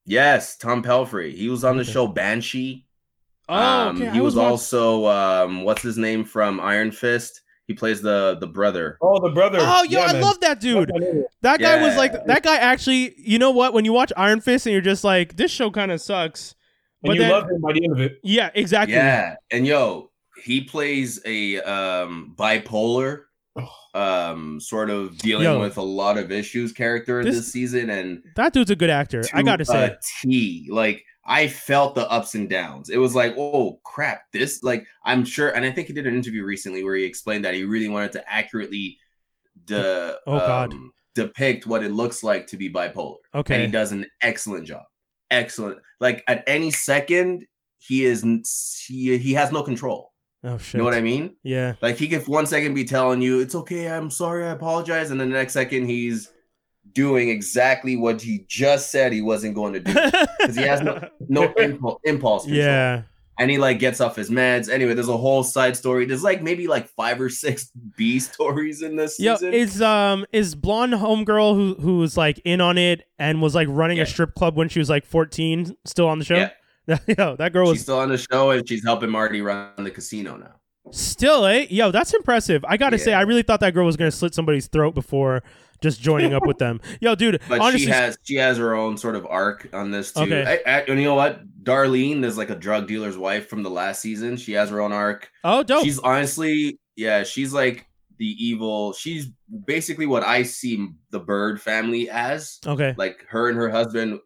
Yes, 0.04 0.56
Tom 0.56 0.82
Pelphrey. 0.82 1.34
He 1.34 1.48
was 1.50 1.64
on 1.64 1.76
the 1.76 1.82
Okay. 1.82 1.92
show 1.92 2.06
Banshee. 2.06 2.86
oh 3.48 3.54
um, 3.56 3.96
okay 3.96 4.10
he 4.12 4.18
I 4.18 4.22
was, 4.22 4.36
watching- 4.36 4.50
also 4.50 5.06
um, 5.06 5.62
what's 5.62 5.82
his 5.82 5.96
name 5.98 6.24
from 6.24 6.60
Iron 6.60 6.92
Fist. 6.92 7.40
He 7.68 7.74
plays 7.74 8.02
the 8.02 8.36
the 8.40 8.46
brother. 8.48 8.98
Oh, 9.00 9.20
the 9.20 9.32
brother. 9.32 9.58
Oh, 9.60 9.84
yo, 9.84 10.00
Yeah, 10.00 10.06
I 10.06 10.12
man. 10.14 10.22
love 10.22 10.40
that 10.40 10.58
dude. 10.60 10.88
That 10.88 10.94
nigga. 10.96 11.22
That 11.42 11.60
guy 11.60 11.80
was 11.86 11.96
like, 11.96 12.24
that 12.24 12.42
guy 12.42 12.56
actually, 12.56 13.14
you 13.18 13.38
know 13.38 13.50
what? 13.52 13.72
When 13.74 13.84
you 13.84 13.92
watch 13.92 14.12
Iron 14.16 14.40
Fist 14.40 14.66
and 14.66 14.72
you're 14.72 14.80
just 14.82 15.04
like, 15.04 15.36
this 15.36 15.50
show 15.52 15.70
kind 15.70 15.92
of 15.92 16.00
sucks. 16.00 16.54
And 17.04 17.10
But 17.10 17.14
you 17.16 17.20
then- 17.20 17.30
love 17.30 17.44
him 17.44 17.60
by 17.60 17.72
the 17.74 17.84
end 17.84 17.92
of 17.92 18.00
it. 18.00 18.18
Yeah, 18.24 18.50
exactly. 18.54 18.96
Yeah, 18.96 19.36
and 19.52 19.64
yo, 19.66 20.10
he 20.42 20.62
plays 20.62 21.20
a 21.26 21.60
um, 21.60 22.34
bipolar, 22.36 23.24
um, 23.94 24.60
sort 24.60 24.90
of 24.90 25.18
dealing 25.18 25.44
Yo. 25.44 25.60
with 25.60 25.76
a 25.76 25.82
lot 25.82 26.16
of 26.18 26.30
issues 26.32 26.72
character 26.72 27.22
This- 27.22 27.36
this, 27.36 27.52
season, 27.52 27.90
and 27.90 28.22
That 28.36 28.52
dude's 28.52 28.70
a 28.70 28.76
good 28.76 28.90
actor. 28.90 29.22
I 29.34 29.42
got 29.42 29.56
to 29.56 29.64
say. 29.64 29.84
a 29.86 29.98
T. 30.22 30.68
Like 30.70 31.04
I 31.30 31.46
felt 31.46 31.94
the 31.94 32.10
ups 32.10 32.34
and 32.34 32.48
downs. 32.48 32.88
It 32.88 32.96
was 32.96 33.14
like, 33.14 33.34
oh 33.36 33.78
crap, 33.84 34.22
this 34.32 34.62
like 34.62 34.86
I'm 35.04 35.24
sure, 35.24 35.50
and 35.50 35.64
I 35.64 35.70
think 35.70 35.86
he 35.88 35.92
did 35.92 36.06
an 36.06 36.14
interview 36.16 36.42
recently 36.44 36.82
where 36.82 36.96
he 36.96 37.04
explained 37.04 37.44
that 37.44 37.54
he 37.54 37.64
really 37.64 37.88
wanted 37.88 38.12
to 38.12 38.32
accurately 38.32 38.96
de- 39.66 40.16
Oh, 40.26 40.38
God. 40.38 40.72
um, 40.72 40.90
depict 41.14 41.66
what 41.66 41.84
it 41.84 41.92
looks 41.92 42.22
like 42.22 42.46
to 42.48 42.56
be 42.56 42.70
bipolar. 42.70 43.16
And 43.34 43.40
okay. 43.40 43.66
he 43.66 43.70
does 43.70 43.92
an 43.92 44.06
excellent 44.22 44.66
job. 44.66 44.84
Excellent. 45.30 45.78
Like 46.00 46.24
at 46.26 46.44
any 46.46 46.70
second, 46.70 47.44
he 47.76 48.04
is 48.06 48.22
he, 48.86 49.18
he 49.18 49.34
has 49.34 49.52
no 49.52 49.62
control. 49.62 50.12
oh, 50.44 50.56
shit. 50.56 50.74
You 50.74 50.78
know 50.78 50.84
what 50.84 50.94
I 50.94 51.02
mean? 51.02 51.36
Yeah. 51.42 51.74
Like 51.82 51.96
he 51.98 52.08
could 52.08 52.26
one 52.26 52.46
second 52.46 52.72
be 52.72 52.84
telling 52.84 53.20
you 53.20 53.40
it's 53.40 53.54
okay, 53.54 53.88
I'm 53.88 54.10
sorry, 54.10 54.44
I 54.46 54.50
apologize, 54.52 55.10
and 55.10 55.20
then 55.20 55.28
the 55.30 55.36
next 55.36 55.52
second 55.52 55.86
he's 55.88 56.32
doing 56.92 57.28
exactly 57.28 57.96
what 57.96 58.20
he 58.22 58.44
just 58.48 58.90
said 58.90 59.12
he 59.12 59.22
wasn't 59.22 59.54
going 59.54 59.72
to 59.74 59.80
do. 59.80 59.92
Because 59.92 60.56
he 60.56 60.62
has 60.62 60.80
no, 60.80 61.08
no 61.28 61.52
impulse, 61.58 62.00
impulse 62.04 62.44
control. 62.44 62.64
yeah. 62.64 63.02
And 63.40 63.52
he 63.52 63.58
like 63.58 63.78
gets 63.78 64.00
off 64.00 64.16
his 64.16 64.30
meds. 64.30 64.68
Anyway, 64.68 64.94
there's 64.94 65.08
a 65.08 65.16
whole 65.16 65.44
side 65.44 65.76
story. 65.76 66.06
There's 66.06 66.24
like 66.24 66.42
maybe 66.42 66.66
like 66.66 66.88
five 66.88 67.20
or 67.20 67.28
six 67.28 67.70
B 67.96 68.18
stories 68.18 68.82
in 68.82 68.96
this 68.96 69.20
Yo, 69.20 69.34
season. 69.36 69.54
is 69.54 69.80
um 69.80 70.26
is 70.32 70.56
blonde 70.56 70.94
homegirl 70.94 71.54
who 71.54 71.74
who 71.80 71.98
was 71.98 72.16
like 72.16 72.40
in 72.44 72.60
on 72.60 72.76
it 72.78 73.06
and 73.16 73.40
was 73.40 73.54
like 73.54 73.68
running 73.70 73.98
Yeah. 73.98 74.02
a 74.02 74.06
strip 74.06 74.34
club 74.34 74.56
when 74.56 74.68
she 74.68 74.80
was 74.80 74.90
like 74.90 75.06
14 75.06 75.76
still 75.84 76.08
on 76.08 76.18
the 76.18 76.24
show? 76.24 76.48
Yeah. 76.88 76.98
Yo, 77.18 77.36
that 77.36 77.52
girl 77.52 77.66
She's 77.66 77.72
was 77.74 77.80
still 77.82 77.98
on 78.00 78.08
the 78.08 78.18
show 78.18 78.50
and 78.50 78.68
she's 78.68 78.82
helping 78.82 79.10
Marty 79.10 79.40
run 79.40 79.70
the 79.76 79.90
casino 79.92 80.36
now. 80.36 80.54
still, 80.90 81.44
eh? 81.46 81.66
Yo, 81.70 81.92
that's 81.92 82.12
impressive. 82.14 82.64
I 82.66 82.76
gotta 82.76 82.98
say, 82.98 83.12
I 83.12 83.20
really 83.20 83.42
thought 83.42 83.60
that 83.60 83.72
girl 83.74 83.86
was 83.86 83.96
gonna 83.96 84.10
slit 84.10 84.34
somebody's 84.34 84.66
throat 84.66 84.96
before 84.96 85.44
just 85.80 86.00
joining 86.00 86.34
up 86.34 86.46
with 86.46 86.58
them. 86.58 86.80
Yo, 87.00 87.14
dude, 87.14 87.40
But 87.48 87.60
honestly, 87.60 87.86
she 87.86 87.90
has 87.90 88.18
she 88.22 88.34
has 88.36 88.58
her 88.58 88.74
own 88.74 88.96
sort 88.96 89.16
of 89.16 89.26
arc 89.26 89.68
on 89.72 89.90
this 89.90 90.12
too. 90.12 90.22
Okay. 90.22 90.60
I, 90.66 90.70
I, 90.70 90.80
and 90.82 90.98
you 90.98 91.04
know 91.06 91.14
what? 91.14 91.42
Darlene 91.62 92.24
is 92.24 92.38
like 92.38 92.50
a 92.50 92.56
drug 92.56 92.86
dealer's 92.86 93.16
wife 93.18 93.48
from 93.48 93.62
the 93.62 93.70
last 93.70 94.00
season. 94.00 94.36
She 94.36 94.52
has 94.52 94.70
her 94.70 94.80
own 94.80 94.92
arc. 94.92 95.30
oh, 95.44 95.62
dope. 95.62 95.84
She's 95.84 95.98
honestly, 95.98 96.78
yeah, 96.96 97.22
she's 97.22 97.52
like 97.52 97.86
the 98.18 98.26
evil. 98.26 98.92
She's 98.92 99.28
basically 99.66 100.06
what 100.06 100.22
I 100.22 100.42
see 100.42 100.88
the 101.10 101.20
Byrde 101.20 101.60
family 101.60 102.10
as. 102.10 102.58
okay. 102.66 102.94
Like 102.96 103.24
her 103.28 103.48
and 103.48 103.56
her 103.56 103.70
husband 103.70 104.20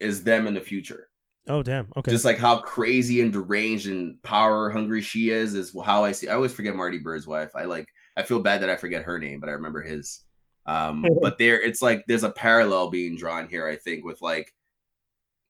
is 0.00 0.22
them 0.22 0.46
in 0.46 0.54
the 0.54 0.60
future. 0.60 1.08
Oh, 1.46 1.62
damn. 1.62 1.88
Okay. 1.96 2.10
Just 2.10 2.24
like 2.24 2.38
how 2.38 2.58
crazy 2.58 3.20
and 3.20 3.32
deranged 3.32 3.86
and 3.86 4.20
power 4.22 4.70
hungry 4.70 5.02
she 5.02 5.30
is, 5.30 5.54
is 5.54 5.76
how 5.84 6.02
I 6.04 6.12
see. 6.12 6.28
I 6.28 6.34
always 6.34 6.54
forget 6.54 6.74
Marty 6.74 6.98
Byrde's 6.98 7.26
wife. 7.26 7.50
I 7.54 7.64
like. 7.64 7.86
I 8.16 8.22
feel 8.22 8.38
bad 8.38 8.62
that 8.62 8.70
I 8.70 8.76
forget 8.76 9.02
her 9.02 9.18
name, 9.18 9.40
but 9.40 9.48
I 9.48 9.52
remember 9.52 9.82
his. 9.82 10.23
Um, 10.66 11.04
but 11.22 11.38
there, 11.38 11.60
it's 11.60 11.82
like 11.82 12.04
there's 12.06 12.24
a 12.24 12.30
parallel 12.30 12.90
being 12.90 13.16
drawn 13.16 13.48
here. 13.48 13.66
I 13.66 13.76
think 13.76 14.04
with 14.04 14.20
like 14.22 14.52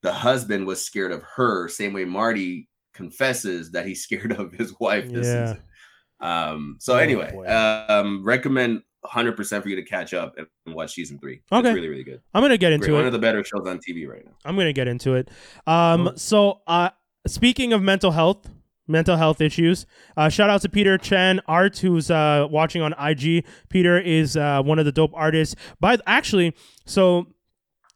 the 0.03 0.13
husband 0.13 0.67
was 0.67 0.85
scared 0.85 1.13
of 1.13 1.23
her, 1.37 1.69
same 1.69 1.93
way 1.93 2.05
Marty 2.05 2.69
confesses 2.93 3.73
that 3.73 3.87
he's 3.87 4.03
scared 4.05 4.33
of 4.33 4.53
his 4.53 4.75
wife 4.81 5.11
this 5.11 5.27
Yeah. 5.27 5.47
season. 5.47 5.63
Um, 6.21 6.77
so 6.81 6.95
Oh, 6.95 6.99
anyway, 6.99 7.31
boy. 7.33 7.47
um, 7.49 8.23
recommend 8.25 8.83
100% 9.05 9.63
for 9.63 9.69
you 9.69 9.77
to 9.77 9.83
catch 9.83 10.15
up 10.15 10.35
and 10.39 10.75
watch 10.75 10.95
season 10.95 11.19
three. 11.19 11.43
Okay. 11.53 11.69
It's 11.69 11.75
really, 11.75 11.89
really 11.89 12.05
good. 12.05 12.21
I'm 12.33 12.43
gonna 12.43 12.57
get 12.57 12.69
Great. 12.69 12.75
into 12.89 12.95
One 12.95 13.05
of 13.07 13.13
the 13.13 13.19
better 13.19 13.45
shows 13.45 13.67
on 13.67 13.79
TV 13.79 14.07
right 14.09 14.25
now. 14.25 14.33
I'm 14.45 14.57
gonna 14.57 14.73
get 14.73 14.89
into 14.89 15.15
it. 15.15 15.31
Um, 15.67 16.13
so 16.17 16.61
uh, 16.67 16.91
speaking 17.27 17.73
of 17.75 17.83
mental 17.83 18.13
health, 18.13 18.49
mental 18.87 19.17
health 19.17 19.41
issues. 19.41 19.87
Uh, 20.17 20.29
shout 20.29 20.51
out 20.51 20.63
to 20.63 20.69
Peter 20.69 20.99
Chen 20.99 21.41
Art, 21.47 21.79
who's 21.79 22.11
uh, 22.11 22.47
watching 22.51 22.83
on 22.83 22.95
IG. 22.99 23.45
Peter 23.69 23.99
is 23.99 24.37
uh, 24.37 24.63
one 24.63 24.79
of 24.79 24.85
the 24.85 24.93
dope 24.93 25.13
artists. 25.15 25.55
By 25.81 25.99
actually, 26.07 26.55
so 26.87 27.27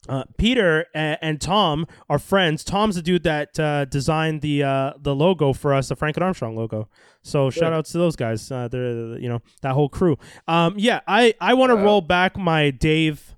uh, 0.09 0.25
Peter 0.39 0.87
and, 0.95 1.19
and 1.21 1.41
Tom 1.41 1.87
are 2.09 2.19
friends. 2.19 2.65
Tom's 2.65 2.97
the 2.97 3.03
dude 3.03 3.25
that 3.25 3.59
uh, 3.59 3.85
designed 3.85 4.41
the 4.41 4.63
uh, 4.63 4.93
the 4.99 5.15
logo 5.15 5.53
for 5.53 5.75
us, 5.75 5.89
the 5.89 5.97
Frank 5.97 6.17
and 6.17 6.25
Armstrong 6.25 6.57
logo. 6.57 6.89
So 7.23 7.51
shout 7.51 7.73
outs 7.73 7.93
to 7.93 7.99
those 7.99 8.17
guys. 8.17 8.51
Uh, 8.51 8.69
they're 8.69 9.19
you 9.19 9.29
know 9.29 9.41
that 9.63 9.75
whole 9.75 9.89
crew. 9.89 10.17
Um, 10.47 10.75
yeah, 10.79 11.01
I 11.07 11.35
I 11.41 11.55
want 11.55 11.71
to 11.71 11.77
roll 11.77 12.01
back 12.01 12.39
my 12.39 12.71
Dave 12.71 13.37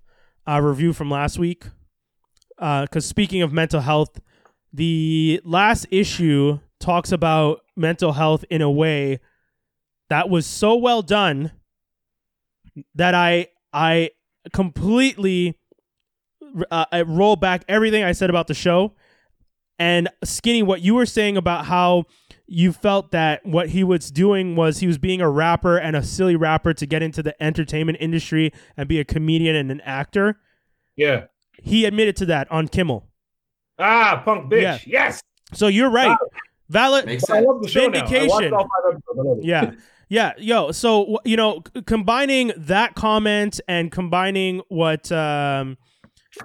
uh, 0.49 0.61
review 0.61 0.93
from 0.93 1.11
last 1.11 1.39
week. 1.39 1.65
Because 2.57 3.07
speaking 3.07 3.41
of 3.41 3.55
mental 3.55 3.81
health, 3.81 4.21
the 4.71 5.41
last 5.45 5.87
issue 5.91 6.59
talks 6.81 7.13
about 7.13 7.61
mental 7.77 8.13
health 8.13 8.45
in 8.51 8.63
a 8.63 8.71
way 8.71 9.21
that 10.09 10.29
was 10.29 10.47
so 10.47 10.75
well 10.75 11.03
done 11.03 11.53
that 12.95 13.15
I 13.15 13.49
I 13.73 14.11
completely 14.53 15.59
uh, 16.71 16.87
I 16.91 17.03
roll 17.03 17.37
back 17.37 17.65
everything 17.69 18.03
I 18.03 18.13
said 18.13 18.31
about 18.31 18.49
the 18.49 18.55
show. 18.55 18.95
And 19.79 20.09
Skinny, 20.25 20.63
what 20.63 20.83
you 20.83 20.95
were 20.95 21.07
saying 21.07 21.37
about 21.37 21.67
how 21.67 22.05
you 22.47 22.73
felt 22.73 23.13
that 23.13 23.47
what 23.47 23.71
he 23.71 23.85
was 23.85 24.11
doing 24.11 24.57
was 24.57 24.79
he 24.79 24.87
was 24.87 24.99
being 24.99 25.21
a 25.21 25.31
rapper 25.31 25.79
and 25.79 25.97
a 25.97 26.03
silly 26.03 26.37
rapper 26.37 26.75
to 26.75 26.85
get 26.85 27.03
into 27.03 27.23
the 27.23 27.41
entertainment 27.43 27.97
industry 28.01 28.53
and 28.77 28.89
be 28.89 28.99
a 28.99 29.05
comedian 29.05 29.55
and 29.55 29.71
an 29.71 29.81
actor. 29.83 30.39
Yeah. 30.97 31.27
He 31.63 31.85
admitted 31.85 32.17
to 32.17 32.27
that 32.27 32.51
on 32.51 32.69
Kimmel. 32.69 33.07
Ah, 33.79 34.21
punk 34.25 34.53
bitch. 34.53 34.63
Yeah. 34.63 34.79
Yes. 34.85 35.23
So 35.55 35.69
you're 35.69 35.91
right. 35.91 36.17
Valid. 36.71 37.05
Makes 37.07 37.29
I 37.29 37.41
love 37.41 37.61
the 37.63 37.69
show 37.69 37.89
now. 37.89 37.99
I 37.99 38.03
watched 38.03 38.11
Vindication. 38.13 38.55
all 38.55 38.63
five 38.63 38.95
episodes. 38.95 39.19
I 39.19 39.23
love 39.23 39.39
it. 39.39 39.45
yeah 39.45 39.71
yeah 40.09 40.33
yo 40.39 40.73
so 40.73 41.19
you 41.25 41.37
know 41.37 41.63
c- 41.75 41.83
combining 41.83 42.53
that 42.57 42.95
comment 42.97 43.61
and 43.69 43.93
combining 43.93 44.61
what 44.69 45.11
um 45.13 45.77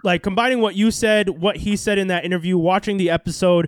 like 0.04 0.22
combining 0.22 0.60
what 0.62 0.76
you 0.76 0.92
said 0.92 1.30
what 1.30 1.58
he 1.58 1.76
said 1.76 1.98
in 1.98 2.08
that 2.08 2.24
interview 2.26 2.58
watching 2.60 2.98
the 2.98 3.10
episode 3.10 3.68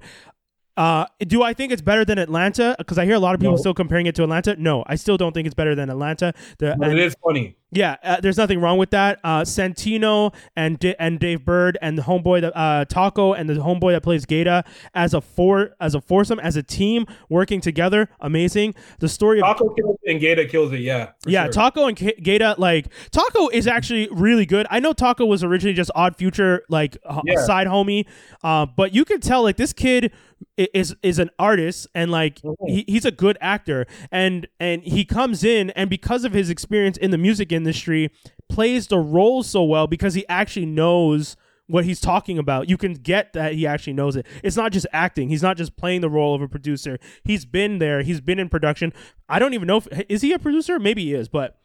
uh, 0.76 1.08
do 1.22 1.42
I 1.42 1.54
think 1.56 1.72
it's 1.72 1.82
better 1.82 2.06
than 2.06 2.20
Atlanta? 2.20 2.76
Because 2.78 3.00
I 3.00 3.06
hear 3.06 3.16
a 3.16 3.20
lot 3.20 3.34
of 3.34 3.42
people 3.42 3.54
No. 3.56 3.58
still 3.58 3.74
comparing 3.74 4.06
it 4.06 4.14
to 4.14 4.22
Atlanta. 4.22 4.56
No, 4.60 4.84
I 4.86 4.94
still 4.94 5.18
don't 5.18 5.34
think 5.34 5.48
it's 5.48 5.56
better 5.56 5.74
than 5.74 5.90
Atlanta. 5.90 6.36
The, 6.60 6.76
But 6.78 6.90
and- 6.90 7.00
it 7.00 7.04
is 7.04 7.16
funny. 7.26 7.56
Yeah, 7.72 7.98
uh, 8.02 8.22
there's 8.22 8.38
nothing 8.38 8.62
wrong 8.62 8.78
with 8.78 8.92
that. 8.92 9.20
Uh, 9.26 9.42
Santino 9.42 10.34
and 10.56 10.80
D- 10.80 10.96
and 10.98 11.20
Dave 11.20 11.44
Burd 11.44 11.78
and 11.82 11.98
the 11.98 12.02
homeboy 12.04 12.40
that 12.40 12.56
uh, 12.58 12.86
Taco 12.86 13.34
and 13.34 13.50
the 13.50 13.56
homeboy 13.56 13.92
that 13.92 14.04
plays 14.04 14.26
Gata 14.26 14.64
as 14.94 15.14
a 15.14 15.20
four 15.20 15.72
as 15.82 15.94
a 15.94 16.00
foursome 16.00 16.40
as 16.40 16.56
a 16.56 16.64
team 16.64 17.06
working 17.28 17.60
together, 17.60 18.10
amazing. 18.22 18.74
The 19.00 19.10
story 19.10 19.42
of 19.42 19.48
Taco 19.48 19.70
kills 19.74 19.98
it 20.02 20.12
and 20.12 20.22
Gata 20.22 20.46
kills 20.46 20.72
it. 20.72 20.80
Yeah. 20.80 21.10
yeah, 21.26 21.44
sure. 21.46 21.52
Taco 21.52 21.88
and 21.88 21.98
K- 21.98 22.16
Gata 22.24 22.56
like 22.58 22.88
Taco 23.12 23.50
is 23.50 23.68
actually 23.68 24.08
really 24.14 24.46
good. 24.46 24.66
I 24.70 24.80
know 24.80 24.94
Taco 24.94 25.26
was 25.26 25.44
originally 25.44 25.74
just 25.76 25.92
Odd 25.94 26.16
Future 26.16 26.64
like 26.70 26.96
Yeah. 27.26 27.42
side 27.46 27.68
homie, 27.68 28.06
uh, 28.46 28.66
but 28.66 28.96
you 28.96 29.04
can 29.04 29.20
tell 29.20 29.44
like 29.44 29.58
this 29.58 29.74
kid 29.74 30.14
is 30.56 30.96
is 31.04 31.18
an 31.20 31.30
artist 31.40 31.88
and 31.96 32.12
like 32.12 32.40
Mhm. 32.42 32.54
he, 32.68 32.86
he's 32.88 33.06
a 33.06 33.12
good 33.12 33.38
actor 33.42 33.88
and 34.12 34.48
and 34.60 34.84
he 34.84 35.04
comes 35.04 35.44
in 35.44 35.72
and 35.72 35.90
because 35.90 36.24
of 36.26 36.34
his 36.34 36.50
experience 36.52 36.96
in 36.96 37.10
the 37.12 37.18
music 37.18 37.52
industry 37.58 38.12
plays 38.48 38.88
the 38.88 38.98
role 38.98 39.44
so 39.44 39.64
well 39.64 39.88
because 39.88 40.14
he 40.14 40.26
actually 40.30 40.66
knows 40.66 41.36
what 41.68 41.84
he's 41.84 42.00
talking 42.00 42.38
about. 42.38 42.70
You 42.70 42.78
can 42.78 42.94
get 42.94 43.34
that 43.34 43.54
he 43.54 43.68
actually 43.68 43.94
knows 43.94 44.16
it. 44.16 44.26
It's 44.42 44.56
not 44.56 44.72
just 44.72 44.88
acting. 44.94 45.30
He's 45.30 45.44
not 45.44 45.58
just 45.58 45.76
playing 45.76 46.02
the 46.02 46.10
role 46.10 46.34
of 46.34 46.42
a 46.42 46.48
producer. 46.48 46.98
He's 47.24 47.46
been 47.46 47.80
there. 47.80 48.02
He's 48.02 48.22
been 48.22 48.40
in 48.40 48.50
production. 48.50 48.94
I 49.28 49.40
don't 49.40 49.54
even 49.54 49.68
know 49.68 49.78
if 49.78 49.88
is 50.10 50.22
he 50.22 50.34
a 50.34 50.40
producer? 50.40 50.80
Maybe 50.80 51.04
he 51.04 51.14
is, 51.14 51.28
but 51.28 51.58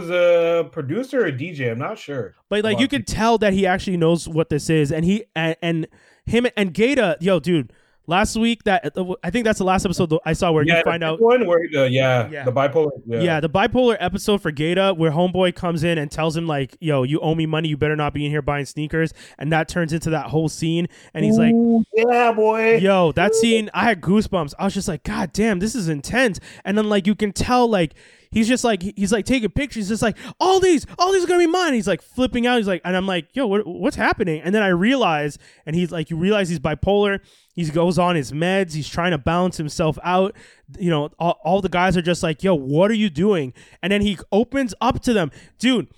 is 0.00 0.10
a 0.10 0.68
producer 0.70 1.26
or 1.26 1.32
DJ. 1.32 1.70
I'm 1.70 1.78
not 1.78 1.98
sure. 1.98 2.34
but 2.48 2.64
like 2.64 2.78
you 2.78 2.88
can 2.88 3.04
tell 3.04 3.38
that 3.38 3.52
he 3.52 3.66
actually 3.66 3.96
knows 3.96 4.28
what 4.28 4.48
this 4.48 4.70
is, 4.70 4.92
and 4.92 5.04
he 5.04 5.24
and, 5.34 5.56
and 5.62 5.88
him 6.24 6.46
and 6.56 6.72
Gata, 6.72 7.16
yo, 7.20 7.40
dude. 7.40 7.72
Last 8.08 8.36
week, 8.36 8.62
that 8.64 8.96
uh, 8.96 9.14
I 9.24 9.30
think 9.30 9.44
that's 9.44 9.58
the 9.58 9.64
last 9.64 9.84
episode 9.84 10.12
I 10.24 10.32
saw 10.32 10.52
where 10.52 10.62
yeah, 10.64 10.78
you 10.78 10.84
find 10.84 11.02
out. 11.02 11.20
one 11.20 11.46
where 11.46 11.60
the 11.70 11.90
yeah, 11.90 12.28
Yeah. 12.30 12.44
the 12.44 12.52
bipolar. 12.52 12.90
Yeah. 13.04 13.20
Yeah. 13.20 13.40
the 13.40 13.50
bipolar 13.50 13.96
episode 13.98 14.40
for 14.40 14.50
Gata, 14.52 14.94
where 14.96 15.10
Homeboy 15.10 15.54
comes 15.54 15.82
in 15.82 15.98
and 15.98 16.10
tells 16.10 16.36
him 16.36 16.46
like, 16.46 16.76
"Yo, 16.80 17.02
you 17.02 17.18
owe 17.20 17.34
me 17.34 17.46
money. 17.46 17.68
You 17.68 17.76
better 17.76 17.96
not 17.96 18.14
be 18.14 18.24
in 18.24 18.30
here 18.30 18.42
buying 18.42 18.64
sneakers," 18.64 19.12
and 19.38 19.52
that 19.52 19.68
turns 19.68 19.92
into 19.92 20.10
that 20.10 20.26
whole 20.26 20.48
scene. 20.48 20.86
And 21.14 21.24
he's 21.24 21.38
like, 21.38 21.52
Ooh, 21.52 21.84
yeah, 21.94 22.32
boy. 22.32 22.76
Yo, 22.76 23.12
that 23.12 23.34
scene, 23.34 23.70
I 23.74 23.84
had 23.84 24.00
goosebumps. 24.00 24.54
I 24.58 24.64
was 24.64 24.74
just 24.74 24.88
like, 24.88 25.02
God 25.02 25.32
damn, 25.32 25.58
this 25.58 25.74
is 25.74 25.88
intense. 25.88 26.38
And 26.64 26.78
then 26.78 26.88
like 26.88 27.06
you 27.06 27.14
can 27.14 27.32
tell 27.32 27.68
like 27.68 27.94
he's 28.36 28.48
just 28.48 28.64
like 28.64 28.82
he's 28.82 29.12
like 29.12 29.24
taking 29.24 29.48
pictures. 29.48 29.84
He's 29.84 29.88
just 29.88 30.02
like 30.02 30.18
all 30.38 30.60
these, 30.60 30.86
all 30.98 31.10
these 31.10 31.24
are 31.24 31.26
gonna 31.26 31.38
be 31.38 31.46
mine. 31.46 31.72
He's 31.72 31.88
like 31.88 32.02
flipping 32.02 32.46
out. 32.46 32.58
He's 32.58 32.66
like, 32.66 32.82
and 32.84 32.94
I'm 32.94 33.06
like, 33.06 33.34
yo, 33.34 33.46
what, 33.46 33.66
what's 33.66 33.96
happening? 33.96 34.42
And 34.42 34.54
then 34.54 34.62
I 34.62 34.68
realize, 34.68 35.38
and 35.64 35.74
he's 35.74 35.90
like, 35.90 36.10
you 36.10 36.18
realize 36.18 36.50
he's 36.50 36.58
bipolar. 36.58 37.20
He 37.54 37.64
goes 37.70 37.98
on 37.98 38.14
his 38.14 38.32
meds. 38.32 38.74
He's 38.74 38.88
trying 38.88 39.12
to 39.12 39.18
balance 39.18 39.56
himself 39.56 39.98
out. 40.04 40.36
You 40.78 40.90
know, 40.90 41.08
all, 41.18 41.40
all 41.44 41.62
the 41.62 41.70
guys 41.70 41.96
are 41.96 42.02
just 42.02 42.22
like, 42.22 42.42
yo, 42.42 42.54
what 42.54 42.90
are 42.90 42.94
you 42.94 43.08
doing? 43.08 43.54
And 43.82 43.90
then 43.90 44.02
he 44.02 44.18
opens 44.30 44.74
up 44.82 45.00
to 45.04 45.14
them, 45.14 45.30
dude. 45.58 45.88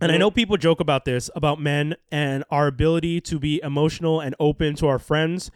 And 0.00 0.10
I 0.10 0.16
know 0.16 0.32
people 0.32 0.56
joke 0.56 0.80
about 0.80 1.04
this 1.04 1.30
about 1.36 1.60
men 1.60 1.94
and 2.10 2.42
our 2.50 2.66
ability 2.66 3.20
to 3.20 3.38
be 3.38 3.60
emotional 3.62 4.18
and 4.18 4.34
open 4.40 4.74
to 4.76 4.88
our 4.88 4.98
friends, 4.98 5.52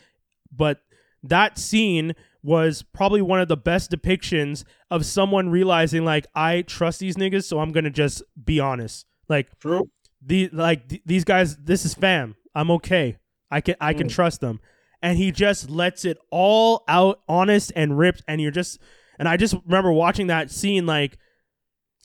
but 0.52 0.82
that 1.24 1.58
scene 1.58 2.14
was 2.46 2.84
probably 2.94 3.20
one 3.20 3.40
of 3.40 3.48
the 3.48 3.56
best 3.56 3.90
depictions 3.90 4.62
of 4.88 5.04
someone 5.04 5.48
realizing 5.48 6.04
like 6.04 6.26
I 6.32 6.62
trust 6.62 7.00
these 7.00 7.16
niggas, 7.16 7.42
so 7.44 7.58
I'm 7.58 7.72
gonna 7.72 7.90
just 7.90 8.22
be 8.42 8.60
honest. 8.60 9.04
Like 9.28 9.48
True. 9.58 9.90
the 10.24 10.48
like 10.52 10.88
th- 10.88 11.02
these 11.04 11.24
guys, 11.24 11.56
this 11.56 11.84
is 11.84 11.94
fam. 11.94 12.36
I'm 12.54 12.70
okay. 12.70 13.16
I 13.50 13.60
can 13.60 13.74
I 13.80 13.92
can 13.94 14.06
Mm. 14.06 14.12
trust 14.12 14.40
them, 14.40 14.60
and 15.02 15.18
he 15.18 15.32
just 15.32 15.68
lets 15.68 16.04
it 16.04 16.18
all 16.30 16.84
out, 16.86 17.20
honest 17.28 17.72
and 17.74 17.98
ripped. 17.98 18.22
And 18.28 18.40
you're 18.40 18.52
just 18.52 18.78
and 19.18 19.28
I 19.28 19.36
just 19.36 19.54
remember 19.66 19.90
watching 19.90 20.28
that 20.28 20.50
scene 20.52 20.86
like, 20.86 21.18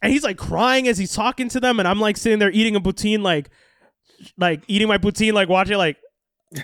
and 0.01 0.11
he's 0.11 0.23
like 0.23 0.37
crying 0.37 0.87
as 0.87 0.97
he's 0.97 1.13
talking 1.13 1.49
to 1.49 1.59
them, 1.59 1.77
and 1.79 1.87
I'm 1.87 1.99
like 1.99 2.17
sitting 2.17 2.39
there 2.39 2.49
eating 2.51 2.75
a 2.75 2.81
poutine, 2.81 3.21
like 3.21 3.51
like 4.37 4.63
eating 4.67 4.87
my 4.87 4.97
poutine, 4.97 5.33
like 5.33 5.49
watching 5.49 5.77
like 5.77 5.97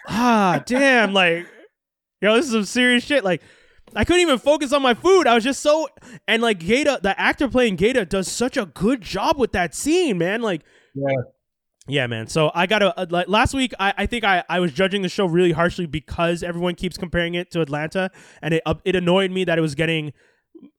ah 0.07 0.61
damn 0.65 1.13
like 1.13 1.45
yo 2.21 2.35
this 2.35 2.47
is 2.47 2.51
some 2.53 2.65
serious 2.65 3.03
shit 3.03 3.23
like. 3.23 3.43
I 3.97 4.05
couldn't 4.05 4.21
even 4.21 4.37
focus 4.39 4.71
on 4.71 4.81
my 4.81 4.93
food. 4.93 5.27
I 5.27 5.35
was 5.35 5.43
just 5.43 5.59
so 5.61 5.87
and 6.27 6.41
like 6.41 6.59
Gata, 6.59 6.99
the 7.01 7.19
actor 7.19 7.47
playing 7.49 7.75
Gata, 7.75 8.05
does 8.05 8.27
such 8.29 8.55
a 8.55 8.65
good 8.67 9.01
job 9.01 9.37
with 9.37 9.51
that 9.53 9.73
scene, 9.75 10.17
man. 10.19 10.41
Like 10.41 10.61
Yeah. 10.95 11.03
yeah, 11.87 12.07
man. 12.07 12.27
So 12.27 12.51
I 12.53 12.67
got 12.67 12.79
to 12.79 12.97
uh, 12.99 13.05
like 13.09 13.27
last 13.27 13.53
week. 13.53 13.73
I, 13.79 13.93
I 13.97 14.05
think 14.05 14.23
I, 14.23 14.43
I 14.49 14.59
was 14.59 14.71
judging 14.71 15.01
the 15.01 15.09
show 15.09 15.25
really 15.25 15.51
harshly 15.51 15.87
because 15.87 16.43
everyone 16.43 16.75
keeps 16.75 16.97
comparing 16.97 17.33
it 17.35 17.49
to 17.51 17.61
Atlanta, 17.61 18.11
and 18.41 18.53
it 18.53 18.61
uh, 18.65 18.75
it 18.85 18.95
annoyed 18.95 19.31
me 19.31 19.43
that 19.45 19.57
it 19.57 19.61
was 19.61 19.73
getting 19.75 20.13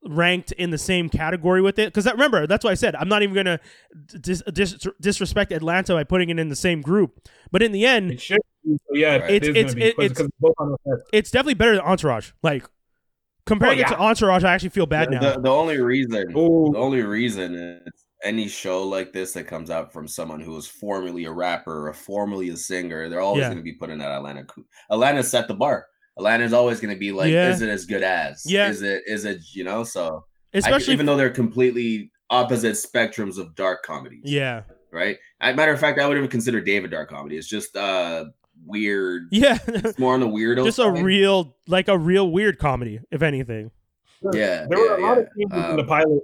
ranked 0.05 0.51
in 0.53 0.71
the 0.71 0.79
same 0.79 1.09
category 1.09 1.63
with 1.63 1.79
it. 1.79 1.87
Because 1.93 2.07
remember, 2.07 2.47
that's 2.47 2.65
what 2.65 2.71
I 2.71 2.75
said. 2.75 2.95
I'm 2.97 3.09
not 3.09 3.23
even 3.23 3.35
gonna 3.35 3.61
dis, 4.21 4.43
dis, 4.53 4.87
disrespect 5.01 5.53
Atlanta 5.53 5.95
by 5.95 6.05
putting 6.05 6.31
it 6.31 6.39
in 6.39 6.49
the 6.49 6.57
same 6.57 6.81
group. 6.83 7.29
But 7.51 7.63
in 7.63 7.73
the 7.73 7.87
end, 7.87 8.13
It 8.13 8.21
should. 8.21 8.39
Be, 8.65 8.77
yeah, 9.01 9.17
Right. 9.19 9.31
it 9.31 9.43
It's- 9.45 9.51
it's- 9.57 9.75
gonna 9.75 9.75
be, 9.77 9.83
it- 9.91 9.97
because- 9.97 10.11
it's- 10.27 10.31
both 10.41 10.55
on 10.59 10.77
it's 11.13 11.31
definitely 11.31 11.55
better 11.55 11.77
than 11.77 11.85
Entourage. 11.85 12.33
Like 12.43 12.65
comparing 13.49 13.79
Oh, 13.79 13.83
it 13.83 13.89
to. 13.89 13.99
Entourage, 13.99 14.45
I 14.45 14.53
actually 14.55 14.69
feel 14.71 14.87
bad 14.87 15.11
now. 15.11 15.21
The, 15.21 15.41
the 15.41 15.51
only 15.51 15.81
reason, 15.81 16.31
Ooh. 16.37 16.71
the 16.73 16.79
only 16.79 17.03
reason 17.03 17.55
is 17.55 18.05
any 18.25 18.49
show 18.49 18.83
like 18.85 19.13
this 19.13 19.33
that 19.33 19.45
comes 19.47 19.71
out 19.71 19.93
from 19.93 20.07
someone 20.09 20.41
who 20.41 20.53
was 20.53 20.67
formerly 20.67 21.25
a 21.25 21.33
rapper 21.33 21.89
or 21.89 21.93
formerly 21.93 22.49
a 22.51 22.57
singer, 22.57 23.09
they're 23.09 23.21
always 23.21 23.43
Yeah. 23.43 23.49
going 23.49 23.59
to 23.59 23.63
be 23.65 23.75
put 23.75 23.91
in 23.91 23.99
that 23.99 24.11
Atlanta. 24.11 24.45
cou- 24.45 24.65
Atlanta 24.91 25.23
set 25.23 25.49
the 25.49 25.55
bar. 25.55 25.87
Atlanta's 26.17 26.53
always 26.53 26.81
going 26.81 26.93
to 26.93 26.99
be 26.99 27.13
like, 27.13 27.31
Yeah. 27.31 27.51
is 27.51 27.63
it 27.63 27.69
as 27.69 27.85
good 27.87 28.03
as? 28.03 28.43
Yeah. 28.45 28.69
Is 28.69 28.83
it? 28.83 29.03
Is 29.07 29.25
it? 29.25 29.39
You 29.53 29.63
know. 29.65 29.85
So 29.85 30.25
I- 30.55 30.59
Especially 30.59 30.95
even 30.95 31.07
though 31.07 31.17
they're 31.17 31.31
completely 31.31 32.11
opposite 32.31 32.75
spectrums 32.75 33.39
of 33.39 33.55
dark 33.55 33.83
comedies. 33.85 34.23
yeah, 34.25 34.63
Right. 34.91 35.17
As 35.41 35.53
a 35.55 35.57
matter 35.57 35.73
of 35.73 35.79
fact, 35.79 35.99
I 36.01 36.07
would 36.09 36.17
even 36.17 36.29
consider 36.29 36.61
David 36.61 36.91
dark 36.91 37.09
comedy. 37.11 37.37
It's 37.37 37.47
just 37.47 37.77
uh 37.77 38.25
weird. 38.67 39.29
yeah. 39.31 39.59
It's 39.67 39.99
more 39.99 40.15
on 40.15 40.21
the 40.21 40.27
weirdo. 40.29 40.65
Just 40.65 40.79
a 40.79 40.91
real, 40.91 41.57
like 41.67 41.89
a 41.89 41.97
real 41.99 42.31
weird 42.31 42.59
comedy, 42.59 43.01
if 43.11 43.23
anything. 43.23 43.71
Yeah, 44.33 44.67
There 44.69 44.79
were 44.79 44.95
a 44.97 45.01
yeah, 45.01 45.07
lot 45.07 45.19
of 45.19 45.27
yeah. 45.37 45.47
changes 45.49 45.71
in 45.71 45.77
the 45.77 45.83
Um, 45.83 45.89
pilot 45.89 46.23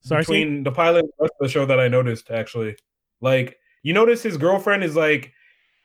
Sorry, 0.00 0.24
Steve? 0.24 0.34
between 0.46 0.62
the 0.64 0.72
pilot 0.72 1.00
and 1.04 1.12
the 1.18 1.22
rest 1.22 1.32
of 1.40 1.46
the 1.46 1.48
show 1.48 1.66
that 1.66 1.78
I 1.80 1.88
noticed 1.88 2.30
actually. 2.30 2.76
Like 3.20 3.56
you 3.82 3.92
notice 3.92 4.22
his 4.22 4.36
girlfriend 4.36 4.82
is 4.84 4.96
like 4.96 5.32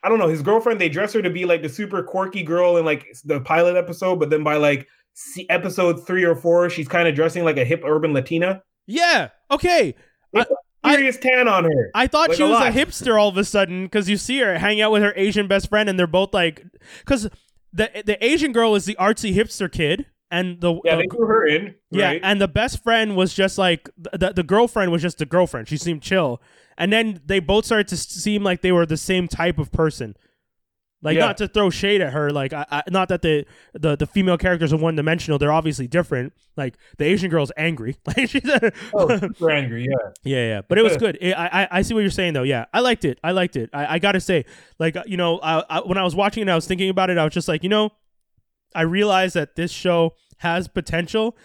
I 0.02 0.08
don't 0.08 0.18
know, 0.18 0.28
his 0.28 0.42
girlfriend 0.42 0.80
they 0.80 0.88
dress 0.88 1.12
her 1.14 1.22
to 1.22 1.30
be 1.30 1.44
like 1.46 1.62
the 1.62 1.68
super 1.68 2.02
quirky 2.02 2.42
girl 2.42 2.76
in 2.76 2.84
like 2.84 3.06
the 3.24 3.40
pilot 3.40 3.76
episode, 3.76 4.16
but 4.20 4.28
then 4.30 4.42
by 4.44 4.56
like 4.56 4.86
episode 5.48 6.04
3 6.06 6.24
or 6.24 6.34
4 6.34 6.68
she's 6.70 6.88
kind 6.88 7.06
of 7.08 7.14
dressing 7.14 7.44
like 7.44 7.56
a 7.56 7.64
hip 7.64 7.82
urban 7.84 8.12
Latina. 8.12 8.62
Yeah. 8.86 9.28
Okay. 9.50 9.94
I- 10.34 10.46
Serious 10.92 11.16
tan 11.18 11.48
on 11.48 11.64
her. 11.64 11.90
I 11.94 12.06
thought 12.06 12.28
Like 12.30 12.36
she 12.36 12.42
a 12.42 12.46
was 12.48 12.58
a 12.58 12.64
lot. 12.64 12.72
hipster 12.72 13.18
all 13.20 13.28
of 13.28 13.36
a 13.36 13.44
sudden 13.44 13.84
because 13.84 14.08
you 14.08 14.16
see 14.16 14.38
her 14.40 14.58
hang 14.58 14.80
out 14.80 14.92
with 14.92 15.02
her 15.02 15.12
Asian 15.16 15.48
best 15.48 15.68
friend, 15.68 15.88
and 15.88 15.98
they're 15.98 16.06
both 16.06 16.34
like, 16.34 16.64
because 17.00 17.28
the 17.72 17.90
the 18.04 18.22
Asian 18.24 18.52
girl 18.52 18.74
is 18.74 18.84
the 18.84 18.96
artsy 19.00 19.34
hipster 19.34 19.70
kid, 19.70 20.06
and 20.30 20.60
the, 20.60 20.78
Yeah, 20.84 20.96
the- 20.96 21.02
they 21.02 21.16
threw 21.16 21.26
her 21.26 21.46
in. 21.46 21.74
yeah, 21.90 22.06
right? 22.08 22.20
and 22.22 22.40
the 22.40 22.48
best 22.48 22.82
friend 22.82 23.16
was 23.16 23.34
just 23.34 23.58
like 23.58 23.88
the 23.96 24.32
the 24.34 24.42
girlfriend 24.42 24.92
was 24.92 25.02
just 25.02 25.18
the 25.18 25.26
girlfriend. 25.26 25.68
She 25.68 25.76
seemed 25.76 26.02
chill, 26.02 26.40
and 26.78 26.92
then 26.92 27.20
they 27.24 27.40
both 27.40 27.64
started 27.64 27.88
to 27.88 27.96
seem 27.96 28.42
like 28.44 28.60
they 28.62 28.72
were 28.72 28.86
the 28.86 28.96
same 28.96 29.26
type 29.28 29.58
of 29.58 29.72
person. 29.72 30.16
Like 31.04 31.16
Yeah. 31.16 31.26
not 31.26 31.36
to 31.36 31.46
throw 31.48 31.68
shade 31.68 32.00
at 32.00 32.14
her, 32.14 32.30
like 32.30 32.52
I, 32.54 32.64
I, 32.70 32.82
not 32.88 33.08
that 33.10 33.20
the, 33.20 33.44
the 33.74 33.94
the 33.94 34.06
female 34.06 34.38
characters 34.38 34.72
are 34.72 34.78
one 34.78 34.96
dimensional. 34.96 35.38
They're 35.38 35.52
obviously 35.52 35.86
different. 35.86 36.32
Like 36.56 36.76
the 36.96 37.04
Asian 37.04 37.30
girl's 37.30 37.52
angry, 37.58 37.96
like 38.06 38.30
she's 38.30 38.50
oh, 38.94 39.18
super 39.18 39.50
angry. 39.50 39.84
Yeah. 39.84 40.10
yeah, 40.24 40.48
yeah, 40.48 40.60
but 40.66 40.78
it 40.78 40.82
was 40.82 40.96
good. 41.04 41.18
It, 41.20 41.34
I, 41.34 41.46
I, 41.64 41.68
I 41.70 41.82
see 41.82 41.92
what 41.92 42.00
you're 42.00 42.10
saying 42.10 42.32
though. 42.32 42.42
Yeah, 42.42 42.64
I 42.72 42.80
liked 42.80 43.04
it. 43.04 43.20
I 43.22 43.32
liked 43.32 43.54
it. 43.54 43.68
I, 43.74 43.94
I 43.94 43.98
gotta 43.98 44.20
say, 44.20 44.46
like, 44.78 44.96
you 45.06 45.18
know, 45.18 45.38
I, 45.42 45.62
I, 45.68 45.80
when 45.80 45.98
I 45.98 46.04
was 46.04 46.16
watching 46.16 46.48
it, 46.48 46.50
I 46.50 46.54
was 46.54 46.66
thinking 46.66 46.88
about 46.88 47.10
it. 47.10 47.18
I 47.18 47.24
was 47.24 47.34
just 47.34 47.48
like, 47.48 47.62
you 47.62 47.68
know, 47.68 47.90
I 48.74 48.82
realized 48.82 49.34
that 49.34 49.56
this 49.56 49.70
show 49.70 50.14
has 50.38 50.68
potential, 50.68 51.36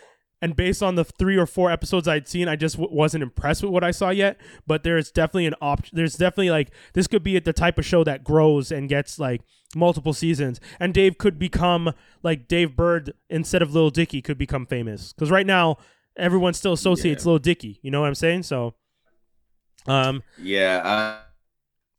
and 0.42 0.56
based 0.56 0.82
on 0.82 0.96
the 0.96 1.04
three 1.04 1.38
or 1.38 1.46
four 1.46 1.70
episodes 1.72 2.08
I'd 2.08 2.28
seen, 2.28 2.48
I 2.48 2.56
just 2.56 2.78
w- 2.78 2.96
wasn't 2.96 3.24
impressed 3.24 3.62
with 3.64 3.72
what 3.72 3.84
I 3.84 3.92
saw 3.92 4.10
yet. 4.10 4.40
But 4.66 4.84
there's 4.84 5.12
definitely 5.12 5.48
an 5.48 5.56
option. 5.62 5.96
There's 5.98 6.16
definitely 6.16 6.50
like 6.52 6.72
this 6.94 7.08
could 7.08 7.24
be 7.24 7.38
the 7.40 7.54
type 7.54 7.78
of 7.78 7.86
show 7.86 8.04
that 8.06 8.24
grows 8.24 8.72
and 8.72 8.88
gets 8.88 9.20
like 9.20 9.42
multiple 9.76 10.14
seasons, 10.14 10.60
and 10.80 10.94
Dave 10.94 11.18
could 11.18 11.38
become 11.38 11.94
like 12.24 12.48
Dave 12.48 12.76
Burd 12.76 13.14
instead 13.30 13.62
of 13.62 13.74
Lil 13.74 13.90
Dicky 13.90 14.22
could 14.22 14.38
become 14.38 14.66
famous 14.66 15.14
because 15.14 15.30
right 15.30 15.46
now 15.46 15.78
everyone 16.18 16.54
still 16.54 16.74
associates 16.74 17.26
Lil 17.26 17.40
Dicky. 17.40 17.80
You 17.84 17.92
know 17.92 18.02
what 18.02 18.08
I'm 18.08 18.16
saying? 18.16 18.44
So, 18.44 18.76
um, 19.88 20.24
Yeah, 20.42 20.82
I- 20.84 21.26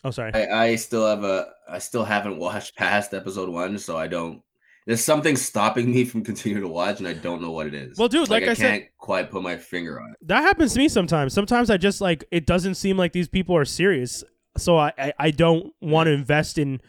oh 0.04 0.10
sorry. 0.10 0.32
I, 0.34 0.44
I 0.46 0.64
I 0.68 0.74
still 0.76 1.06
have 1.06 1.24
a 1.24 1.46
I 1.68 1.78
still 1.78 2.04
haven't 2.04 2.38
watched 2.38 2.76
past 2.76 3.14
episode 3.14 3.48
one, 3.48 3.78
so 3.78 3.96
I 3.96 4.08
don't. 4.08 4.42
There's 4.90 5.04
something 5.04 5.36
stopping 5.36 5.92
me 5.92 6.04
from 6.04 6.24
continuing 6.24 6.62
to 6.62 6.68
watch, 6.68 6.98
and 6.98 7.06
I 7.06 7.12
don't 7.12 7.40
know 7.40 7.52
what 7.52 7.68
it 7.68 7.74
is. 7.74 7.96
Well, 7.96 8.08
dude, 8.08 8.28
like 8.28 8.42
I 8.42 8.50
I 8.50 8.54
said- 8.54 8.70
can't 8.80 8.84
quite 8.98 9.30
put 9.30 9.40
my 9.42 9.56
finger 9.56 10.00
on 10.00 10.10
it. 10.10 10.16
that 10.26 10.42
happens 10.42 10.72
to 10.74 10.80
me 10.80 10.88
sometimes. 10.88 11.32
Sometimes 11.32 11.70
I 11.70 11.76
just 11.76 12.00
like 12.00 12.24
it 12.32 12.44
doesn't 12.44 12.74
seem 12.74 12.96
like 12.96 13.12
these 13.12 13.28
people 13.28 13.56
are 13.56 13.64
serious, 13.64 14.24
so 14.56 14.76
I 14.76 14.92
I, 14.98 15.12
I 15.18 15.30
don't 15.30 15.72
want 15.80 16.08
to 16.08 16.12
invest 16.12 16.58
in 16.58 16.80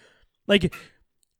like. 0.47 0.73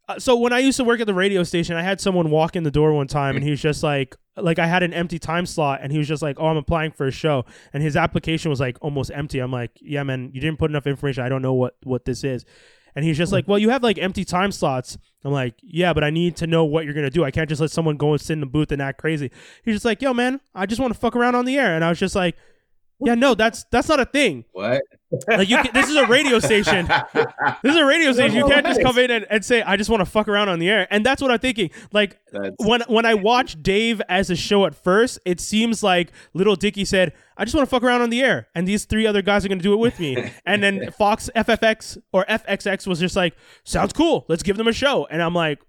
uh, 0.07 0.20
So 0.20 0.36
when 0.38 0.53
I 0.53 0.59
used 0.59 0.78
to 0.78 0.84
work 0.84 0.99
at 0.99 1.07
the 1.07 1.14
radio 1.16 1.41
station, 1.43 1.76
I 1.76 1.82
had 1.82 1.99
someone 1.99 2.30
walk 2.30 2.55
in 2.55 2.64
the 2.64 2.72
door 2.72 2.93
one 2.93 3.07
time, 3.07 3.36
and 3.36 3.43
he 3.43 3.49
was 3.49 3.62
just 3.62 3.82
like, 3.82 4.16
like 4.38 4.59
I 4.59 4.68
had 4.68 4.84
an 4.84 4.93
empty 4.93 5.18
time 5.20 5.45
slot, 5.47 5.80
and 5.82 5.91
he 5.91 5.97
was 5.97 6.07
just 6.07 6.22
like, 6.22 6.38
"Oh, 6.39 6.45
I'm 6.47 6.57
applying 6.57 6.91
for 6.91 7.07
a 7.07 7.12
show," 7.12 7.43
and 7.74 7.82
his 7.82 7.95
application 7.95 8.49
was 8.51 8.59
like 8.59 8.78
almost 8.82 9.09
empty. 9.14 9.39
I'm 9.39 9.51
like, 9.51 9.72
"Yeah, 9.82 10.03
man, 10.03 10.30
you 10.34 10.39
didn't 10.41 10.59
put 10.59 10.70
enough 10.70 10.86
information. 10.86 11.24
I 11.24 11.30
don't 11.30 11.41
know 11.41 11.53
what 11.53 11.74
what 11.84 12.05
this 12.05 12.24
is." 12.24 12.45
And 12.96 13.06
he's 13.06 13.18
just 13.18 13.32
hmm. 13.32 13.36
like, 13.36 13.48
"Well, 13.48 13.60
you 13.60 13.70
have 13.70 13.84
like 13.84 13.98
empty 13.98 14.26
time 14.26 14.52
slots." 14.52 14.98
I'm 15.24 15.32
like, 15.32 15.56
"Yeah, 15.62 15.94
but 15.94 16.04
I 16.04 16.10
need 16.10 16.36
to 16.38 16.48
know 16.48 16.66
what 16.66 16.86
you're 16.86 16.94
gonna 16.94 17.10
do. 17.10 17.24
I 17.24 17.32
can't 17.32 17.48
just 17.48 17.62
let 17.62 17.72
someone 17.72 17.98
go 17.98 18.12
and 18.12 18.22
sit 18.22 18.34
in 18.34 18.39
the 18.39 18.46
booth 18.46 18.72
and 18.72 18.82
act 18.82 19.00
crazy." 19.00 19.32
He's 19.64 19.76
just 19.76 19.86
like, 19.86 20.02
"Yo, 20.02 20.14
man, 20.14 20.42
I 20.56 20.66
just 20.66 20.82
want 20.82 20.94
to 20.94 21.00
fuck 21.00 21.16
around 21.16 21.36
on 21.36 21.46
the 21.46 21.58
air," 21.58 21.76
and 21.76 21.84
I 21.84 21.89
was 21.89 22.00
just 22.00 22.16
like, 22.16 22.36
"Yeah, 23.04 23.16
no, 23.16 23.36
that's 23.36 23.66
that's 23.72 23.88
not 23.89 23.99
a 23.99 24.06
thing. 24.06 24.45
What? 24.52 24.82
Like, 25.28 25.49
you 25.49 25.58
can, 25.58 25.74
this 25.74 25.89
is 25.89 25.95
a 25.95 26.06
radio 26.08 26.39
station. 26.39 26.88
This 27.64 27.76
is 27.76 27.78
a 27.78 27.86
radio 27.86 28.12
station. 28.14 28.38
You 28.38 28.47
can't 28.47 28.66
just 28.66 28.82
come 28.82 28.97
in 28.97 29.12
and, 29.12 29.26
and 29.30 29.43
say, 29.43 29.62
I 29.62 29.76
just 29.76 29.89
want 29.89 29.99
to 30.02 30.06
fuck 30.06 30.28
around 30.28 30.49
on 30.49 30.60
the 30.60 30.70
air. 30.70 30.88
And 30.89 31.06
that's 31.06 31.22
what 31.22 31.32
I'm 31.32 31.39
thinking. 31.39 31.70
Like, 31.91 32.18
That's, 32.32 32.56
when 32.60 32.82
when 32.88 33.06
I 33.06 33.14
watch 33.14 33.62
Dave 33.62 34.02
as 34.08 34.30
a 34.30 34.36
show 34.36 34.66
at 34.66 34.74
first, 34.74 35.20
it 35.26 35.39
seems 35.39 35.84
like 35.84 36.12
Little 36.34 36.56
Dicky 36.56 36.86
said, 36.86 37.14
"I 37.38 37.43
just 37.45 37.56
want 37.56 37.68
to 37.68 37.70
fuck 37.70 37.84
around 37.84 38.02
on 38.02 38.10
the 38.10 38.22
air," 38.22 38.47
and 38.56 38.68
these 38.68 38.86
three 38.86 39.06
other 39.06 39.22
guys 39.22 39.43
are 39.45 39.47
going 39.49 39.60
to 39.60 39.64
do 39.64 39.74
it 39.74 39.78
with 39.80 39.99
me. 39.99 40.32
and 40.45 40.64
then 40.64 40.91
Fox 40.91 41.30
FFX 41.36 41.97
or 42.14 42.26
FXX 42.26 42.88
was 42.88 42.99
just 42.99 43.16
like, 43.16 43.36
"Sounds 43.64 43.93
cool. 43.93 44.26
Let's 44.28 44.43
give 44.43 44.58
them 44.58 44.68
a 44.68 44.74
show." 44.74 45.06
And 45.12 45.22
I'm 45.22 45.36
like, 45.36 45.60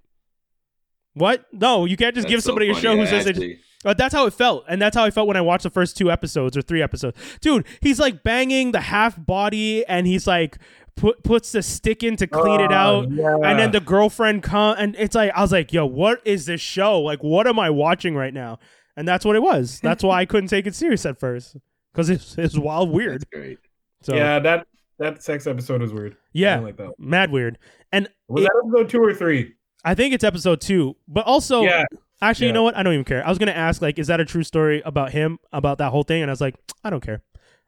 "What? 1.14 1.46
No, 1.52 1.84
you 1.84 1.96
can't 1.96 2.14
just 2.14 2.26
that's 2.26 2.32
give 2.32 2.42
so 2.42 2.48
somebody 2.48 2.70
a 2.70 2.74
funny, 2.74 2.82
show 2.82 2.96
who 2.96 3.06
says 3.06 3.26
actually. 3.26 3.58
But 3.82 3.98
that's 3.98 4.14
how 4.14 4.26
it 4.26 4.32
felt, 4.34 4.64
and 4.68 4.80
that's 4.80 4.96
how 4.96 5.04
I 5.04 5.10
felt 5.10 5.28
when 5.28 5.36
I 5.36 5.40
watched 5.40 5.64
the 5.64 5.70
first 5.70 5.96
two 5.96 6.10
episodes 6.10 6.56
or 6.56 6.62
three 6.62 6.82
episodes. 6.82 7.16
Dude, 7.40 7.66
he's 7.80 7.98
like 8.00 8.22
banging 8.22 8.72
the 8.72 8.80
half 8.80 9.16
body, 9.24 9.84
and 9.86 10.06
he's 10.06 10.26
like 10.26 10.58
put 10.94 11.22
puts 11.24 11.52
the 11.52 11.62
stick 11.62 12.02
in 12.02 12.16
to 12.16 12.26
clean 12.26 12.60
it 12.60 12.70
Oh, 12.70 12.74
out, 12.74 13.10
yeah. 13.10 13.36
and 13.44 13.58
then 13.58 13.72
the 13.72 13.80
girlfriend 13.80 14.42
come, 14.42 14.76
and 14.78 14.94
it's 14.98 15.14
like 15.14 15.32
I 15.34 15.40
was 15.42 15.52
like, 15.52 15.72
yo, 15.72 15.86
what 15.86 16.20
is 16.26 16.46
this 16.46 16.60
show? 16.60 17.00
Like, 17.00 17.22
what 17.22 17.46
am 17.46 17.58
I 17.58 17.70
watching 17.70 18.14
right 18.14 18.34
now? 18.34 18.58
And 18.96 19.08
that's 19.08 19.24
what 19.24 19.36
it 19.36 19.42
was. 19.42 19.80
That's 19.82 20.04
why 20.04 20.20
I 20.20 20.26
couldn't 20.26 20.48
take 20.50 20.66
it 20.66 20.74
serious 20.74 21.06
at 21.06 21.18
first 21.18 21.56
because 21.92 22.10
it's 22.10 22.36
it's 22.36 22.58
wild 22.58 22.90
weird. 22.90 23.14
That's 23.22 23.24
great. 23.32 23.58
So 24.02 24.14
yeah, 24.14 24.34
yeah, 24.34 24.38
that 24.40 24.66
that 24.98 25.22
sex 25.22 25.46
episode 25.46 25.80
was 25.80 25.94
weird. 25.94 26.16
Yeah 26.34 26.56
didn't 26.56 26.64
like 26.66 26.76
that. 26.76 26.90
mad 26.98 27.30
weird. 27.32 27.56
And 27.90 28.08
Was 28.28 28.44
It- 28.44 28.48
that 28.48 28.62
episode 28.66 28.90
two 28.90 29.02
or 29.02 29.14
three? 29.14 29.54
I 29.84 29.94
think 29.94 30.12
it's 30.14 30.22
episode 30.24 30.60
two, 30.60 30.96
but 31.08 31.24
also 31.24 31.62
yeah, 31.62 31.84
Actually, 32.22 32.46
you 32.46 32.52
know 32.52 32.62
what? 32.62 32.76
I 32.76 32.82
don't 32.82 32.92
even 32.92 33.04
care. 33.04 33.26
I 33.26 33.28
was 33.28 33.38
gonna 33.38 33.52
ask, 33.52 33.82
like, 33.82 33.98
is 33.98 34.06
that 34.06 34.20
a 34.20 34.24
true 34.24 34.44
story 34.44 34.80
about 34.84 35.12
him 35.12 35.38
about 35.52 35.78
that 35.78 35.90
whole 35.90 36.04
thing? 36.04 36.22
And 36.22 36.30
I 36.30 36.32
was 36.32 36.40
like, 36.40 36.54
I 36.84 36.90
don't 36.90 37.02
care. 37.02 37.22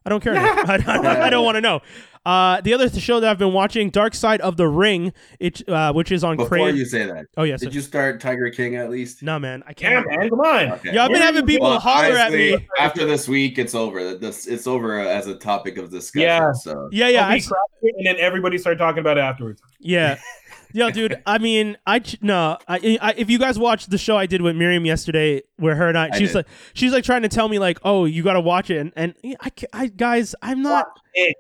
I 0.06 0.10
don't 0.10 0.22
care. 0.22 0.34
I, 0.38 0.82
I, 0.86 1.26
I 1.26 1.30
don't 1.30 1.44
want 1.44 1.56
to 1.56 1.60
know. 1.60 1.80
Uh, 2.26 2.58
the 2.62 2.72
other 2.72 2.88
show 2.88 3.20
that 3.20 3.30
I've 3.30 3.38
been 3.38 3.52
watching, 3.52 3.90
Dark 3.90 4.14
Side 4.14 4.40
of 4.40 4.56
the 4.56 4.66
Ring, 4.66 5.12
it 5.40 5.66
uh, 5.68 5.92
which 5.92 6.10
is 6.10 6.24
on 6.24 6.38
Before 6.38 6.48
Crave. 6.56 6.74
you 6.74 6.86
say 6.86 7.04
that, 7.04 7.26
oh 7.36 7.42
yes. 7.42 7.60
did 7.60 7.74
you 7.74 7.82
start 7.82 8.18
Tiger 8.18 8.48
King 8.48 8.76
at 8.76 8.88
least? 8.88 9.22
No 9.22 9.38
man, 9.38 9.62
I 9.66 9.74
can't. 9.74 10.06
man, 10.08 10.30
come 10.30 10.40
on. 10.40 10.72
Okay. 10.72 10.94
Yeah, 10.94 11.04
I've 11.04 11.10
been 11.10 11.20
having 11.20 11.44
people 11.44 11.68
Well, 11.68 11.78
holler 11.78 12.16
at 12.16 12.32
me. 12.32 12.56
After 12.78 13.04
this 13.04 13.28
week, 13.28 13.58
it's 13.58 13.74
over. 13.74 14.14
This 14.14 14.46
it's 14.46 14.66
over 14.66 15.00
as 15.00 15.26
a 15.26 15.36
topic 15.36 15.76
of 15.76 15.90
discussion. 15.90 16.28
Yeah. 16.28 16.52
So 16.52 16.88
Yeah, 16.92 17.08
yeah, 17.08 17.26
I, 17.26 17.36
Nobody 17.36 17.40
cracked 17.42 17.72
it, 17.82 17.94
and 17.98 18.06
then 18.06 18.16
everybody 18.16 18.56
started 18.56 18.78
talking 18.78 19.00
about 19.00 19.18
it 19.18 19.22
afterwards. 19.22 19.60
yeah. 19.80 20.18
Yo, 20.74 20.90
dude. 20.90 21.22
I 21.26 21.38
mean, 21.38 21.78
I 21.86 22.02
no. 22.20 22.58
I, 22.68 22.98
I, 23.00 23.14
if 23.16 23.30
you 23.30 23.38
guys 23.38 23.58
watched 23.58 23.90
the 23.90 23.96
show 23.96 24.16
I 24.16 24.26
did 24.26 24.42
with 24.42 24.56
Miriam 24.56 24.84
yesterday, 24.84 25.42
where 25.56 25.76
her 25.76 25.88
and 25.88 25.96
I, 25.96 26.10
I 26.12 26.18
she's 26.18 26.30
did. 26.30 26.38
like, 26.38 26.46
she's 26.74 26.92
like 26.92 27.04
trying 27.04 27.22
to 27.22 27.28
tell 27.28 27.48
me 27.48 27.58
like, 27.58 27.78
oh, 27.84 28.04
you 28.04 28.22
got 28.22 28.34
to 28.34 28.40
watch 28.40 28.68
it, 28.70 28.78
and 28.78 28.92
and 28.96 29.36
I, 29.40 29.50
I, 29.72 29.86
guys, 29.86 30.34
I'm 30.42 30.62
not. 30.62 30.86
It. 31.14 31.36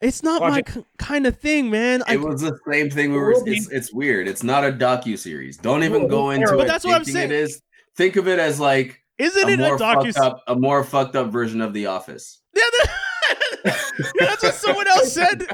It's 0.00 0.24
not 0.24 0.40
Watch 0.40 0.50
my 0.50 0.58
it. 0.58 0.86
kind 0.98 1.28
of 1.28 1.38
thing, 1.38 1.70
man. 1.70 2.02
I, 2.08 2.14
it 2.14 2.20
was 2.20 2.40
the 2.40 2.58
same 2.68 2.90
thing. 2.90 3.12
We 3.12 3.18
were. 3.18 3.34
It's, 3.46 3.70
it's 3.70 3.92
weird. 3.92 4.26
It's 4.26 4.42
not 4.42 4.64
a 4.64 4.72
docu 4.72 5.16
series. 5.16 5.58
Don't 5.58 5.84
even 5.84 6.08
go 6.08 6.30
into 6.30 6.46
terrible. 6.46 6.62
it. 6.62 6.64
But 6.64 6.72
that's 6.72 6.84
what 6.84 6.96
I'm 6.96 7.04
saying. 7.04 7.30
It 7.30 7.36
is. 7.36 7.62
Think 7.96 8.16
of 8.16 8.26
it 8.26 8.40
as 8.40 8.58
like 8.58 9.00
isn't 9.18 9.48
a 9.48 9.52
it 9.52 9.60
a 9.60 9.76
docu? 9.76 10.38
a 10.48 10.56
more 10.56 10.82
fucked 10.82 11.14
up 11.14 11.30
version 11.30 11.60
of 11.60 11.72
The 11.72 11.86
Office. 11.86 12.40
Yeah, 12.54 12.62
yeah, 13.64 13.72
that's 14.20 14.42
what 14.42 14.54
someone 14.54 14.88
else 14.88 15.12
said. 15.12 15.46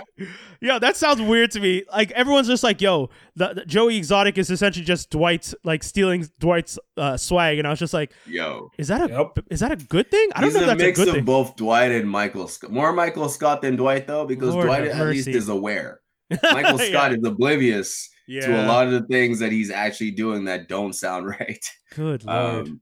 Yeah, 0.61 0.79
that 0.79 0.97
sounds 0.97 1.21
weird 1.21 1.51
to 1.53 1.61
me. 1.61 1.85
Like 1.93 2.11
everyone's 2.13 2.49
just 2.49 2.63
like, 2.63 2.81
"Yo, 2.81 3.11
the, 3.37 3.55
the 3.55 3.65
Joey 3.65 3.97
Exotic 3.97 4.39
is 4.39 4.51
essentially 4.51 4.85
just 4.85 5.11
Dwight, 5.11 5.53
like 5.65 5.83
stealing 5.83 6.29
Dwight's 6.39 6.79
uh, 6.97 7.17
swag," 7.17 7.59
and 7.59 7.67
I 7.67 7.71
was 7.71 7.79
just 7.79 7.95
like, 7.95 8.13
Yo, 8.27 8.71
"Is 8.79 8.89
that 8.89 9.09
a 9.11 9.13
Yep. 9.13 9.47
is 9.51 9.61
that 9.61 9.73
a 9.73 9.77
good 9.77 10.11
thing? 10.11 10.31
I 10.35 10.41
don't 10.41 10.49
he's 10.51 10.55
know 10.55 10.61
if 10.61 10.65
a 10.65 10.69
that's 10.71 10.83
a 10.83 10.87
mix 10.87 10.99
good 10.99 11.09
of 11.09 11.15
thing." 11.15 11.25
both 11.25 11.57
Dwight 11.57 11.93
and 11.93 12.09
Michael 12.11 12.49
Scott. 12.49 12.71
More 12.73 12.93
Michael 12.93 13.29
Scott 13.29 13.63
than 13.63 13.77
Dwight 13.77 14.07
though, 14.07 14.25
because 14.27 14.55
Lord 14.55 14.67
Dwight 14.67 14.85
have 14.85 15.01
at 15.01 15.07
least 15.09 15.29
is 15.29 15.49
aware. 15.49 16.01
Michael 16.43 16.81
Yeah. 16.81 16.89
Scott 16.91 17.13
is 17.13 17.25
oblivious 17.25 18.11
yeah. 18.27 18.47
to 18.47 18.65
a 18.65 18.67
lot 18.67 18.87
of 18.87 18.93
the 18.93 19.07
things 19.07 19.39
that 19.39 19.53
he's 19.53 19.71
actually 19.71 20.11
doing 20.11 20.45
that 20.45 20.69
don't 20.69 20.93
sound 20.93 21.27
right. 21.41 21.65
Good 21.95 22.25
lord. 22.25 22.69
Um, 22.69 22.81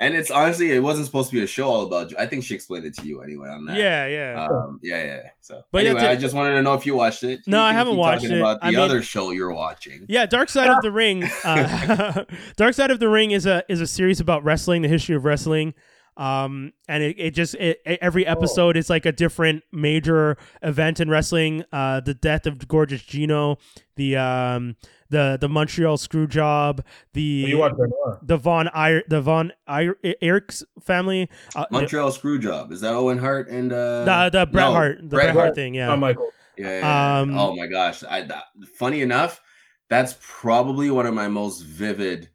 and 0.00 0.14
it's 0.16 0.30
honestly, 0.30 0.72
it 0.72 0.82
wasn't 0.82 1.06
supposed 1.06 1.30
to 1.30 1.36
be 1.36 1.42
a 1.42 1.46
show 1.46 1.68
all 1.68 1.82
about. 1.86 2.12
I 2.18 2.26
think 2.26 2.42
she 2.42 2.54
explained 2.56 2.84
it 2.86 2.94
to 2.94 3.06
you 3.06 3.20
anyway 3.22 3.48
on 3.50 3.66
that. 3.66 3.76
yeah, 3.76 4.06
yeah. 4.06 4.46
Um, 4.50 4.80
yeah, 4.82 5.04
yeah. 5.04 5.20
So, 5.40 5.62
But 5.70 5.84
yeah, 5.84 5.90
anyway, 5.90 6.02
to- 6.06 6.10
I 6.10 6.16
just 6.16 6.34
wanted 6.34 6.54
to 6.54 6.62
know 6.62 6.74
if 6.74 6.84
you 6.86 6.96
watched 6.96 7.22
it. 7.22 7.40
No, 7.46 7.58
You 7.58 7.64
I 7.64 7.72
haven't 7.72 7.92
keep 7.92 7.98
watched 8.00 8.22
talking 8.22 8.36
it. 8.38 8.40
About 8.40 8.60
the 8.60 8.66
I 8.66 8.70
mean- 8.70 8.80
other 8.80 9.02
show 9.02 9.30
you're 9.30 9.52
watching. 9.54 10.06
Yeah, 10.08 10.26
Dark 10.26 10.48
Side 10.48 10.68
of 10.70 10.82
the 10.82 10.90
Ring. 10.90 11.24
Uh, 11.44 12.24
Dark 12.56 12.74
Side 12.74 12.90
of 12.90 12.98
the 12.98 13.08
Ring 13.08 13.30
is 13.30 13.46
a 13.46 13.62
is 13.68 13.80
a 13.80 13.86
series 13.86 14.18
about 14.18 14.42
wrestling, 14.42 14.82
the 14.82 14.88
history 14.88 15.14
of 15.14 15.24
wrestling. 15.24 15.74
Um, 16.20 16.74
and 16.86 17.02
it, 17.02 17.16
it 17.18 17.30
just 17.34 17.54
it, 17.54 17.80
it- 17.86 17.98
every 18.02 18.26
episode 18.26 18.76
is 18.76 18.90
like 18.90 19.06
a 19.06 19.12
different 19.12 19.62
major 19.72 20.36
event 20.62 21.00
in 21.00 21.08
wrestling. 21.08 21.64
Uh, 21.72 22.00
the 22.00 22.12
death 22.14 22.46
of 22.46 22.68
Gorgeous 22.68 23.02
Gino, 23.02 23.56
the 23.96 24.16
um 24.18 24.76
the 25.08 25.38
the 25.40 25.48
Montreal 25.48 25.96
screw 25.96 26.26
job, 26.26 26.84
the 27.14 27.22
You 27.22 27.58
watch 27.58 27.72
Benoit. 27.76 28.18
the 28.26 28.36
Von 28.36 28.68
Ir- 28.68 29.04
the 29.08 29.22
Von 29.22 29.52
Ir- 29.66 29.96
Erich's 30.20 30.62
family, 30.82 31.28
uh, 31.56 31.64
Montreal 31.70 32.10
Screwjob. 32.10 32.70
Is 32.70 32.82
that 32.82 32.92
Owen 32.92 33.16
Hart 33.18 33.48
and 33.48 33.72
uh 33.72 34.04
the 34.04 34.40
the 34.40 34.46
Bret 34.46 34.66
no, 34.66 34.72
Hart, 34.72 34.98
the 35.00 35.08
Bret 35.08 35.24
Bret 35.24 35.34
Hart 35.34 35.44
Hart. 35.46 35.54
thing, 35.54 35.74
Yeah. 35.74 35.88
yeah. 35.88 35.96
Michael. 35.96 36.30
Yeah. 36.58 36.66
yeah, 36.66 36.80
yeah. 36.80 37.20
Um, 37.20 37.38
oh 37.38 37.56
my 37.56 37.66
gosh. 37.66 38.04
I 38.04 38.22
that, 38.24 38.44
funny 38.76 39.00
enough, 39.00 39.40
that's 39.88 40.16
probably 40.20 40.90
one 40.90 41.06
of 41.06 41.14
my 41.14 41.28
most 41.28 41.62
vivid 41.62 42.28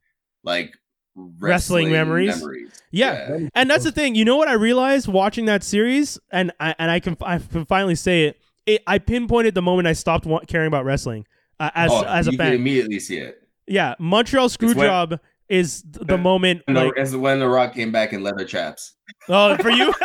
like 0.43 0.76
Wrestling 1.15 1.91
wrestling, 1.91 1.91
memories? 1.91 2.43
Yeah. 2.91 3.39
And 3.55 3.69
that's 3.69 3.83
the 3.85 3.91
thing. 3.91 4.15
You 4.15 4.25
know 4.25 4.35
what 4.35 4.47
I 4.49 4.53
realized 4.53 5.07
watching 5.07 5.45
that 5.45 5.63
series, 5.63 6.19
and 6.31 6.51
I 6.59 6.75
and 6.77 6.91
I 6.91 6.99
can 6.99 7.15
I 7.21 7.37
can 7.39 7.65
finally 7.65 7.95
say 7.95 8.25
it. 8.25 8.39
it 8.65 8.83
I 8.85 8.97
pinpointed 8.99 9.53
the 9.55 9.61
moment 9.61 9.87
I 9.87 9.93
stopped 9.93 10.25
wa- 10.25 10.41
caring 10.47 10.67
about 10.67 10.83
wrestling 10.85 11.25
uh, 11.59 11.69
as 11.73 11.89
Oh, 11.91 12.03
as 12.03 12.27
a 12.27 12.33
fan. 12.33 12.53
immediately 12.53 12.99
see 12.99 13.17
it. 13.17 13.41
yeah, 13.65 13.95
Montreal 13.99 14.49
when- 14.59 14.75
Screwjob 14.75 15.19
is 15.47 15.83
the 15.87 16.17
moment. 16.17 16.63
And 16.67 16.75
the, 16.75 16.85
Like, 16.85 16.93
it's 16.97 17.13
when 17.13 17.39
the 17.39 17.47
Rock 17.47 17.73
came 17.75 17.91
back 17.91 18.11
in 18.13 18.21
leather 18.23 18.43
chaps. 18.45 18.93
oh, 19.29 19.55
for 19.57 19.69
you. 19.69 19.93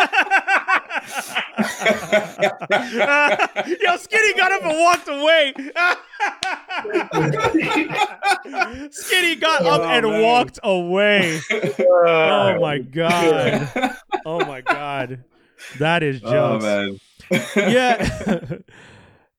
Yo, 3.81 3.97
Skinny 3.97 4.35
got 4.35 4.53
up 4.53 4.63
and 4.65 4.79
walked 4.79 5.09
away. 5.09 5.55
Skinny 8.91 9.37
got 9.37 9.63
up 9.63 9.81
Oh, 9.81 9.85
and 9.85 10.05
man. 10.07 10.23
walked 10.23 10.59
away. 10.63 11.41
Oh 11.81 12.59
my 12.61 12.79
god. 12.79 13.97
Oh 14.27 14.45
my 14.45 14.61
god. 14.61 15.25
That 15.79 16.03
is 16.03 16.21
oh 16.25 16.59
jokes. 16.59 16.65
man. 16.65 16.99
yeah. 17.57 18.59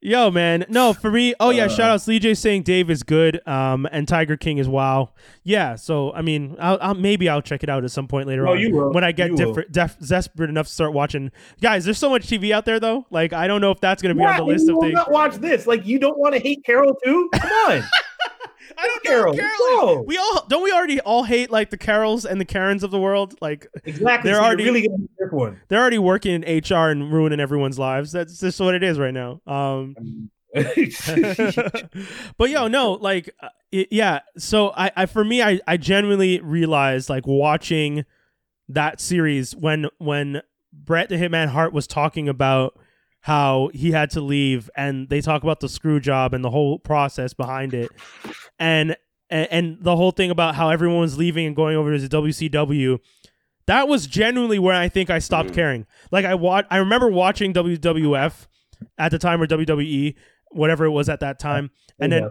Yo, 0.03 0.31
man. 0.31 0.65
No, 0.67 0.93
for 0.93 1.11
me, 1.11 1.35
oh 1.39 1.51
yeah, 1.51 1.65
Uh. 1.65 1.69
shout 1.69 1.89
outs. 1.91 2.07
Lee 2.07 2.17
J 2.17 2.33
saying 2.33 2.63
Dave 2.63 2.89
is 2.89 3.03
good. 3.03 3.39
Um, 3.47 3.87
and 3.91 4.07
Tiger 4.07 4.35
King 4.35 4.57
is 4.57 4.67
wow. 4.67 5.11
Yeah, 5.43 5.75
so 5.75 6.11
I 6.13 6.23
mean, 6.23 6.55
I'll, 6.59 6.79
I'll 6.81 6.93
maybe 6.95 7.29
I'll 7.29 7.41
check 7.43 7.61
it 7.61 7.69
out 7.69 7.83
at 7.83 7.91
some 7.91 8.07
point 8.07 8.27
later 8.27 8.43
No, 8.45 8.53
on 8.53 8.59
you 8.59 8.73
will. 8.73 8.91
when 8.93 9.03
I 9.03 9.11
get 9.11 9.35
different, 9.35 9.71
def, 9.71 9.99
desperate 9.99 10.49
enough 10.49 10.65
to 10.67 10.73
start 10.73 10.93
watching. 10.93 11.31
Guys, 11.61 11.85
there's 11.85 11.99
so 11.99 12.09
much 12.09 12.25
TV 12.25 12.49
out 12.51 12.65
there 12.65 12.79
though. 12.79 13.05
Like, 13.11 13.31
I 13.31 13.45
don't 13.45 13.61
know 13.61 13.69
if 13.69 13.79
that's 13.79 14.01
gonna 14.01 14.15
be 14.15 14.21
Why 14.21 14.31
on 14.31 14.37
the 14.37 14.43
list 14.51 14.67
of 14.69 14.77
things. 14.81 14.93
not 14.93 15.11
watch 15.11 15.35
this? 15.35 15.67
Like 15.67 15.85
you 15.85 15.99
don't 15.99 16.17
want 16.17 16.33
to 16.33 16.39
hate 16.41 16.63
Carol 16.65 16.95
too? 17.05 17.29
Come 17.35 17.51
on, 17.51 17.83
I 18.77 18.87
don't 18.87 19.03
Carol. 19.03 19.33
know. 19.33 19.43
No. 19.75 20.03
We 20.05 20.17
all 20.17 20.45
don't 20.49 20.63
we 20.63 20.71
already 20.71 20.99
all 21.01 21.23
hate 21.23 21.49
like 21.51 21.69
the 21.69 21.77
Carols 21.77 22.25
and 22.25 22.39
the 22.39 22.45
Karens 22.45 22.83
of 22.83 22.91
the 22.91 22.99
world. 22.99 23.35
Like, 23.41 23.67
exactly. 23.85 24.29
They're 24.29 24.39
so 24.39 24.45
already- 24.45 24.63
really 24.65 24.87
gonna 24.87 25.31
one. 25.31 25.61
they're 25.69 25.79
already 25.81 25.97
working 25.99 26.43
in 26.43 26.57
HR 26.63 26.89
and 26.89 27.11
ruining 27.11 27.39
everyone's 27.39 27.79
lives. 27.79 28.11
That's 28.11 28.39
just 28.39 28.59
what 28.59 28.75
it 28.75 28.83
is 28.83 28.99
right 28.99 29.13
now. 29.13 29.41
Um. 29.47 30.29
but 32.37 32.49
yo, 32.49 32.67
no, 32.67 32.93
like, 32.93 33.33
uh, 33.41 33.49
it, 33.71 33.87
yeah. 33.91 34.19
So 34.37 34.71
I, 34.75 34.91
I, 34.95 35.05
for 35.05 35.23
me, 35.23 35.41
I, 35.41 35.59
I 35.67 35.77
genuinely 35.77 36.41
realized 36.41 37.09
like 37.09 37.25
watching 37.25 38.05
that 38.69 38.99
series 38.99 39.55
when, 39.55 39.87
when 39.97 40.41
Bret 40.73 41.09
the 41.09 41.15
Hitman 41.15 41.47
Hart 41.47 41.73
was 41.73 41.87
talking 41.87 42.27
about 42.27 42.77
how 43.21 43.69
he 43.73 43.91
had 43.91 44.09
to 44.11 44.19
leave, 44.21 44.69
and 44.75 45.07
they 45.09 45.21
talk 45.21 45.43
about 45.43 45.59
the 45.59 45.69
screw 45.69 45.99
job 45.99 46.33
and 46.33 46.43
the 46.43 46.49
whole 46.49 46.79
process 46.79 47.33
behind 47.33 47.73
it, 47.73 47.91
and 48.61 48.95
and, 49.29 49.47
and 49.51 49.77
the 49.81 49.95
whole 49.95 50.11
thing 50.11 50.29
about 50.31 50.55
how 50.55 50.69
everyone 50.69 50.99
was 51.01 51.17
leaving 51.17 51.45
and 51.47 51.55
going 51.55 51.75
over 51.75 51.97
to 51.97 52.07
the 52.07 52.17
WCW. 52.17 52.99
That 53.67 53.87
was 53.87 54.07
genuinely 54.07 54.59
where 54.59 54.75
I 54.75 54.89
think 54.89 55.09
I 55.09 55.19
stopped 55.19 55.49
Mm. 55.51 55.55
caring. 55.55 55.85
Like 56.11 56.25
I 56.25 56.35
wa- 56.35 56.63
I 56.69 56.77
remember 56.77 57.09
watching 57.09 57.53
WWF 57.53 58.47
at 58.97 59.11
the 59.11 59.19
time 59.19 59.41
or 59.41 59.47
WWE, 59.47 60.15
whatever 60.51 60.85
it 60.85 60.89
was 60.91 61.07
at 61.09 61.19
that 61.21 61.39
time, 61.39 61.69
and 61.99 62.11
then 62.11 62.29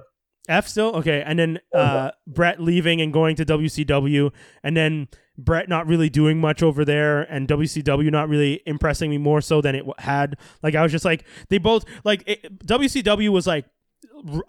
F 0.48 0.66
still 0.68 0.96
okay, 0.96 1.22
and 1.24 1.38
then 1.38 1.60
uh, 1.74 2.10
Bret 2.26 2.60
leaving 2.60 3.00
and 3.00 3.12
going 3.12 3.36
to 3.36 3.44
WCW, 3.46 4.32
and 4.62 4.76
then 4.76 5.08
Bret 5.38 5.68
not 5.68 5.86
really 5.86 6.10
doing 6.10 6.38
much 6.40 6.62
over 6.62 6.84
there, 6.84 7.22
and 7.22 7.48
WCW 7.48 8.10
not 8.10 8.28
really 8.28 8.60
impressing 8.66 9.08
me 9.10 9.16
more 9.18 9.40
so 9.40 9.60
than 9.62 9.74
it 9.74 9.84
had. 9.98 10.36
Like 10.62 10.74
I 10.74 10.82
was 10.82 10.92
just 10.92 11.04
like 11.04 11.24
they 11.48 11.58
both 11.58 11.84
like 12.04 12.24
it, 12.26 12.58
WCW 12.66 13.28
was 13.30 13.46
like 13.46 13.64
r- 13.64 13.70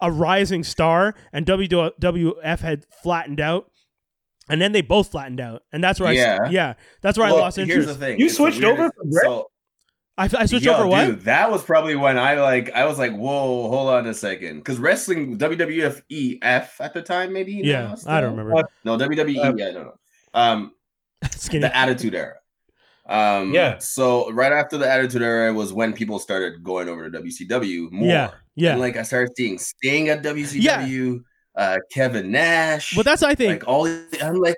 a 0.00 0.10
rising 0.10 0.64
star, 0.64 1.14
and 1.32 1.46
WWF 1.46 2.60
had 2.60 2.84
flattened 3.02 3.40
out. 3.40 3.70
And 4.48 4.60
then 4.60 4.72
they 4.72 4.82
both 4.82 5.12
flattened 5.12 5.40
out, 5.40 5.62
and 5.72 5.82
that's 5.82 6.00
where 6.00 6.12
Yeah. 6.12 6.38
s- 6.46 6.50
yeah, 6.50 6.74
that's 7.00 7.16
where 7.16 7.28
I 7.28 7.30
Well, 7.30 7.40
lost 7.42 7.56
Here's 7.56 7.68
interest. 7.70 7.88
the 7.88 7.94
thing. 8.06 8.18
You 8.18 8.26
It's 8.26 8.36
switched 8.36 8.64
over 8.64 8.90
from 8.90 9.10
Bret? 9.10 9.24
So, 9.24 9.46
I, 10.18 10.24
I 10.24 10.46
switched 10.46 10.64
yo, 10.66 10.74
over 10.74 10.86
what? 10.88 11.06
Dude, 11.06 11.20
that 11.22 11.50
was 11.50 11.62
probably 11.62 11.94
when 11.94 12.18
I 12.18 12.34
like 12.34 12.70
I 12.72 12.84
was 12.84 12.98
like, 12.98 13.12
whoa, 13.14 13.68
hold 13.70 13.88
on 13.88 14.06
a 14.08 14.12
second, 14.12 14.58
because 14.58 14.78
wrestling 14.78 15.38
WWF 15.38 16.02
EF 16.10 16.80
at 16.80 16.92
the 16.92 17.02
time, 17.02 17.32
maybe. 17.32 17.52
yeah, 17.64 17.82
now, 17.82 17.86
I 17.86 18.20
don't 18.20 18.32
still? 18.32 18.44
remember. 18.44 18.68
No, 18.84 18.98
WWE. 18.98 19.38
Uh, 19.38 19.54
yeah, 19.56 19.68
I 19.68 19.72
don't 19.72 19.84
know. 19.84 19.94
Um, 20.34 20.72
Skinny. 21.30 21.60
the 21.62 21.74
Attitude 21.76 22.14
Era. 22.16 22.34
Um, 23.06 23.54
Yeah. 23.54 23.78
So 23.78 24.30
right 24.32 24.52
after 24.52 24.76
the 24.76 24.90
Attitude 24.90 25.22
Era 25.22 25.52
was 25.54 25.72
when 25.72 25.92
people 25.92 26.18
started 26.18 26.62
going 26.64 26.88
over 26.88 27.08
to 27.08 27.18
WCW 27.20 27.90
more. 27.92 28.08
Yeah, 28.08 28.30
yeah. 28.56 28.72
And 28.72 28.80
like 28.80 28.96
I 28.96 29.02
started 29.02 29.32
seeing 29.36 29.58
Sting 29.58 30.08
at 30.08 30.22
WCW, 30.22 31.22
uh, 31.56 31.78
Kevin 31.92 32.30
Nash. 32.30 32.94
But 32.94 33.04
that's 33.04 33.22
I 33.22 33.34
think 33.34 33.62
like 33.62 33.68
all. 33.68 33.86
I'm 34.22 34.36
like. 34.36 34.56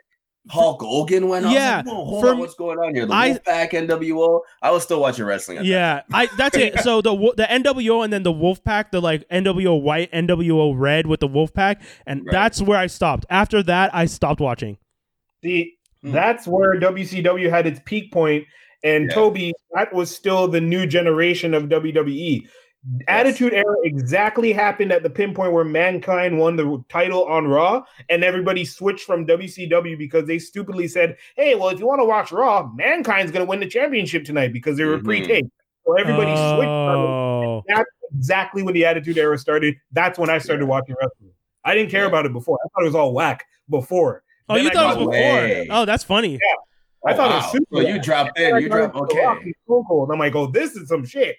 Hulk 0.51 0.83
Hogan 0.83 1.27
went. 1.29 1.47
on. 1.47 1.53
Yeah, 1.53 1.77
like, 1.79 1.87
hold 1.87 2.23
for 2.23 2.29
on, 2.33 2.39
what's 2.39 2.53
going 2.55 2.79
on 2.79 2.95
here? 2.95 3.07
The 3.07 3.15
I- 3.15 3.31
Wolfpack 3.33 3.71
NWO. 3.71 4.41
I 4.61 4.73
was 4.73 4.83
still 4.83 5.01
watching 5.01 5.25
wrestling. 5.25 5.57
At 5.57 5.63
that 5.63 5.67
Yeah, 5.71 6.03
I 6.13 6.27
that's 6.37 6.55
it. 6.55 6.79
So 6.83 7.01
the 7.01 7.13
the 7.35 7.45
NWO 7.45 8.05
and 8.05 8.13
then 8.13 8.25
the 8.25 8.33
Wolfpack, 8.33 8.91
the 8.91 9.01
like 9.01 9.27
NWO 9.31 9.81
white, 9.81 10.13
NWO 10.13 10.75
red 10.79 11.07
with 11.07 11.21
the 11.21 11.29
Wolfpack, 11.31 11.81
and 12.07 12.27
Right. 12.27 12.31
that's 12.31 12.61
where 12.61 12.77
I 12.79 12.89
stopped. 12.89 13.25
After 13.31 13.63
that, 13.63 13.95
I 13.95 14.05
stopped 14.05 14.39
watching. 14.39 14.77
See, 15.43 15.77
Hmm. 16.03 16.13
that's 16.13 16.47
where 16.47 16.79
WCW 16.79 17.49
had 17.49 17.67
its 17.67 17.81
peak 17.87 18.13
point, 18.13 18.45
and 18.83 19.05
Yeah. 19.09 19.15
Toby, 19.15 19.55
that 19.73 19.95
was 19.95 20.15
still 20.15 20.47
the 20.47 20.61
new 20.61 20.87
generation 20.87 21.55
of 21.55 21.71
WWE. 21.71 22.47
Attitude 23.09 23.55
Era 23.55 23.75
exactly 23.85 24.53
happened 24.53 24.93
at 24.93 25.03
the 25.03 25.09
pinpoint 25.11 25.53
where 25.53 25.65
Mankind 25.65 26.39
won 26.39 26.57
the 26.57 26.85
title 26.91 27.25
on 27.25 27.47
Raw, 27.47 27.83
and 28.11 28.23
everybody 28.23 28.65
switched 28.65 29.05
from 29.07 29.27
WCW 29.27 29.97
because 29.97 30.27
they 30.27 30.39
stupidly 30.39 30.87
said, 30.89 31.17
"Hey, 31.37 31.55
well, 31.55 31.71
if 31.71 31.79
you 31.81 31.87
want 31.87 32.01
to 32.01 32.05
watch 32.05 32.31
Raw, 32.31 32.71
Mankind's 32.75 33.33
going 33.33 33.45
to 33.45 33.49
win 33.49 33.61
the 33.61 33.67
championship 33.67 34.25
tonight 34.25 34.53
because 34.53 34.77
they 34.77 34.85
were 34.85 34.99
Mhm. 34.99 35.05
pre-taped." 35.05 35.49
So 35.87 35.95
everybody 35.95 36.31
switched. 36.33 36.61
From 36.61 36.65
it. 36.65 37.09
Oh, 37.09 37.63
That's 37.69 37.91
exactly 38.15 38.63
when 38.63 38.75
the 38.75 38.85
Attitude 38.85 39.17
Era 39.19 39.39
started. 39.39 39.77
That's 39.93 40.19
when 40.19 40.29
I 40.31 40.39
started 40.39 40.67
watching 40.67 40.95
wrestling. 41.01 41.31
I 41.65 41.75
didn't 41.75 41.91
care 41.91 42.03
Yeah. 42.03 42.09
about 42.09 42.27
it 42.27 42.33
before. 42.35 42.59
I 42.63 42.69
thought 42.69 42.83
it 42.83 42.87
was 42.87 42.95
all 42.95 43.13
whack 43.15 43.45
before. 43.71 44.23
oh, 44.51 44.55
Then 44.57 44.65
you 44.65 44.71
I 44.71 44.73
thought 44.75 44.85
it 44.97 44.99
was 44.99 45.07
before? 45.07 45.11
way. 45.13 45.69
Oh, 45.71 45.85
that's 45.87 46.05
funny. 46.05 46.33
Yeah. 46.33 46.39
I 47.07 47.13
Oh, 47.13 47.17
thought 47.17 47.31
it 47.31 47.35
was 47.37 47.53
super. 47.53 47.67
So 47.77 47.81
you 47.81 47.99
dropped 48.01 48.39
in. 48.39 48.57
You 48.61 48.69
dropped. 48.69 48.95
Okay. 48.97 49.53
Cool, 49.67 49.85
cool. 49.89 50.05
And 50.05 50.13
I'm 50.13 50.19
like, 50.19 50.35
oh, 50.35 50.47
this 50.49 50.77
is 50.77 50.89
some 50.89 51.05
shit. 51.07 51.37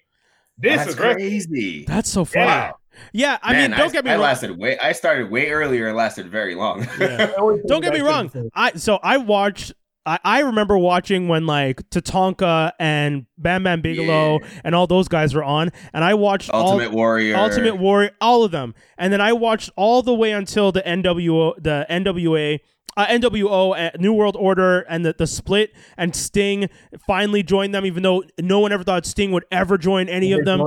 This 0.58 0.78
That's 0.78 0.90
is 0.92 0.96
great. 0.96 1.14
crazy. 1.16 1.86
That's 1.86 2.10
so 2.10 2.26
funny. 2.26 2.46
Yeah. 2.46 2.72
Yeah, 3.12 3.38
I 3.44 3.52
Man, 3.52 3.72
mean, 3.72 3.80
don't 3.80 3.92
get 3.92 4.06
me 4.06 4.12
I 4.12 4.14
wrong. 4.14 4.24
lasted 4.24 4.58
way. 4.58 4.78
I 4.80 4.94
started 4.94 5.30
way 5.30 5.50
earlier 5.50 5.88
and 5.88 5.98
lasted 5.98 6.30
very 6.30 6.56
long. 6.56 6.88
Yeah. 6.98 7.30
Don't 7.68 7.82
get 7.82 7.92
me 7.94 8.00
wrong. 8.00 8.32
I 8.54 8.72
so 8.76 9.00
I 9.04 9.18
watched. 9.18 9.74
I, 10.06 10.18
I 10.24 10.40
remember 10.42 10.78
watching 10.78 11.28
when 11.28 11.46
like 11.46 11.82
Tatanka 11.90 12.72
and 12.80 13.26
Bam 13.38 13.64
Bam 13.64 13.82
Bigelow 13.82 14.40
Yeah. 14.42 14.48
and 14.64 14.76
all 14.76 14.88
those 14.88 15.10
guys 15.10 15.34
were 15.34 15.44
on, 15.44 15.72
and 15.94 16.06
I 16.06 16.14
watched 16.14 16.50
all, 16.52 16.68
Ultimate 16.74 16.94
Warrior. 16.94 17.36
Ultimate 17.36 17.76
Warrior, 17.78 18.12
all 18.22 18.46
of 18.46 18.52
them, 18.52 18.76
and 18.98 19.12
then 19.12 19.20
I 19.20 19.34
watched 19.34 19.72
all 19.76 20.02
the 20.02 20.14
way 20.14 20.32
until 20.32 20.72
the 20.72 20.82
NWO, 20.84 21.56
the 21.62 21.86
NWA, 21.90 22.60
uh, 22.98 23.06
NWO, 23.08 23.78
uh, 23.78 23.92
New 24.00 24.14
World 24.14 24.38
Order, 24.38 24.82
and 24.88 25.06
the, 25.06 25.14
the 25.18 25.28
split, 25.28 25.74
and 25.98 26.16
Sting 26.16 26.70
finally 27.06 27.44
joined 27.44 27.76
them, 27.76 27.86
even 27.86 28.04
though 28.04 28.24
no 28.40 28.60
one 28.62 28.72
ever 28.72 28.86
thought 28.86 29.06
Sting 29.06 29.32
would 29.34 29.44
ever 29.52 29.78
join 29.78 30.08
any 30.08 30.32
of 30.32 30.46
them, 30.46 30.60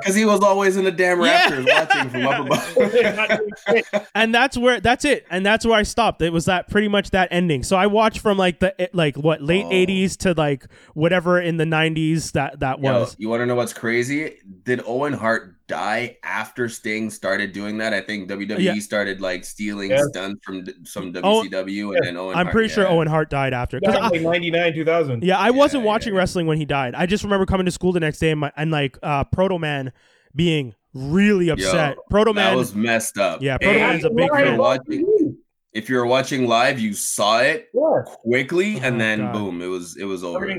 Because 0.00 0.16
he 0.16 0.24
was 0.24 0.40
always 0.40 0.76
in 0.76 0.84
the 0.84 0.90
damn 0.90 1.20
Yeah. 1.22 1.62
watching 1.84 2.10
from 2.10 2.26
up 2.26 2.46
above. 2.46 2.76
Not 3.16 3.28
doing 3.28 3.50
shit. 3.68 3.84
and 4.14 4.34
that's 4.34 4.56
where 4.58 4.80
that's 4.80 5.04
it, 5.04 5.24
and 5.30 5.46
that's 5.46 5.64
where 5.64 5.78
I 5.78 5.84
stopped. 5.84 6.20
It 6.20 6.32
was 6.32 6.46
that 6.46 6.68
pretty 6.68 6.88
much 6.88 7.10
that 7.10 7.28
ending. 7.30 7.62
So 7.62 7.76
I 7.76 7.86
watched 7.86 8.18
from 8.18 8.38
like 8.38 8.58
the 8.58 8.74
like 8.92 9.16
what 9.16 9.40
late 9.40 9.66
Oh. 9.66 9.70
'80s 9.70 10.16
to 10.18 10.34
like 10.34 10.66
whatever 10.94 11.40
in 11.40 11.58
the 11.58 11.64
'90s 11.64 12.32
that 12.32 12.58
that 12.58 12.82
Yo, 12.82 12.92
was. 13.00 13.14
you 13.20 13.28
want 13.28 13.40
to 13.42 13.46
know 13.46 13.54
what's 13.54 13.72
crazy? 13.72 14.34
Did 14.64 14.82
Owen 14.84 15.12
Hart 15.12 15.54
die 15.68 16.16
after 16.24 16.68
Sting 16.68 17.10
started 17.10 17.52
doing 17.52 17.78
that? 17.78 17.92
I 17.94 18.00
think 18.00 18.28
WWE 18.28 18.58
Yeah. 18.58 18.74
started 18.80 19.20
like 19.20 19.44
stealing 19.44 19.90
Yeah. 19.90 20.02
stunts 20.08 20.44
from 20.44 20.64
d- 20.64 20.72
some 20.84 21.12
Oh, 21.22 21.42
WCW, 21.44 21.92
and 21.96 22.06
then 22.06 22.16
Owen. 22.16 22.36
I'm 22.36 22.46
Hart, 22.46 22.52
pretty 22.52 22.68
sure 22.70 22.84
yeah. 22.84 22.90
Owen 22.90 23.06
Hart 23.06 23.30
died 23.30 23.52
after. 23.52 23.78
'Cause 23.80 23.92
That 23.94 24.02
I- 24.02 24.08
like 24.08 24.22
99, 24.22 24.72
2000. 24.74 25.22
Yeah, 25.22 25.38
I 25.38 25.50
wasn't 25.50 25.82
Yeah, 25.84 25.88
watching 25.88 26.12
yeah. 26.14 26.18
wrestling 26.18 26.46
when 26.46 26.58
he 26.58 26.64
died. 26.64 26.94
I 26.96 27.06
just 27.06 27.22
remember 27.22 27.46
coming 27.46 27.66
to 27.66 27.72
school 27.72 27.92
the 27.92 28.00
next 28.00 28.18
day 28.18 28.30
and, 28.30 28.40
my, 28.40 28.50
and 28.56 28.70
like 28.70 28.98
uh, 29.02 29.24
Proto 29.24 29.58
Man 29.58 29.92
being 30.34 30.74
really 30.94 31.50
upset. 31.50 31.96
Yo, 31.96 32.02
Proto 32.10 32.32
That 32.32 32.48
Man, 32.50 32.56
was 32.56 32.74
messed 32.74 33.18
up. 33.18 33.42
Yeah, 33.42 33.58
Proto 33.58 33.78
Man's 33.78 34.04
a 34.04 34.10
big 34.10 34.24
if 34.26 34.32
fan. 34.32 34.56
watching, 34.58 35.36
if 35.74 35.88
you're 35.88 36.06
watching 36.06 36.46
live, 36.48 36.80
you 36.80 36.94
saw 36.94 37.40
it 37.40 37.68
Yeah. 37.74 38.02
quickly, 38.06 38.80
and 38.82 38.96
Oh, 38.96 38.98
then 38.98 39.18
God. 39.20 39.32
boom, 39.34 39.62
it 39.62 39.66
was 39.66 39.96
it 39.98 40.04
was 40.04 40.24
over. 40.24 40.50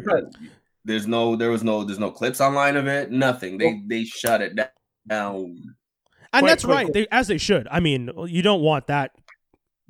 There's 0.85 1.07
no, 1.07 1.35
there 1.35 1.51
was 1.51 1.63
no, 1.63 1.83
there's 1.83 1.99
no 1.99 2.09
clips 2.09 2.39
online 2.39 2.77
of 2.77 2.87
it. 2.87 3.11
Nothing. 3.11 3.57
They 3.57 3.81
they 3.87 4.03
shut 4.05 4.41
it 4.41 4.55
da- 4.55 4.67
down. 5.09 5.57
and 6.31 6.43
Quick, 6.43 6.45
that's 6.51 6.63
quick, 6.65 6.75
right, 6.75 6.85
quick. 6.85 6.93
they, 6.93 7.07
as 7.11 7.27
they 7.27 7.37
should. 7.37 7.67
I 7.69 7.79
mean, 7.79 8.09
you 8.27 8.41
don't 8.41 8.61
want 8.61 8.87
that 8.87 9.11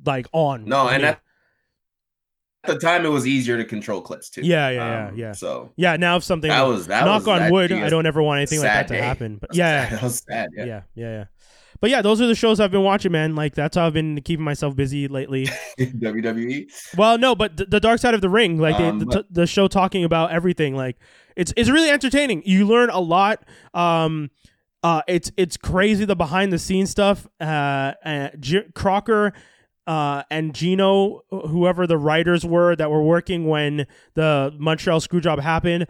like 0.04 0.26
on. 0.32 0.64
No, 0.64 0.86
I 0.88 0.94
and 0.94 1.02
mean, 1.02 1.08
at 1.12 1.20
at 2.64 2.74
the 2.74 2.78
time, 2.78 3.06
it 3.06 3.08
was 3.08 3.26
easier 3.26 3.56
to 3.56 3.64
control 3.64 4.02
clips 4.02 4.28
too. 4.28 4.42
yeah, 4.42 4.68
yeah, 4.68 5.06
Um, 5.08 5.16
yeah, 5.16 5.26
yeah. 5.28 5.32
So 5.32 5.72
Yeah, 5.76 5.96
now 5.96 6.16
if 6.16 6.24
something 6.24 6.50
that 6.50 6.62
was 6.66 6.88
that. 6.88 7.04
knock 7.06 7.24
was, 7.26 7.40
on 7.40 7.50
wood, 7.50 7.72
I 7.72 7.88
don't 7.88 8.04
ever 8.06 8.22
want 8.22 8.38
anything 8.38 8.58
like 8.58 8.66
that 8.68 8.88
to 8.88 8.94
day. 8.94 9.00
happen. 9.00 9.38
But 9.40 9.54
yeah, 9.54 9.88
that 9.90 10.02
was 10.02 10.22
sad. 10.28 10.50
yeah, 10.54 10.64
Yeah. 10.64 10.82
yeah, 10.94 11.10
yeah. 11.12 11.24
But 11.80 11.88
yeah, 11.88 12.02
those 12.02 12.20
are 12.20 12.26
the 12.26 12.34
shows 12.34 12.60
I've 12.60 12.70
been 12.70 12.82
watching, 12.82 13.12
man. 13.12 13.34
Like 13.34 13.54
that's 13.54 13.78
how 13.78 13.86
I've 13.86 13.94
been 13.94 14.20
keeping 14.20 14.44
myself 14.44 14.76
busy 14.76 15.08
lately. 15.08 15.46
WWE. 15.78 16.66
Well, 16.98 17.16
no, 17.16 17.34
but 17.34 17.56
the, 17.56 17.64
the 17.64 17.80
Dark 17.80 17.98
Side 18.00 18.12
of 18.12 18.20
the 18.20 18.28
Ring, 18.28 18.58
like 18.58 18.74
Um, 18.78 18.98
the, 18.98 19.06
but- 19.06 19.32
the 19.32 19.46
show 19.46 19.66
talking 19.66 20.04
about 20.04 20.30
everything, 20.30 20.74
like 20.76 20.96
it's 21.36 21.54
it's 21.56 21.70
really 21.70 21.88
entertaining. 21.88 22.42
You 22.44 22.66
learn 22.66 22.90
a 22.90 23.00
lot. 23.00 23.44
Um, 23.72 24.30
uh, 24.82 25.02
it's 25.06 25.30
it's 25.36 25.56
crazy 25.56 26.04
the 26.04 26.16
behind 26.16 26.52
the 26.52 26.58
scenes 26.58 26.90
stuff. 26.90 27.26
Uh, 27.40 27.92
J- 28.38 28.68
Crocker. 28.74 29.32
Uh, 29.86 30.22
and 30.30 30.54
Gino, 30.54 31.22
whoever 31.30 31.84
the 31.84 31.96
writers 31.98 32.44
were 32.44 32.76
that 32.76 32.90
were 32.90 33.02
working 33.02 33.48
when 33.48 33.86
the 34.14 34.54
Montreal 34.56 35.00
Screwjob 35.00 35.40
happened, 35.40 35.88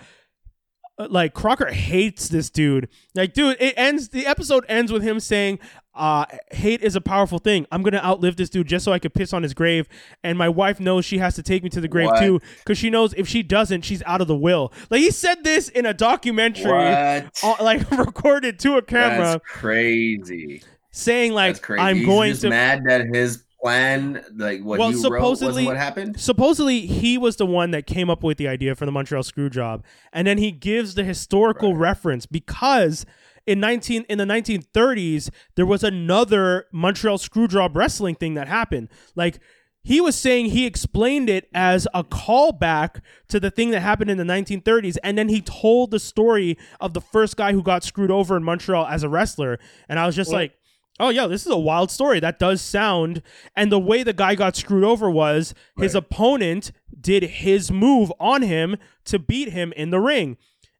like 1.08 1.34
Crocker 1.34 1.70
hates 1.72 2.28
this 2.28 2.50
dude. 2.50 2.88
Like, 3.14 3.32
dude, 3.32 3.56
it 3.60 3.74
ends. 3.76 4.08
The 4.08 4.26
episode 4.26 4.64
ends 4.68 4.90
with 4.92 5.02
him 5.02 5.20
saying, 5.20 5.58
uh, 5.94 6.26
"Hate 6.50 6.82
is 6.82 6.96
a 6.96 7.00
powerful 7.00 7.38
thing. 7.38 7.66
I'm 7.72 7.82
gonna 7.82 7.98
outlive 8.04 8.36
this 8.36 8.50
dude 8.50 8.66
just 8.68 8.84
so 8.84 8.92
I 8.92 8.98
could 8.98 9.14
piss 9.14 9.32
on 9.32 9.42
his 9.42 9.54
grave." 9.54 9.88
And 10.24 10.36
my 10.36 10.48
wife 10.48 10.80
knows 10.80 11.04
she 11.04 11.18
has 11.18 11.34
to 11.36 11.42
take 11.42 11.62
me 11.62 11.70
to 11.70 11.80
the 11.80 11.88
grave 11.88 12.08
What? 12.08 12.20
too, 12.20 12.40
because 12.58 12.78
she 12.78 12.90
knows 12.90 13.14
if 13.14 13.26
she 13.28 13.42
doesn't, 13.42 13.82
she's 13.82 14.02
out 14.04 14.20
of 14.20 14.26
the 14.28 14.36
will. 14.36 14.72
Like 14.90 15.00
he 15.00 15.10
said 15.10 15.44
this 15.44 15.68
in 15.68 15.86
a 15.86 15.94
documentary, 15.94 16.72
uh, 16.72 17.22
like 17.60 17.90
recorded 17.92 18.58
to 18.60 18.76
a 18.76 18.82
camera, 18.82 19.24
That's 19.32 19.44
crazy. 19.46 20.62
saying 20.90 21.32
like. 21.32 21.68
"I'm 21.70 21.96
He's 21.98 22.06
going 22.06 22.36
to." 22.36 22.48
mad 22.50 22.82
that 22.86 23.06
his 23.14 23.44
plan, 23.62 24.24
like 24.36 24.62
what 24.62 24.78
Well, 24.78 24.90
wrote, 24.92 24.98
supposedly- 25.00 25.46
wasn't 25.48 25.66
what 25.66 25.76
happened. 25.76 26.20
supposedly 26.20 26.80
he 26.86 27.18
was 27.18 27.36
the 27.36 27.46
one 27.46 27.70
that 27.72 27.86
came 27.86 28.08
up 28.10 28.22
with 28.22 28.38
the 28.38 28.48
idea 28.48 28.74
for 28.74 28.86
the 28.86 28.92
Montreal 28.92 29.22
screw 29.22 29.50
job 29.50 29.84
and 30.12 30.26
then 30.26 30.38
he 30.38 30.50
gives 30.50 30.94
the 30.94 31.04
historical 31.04 31.76
reference 31.76 32.26
because 32.26 33.04
in 33.46 33.60
19 33.60 34.04
in 34.08 34.18
the 34.18 34.24
1930s 34.24 35.30
there 35.56 35.66
was 35.66 35.82
another 35.84 36.66
Montreal 36.72 37.18
screw 37.18 37.48
job 37.48 37.76
wrestling 37.76 38.14
thing 38.14 38.34
that 38.34 38.48
happened. 38.48 38.88
Like 39.14 39.38
he 39.82 39.98
was 40.00 40.14
saying 40.14 40.46
he 40.50 40.66
explained 40.66 41.30
it 41.30 41.48
as 41.54 41.88
a 41.94 42.04
callback 42.04 43.00
to 43.28 43.40
the 43.40 43.50
thing 43.50 43.70
that 43.70 43.80
happened 43.80 44.10
in 44.10 44.18
the 44.18 44.24
1930s 44.24 44.98
and 45.02 45.16
then 45.16 45.28
he 45.30 45.40
told 45.40 45.90
the 45.90 45.98
story 45.98 46.58
of 46.80 46.92
the 46.92 47.00
first 47.00 47.36
guy 47.36 47.52
who 47.52 47.62
got 47.62 47.82
screwed 47.82 48.10
over 48.10 48.36
in 48.36 48.44
Montreal 48.44 48.86
as 48.86 49.02
a 49.02 49.08
wrestler. 49.08 49.58
And 49.88 49.98
I 49.98 50.06
was 50.06 50.14
just 50.14 50.30
like 50.32 50.52
oh 51.00 51.08
yeah 51.08 51.26
this 51.26 51.44
is 51.46 51.52
a 51.52 51.58
wild 51.58 51.90
story. 51.90 52.20
That 52.20 52.38
does 52.38 52.60
sound 52.62 53.22
and 53.56 53.72
the 53.72 53.78
way 53.80 54.02
the 54.04 54.12
guy 54.12 54.34
got 54.36 54.54
screwed 54.56 54.84
over 54.84 55.10
was 55.10 55.54
his 55.76 55.94
opponent 55.96 56.70
did 57.00 57.22
his 57.24 57.70
move 57.72 58.12
on 58.20 58.42
him 58.42 58.76
to 59.06 59.18
beat 59.18 59.48
him 59.50 59.72
in 59.72 59.90
the 59.90 59.98
ring. 60.00 60.36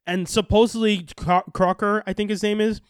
And 0.06 0.28
supposedly 0.28 1.06
Cro- 1.16 1.42
crocker 1.52 2.02
i 2.06 2.12
think 2.12 2.30
his 2.30 2.42
name 2.42 2.60
is 2.60 2.80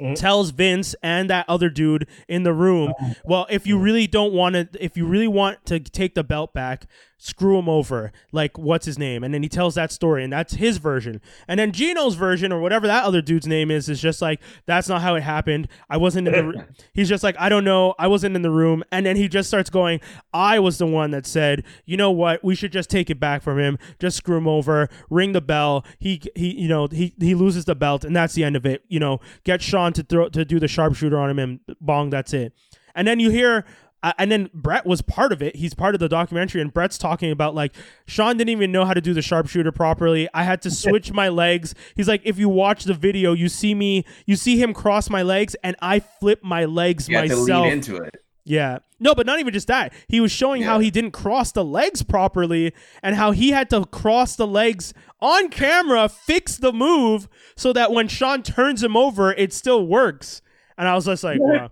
Mhm. 0.00 0.14
tells 0.14 0.50
vince 0.50 0.94
and 1.02 1.28
that 1.28 1.44
other 1.48 1.68
dude 1.68 2.06
in 2.28 2.44
the 2.44 2.52
room 2.52 2.92
well 3.24 3.48
if 3.50 3.66
you 3.66 3.76
really 3.76 4.06
don't 4.06 4.32
want 4.32 4.54
to 4.54 4.68
if 4.78 4.96
you 4.96 5.04
really 5.04 5.26
want 5.26 5.64
to 5.66 5.80
take 5.80 6.14
the 6.14 6.22
belt 6.22 6.54
back 6.54 6.86
screw 7.18 7.58
him 7.58 7.68
over 7.68 8.12
like 8.32 8.56
what's 8.56 8.86
his 8.86 8.98
name? 8.98 9.24
And 9.24 9.34
then 9.34 9.42
he 9.42 9.48
tells 9.48 9.74
that 9.74 9.90
story 9.90 10.22
and 10.22 10.32
that's 10.32 10.54
his 10.54 10.78
version. 10.78 11.20
And 11.48 11.58
then 11.58 11.72
gino's 11.72 12.14
version 12.14 12.52
or 12.52 12.60
whatever 12.60 12.86
that 12.86 13.04
other 13.04 13.20
dude's 13.20 13.46
name 13.46 13.70
is 13.70 13.88
is 13.88 14.00
just 14.00 14.22
like 14.22 14.40
that's 14.66 14.88
not 14.88 15.02
how 15.02 15.16
it 15.16 15.22
happened. 15.22 15.68
I 15.90 15.96
wasn't 15.96 16.28
in 16.28 16.34
the 16.34 16.66
he's 16.94 17.08
just 17.08 17.24
like 17.24 17.36
i 17.38 17.48
don't 17.48 17.64
know. 17.64 17.94
I 17.98 18.06
wasn't 18.06 18.36
in 18.36 18.42
the 18.42 18.50
room. 18.50 18.84
And 18.92 19.04
then 19.04 19.16
he 19.16 19.28
just 19.28 19.48
starts 19.48 19.68
going 19.68 20.00
i 20.32 20.58
was 20.58 20.78
the 20.78 20.86
one 20.86 21.10
that 21.10 21.26
said 21.26 21.64
you 21.84 21.96
know 21.96 22.10
what? 22.10 22.42
We 22.44 22.54
should 22.54 22.72
just 22.72 22.88
take 22.88 23.10
it 23.10 23.18
back 23.18 23.42
from 23.42 23.58
him. 23.58 23.78
Just 23.98 24.16
screw 24.16 24.36
him 24.36 24.48
over. 24.48 24.88
Ring 25.10 25.32
the 25.32 25.40
bell. 25.40 25.84
He 25.98 26.22
he 26.36 26.54
you 26.54 26.68
know 26.68 26.86
he 26.86 27.14
he 27.18 27.34
loses 27.34 27.64
the 27.64 27.74
belt 27.74 28.04
and 28.04 28.14
that's 28.14 28.34
the 28.34 28.44
end 28.44 28.54
of 28.54 28.64
it. 28.64 28.84
You 28.88 29.00
know 29.00 29.20
get 29.44 29.60
shawn 29.60 29.92
to 29.94 30.04
throw 30.04 30.28
to 30.28 30.44
do 30.44 30.60
the 30.60 30.68
sharpshooter 30.68 31.18
on 31.18 31.30
him 31.30 31.38
and 31.38 31.60
bong 31.80 32.10
that's 32.10 32.32
it. 32.32 32.52
And 32.94 33.06
then 33.06 33.20
you 33.20 33.30
hear 33.30 33.64
uh, 34.02 34.12
and 34.18 34.30
then 34.30 34.50
Bret 34.54 34.86
was 34.86 35.02
part 35.02 35.32
of 35.32 35.42
it. 35.42 35.56
He's 35.56 35.74
part 35.74 35.94
of 35.94 36.00
the 36.00 36.08
documentary, 36.08 36.60
and 36.60 36.72
Bret's 36.72 36.98
talking 36.98 37.30
about 37.30 37.54
like 37.54 37.74
Shawn 38.06 38.36
didn't 38.36 38.50
even 38.50 38.70
know 38.70 38.84
how 38.84 38.94
to 38.94 39.00
do 39.00 39.12
the 39.14 39.22
sharpshooter 39.22 39.72
properly. 39.72 40.28
I 40.32 40.44
had 40.44 40.62
to 40.62 40.70
switch 40.70 41.12
my 41.12 41.28
legs. 41.28 41.74
He's 41.96 42.08
like, 42.08 42.22
if 42.24 42.38
you 42.38 42.48
watch 42.48 42.84
the 42.84 42.94
video, 42.94 43.32
you 43.32 43.48
see 43.48 43.74
me, 43.74 44.04
you 44.26 44.36
see 44.36 44.60
him 44.62 44.72
cross 44.72 45.10
my 45.10 45.22
legs, 45.22 45.56
and 45.64 45.74
I 45.82 46.00
flip 46.00 46.40
my 46.44 46.64
legs 46.64 47.08
You 47.08 47.16
have 47.16 47.26
to 47.28 47.36
myself. 47.36 47.64
lean 47.64 47.72
into 47.72 47.96
it. 47.96 48.14
Yeah. 48.44 48.78
No, 49.00 49.14
but 49.14 49.26
not 49.26 49.40
even 49.40 49.52
just 49.52 49.68
that. 49.68 49.92
He 50.08 50.20
was 50.20 50.32
showing 50.32 50.62
how 50.62 50.78
he 50.80 50.90
didn't 50.90 51.10
cross 51.12 51.52
the 51.52 51.62
legs 51.64 52.02
properly 52.02 52.72
and 53.02 53.14
how 53.14 53.30
he 53.32 53.50
had 53.50 53.68
to 53.70 53.84
cross 53.84 54.36
the 54.36 54.46
legs 54.46 54.94
on 55.20 55.50
camera, 55.50 56.08
fix 56.08 56.56
the 56.56 56.72
move 56.72 57.28
so 57.56 57.72
that 57.74 57.92
when 57.92 58.08
Shawn 58.08 58.42
turns 58.42 58.82
him 58.82 58.96
over, 58.96 59.32
it 59.32 59.52
still 59.52 59.86
works. 59.86 60.40
And 60.78 60.88
I 60.88 60.94
was 60.94 61.04
just 61.04 61.22
like, 61.24 61.38
wow. 61.40 61.70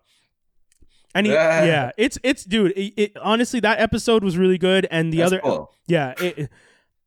And 1.16 1.26
he, 1.26 1.32
Ah. 1.34 1.36
yeah, 1.64 1.90
it's 1.96 2.18
it's 2.22 2.44
dude. 2.44 2.72
It, 2.72 2.92
it, 2.96 3.16
honestly, 3.20 3.60
that 3.60 3.80
episode 3.80 4.22
was 4.22 4.36
really 4.36 4.58
good, 4.58 4.86
and 4.90 5.12
the 5.12 5.18
That's 5.18 5.32
other, 5.32 5.40
cool. 5.40 5.72
yeah, 5.86 6.14
it, 6.20 6.50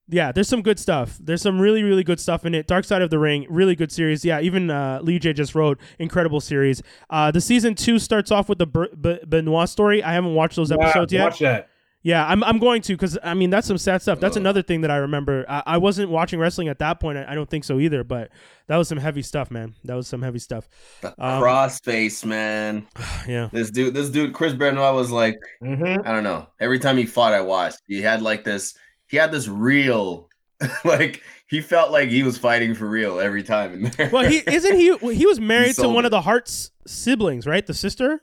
yeah. 0.08 0.32
There's 0.32 0.48
some 0.48 0.62
good 0.62 0.80
stuff. 0.80 1.18
There's 1.22 1.42
some 1.42 1.60
really 1.60 1.84
really 1.84 2.04
good 2.04 2.20
stuff 2.20 2.46
in 2.46 2.56
it. 2.56 2.68
Dark 2.68 2.86
Side 2.86 3.02
of 3.02 3.10
the 3.12 3.20
Ring, 3.20 3.46
really 3.50 3.76
good 3.76 3.92
series. 3.92 4.26
Yeah, 4.26 4.40
even 4.42 4.70
uh, 4.72 5.00
Lee 5.04 5.20
J 5.20 5.34
just 5.34 5.54
wrote 5.56 5.80
incredible 6.00 6.42
series. 6.42 6.82
Uh, 7.10 7.30
the 7.32 7.42
season 7.42 7.76
two 7.76 8.00
starts 8.00 8.32
off 8.32 8.50
with 8.50 8.58
the 8.58 8.66
Ber- 8.68 8.90
Be- 8.96 9.20
Benoit 9.28 9.70
story. 9.70 10.04
I 10.04 10.14
haven't 10.14 10.34
watched 10.34 10.56
those 10.56 10.72
episodes 10.72 11.14
Yeah, 11.14 11.20
yet. 11.20 11.26
Watch 11.26 11.40
that. 11.40 11.70
Yeah, 12.02 12.26
I'm, 12.26 12.44
I'm 12.46 12.60
going 12.60 12.82
to 12.84 12.94
because 12.94 13.18
I 13.22 13.34
mean 13.34 13.50
that's 13.50 13.68
some 13.68 13.78
sad 13.78 14.02
stuff. 14.02 14.22
That's 14.22 14.38
Ugh. 14.38 14.42
another 14.42 14.62
thing 14.62 14.82
that 14.82 14.92
I 14.92 14.98
remember. 14.98 15.46
I, 15.50 15.64
I 15.66 15.78
wasn't 15.78 16.10
watching 16.10 16.40
wrestling 16.40 16.70
at 16.70 16.80
that 16.80 17.00
point. 17.02 17.18
I, 17.18 17.32
I 17.32 17.36
don't 17.36 17.50
think 17.50 17.66
so 17.66 17.78
either. 17.80 18.06
But 18.06 18.32
that 18.68 18.78
was 18.78 18.88
some 18.88 18.98
heavy 19.00 19.22
stuff, 19.22 19.52
man. 19.52 19.76
That 19.84 19.96
was 19.96 20.08
some 20.08 20.22
heavy 20.22 20.40
stuff. 20.40 20.70
The 21.02 21.10
Um, 21.18 21.42
crossface, 21.44 22.24
man. 22.26 22.88
Yeah. 23.28 23.50
This 23.52 23.70
dude, 23.70 23.94
this 23.94 24.10
dude, 24.10 24.34
Chris 24.34 24.54
Benoit 24.54 24.96
was 24.96 25.12
like, 25.12 25.38
Mm-hmm. 25.62 26.08
I 26.08 26.12
don't 26.14 26.24
know. 26.24 26.48
Every 26.60 26.80
time 26.80 26.96
he 26.98 27.06
fought, 27.06 27.34
I 27.34 27.42
watched. 27.42 27.80
He 27.88 28.02
had 28.02 28.22
like 28.22 28.44
this. 28.46 28.76
He 29.08 29.18
had 29.18 29.32
this 29.32 29.48
real, 29.50 30.30
like 30.86 31.22
he 31.50 31.60
felt 31.62 31.92
like 31.92 32.10
he 32.10 32.24
was 32.24 32.38
fighting 32.38 32.76
for 32.76 32.88
real 32.88 33.20
every 33.20 33.44
time 33.44 33.74
in 33.74 33.84
there. 33.92 34.10
Well, 34.10 34.24
he 34.24 34.38
isn't 34.38 34.76
he. 34.78 34.96
He 35.16 35.26
was 35.26 35.40
married 35.42 35.70
to 35.76 35.82
sold 35.82 35.96
one 35.96 36.06
of 36.06 36.12
the 36.12 36.22
Hart's 36.22 36.72
siblings, 36.88 37.46
right? 37.46 37.66
The 37.66 37.74
sister. 37.74 38.22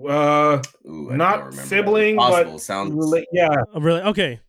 Uh, 0.00 0.60
Ooh, 0.86 1.10
not 1.12 1.36
don't 1.36 1.38
remember 1.46 1.50
that. 1.56 1.66
sibling, 1.66 2.16
but 2.16 2.58
sounds. 2.58 2.92
rela- 2.92 3.24
yeah. 3.32 3.54
Oh, 3.72 3.80
really? 3.80 4.00
Okay. 4.02 4.40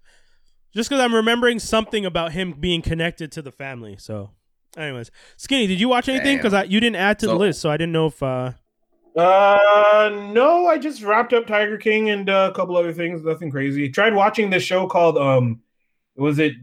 Just 0.74 0.90
because 0.90 1.02
I'm 1.04 1.14
remembering 1.16 1.60
something 1.60 2.06
about 2.06 2.32
him 2.34 2.54
being 2.54 2.82
connected 2.82 3.32
to 3.34 3.42
the 3.42 3.52
family. 3.52 3.96
So, 4.00 4.32
anyways, 4.76 5.12
Skinny, 5.38 5.68
did 5.68 5.80
you 5.80 5.88
watch 5.88 6.10
anything? 6.10 6.38
Damn. 6.38 6.44
Because 6.52 6.70
you 6.70 6.80
didn't 6.80 6.98
add 6.98 7.20
to 7.20 7.28
the 7.28 7.36
list, 7.36 7.62
so 7.62 7.70
I 7.70 7.78
didn't 7.78 7.94
know 7.94 8.08
if. 8.08 8.22
uh 8.24 8.52
Uh, 9.16 10.10
no, 10.34 10.68
I 10.68 10.78
just 10.78 11.02
wrapped 11.04 11.32
up 11.34 11.48
Tiger 11.48 11.78
King 11.78 12.10
and 12.10 12.30
uh, 12.30 12.50
a 12.52 12.56
couple 12.56 12.76
other 12.76 12.92
things. 12.92 13.24
Nothing 13.24 13.52
crazy. 13.52 13.90
Tried 13.90 14.14
watching 14.14 14.50
this 14.50 14.64
show 14.64 14.88
called 14.88 15.18
um, 15.18 15.62
was 16.18 16.40
it? 16.40 16.54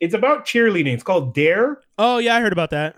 It's 0.00 0.14
about 0.14 0.44
cheerleading. 0.44 0.92
It's 0.94 1.04
called 1.04 1.34
Dare. 1.34 1.80
Oh 1.98 2.18
yeah, 2.18 2.34
I 2.36 2.40
heard 2.40 2.52
about 2.52 2.70
that. 2.70 2.96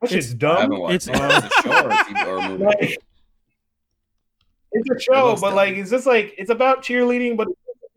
That 0.00 0.10
It's- 0.12 0.28
shit's 0.30 0.42
I 0.44 0.60
haven't 0.62 0.70
dumb. 0.70 0.80
watched 0.80 1.08
It's- 1.08 1.20
it. 1.20 1.36
Is 1.36 1.44
it 1.44 1.52
a 1.58 1.62
show 1.62 1.84
or 1.84 1.90
a 1.90 1.94
TV 2.04 2.26
or 2.26 2.38
a 2.38 2.48
movie? 2.48 2.64
Like, 2.64 2.98
it's 4.72 4.90
a 4.90 5.00
show, 5.00 5.34
but 5.36 5.48
dumb. 5.48 5.54
like 5.56 5.74
it's 5.76 5.90
just 5.90 6.06
like 6.06 6.34
it's 6.38 6.50
about 6.50 6.82
cheerleading, 6.82 7.36
but 7.36 7.48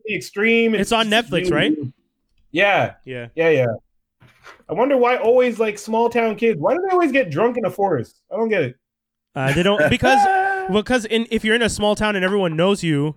the 0.06 0.16
extreme. 0.16 0.76
It's 0.76 0.91
on 0.91 1.10
just 1.10 1.30
Netflix, 1.32 1.52
right? 1.52 1.76
Yeah, 2.52 2.95
Yeah. 3.06 3.28
yeah, 3.36 3.50
yeah. 3.50 3.66
I 4.70 4.74
wonder 4.74 4.98
why 4.98 5.18
always 5.18 5.60
like 5.60 5.78
small 5.78 6.10
town 6.10 6.36
kids. 6.36 6.60
Why 6.60 6.74
do 6.74 6.82
they 6.86 6.91
always 6.91 7.12
get 7.12 7.30
drunk 7.30 7.58
in 7.58 7.66
a 7.66 7.70
forest? 7.72 8.22
I 8.32 8.36
don't 8.38 8.50
get 8.50 8.64
it. 8.64 8.76
Uh, 9.36 9.52
they 9.54 9.64
don't 9.64 9.90
because 9.90 10.20
because 10.72 11.06
in 11.06 11.28
if 11.32 11.44
you're 11.44 11.56
in 11.56 11.62
a 11.62 11.70
small 11.70 11.95
town 11.95 12.16
and 12.16 12.24
everyone 12.24 12.56
knows 12.56 12.84
you, 12.84 13.16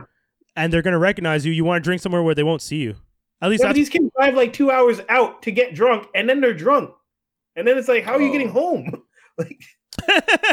and 0.55 0.73
they're 0.73 0.83
gonna 0.83 0.99
recognize 0.99 1.45
you, 1.45 1.53
you 1.53 1.65
want 1.65 1.83
to 1.83 1.87
drink 1.87 2.01
somewhere 2.03 2.23
where 2.23 2.35
they 2.35 2.43
won't 2.43 2.63
see 2.63 2.77
you. 2.79 2.95
At 3.43 3.51
least 3.51 3.63
Yeah, 3.63 3.73
these 3.75 3.89
kids 3.91 4.07
drive 4.17 4.35
like 4.35 4.53
two 4.55 4.71
hours 4.71 5.01
out 5.09 5.43
to 5.43 5.51
get 5.51 5.75
drunk, 5.75 6.07
and 6.15 6.29
then 6.29 6.41
they're 6.41 6.55
drunk, 6.55 6.91
and 7.55 7.67
then 7.67 7.77
it's 7.77 7.89
like, 7.89 8.03
how 8.05 8.15
are 8.15 8.21
you 8.23 8.29
Oh. 8.29 8.33
getting 8.33 8.49
home? 8.49 9.03
Like, 9.39 9.61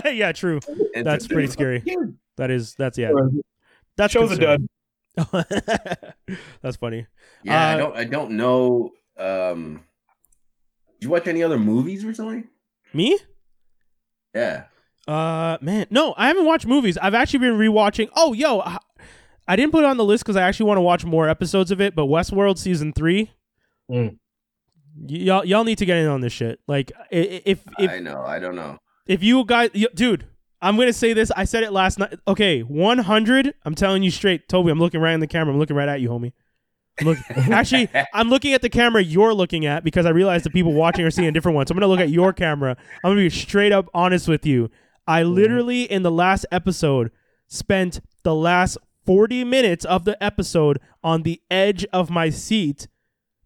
yeah, 0.14 0.34
true. 0.34 0.60
That's 0.94 1.26
pretty 1.26 1.48
scary. 1.48 1.80
dude, 1.80 2.18
That 2.38 2.52
is 2.52 2.76
that's 2.76 2.98
yeah. 2.98 3.12
That's 3.98 4.12
show's 4.14 4.32
a 4.32 4.38
dud. 4.38 4.68
that's 6.62 6.78
funny. 6.78 7.06
Yeah, 7.44 7.70
I 7.70 7.74
Uh, 7.74 7.78
don't. 7.78 7.96
I 7.98 8.04
don't 8.06 8.32
know. 8.32 8.92
Um, 9.18 9.84
did 11.00 11.06
you 11.06 11.10
watch 11.10 11.28
any 11.28 11.44
other 11.44 11.60
movies 11.60 12.04
recently? 12.06 12.46
Me? 12.94 13.18
Yeah. 14.34 14.64
Uh, 15.08 15.58
man, 15.62 15.86
no, 15.90 16.14
I 16.18 16.28
haven't 16.28 16.46
watched 16.46 16.66
movies. 16.66 16.98
I've 16.98 17.14
actually 17.14 17.40
been 17.40 17.58
rewatching. 17.58 18.10
Oh, 18.16 18.34
yo, 18.34 18.62
I, 18.62 18.78
I 19.48 19.56
didn't 19.56 19.72
put 19.72 19.84
it 19.84 19.88
on 19.88 19.98
the 19.98 20.06
list 20.06 20.24
because 20.24 20.38
I 20.38 20.42
actually 20.44 20.68
want 20.68 20.78
to 20.78 20.82
watch 20.82 21.04
more 21.06 21.28
episodes 21.28 21.72
of 21.72 21.82
it. 21.82 21.94
But 21.96 22.06
Westworld 22.06 22.58
season 22.58 22.94
three, 22.94 23.32
Mm. 23.92 24.18
y- 24.96 25.18
y'all 25.18 25.44
y'all 25.46 25.64
need 25.66 25.78
to 25.80 25.86
get 25.86 25.98
in 25.98 26.08
on 26.08 26.22
this 26.22 26.32
shit. 26.34 26.60
Like, 26.68 26.92
i- 27.12 27.16
i- 27.18 27.42
if 27.46 27.64
if 27.78 27.92
I 27.92 28.00
know. 28.00 28.22
I 28.24 28.40
don't 28.40 28.56
know. 28.56 28.78
if 29.06 29.22
you 29.22 29.44
guys, 29.46 29.70
y- 29.76 29.86
dude, 29.94 30.26
I'm 30.64 30.78
gonna 30.78 30.94
say 30.94 31.12
this. 31.12 31.30
I 31.36 31.44
said 31.44 31.64
it 31.64 31.74
last 31.74 32.00
night. 32.00 32.18
Okay, 32.26 32.62
100. 32.62 33.54
I'm 33.66 33.76
telling 33.76 34.02
you 34.02 34.10
straight, 34.10 34.48
Toby. 34.48 34.72
I'm 34.72 34.80
looking 34.80 35.02
right 35.02 35.14
in 35.14 35.20
the 35.20 35.28
camera. 35.28 35.54
I'm 35.54 35.60
looking 35.60 35.76
right 35.76 35.90
at 35.90 36.00
you, 36.00 36.08
homie. 36.10 36.32
I'm 37.02 37.08
look, 37.08 37.18
actually, 37.30 37.90
I'm 38.14 38.30
looking 38.30 38.54
at 38.54 38.62
the 38.62 38.70
camera 38.70 39.04
you're 39.04 39.34
looking 39.34 39.66
at 39.66 39.84
because 39.84 40.06
I 40.06 40.12
realize 40.12 40.44
the 40.44 40.50
people 40.50 40.72
watching 40.72 41.04
are 41.04 41.12
seeing 41.12 41.28
a 41.28 41.34
different 41.34 41.58
one. 41.58 41.68
So 41.68 41.74
I'm 41.74 41.80
gonna 41.80 41.92
look 41.92 42.00
at 42.00 42.10
your 42.10 42.32
camera. 42.32 42.78
I'm 43.04 43.12
gonna 43.12 43.22
be 43.22 43.30
straight 43.30 43.74
up 43.74 43.90
honest 43.94 44.30
with 44.30 44.46
you. 44.46 44.70
I 45.06 45.24
literally 45.24 45.84
in 45.84 46.04
the 46.04 46.12
last 46.12 46.46
episode 46.50 47.12
spent 47.48 48.00
the 48.24 48.34
last 48.34 48.78
40 49.06 49.44
minutes 49.44 49.84
of 49.84 50.06
the 50.06 50.22
episode 50.24 50.80
on 51.04 51.24
the 51.24 51.42
edge 51.52 51.86
of 51.92 52.10
my 52.10 52.30
seat 52.30 52.88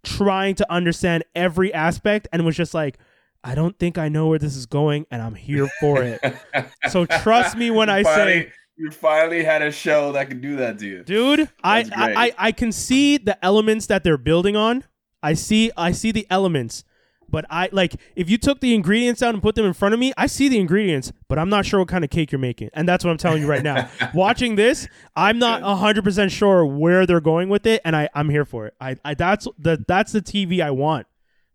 trying 0.04 0.54
to 0.54 0.72
understand 0.72 1.24
every 1.34 1.74
aspect 1.74 2.28
and 2.32 2.46
was 2.46 2.56
just 2.56 2.76
like 2.76 3.00
I 3.48 3.56
don't 3.56 3.78
think 3.80 3.98
I 3.98 4.10
know 4.10 4.28
where 4.28 4.40
this 4.40 4.56
is 4.56 4.66
going 4.66 5.06
and 5.10 5.22
I'm 5.22 5.36
here 5.36 5.68
for 5.80 6.04
it. 6.04 6.20
So 6.90 7.06
trust 7.06 7.58
me 7.58 7.72
when 7.72 7.90
I 7.90 8.04
finally, 8.04 8.42
say 8.44 8.52
you 8.78 8.92
finally 8.92 9.44
had 9.44 9.62
a 9.62 9.72
show 9.72 10.12
that 10.14 10.28
could 10.28 10.42
do 10.42 10.58
that 10.58 10.78
to 10.80 10.86
you. 10.88 11.04
dude 11.04 11.50
I, 11.64 11.80
I. 11.96 12.14
I 12.26 12.34
I 12.48 12.52
can 12.52 12.72
see 12.72 13.18
the 13.18 13.44
elements 13.44 13.88
that 13.88 14.04
they're 14.04 14.18
building 14.32 14.56
on 14.56 14.84
i 15.24 15.34
see 15.34 15.72
i 15.76 15.92
see 15.92 16.12
the 16.12 16.28
elements 16.30 16.84
But 17.30 17.44
I 17.50 17.68
like 17.74 17.94
if 18.16 18.30
you 18.30 18.38
took 18.38 18.62
the 18.62 18.74
ingredients 18.74 19.22
out 19.22 19.34
and 19.34 19.44
put 19.44 19.56
them 19.56 19.66
in 19.66 19.74
front 19.74 19.94
of 19.94 20.00
me, 20.00 20.14
I 20.16 20.28
see 20.28 20.48
the 20.48 20.60
ingredients, 20.66 21.12
but 21.28 21.38
I'm 21.38 21.50
not 21.50 21.66
sure 21.66 21.80
what 21.82 21.90
kind 21.90 22.06
of 22.06 22.10
cake 22.10 22.32
you're 22.32 22.40
making. 22.40 22.70
And 22.74 22.88
that's 22.88 23.04
what 23.04 23.12
I'm 23.12 23.18
telling 23.18 23.42
you 23.44 23.50
right 23.50 23.64
now. 23.64 23.90
Watching 24.14 24.56
this, 24.56 24.88
I'm 25.14 25.38
not 25.38 25.62
100% 25.62 26.32
sure 26.32 26.66
where 26.66 27.06
they're 27.06 27.20
going 27.34 27.50
with 27.50 27.66
it 27.66 27.82
and 27.84 27.98
I 27.98 28.08
I'm 28.16 28.30
here 28.30 28.46
for 28.46 28.68
it. 28.68 28.76
I, 28.80 28.96
I 29.04 29.14
that's 29.14 29.46
the 29.60 29.84
that's 29.86 30.14
the 30.14 30.22
TV 30.22 30.62
I 30.62 30.72
want. 30.72 31.06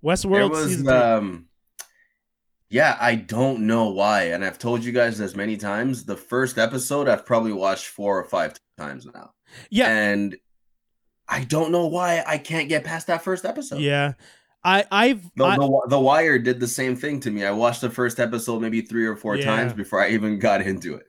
Westworld 0.04 0.50
was, 0.50 0.66
season 0.66 0.84
three. 0.84 0.94
um, 0.94 1.46
yeah, 2.72 2.96
I 3.00 3.14
don't 3.16 3.66
know 3.66 3.90
why, 3.90 4.22
and 4.24 4.44
I've 4.44 4.58
told 4.58 4.82
you 4.82 4.92
guys 4.92 5.18
this 5.18 5.36
many 5.36 5.56
times. 5.56 6.04
The 6.04 6.16
first 6.16 6.58
episode 6.58 7.06
I've 7.08 7.26
probably 7.26 7.52
watched 7.52 7.86
four 7.88 8.18
or 8.18 8.24
five 8.24 8.54
times 8.78 9.06
now, 9.06 9.32
yeah. 9.70 9.88
and 9.88 10.36
I 11.28 11.44
don't 11.44 11.70
know 11.70 11.86
why 11.86 12.24
I 12.26 12.38
can't 12.38 12.68
get 12.68 12.84
past 12.84 13.06
that 13.08 13.22
first 13.22 13.44
episode. 13.44 13.80
Yeah. 13.80 14.14
I 14.64 14.84
I've 14.90 15.22
The, 15.36 15.44
I- 15.44 15.56
the, 15.56 15.86
the 15.88 16.00
Wire 16.00 16.38
did 16.38 16.60
the 16.60 16.68
same 16.68 16.96
thing 16.96 17.20
to 17.20 17.30
me. 17.30 17.44
I 17.44 17.50
watched 17.50 17.80
the 17.80 17.90
first 17.90 18.18
episode 18.20 18.62
maybe 18.62 18.80
three 18.80 19.06
or 19.06 19.16
four 19.16 19.36
Yeah. 19.36 19.44
times 19.44 19.72
before 19.72 20.00
I 20.00 20.10
even 20.10 20.38
got 20.38 20.62
into 20.62 20.94
it. 20.94 21.04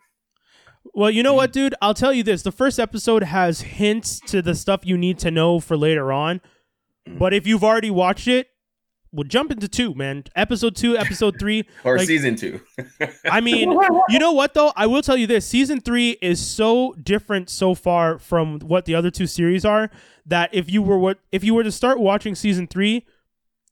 Well, 0.94 1.10
you 1.10 1.23
know 1.23 1.34
what, 1.34 1.53
dude? 1.53 1.76
I'll 1.81 1.94
tell 1.94 2.11
you 2.11 2.23
this. 2.23 2.41
The 2.41 2.52
first 2.52 2.77
episode 2.80 3.23
has 3.23 3.61
hints 3.61 4.19
to 4.27 4.41
the 4.41 4.53
stuff 4.56 4.81
you 4.85 4.98
need 4.98 5.18
to 5.19 5.31
know 5.31 5.60
for 5.60 5.77
later 5.77 6.11
on. 6.11 6.41
Mm. 7.07 7.19
But 7.19 7.34
if 7.34 7.48
you've 7.48 7.64
already 7.64 7.90
watched 7.91 8.27
it, 8.27 8.48
well, 9.14 9.23
jump 9.23 9.52
into 9.52 9.68
two, 9.68 9.94
man. 9.94 10.23
Episode 10.35 10.76
two, 10.76 10.98
episode 10.98 11.40
three. 11.40 11.65
Or 11.85 11.98
Like- 11.98 12.07
season 12.07 12.35
two. 12.35 12.60
I 13.26 13.40
mean, 13.41 13.72
you 14.10 14.19
know 14.19 14.31
what, 14.34 14.53
though? 14.53 14.73
I 14.76 14.88
will 14.88 15.02
tell 15.02 15.15
you 15.15 15.27
this 15.27 15.45
season 15.48 15.80
three 15.80 16.18
is 16.22 16.45
so 16.45 16.94
different 17.02 17.49
so 17.49 17.76
far 17.76 18.18
from 18.19 18.60
what 18.60 18.85
the 18.85 18.95
other 18.95 19.11
two 19.11 19.27
series 19.27 19.64
are 19.64 19.90
that 20.26 20.49
if 20.53 20.69
you 20.72 20.81
were 20.81 20.98
what 20.98 21.19
if 21.31 21.44
you 21.44 21.53
were 21.53 21.64
to 21.64 21.72
start 21.72 21.99
watching 21.99 22.34
season 22.35 22.68
three, 22.68 23.06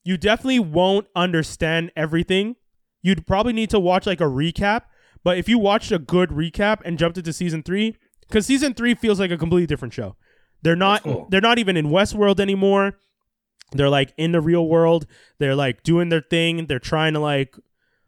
you 0.03 0.17
definitely 0.17 0.59
won't 0.59 1.07
understand 1.15 1.91
everything. 1.95 2.55
You'd 3.01 3.25
probably 3.25 3.53
need 3.53 3.69
to 3.71 3.79
watch 3.79 4.05
like 4.05 4.21
a 4.21 4.25
recap. 4.25 4.83
But 5.23 5.37
if 5.37 5.47
you 5.49 5.57
watched 5.59 5.91
a 5.91 5.99
good 5.99 6.29
recap 6.29 6.79
and 6.85 6.97
jumped 6.97 7.17
into 7.17 7.31
season 7.33 7.63
three, 7.63 7.95
because 8.21 8.45
season 8.45 8.73
three 8.73 8.95
feels 8.95 9.19
like 9.19 9.31
a 9.31 9.37
completely 9.37 9.67
different 9.67 9.93
show. 9.93 10.15
They're 10.63 10.75
not 10.75 11.03
cool. 11.03 11.27
they're 11.29 11.41
not 11.41 11.57
even 11.59 11.75
in 11.77 11.87
Westworld 11.87 12.39
anymore. 12.39 12.93
They're 13.71 13.89
like 13.89 14.13
in 14.17 14.31
the 14.31 14.41
real 14.41 14.67
world. 14.67 15.05
They're 15.39 15.55
like 15.55 15.83
doing 15.83 16.09
their 16.09 16.21
thing. 16.21 16.65
They're 16.67 16.79
trying 16.79 17.13
to 17.13 17.19
like 17.19 17.55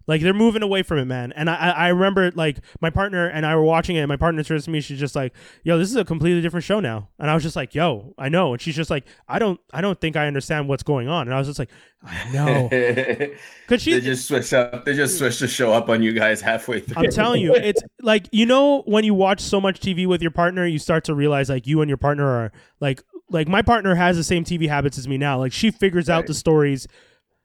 like 0.08 0.22
they're 0.22 0.34
moving 0.34 0.62
away 0.62 0.84
from 0.84 0.98
it, 0.98 1.06
man. 1.06 1.32
And 1.34 1.50
I 1.50 1.56
I 1.72 1.88
remember 1.90 2.32
like 2.32 2.58
my 2.82 2.90
partner 2.90 3.28
and 3.28 3.46
I 3.46 3.56
were 3.56 3.64
watching 3.64 3.96
it. 3.96 4.00
and 4.00 4.10
My 4.10 4.18
partner 4.18 4.44
turns 4.44 4.66
to 4.66 4.72
me. 4.72 4.82
She's 4.82 5.00
just 5.00 5.16
like, 5.16 5.34
"Yo, 5.64 5.78
this 5.78 5.90
is 5.90 5.96
a 5.96 6.04
completely 6.04 6.42
different 6.42 6.66
show 6.66 6.80
now." 6.80 7.10
And 7.20 7.30
I 7.30 7.34
was 7.34 7.44
just 7.44 7.56
like, 7.56 7.74
"Yo, 7.74 8.14
I 8.18 8.30
know." 8.30 8.54
And 8.54 8.62
she's 8.62 8.76
just 8.76 8.90
like, 8.90 9.06
"I 9.28 9.40
don't 9.40 9.60
I 9.74 9.82
don't 9.82 10.00
think 10.00 10.18
I 10.18 10.28
understand 10.28 10.68
what's 10.68 10.84
going 10.84 11.08
on." 11.08 11.28
And 11.28 11.34
I 11.34 11.38
was 11.38 11.48
just 11.48 11.60
like, 11.60 11.70
"I 12.04 12.32
know," 12.34 12.68
they 12.72 13.36
because 13.66 13.82
she 13.82 14.00
just 14.02 14.28
switch 14.28 14.52
up. 14.54 14.84
They 14.84 14.94
just 14.94 15.18
switch 15.18 15.40
to 15.40 15.48
show 15.48 15.72
up 15.72 15.88
on 15.88 16.04
you 16.04 16.12
guys 16.12 16.42
halfway 16.42 16.82
through. 16.82 17.02
I'm 17.02 17.10
telling 17.10 17.42
you, 17.42 17.56
it's 17.56 17.82
like 18.02 18.28
you 18.32 18.46
know 18.46 18.82
when 18.82 19.06
you 19.06 19.14
watch 19.14 19.40
so 19.40 19.62
much 19.62 19.80
TV 19.80 20.06
with 20.06 20.22
your 20.22 20.32
partner, 20.32 20.66
you 20.66 20.80
start 20.80 21.06
to 21.06 21.16
realize 21.16 21.50
like 21.50 21.66
you 21.66 21.82
and 21.82 21.90
your 21.90 21.98
partner 21.98 22.26
are 22.26 22.52
like 22.82 23.02
like 23.34 23.48
my 23.48 23.62
partner 23.62 23.96
has 23.96 24.16
the 24.16 24.24
same 24.24 24.44
TV 24.44 24.70
habits 24.70 24.98
as 24.98 25.08
me 25.08 25.18
now. 25.18 25.40
Like 25.40 25.52
she 25.52 25.72
figures 25.72 26.10
out 26.10 26.28
the 26.28 26.34
stories. 26.34 26.88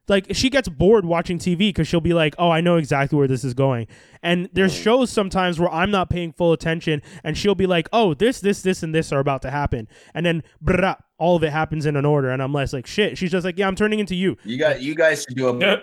Like 0.06 0.26
she 0.32 0.48
gets 0.48 0.68
bored 0.68 1.04
watching 1.04 1.38
TV 1.38 1.58
because 1.68 1.86
she'll 1.86 2.00
be 2.00 2.14
like, 2.14 2.34
"Oh, 2.38 2.50
I 2.50 2.62
know 2.62 2.76
exactly 2.76 3.18
where 3.18 3.28
this 3.28 3.44
is 3.44 3.52
going." 3.52 3.88
And 4.22 4.48
there's 4.54 4.74
shows 4.74 5.10
sometimes 5.10 5.60
where 5.60 5.70
I'm 5.70 5.90
not 5.90 6.08
paying 6.08 6.32
full 6.32 6.52
attention, 6.52 7.02
and 7.22 7.36
she'll 7.36 7.54
be 7.54 7.66
like, 7.66 7.88
"Oh, 7.92 8.14
this, 8.14 8.40
this, 8.40 8.62
this, 8.62 8.82
and 8.82 8.94
this 8.94 9.12
are 9.12 9.18
about 9.18 9.42
to 9.42 9.50
happen," 9.50 9.86
and 10.14 10.24
then 10.24 10.44
brah, 10.64 10.96
all 11.18 11.36
of 11.36 11.44
it 11.44 11.52
happens 11.52 11.84
in 11.84 11.94
an 11.94 12.06
order, 12.06 12.30
and 12.30 12.42
I'm 12.42 12.54
less 12.54 12.72
like, 12.72 12.86
"Shit." 12.86 13.18
She's 13.18 13.30
just 13.30 13.44
like, 13.44 13.58
"Yeah, 13.58 13.68
I'm 13.68 13.76
turning 13.76 13.98
into 13.98 14.14
you." 14.14 14.36
You 14.44 14.58
got 14.58 14.80
you 14.80 14.94
guys 14.94 15.24
should 15.28 15.36
do 15.36 15.48
a 15.48 15.58
Yeah. 15.58 15.76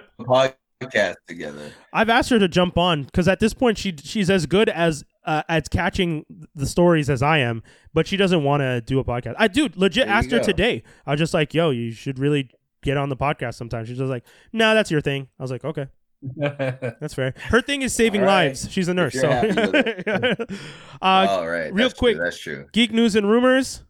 Podcast 0.86 1.16
together. 1.28 1.72
I've 1.94 2.10
asked 2.10 2.30
her 2.30 2.40
to 2.40 2.48
jump 2.48 2.78
on 2.78 3.04
because 3.04 3.28
at 3.28 3.40
this 3.40 3.54
point 3.54 3.78
she 3.78 3.96
she's 4.04 4.30
as 4.30 4.46
good 4.46 4.70
as 4.70 5.04
uh, 5.26 5.44
at 5.50 5.70
catching 5.70 6.26
the 6.54 6.66
stories 6.66 7.10
as 7.10 7.22
I 7.22 7.40
am, 7.40 7.64
but 7.94 8.08
she 8.08 8.18
doesn't 8.18 8.44
want 8.44 8.62
to 8.62 8.82
do 8.82 9.00
a 9.00 9.04
podcast. 9.04 9.36
I 9.38 9.48
dude 9.48 9.76
legit 9.78 10.06
There 10.06 10.14
you 10.14 10.18
asked 10.20 10.32
her 10.32 10.40
today. 10.40 10.84
I 11.06 11.12
was 11.12 11.20
just 11.20 11.34
like, 11.34 11.54
"Yo, 11.54 11.70
you 11.72 11.92
should 11.92 12.20
really 12.20 12.50
get 12.84 12.98
on 12.98 13.10
the 13.10 13.18
podcast 13.18 13.56
sometime." 13.56 13.86
She's 13.86 13.98
just 13.98 14.10
like, 14.10 14.24
"No, 14.54 14.74
that's 14.76 14.92
your 14.92 15.02
thing." 15.02 15.28
I 15.40 15.44
was 15.44 15.52
like, 15.52 15.66
"Okay, 15.66 15.88
that's 16.38 17.14
fair." 17.14 17.34
Her 17.46 17.62
thing 17.62 17.82
is 17.82 17.94
saving 17.94 18.22
All 18.22 18.28
right. 18.28 18.48
lives. 18.50 18.72
She's 18.72 18.88
a 18.88 18.94
nurse, 18.94 19.20
so. 19.20 19.30
happy 19.30 19.50
uh, 20.10 20.46
All 21.02 21.48
right, 21.48 21.74
real 21.74 21.88
that's 21.90 21.98
quick. 22.00 22.16
true, 22.18 22.24
that's 22.24 22.38
true. 22.38 22.68
geek 22.72 22.92
news 22.92 23.16
and 23.16 23.30
rumors. 23.30 23.84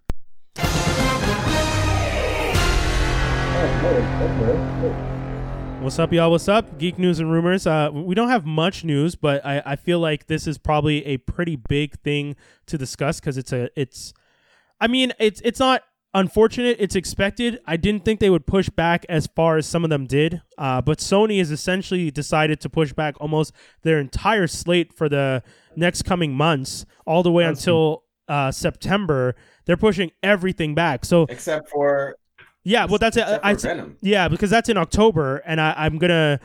What's 5.85 5.99
up, 5.99 6.11
y'all? 6.11 6.31
What's 6.31 6.47
up? 6.47 6.79
Geek 6.79 6.97
news 6.97 7.19
and 7.19 7.31
rumors. 7.31 7.67
Uh, 7.67 7.91
we 7.93 8.15
don't 8.15 8.29
have 8.29 8.43
much 8.43 8.83
news, 8.83 9.13
but 9.13 9.45
I, 9.45 9.61
I 9.63 9.75
feel 9.75 9.99
like 9.99 10.25
this 10.25 10.47
is 10.47 10.57
probably 10.57 11.05
a 11.05 11.17
pretty 11.17 11.57
big 11.57 11.99
thing 11.99 12.35
to 12.65 12.75
discuss 12.75 13.19
because 13.19 13.37
it's 13.37 13.53
a 13.53 13.69
it's. 13.79 14.11
I 14.81 14.87
mean, 14.87 15.13
it's 15.19 15.41
it's 15.41 15.59
not 15.59 15.83
unfortunate. 16.15 16.77
It's 16.79 16.95
expected. 16.95 17.59
I 17.67 17.77
didn't 17.77 18.03
think 18.03 18.19
they 18.19 18.31
would 18.31 18.47
push 18.47 18.67
back 18.67 19.05
as 19.09 19.27
far 19.27 19.57
as 19.57 19.67
some 19.67 19.83
of 19.83 19.91
them 19.91 20.07
did. 20.07 20.41
Uh, 20.57 20.81
but 20.81 20.97
Sony 20.97 21.37
has 21.37 21.51
essentially 21.51 22.09
decided 22.09 22.59
to 22.61 22.69
push 22.69 22.91
back 22.91 23.13
almost 23.21 23.53
their 23.83 23.99
entire 23.99 24.47
slate 24.47 24.91
for 24.91 25.07
the 25.07 25.43
next 25.75 26.01
coming 26.01 26.33
months, 26.33 26.87
all 27.05 27.21
the 27.21 27.31
way 27.31 27.43
That's- 27.43 27.59
until 27.59 28.05
uh, 28.27 28.51
September. 28.51 29.35
They're 29.65 29.77
pushing 29.77 30.13
everything 30.23 30.73
back. 30.73 31.05
So 31.05 31.27
Except 31.29 31.69
for, 31.69 32.15
yeah, 32.65 32.85
well, 32.85 32.97
that's 32.97 33.15
it. 33.15 33.25
I, 33.41 33.53
Venom. 33.53 33.95
yeah, 34.01 34.27
because 34.27 34.49
that's 34.49 34.67
in 34.69 34.75
October, 34.75 35.37
and 35.37 35.61
I, 35.61 35.73
I'm 35.77 35.97
gonna. 35.97 36.39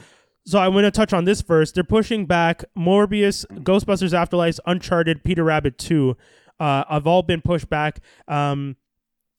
So 0.47 0.59
I'm 0.59 0.73
gonna 0.73 0.91
touch 0.91 1.13
on 1.13 1.25
this 1.25 1.43
first. 1.43 1.75
They're 1.75 1.85
pushing 1.85 2.27
back 2.27 2.65
Morbius, 2.77 3.45
Ghostbusters 3.63 4.13
Afterlife, 4.15 4.59
Uncharted, 4.67 5.25
Peter 5.25 5.45
Rabbit 5.45 5.79
2. 5.79 6.17
Uh, 6.59 6.85
have 6.91 7.07
all 7.07 7.23
been 7.23 7.41
pushed 7.41 7.69
back. 7.71 8.01
Um, 8.29 8.77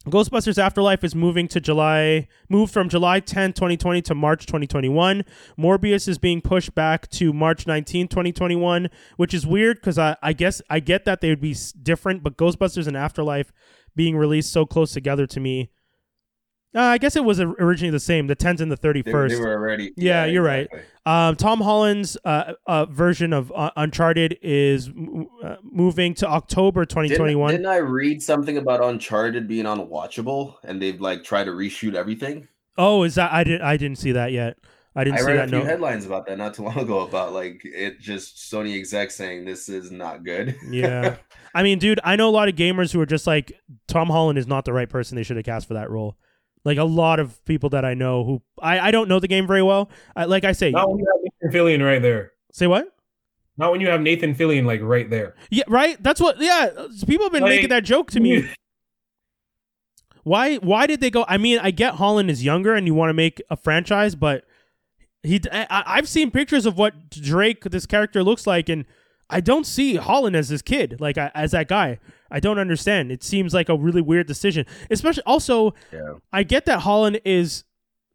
Ghostbusters 0.08 0.58
Afterlife 0.58 1.04
is 1.04 1.14
moving 1.14 1.48
to 1.50 1.60
July, 1.60 2.28
moved 2.50 2.74
from 2.74 2.90
July 2.90 3.20
10, 3.20 3.54
2020 3.54 4.02
to 4.02 4.16
March 4.16 4.48
2021. 4.48 5.24
Morbius 5.60 6.08
is 6.08 6.18
being 6.18 6.42
pushed 6.42 6.74
back 6.74 7.08
to 7.12 7.32
March 7.32 7.68
19, 7.68 8.08
2021, 8.08 8.90
which 9.18 9.36
is 9.36 9.46
weird 9.46 9.78
because 9.78 10.00
I, 10.00 10.18
I 10.24 10.34
guess 10.34 10.60
I 10.72 10.80
get 10.80 11.06
that 11.06 11.22
they 11.22 11.30
would 11.30 11.42
be 11.42 11.56
different, 11.84 12.24
but 12.24 12.38
Ghostbusters 12.38 12.88
and 12.88 12.98
Afterlife 12.98 13.52
being 13.96 14.18
released 14.18 14.52
so 14.52 14.66
close 14.66 14.92
together 14.92 15.28
to 15.28 15.40
me. 15.40 15.70
Uh, 16.74 16.80
I 16.82 16.98
guess 16.98 17.16
it 17.18 17.26
was 17.26 17.40
originally 17.42 17.92
the 17.92 18.00
same, 18.00 18.28
the 18.28 18.36
10th 18.36 18.62
and 18.62 18.72
the 18.72 18.78
31st. 18.78 19.30
they 19.30 19.36
were 19.40 19.52
already. 19.52 19.92
Yeah, 19.98 20.26
you're 20.26 20.44
right. 20.44 20.70
Um, 21.06 21.36
Tom 21.36 21.60
Holland's 21.60 22.16
uh, 22.24 22.54
uh, 22.66 22.86
version 22.86 23.34
of 23.34 23.52
uh, 23.54 23.72
Uncharted 23.76 24.38
is 24.42 24.88
m- 24.88 25.28
uh, 25.44 25.56
moving 25.64 26.14
to 26.16 26.28
October 26.28 26.86
Didn't, 26.86 27.10
2021. 27.10 27.52
didn't 27.52 27.66
I 27.66 27.78
read 27.78 28.24
something 28.24 28.58
about 28.58 28.82
Uncharted 28.84 29.48
being 29.50 29.66
unwatchable 29.66 30.56
and 30.64 30.82
they've 30.82 31.02
like 31.02 31.24
tried 31.24 31.46
to 31.46 31.52
reshoot 31.52 31.94
everything? 31.96 32.48
oh, 32.78 33.04
is 33.04 33.16
that 33.16 33.34
I 33.34 33.44
didn't 33.44 33.64
I 33.64 33.76
didn't 33.78 33.98
see 33.98 34.14
that 34.14 34.32
yet. 34.32 34.58
I 34.96 35.04
didn't 35.04 35.20
I 35.20 35.22
see 35.22 35.28
read 35.28 35.36
a 35.36 35.40
that 35.40 35.50
few 35.50 35.58
note. 35.60 35.68
headlines 35.68 36.06
about 36.06 36.26
that 36.28 36.38
not 36.38 36.54
too 36.54 36.64
long 36.64 36.78
ago 36.80 37.02
about 37.02 37.34
like 37.34 37.62
it 37.66 38.00
just 38.00 38.38
Sony 38.38 38.78
exec 38.80 39.12
saying 39.12 39.44
this 39.46 39.68
is 39.70 39.92
not 39.92 40.24
good. 40.24 40.56
Yeah. 40.70 41.18
I 41.54 41.64
mean, 41.64 41.80
dude, 41.80 42.00
I 42.04 42.16
know 42.16 42.30
a 42.30 42.32
lot 42.32 42.48
of 42.48 42.56
gamers 42.56 42.94
who 42.94 43.02
are 43.02 43.06
just 43.06 43.28
like 43.28 43.52
Tom 43.88 44.08
Holland 44.08 44.38
is 44.40 44.48
not 44.48 44.64
the 44.66 44.72
right 44.74 44.90
person 44.90 45.16
they 45.18 45.24
should 45.24 45.36
have 45.36 45.46
cast 45.46 45.68
for 45.68 45.74
that 45.74 45.90
role. 45.90 46.16
Like 46.64 46.78
a 46.78 46.84
lot 46.84 47.20
of 47.20 47.44
people 47.46 47.70
that 47.70 47.84
I 47.86 47.94
know 47.96 48.24
who 48.24 48.42
I, 48.62 48.80
I 48.80 48.92
don't 48.92 49.08
know 49.10 49.20
the 49.20 49.28
game 49.28 49.48
very 49.48 49.64
well. 49.64 49.90
I, 50.16 50.26
like 50.26 50.44
I 50.44 50.52
say, 50.52 50.72
Not 50.72 50.90
when 50.90 51.00
you 51.00 51.06
have 51.12 51.24
Nathan 51.44 51.60
Fillion 51.60 51.84
right 51.86 52.02
there. 52.02 52.34
say 52.52 52.68
what? 52.68 52.88
Not 53.58 53.72
when 53.72 53.82
you 53.82 53.88
have 53.90 54.02
Nathan 54.02 54.34
Fillion 54.36 54.66
like 54.66 54.80
right 54.82 55.10
there. 55.10 55.36
Yeah, 55.50 55.64
right. 55.68 56.02
That's 56.02 56.22
what. 56.22 56.40
Yeah, 56.40 56.70
people 57.08 57.26
have 57.26 57.32
been 57.32 57.42
Like- 57.44 57.50
making 57.52 57.70
that 57.70 57.84
joke 57.84 58.12
to 58.12 58.20
me. 58.20 58.50
Why? 60.24 60.58
Why 60.58 60.86
did 60.86 61.02
they 61.02 61.10
go? 61.10 61.26
I 61.28 61.38
mean, 61.38 61.60
I 61.60 61.72
get 61.72 61.96
Holland 61.96 62.30
is 62.30 62.44
younger 62.44 62.76
and 62.76 62.86
you 62.86 62.94
want 62.94 63.10
to 63.10 63.14
make 63.14 63.42
a 63.50 63.58
franchise, 63.58 64.14
but 64.16 64.46
he. 65.24 65.42
I, 65.52 65.66
I- 65.70 65.84
I've 65.98 66.08
seen 66.08 66.30
pictures 66.32 66.66
of 66.68 66.78
what 66.78 67.10
Drake, 67.10 67.64
this 67.64 67.86
character, 67.88 68.24
looks 68.24 68.46
like, 68.46 68.70
and 68.70 68.86
I 69.32 69.40
don't 69.42 69.66
see 69.66 69.96
Holland 69.96 70.36
as 70.36 70.50
this 70.50 70.62
kid, 70.62 70.98
like 71.00 71.18
I- 71.18 71.32
as 71.34 71.52
that 71.52 71.68
guy. 71.68 72.00
I 72.30 72.40
don't 72.40 72.60
understand. 72.60 73.12
It 73.12 73.24
seems 73.24 73.54
like 73.54 73.70
a 73.70 73.76
really 73.78 74.02
weird 74.02 74.28
decision, 74.28 74.66
especially. 74.90 75.24
Also, 75.26 75.74
Yeah. 75.92 76.16
I 76.32 76.44
get 76.44 76.66
that 76.66 76.82
Holland 76.82 77.20
is 77.26 77.64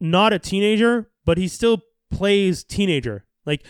not 0.00 0.32
a 0.32 0.38
teenager, 0.38 1.10
but 1.24 1.38
he 1.38 1.48
still 1.48 1.82
plays 2.10 2.62
teenager. 2.64 3.24
Like, 3.44 3.64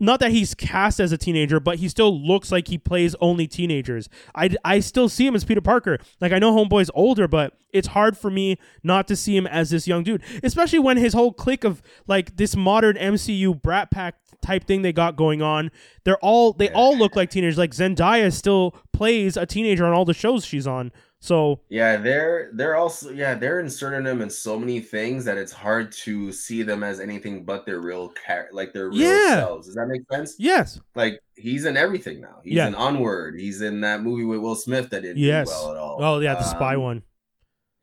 not 0.00 0.18
that 0.20 0.32
he's 0.32 0.54
cast 0.54 0.98
as 0.98 1.12
a 1.12 1.16
teenager, 1.18 1.60
but 1.60 1.78
he 1.78 1.88
still 1.88 2.18
looks 2.26 2.50
like 2.50 2.66
he 2.68 2.76
plays 2.76 3.14
only 3.20 3.46
teenagers. 3.46 4.08
I, 4.34 4.50
I 4.64 4.80
still 4.80 5.08
see 5.08 5.26
him 5.26 5.36
as 5.36 5.44
Peter 5.44 5.60
Parker. 5.60 5.98
Like, 6.20 6.32
I 6.32 6.38
know 6.40 6.52
Homeboy's 6.52 6.90
older, 6.94 7.28
but 7.28 7.52
it's 7.72 7.88
hard 7.88 8.16
for 8.18 8.28
me 8.30 8.58
not 8.82 9.06
to 9.08 9.16
see 9.16 9.36
him 9.36 9.46
as 9.46 9.70
this 9.70 9.86
young 9.86 10.02
dude, 10.02 10.22
especially 10.42 10.80
when 10.80 10.96
his 10.96 11.12
whole 11.14 11.32
clique 11.32 11.62
of 11.64 11.82
like 12.08 12.36
this 12.36 12.56
modern 12.56 12.96
MCU 12.96 13.54
brat 13.62 13.90
pack 13.92 14.16
type 14.42 14.64
thing 14.64 14.82
they 14.82 14.92
got 14.92 15.16
going 15.16 15.40
on. 15.42 15.70
They're 16.04 16.18
all 16.18 16.52
they 16.52 16.70
all 16.70 16.96
look 16.96 17.16
like 17.16 17.30
teenagers. 17.30 17.58
Like 17.58 17.70
Zendaya 17.70 18.32
still 18.32 18.74
plays 18.92 19.36
a 19.36 19.46
teenager 19.46 19.86
on 19.86 19.92
all 19.92 20.04
the 20.04 20.14
shows 20.14 20.44
she's 20.44 20.66
on. 20.66 20.92
So 21.20 21.60
Yeah, 21.68 21.98
they're 21.98 22.50
they're 22.52 22.74
also 22.74 23.10
yeah 23.12 23.34
they're 23.34 23.60
inserting 23.60 24.02
them 24.02 24.20
in 24.20 24.28
so 24.28 24.58
many 24.58 24.80
things 24.80 25.24
that 25.24 25.38
it's 25.38 25.52
hard 25.52 25.92
to 26.04 26.32
see 26.32 26.64
them 26.64 26.82
as 26.82 26.98
anything 26.98 27.44
but 27.44 27.64
their 27.64 27.80
real 27.80 28.12
char- 28.26 28.48
like 28.52 28.72
their 28.72 28.88
real 28.88 28.98
Yeah. 28.98 29.36
selves. 29.36 29.66
Does 29.68 29.76
that 29.76 29.86
make 29.86 30.02
sense? 30.10 30.34
yes, 30.40 30.80
Like 30.96 31.20
he's 31.36 31.64
in 31.64 31.76
everything 31.76 32.20
now. 32.20 32.40
He's 32.42 32.54
Yeah. 32.54 32.66
in 32.66 32.74
Onward. 32.74 33.38
He's 33.38 33.62
in 33.62 33.80
that 33.82 34.02
movie 34.02 34.24
with 34.24 34.40
Will 34.40 34.56
Smith 34.56 34.90
that 34.90 35.02
didn't 35.02 35.18
yes. 35.18 35.48
do 35.48 35.52
well 35.54 35.70
at 35.70 35.76
all. 35.76 35.98
Oh 36.02 36.18
yeah, 36.20 36.34
the 36.34 36.42
spy 36.42 36.74
Um, 36.74 36.82
one. 36.82 37.02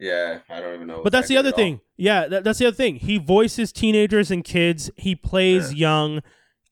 Yeah, 0.02 0.40
I 0.50 0.62
don't 0.62 0.76
even 0.76 0.88
know. 0.88 1.02
But 1.04 1.12
that's 1.12 1.28
the 1.28 1.36
other 1.38 1.50
at 1.50 1.54
all. 1.54 1.58
thing. 1.58 1.82
Yeah, 1.98 2.28
that, 2.28 2.44
that's 2.46 2.60
the 2.60 2.68
other 2.68 2.76
thing. 2.76 2.96
He 2.96 3.18
voices 3.18 3.72
teenagers 3.74 4.32
and 4.32 4.44
kids. 4.46 4.90
He 4.96 5.14
plays 5.16 5.74
young. 5.74 6.22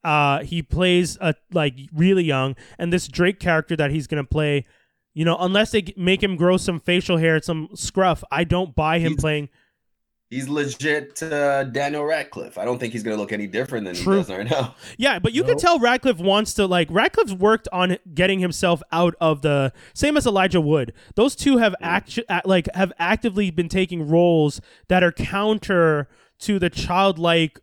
Uh, 0.07 0.43
he 0.43 0.61
plays 0.63 1.17
uh, 1.19 1.33
like 1.51 1.75
really 1.93 2.23
young. 2.23 2.55
And 2.79 2.93
this 2.93 3.07
Drake 3.09 3.39
character 3.39 3.75
that 3.75 3.91
he's 3.91 4.07
gonna 4.07 4.23
play, 4.23 4.65
you 5.13 5.25
know, 5.25 5.35
unless 5.37 5.71
they 5.71 5.93
make 5.97 6.23
him 6.23 6.35
grow 6.37 6.55
some 6.57 6.79
facial 6.79 7.17
hair, 7.17 7.41
some 7.41 7.67
scruff, 7.75 8.23
I 8.31 8.45
don't 8.45 8.73
buy 8.73 8.99
him 8.99 9.11
He's- 9.13 9.21
playing. 9.21 9.49
He's 10.29 10.49
legit 10.49 11.23
uh, 11.23 11.63
Daniel 11.63 12.03
Radcliffe. 12.03 12.57
I 12.57 12.65
don't 12.65 12.79
think 12.79 12.91
he's 12.91 13.01
gonna 13.01 13.15
look 13.15 13.31
any 13.31 13.47
different 13.47 13.85
than 13.85 13.95
True. 13.95 14.15
he 14.15 14.19
does 14.19 14.29
right 14.29 14.49
now. 14.49 14.75
Yeah, 14.97 15.19
but 15.19 15.31
you 15.33 15.43
can 15.45 15.57
tell 15.57 15.79
Radcliffe 15.79 16.19
wants 16.19 16.53
to 16.55 16.65
like 16.67 16.89
Radcliffe's 16.91 17.33
worked 17.33 17.69
on 17.71 17.97
getting 18.13 18.39
himself 18.39 18.81
out 18.91 19.15
of 19.21 19.41
the 19.41 19.71
same 19.93 20.17
as 20.17 20.25
Elijah 20.25 20.59
Wood. 20.59 20.91
Those 21.15 21.33
two 21.33 21.57
have 21.59 21.75
act 21.81 22.19
like 22.43 22.67
have 22.75 22.91
actively 22.99 23.51
been 23.51 23.69
taking 23.69 24.05
roles 24.05 24.59
that 24.89 25.01
are 25.01 25.13
counter 25.13 26.09
to 26.39 26.59
the 26.59 26.69
childlike 26.69 27.59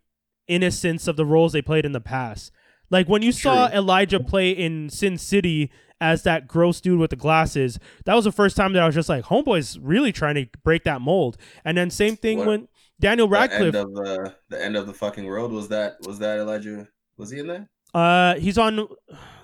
innocence 0.48 1.06
of 1.08 1.16
the 1.16 1.24
roles 1.26 1.52
they 1.52 1.62
played 1.62 1.84
in 1.84 1.92
the 1.92 2.00
past. 2.00 2.52
Like 2.90 3.08
when 3.08 3.22
you 3.22 3.32
saw 3.32 3.68
Elijah 3.70 4.20
play 4.20 4.50
in 4.50 4.90
Sin 4.90 5.16
City 5.18 5.70
as 6.00 6.22
that 6.24 6.46
gross 6.46 6.80
dude 6.80 6.98
with 7.00 7.10
the 7.10 7.16
glasses, 7.16 7.78
that 8.04 8.14
was 8.14 8.24
the 8.24 8.32
first 8.32 8.56
time 8.56 8.72
that 8.74 8.82
I 8.82 8.86
was 8.86 8.94
just 8.94 9.08
like, 9.08 9.24
"Homeboy's 9.24 9.78
really 9.78 10.12
trying 10.12 10.34
to 10.34 10.46
break 10.62 10.84
that 10.84 11.00
mold." 11.00 11.36
And 11.64 11.76
then 11.78 11.90
same 11.90 12.16
thing 12.16 12.38
What- 12.38 12.46
when 12.48 12.68
Daniel 13.00 13.26
The 13.26 13.32
Radcliffe, 13.32 13.74
end 13.74 13.76
of 13.76 13.94
the 13.94 14.34
the 14.50 14.62
end 14.62 14.76
of 14.76 14.86
the 14.86 14.92
fucking 14.92 15.24
world 15.24 15.50
was 15.52 15.68
that 15.68 15.96
was 16.06 16.18
that 16.18 16.38
Elijah? 16.38 16.88
Was 17.16 17.30
he 17.30 17.38
in 17.40 17.46
that? 17.48 17.68
uh, 17.94 18.34
he's 18.40 18.58
on, 18.58 18.88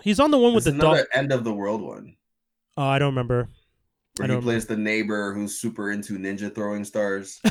he's 0.03 0.19
on 0.21 0.31
the 0.33 0.39
one 0.39 0.55
with 0.55 0.65
There's 0.65 0.77
the 0.77 0.83
dog. 0.83 0.99
end 1.15 1.33
of 1.33 1.45
the 1.45 1.53
world 1.53 1.81
one 1.83 2.17
Oh, 2.77 2.83
I 2.85 2.99
don't 2.99 3.11
remember. 3.15 3.49
Where 4.29 4.37
he 4.37 4.43
plays 4.43 4.67
the 4.67 4.77
neighbor 4.77 5.33
who's 5.35 5.57
super 5.59 5.91
into 5.91 6.19
ninja 6.19 6.55
throwing 6.55 6.85
stars. 6.85 7.41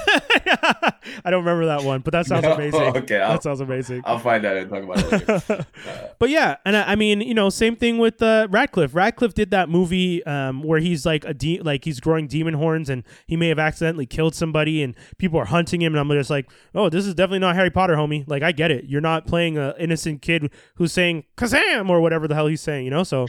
I 1.26 1.32
don't 1.32 1.44
remember 1.44 1.66
that 1.68 1.84
one, 1.84 2.02
but 2.02 2.12
that 2.12 2.26
sounds 2.26 2.44
No? 2.44 2.54
amazing. 2.54 2.80
Okay, 3.00 3.20
I'll, 3.20 3.34
That 3.34 3.44
sounds 3.44 3.60
amazing. 3.62 4.02
I'll 4.06 4.20
find 4.20 4.46
out 4.46 4.58
and 4.58 4.70
talk 4.70 4.84
about 4.84 5.00
it 5.00 5.28
later. 5.30 5.66
Uh, 5.90 6.08
but 6.20 6.30
yeah, 6.30 6.58
and 6.66 6.76
I, 6.76 6.92
I 6.92 6.96
mean, 6.96 7.22
you 7.22 7.34
know, 7.34 7.50
same 7.50 7.76
thing 7.76 7.98
with 7.98 8.22
uh, 8.22 8.48
Radcliffe. 8.50 8.94
Radcliffe 8.94 9.34
did 9.34 9.52
that 9.52 9.70
movie 9.70 10.24
um, 10.26 10.62
where 10.64 10.80
he's 10.80 11.06
like 11.06 11.24
a 11.26 11.34
de- 11.34 11.62
like 11.62 11.86
he's 11.86 12.00
growing 12.00 12.28
demon 12.28 12.54
horns, 12.56 12.90
and 12.90 13.04
he 13.28 13.36
may 13.38 13.48
have 13.48 13.60
accidentally 13.60 14.06
killed 14.06 14.36
somebody, 14.36 14.84
and 14.84 14.94
people 15.18 15.40
are 15.40 15.46
hunting 15.46 15.82
him. 15.82 15.94
And 15.94 16.00
I'm 16.00 16.10
just 16.18 16.30
like, 16.30 16.50
oh, 16.76 16.90
this 16.90 17.06
is 17.08 17.16
definitely 17.16 17.40
not 17.40 17.56
Harry 17.56 17.70
Potter, 17.72 17.96
homie. 17.96 18.28
Like, 18.28 18.44
I 18.44 18.52
get 18.52 18.72
it. 18.72 18.86
You're 18.86 19.02
not 19.02 19.26
playing 19.26 19.58
an 19.58 19.74
innocent 19.80 20.22
kid 20.22 20.52
who's 20.76 20.92
saying 20.92 21.24
Kazam 21.38 21.90
or 21.90 22.02
whatever 22.02 22.28
the 22.28 22.36
hell 22.36 22.48
he's 22.48 22.62
saying, 22.62 22.84
you 22.86 22.92
know. 22.92 23.04
So 23.04 23.26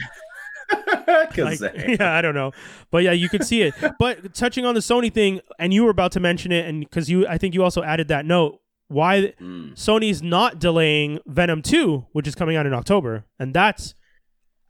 like, 1.37 1.59
yeah, 1.99 2.13
I 2.13 2.21
don't 2.21 2.35
know, 2.35 2.51
but 2.91 3.03
yeah, 3.03 3.11
you 3.11 3.29
could 3.29 3.43
see 3.43 3.61
it. 3.63 3.73
But 3.99 4.33
touching 4.33 4.65
on 4.65 4.73
the 4.73 4.79
Sony 4.81 5.11
thing, 5.13 5.41
and 5.59 5.73
you 5.73 5.83
were 5.83 5.89
about 5.91 6.11
to 6.13 6.19
mention 6.19 6.51
it, 6.51 6.65
and 6.67 6.79
because 6.81 7.09
you, 7.09 7.27
I 7.27 7.37
think 7.37 7.53
you 7.53 7.63
also 7.63 7.83
added 7.83 8.07
that 8.09 8.25
note. 8.25 8.59
Why 8.87 9.33
Mm. 9.39 9.73
Sony's 9.75 10.21
not 10.21 10.59
delaying 10.59 11.19
Venom 11.25 11.61
Two, 11.61 12.07
which 12.11 12.27
is 12.27 12.35
coming 12.35 12.57
out 12.57 12.65
in 12.65 12.73
October, 12.73 13.23
and 13.39 13.53
that's 13.53 13.95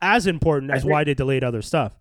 as 0.02 0.28
important 0.28 0.72
as 0.72 0.82
think- 0.84 0.92
why 0.92 1.04
they 1.04 1.14
delayed 1.16 1.44
other 1.44 1.62
stuff. 1.64 1.98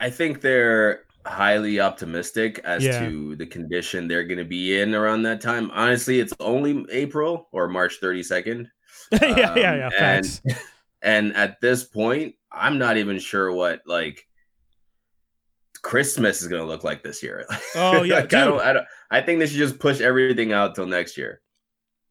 I 0.00 0.08
think 0.10 0.40
they're 0.40 1.02
highly 1.26 1.80
optimistic 1.80 2.60
as 2.64 2.84
Yeah. 2.84 3.00
to 3.08 3.36
the 3.36 3.46
condition 3.46 4.08
they're 4.08 4.24
going 4.24 4.38
to 4.38 4.44
be 4.44 4.78
in 4.80 4.94
around 4.94 5.22
that 5.22 5.40
time. 5.40 5.70
Honestly, 5.72 6.18
it's 6.20 6.32
only 6.40 6.84
April 6.90 7.48
or 7.52 7.68
March 7.68 7.98
32nd. 8.00 8.66
yeah, 9.12 9.54
yeah, 9.54 9.72
Um, 9.72 9.78
yeah. 9.78 9.90
and- 9.98 10.40
And 11.02 11.36
at 11.36 11.60
this 11.60 11.84
point, 11.84 12.34
I'm 12.54 12.78
not 12.78 12.96
even 12.96 13.18
sure 13.18 13.52
what 13.52 13.82
like 13.86 14.26
Christmas 15.82 16.40
is 16.42 16.48
going 16.48 16.62
to 16.62 16.68
look 16.68 16.84
like 16.84 17.02
this 17.02 17.22
year. 17.22 17.46
Oh, 17.76 18.02
yeah, 18.02 18.16
Like, 18.16 18.32
I 18.34 18.44
don't, 18.44 18.60
I 18.60 18.72
don't. 18.72 18.86
I 19.10 19.20
think 19.20 19.38
they 19.40 19.46
should 19.46 19.58
just 19.58 19.78
push 19.78 20.00
everything 20.00 20.52
out 20.52 20.74
till 20.74 20.86
next 20.86 21.18
year 21.18 21.40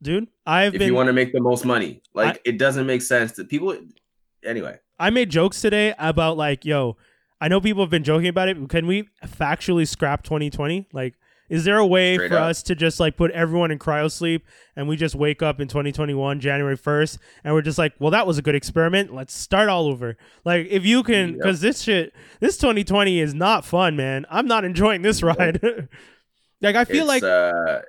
Dude, 0.02 0.28
I've 0.46 0.76
if 0.76 0.80
been. 0.80 0.88
you 0.90 0.94
want 0.94 1.08
to 1.08 1.14
make 1.14 1.32
the 1.32 1.40
most 1.40 1.64
money. 1.66 2.02
Like 2.14 2.42
it 2.44 2.58
doesn't 2.58 2.86
make 2.86 3.02
sense 3.02 3.32
that 3.34 3.48
people. 3.48 3.78
Anyway, 4.44 4.78
I 5.00 5.10
made 5.10 5.30
jokes 5.30 5.62
today 5.62 5.94
about 5.98 6.36
like, 6.36 6.66
yo, 6.66 6.98
I 7.40 7.48
know 7.48 7.62
people 7.62 7.82
have 7.84 7.90
been 7.90 8.04
joking 8.04 8.28
about 8.28 8.50
it. 8.50 8.70
Can 8.70 8.86
we 8.86 9.08
factually 9.26 9.88
scrap 9.88 10.24
2020? 10.24 10.90
Like, 10.92 11.16
is 11.54 11.66
there 11.66 11.78
a 11.78 11.86
way 11.86 12.16
Straight 12.16 12.30
for 12.32 12.38
up. 12.38 12.50
us 12.50 12.64
to 12.64 12.74
just 12.74 13.00
like 13.00 13.16
put 13.16 13.30
everyone 13.32 13.70
in 13.70 13.78
cryo 13.78 14.10
sleep 14.12 14.44
and 14.76 14.88
we 14.88 14.96
just 14.96 15.14
wake 15.14 15.44
up 15.44 15.62
in 15.62 15.68
2021 15.68 16.40
January 16.40 16.76
1st 16.78 17.20
and 17.44 17.54
we're 17.54 17.62
just 17.62 17.78
like, 17.78 17.94
well, 18.00 18.10
that 18.10 18.26
was 18.26 18.40
a 18.40 18.42
good 18.42 18.56
experiment. 18.56 19.14
Let's 19.14 19.36
start 19.36 19.70
all 19.70 19.86
over. 19.86 20.18
Like, 20.44 20.66
if 20.70 20.84
you 20.84 21.04
can, 21.04 21.30
Yep. 21.30 21.38
because 21.38 21.62
this 21.62 21.82
shit, 21.84 22.14
this 22.40 22.58
2020 22.58 23.20
is 23.20 23.36
not 23.36 23.64
fun, 23.66 23.96
man. 23.96 24.26
I'm 24.32 24.48
not 24.48 24.66
enjoying 24.66 25.04
this 25.04 25.22
ride. 25.22 25.62
like, 26.62 26.76
I 26.76 26.86
feel 26.86 27.08
it's, 27.10 27.22
like 27.22 27.24
uh, 27.24 27.82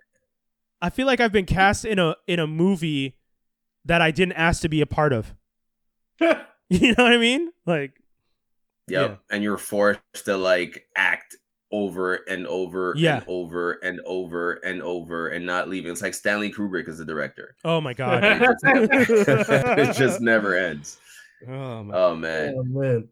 I 0.82 0.90
feel 0.90 1.06
like 1.06 1.20
I've 1.20 1.32
been 1.32 1.46
cast 1.46 1.86
in 1.86 1.98
a 1.98 2.16
in 2.26 2.38
a 2.38 2.46
movie 2.46 3.16
that 3.86 4.02
I 4.02 4.10
didn't 4.10 4.34
ask 4.34 4.60
to 4.62 4.68
be 4.68 4.82
a 4.82 4.86
part 4.86 5.12
of. 5.14 5.34
You 6.68 6.88
know 6.94 7.04
what 7.04 7.12
I 7.12 7.18
mean? 7.18 7.50
Like, 7.66 7.92
Yep. 8.88 9.10
Yeah. 9.10 9.16
And 9.34 9.42
you're 9.42 9.56
forced 9.56 10.00
to 10.26 10.36
like 10.36 10.86
act 10.94 11.36
over 11.74 12.14
and 12.28 12.46
over 12.46 12.94
Yeah. 12.96 13.16
and 13.16 13.24
over 13.26 13.72
and 13.82 14.00
over 14.04 14.52
and 14.64 14.80
over 14.82 15.28
and 15.28 15.44
not 15.44 15.68
leaving. 15.68 15.90
It's 15.90 16.02
like 16.02 16.14
Stanley 16.14 16.52
Kubrick 16.52 16.88
is 16.88 16.98
the 16.98 17.04
director. 17.04 17.56
oh 17.64 17.80
my 17.80 17.92
god. 17.94 18.22
It 18.64 19.08
just 19.08 19.28
never, 19.28 19.80
it 19.80 19.96
just 19.96 20.20
never 20.20 20.56
ends. 20.56 20.98
oh 21.48 21.82
my. 21.82 21.94
Oh 21.96 22.14
man. 22.14 22.54
Oh, 22.56 22.62
man. 22.62 23.08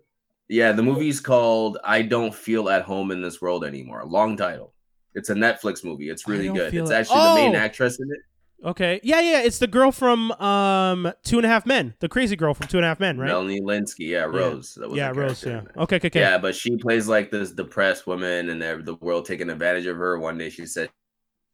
Yeah, 0.48 0.72
the 0.72 0.82
movie's 0.82 1.18
called 1.20 1.78
I 1.82 2.02
Don't 2.02 2.34
Feel 2.34 2.68
at 2.68 2.82
Home 2.82 3.10
in 3.10 3.22
This 3.22 3.40
World 3.40 3.64
Anymore. 3.64 4.04
Long 4.06 4.36
title. 4.36 4.74
It's 5.14 5.30
a 5.30 5.34
Netflix 5.34 5.82
movie. 5.84 6.08
It's 6.10 6.28
really 6.28 6.48
good. 6.48 6.72
It's 6.74 6.90
It- 6.90 6.94
actually 6.94 7.20
the 7.20 7.34
main 7.34 7.56
Oh! 7.56 7.58
actress 7.58 7.98
in 8.00 8.08
it. 8.10 8.18
Okay. 8.64 9.00
Yeah, 9.02 9.20
yeah. 9.20 9.42
It's 9.42 9.58
the 9.58 9.66
girl 9.66 9.90
from 9.92 10.30
um 10.32 11.12
Two 11.24 11.38
and 11.38 11.46
a 11.46 11.48
Half 11.48 11.66
Men, 11.66 11.94
the 12.00 12.08
crazy 12.08 12.36
girl 12.36 12.54
from 12.54 12.68
Two 12.68 12.78
and 12.78 12.84
a 12.84 12.88
Half 12.88 13.00
Men, 13.00 13.18
right? 13.18 13.26
Melanie 13.26 13.60
Lynskey. 13.60 14.08
Yeah, 14.08 14.24
Rose. 14.24 14.74
That 14.74 14.88
was 14.88 14.96
yeah, 14.96 15.12
Rose. 15.14 15.44
Yeah. 15.44 15.62
Okay, 15.76 15.96
okay, 15.96 16.06
okay. 16.08 16.20
Yeah, 16.20 16.38
but 16.38 16.54
she 16.54 16.76
plays 16.76 17.08
like 17.08 17.30
this 17.30 17.50
depressed 17.50 18.06
woman, 18.06 18.50
and 18.50 18.60
the 18.62 18.94
world 19.00 19.26
taking 19.26 19.50
advantage 19.50 19.86
of 19.86 19.96
her. 19.96 20.18
One 20.18 20.38
day 20.38 20.50
she 20.50 20.66
said 20.66 20.90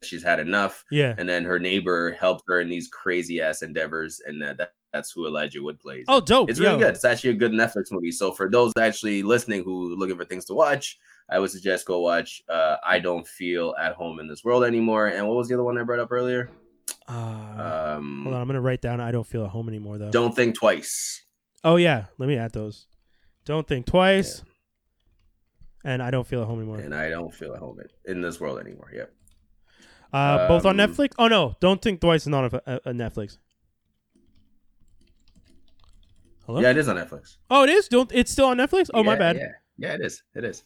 she's 0.03 0.23
had 0.23 0.39
enough, 0.39 0.85
Yeah. 0.91 1.15
and 1.19 1.29
then 1.29 1.45
her 1.45 1.59
neighbor 1.59 2.13
helped 2.13 2.45
her 2.49 2.61
in 2.61 2.69
these 2.69 2.89
crazy 2.89 3.41
ass 3.41 3.63
endeavors, 3.63 4.21
and 4.25 4.41
that, 4.43 4.59
that 4.59 4.73
that's 4.93 5.11
who 5.11 5.27
Elijah 5.27 5.63
Wood 5.63 5.79
plays. 5.81 6.05
Oh, 6.09 6.21
dope. 6.21 6.49
it's 6.49 6.61
really 6.61 6.73
Yo. 6.75 6.79
good. 6.79 6.95
It's 6.95 7.05
actually 7.05 7.31
a 7.31 7.35
good 7.35 7.53
Netflix 7.53 7.91
movie. 7.91 8.11
So 8.13 8.33
for 8.33 8.49
those 8.51 8.73
actually 8.79 9.23
listening 9.23 9.63
who 9.65 9.95
looking 9.97 10.17
for 10.17 10.25
things 10.25 10.45
to 10.47 10.55
watch, 10.55 10.99
I 11.29 11.39
would 11.39 11.51
suggest 11.51 11.85
go 11.87 12.01
watch. 12.01 12.43
Uh, 12.49 12.77
I 12.87 12.99
don't 12.99 13.27
feel 13.27 13.75
at 13.79 13.93
home 13.95 14.19
in 14.19 14.29
this 14.29 14.45
world 14.45 14.65
anymore. 14.65 15.09
And 15.09 15.27
what 15.29 15.37
was 15.37 15.49
the 15.49 15.55
other 15.55 15.65
one 15.65 15.77
I 15.79 15.83
brought 15.83 15.99
up 16.01 16.11
earlier? 16.11 16.51
Uh, 17.09 17.97
Um, 17.99 18.23
hold 18.25 18.35
on, 18.35 18.41
I'm 18.41 18.47
gonna 18.47 18.61
write 18.61 18.81
down. 18.81 19.01
I 19.01 19.11
don't 19.11 19.27
feel 19.27 19.45
at 19.45 19.51
home 19.51 19.69
anymore 19.69 19.99
though. 19.99 20.11
Don't 20.11 20.35
think 20.35 20.57
twice. 20.57 21.25
Oh 21.65 21.77
yeah, 21.77 22.07
let 22.19 22.29
me 22.29 22.37
add 22.37 22.53
those. 22.53 22.87
Don't 23.45 23.67
think 23.67 23.87
twice. 23.87 24.43
And 25.85 26.03
I 26.03 26.11
don't 26.11 26.27
feel 26.27 26.43
at 26.43 26.47
home 26.47 26.59
anymore. 26.59 26.79
And 26.79 26.95
I 26.95 27.09
don't 27.09 27.33
feel 27.33 27.55
at 27.55 27.61
home 27.61 27.79
in, 28.05 28.21
this 28.21 28.41
world 28.41 28.59
anymore. 28.59 28.91
Yep. 28.95 29.13
Uh, 30.13 30.49
both 30.49 30.67
on 30.67 30.79
um, 30.79 30.91
Netflix. 30.91 31.13
Oh 31.19 31.29
no, 31.29 31.57
don't 31.61 31.81
think 31.81 32.01
twice 32.01 32.23
is 32.23 32.29
not 32.29 32.53
a, 32.53 32.63
a, 32.67 32.91
a 32.91 32.93
Netflix. 32.93 33.39
Hello. 36.47 36.61
Yeah, 36.61 36.71
it 36.71 36.79
is 36.79 36.89
on 36.89 36.97
Netflix. 36.97 37.37
Oh, 37.51 37.65
it 37.65 37.71
is. 37.71 37.89
Don't. 37.89 38.11
It's 38.13 38.33
still 38.33 38.47
on 38.47 38.57
Netflix. 38.57 38.89
Oh 38.95 39.03
my 39.03 39.17
bad. 39.17 39.37
Yeah, 39.37 39.53
yeah, 39.77 39.95
it 39.95 40.01
is. 40.01 40.23
It 40.35 40.45
is. 40.45 40.65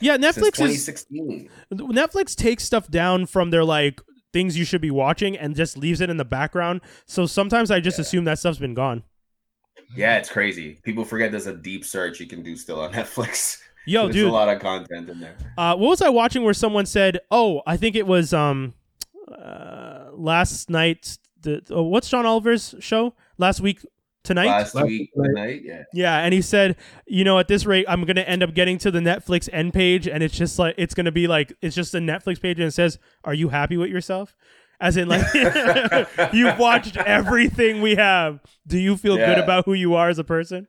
Yeah, 0.00 0.18
Netflix 0.18 0.60
is 0.60 0.84
2016. 0.86 1.48
Netflix 1.72 2.34
takes 2.34 2.64
stuff 2.64 2.88
down 2.90 3.26
from 3.26 3.50
their 3.50 3.64
like 3.64 4.00
things 4.36 4.58
you 4.58 4.64
should 4.66 4.82
be 4.82 4.90
watching 4.90 5.32
and 5.42 5.56
just 5.56 5.78
leaves 5.78 6.00
it 6.02 6.10
in 6.10 6.18
the 6.18 6.24
background. 6.38 6.82
So 7.06 7.24
sometimes 7.26 7.70
I 7.70 7.80
just 7.80 7.96
Yeah. 7.98 8.02
assume 8.02 8.24
that 8.24 8.38
stuff's 8.38 8.58
been 8.58 8.74
gone. 8.74 9.02
Yeah, 9.96 10.18
it's 10.18 10.28
crazy. 10.28 10.78
People 10.82 11.04
forget 11.06 11.30
there's 11.30 11.46
a 11.46 11.56
deep 11.56 11.84
search 11.84 12.20
you 12.20 12.26
can 12.26 12.42
do 12.42 12.54
still 12.56 12.80
on 12.80 12.92
Netflix. 13.00 13.58
Yo, 13.86 14.02
there's 14.04 14.16
dude, 14.16 14.28
a 14.28 14.32
lot 14.32 14.48
of 14.54 14.60
content 14.60 15.08
in 15.08 15.20
there. 15.20 15.36
uh, 15.56 15.74
what 15.76 15.88
was 15.88 16.02
I 16.02 16.08
watching 16.10 16.42
where 16.44 16.52
someone 16.54 16.84
said, 16.86 17.20
"Oh, 17.30 17.62
I 17.66 17.76
think 17.78 17.94
it 17.96 18.06
was 18.06 18.32
um, 18.34 18.74
uh, 19.30 20.06
last 20.12 20.68
night." 20.70 21.18
The 21.42 21.62
oh, 21.70 21.82
what's 21.84 22.08
John 22.08 22.26
Oliver's 22.26 22.74
show 22.80 23.14
last 23.38 23.60
week 23.60 23.78
tonight? 24.26 24.46
Last 24.46 24.74
Last 24.74 24.86
week 24.86 25.10
night. 25.16 25.34
night, 25.34 25.62
yeah. 25.64 25.82
Yeah, 25.94 26.18
and 26.18 26.34
he 26.34 26.42
said, 26.42 26.76
you 27.06 27.24
know, 27.24 27.38
at 27.38 27.48
this 27.48 27.64
rate, 27.64 27.86
I'm 27.88 28.04
gonna 28.04 28.20
end 28.22 28.42
up 28.42 28.52
getting 28.54 28.76
to 28.78 28.90
the 28.90 29.00
Netflix 29.00 29.48
end 29.52 29.72
page, 29.72 30.06
and 30.06 30.22
it's 30.22 30.36
just 30.36 30.58
like 30.58 30.74
it's 30.76 30.94
gonna 30.94 31.12
be 31.12 31.26
like 31.26 31.52
it's 31.62 31.74
just 31.74 31.94
a 31.94 31.98
Netflix 31.98 32.40
page, 32.40 32.58
and 32.58 32.68
it 32.68 32.72
says, 32.72 32.98
"Are 33.24 33.34
you 33.34 33.48
happy 33.48 33.76
with 33.76 33.90
yourself?" 33.90 34.34
As 34.80 34.96
in, 34.98 35.08
like 35.08 35.24
you've 36.34 36.58
watched 36.58 36.96
everything 36.98 37.80
we 37.80 37.94
have. 37.94 38.40
Do 38.66 38.78
you 38.78 38.96
feel 38.96 39.16
good 39.16 39.38
about 39.38 39.64
who 39.64 39.72
you 39.72 39.94
are 39.94 40.08
as 40.10 40.18
a 40.18 40.24
person? 40.24 40.68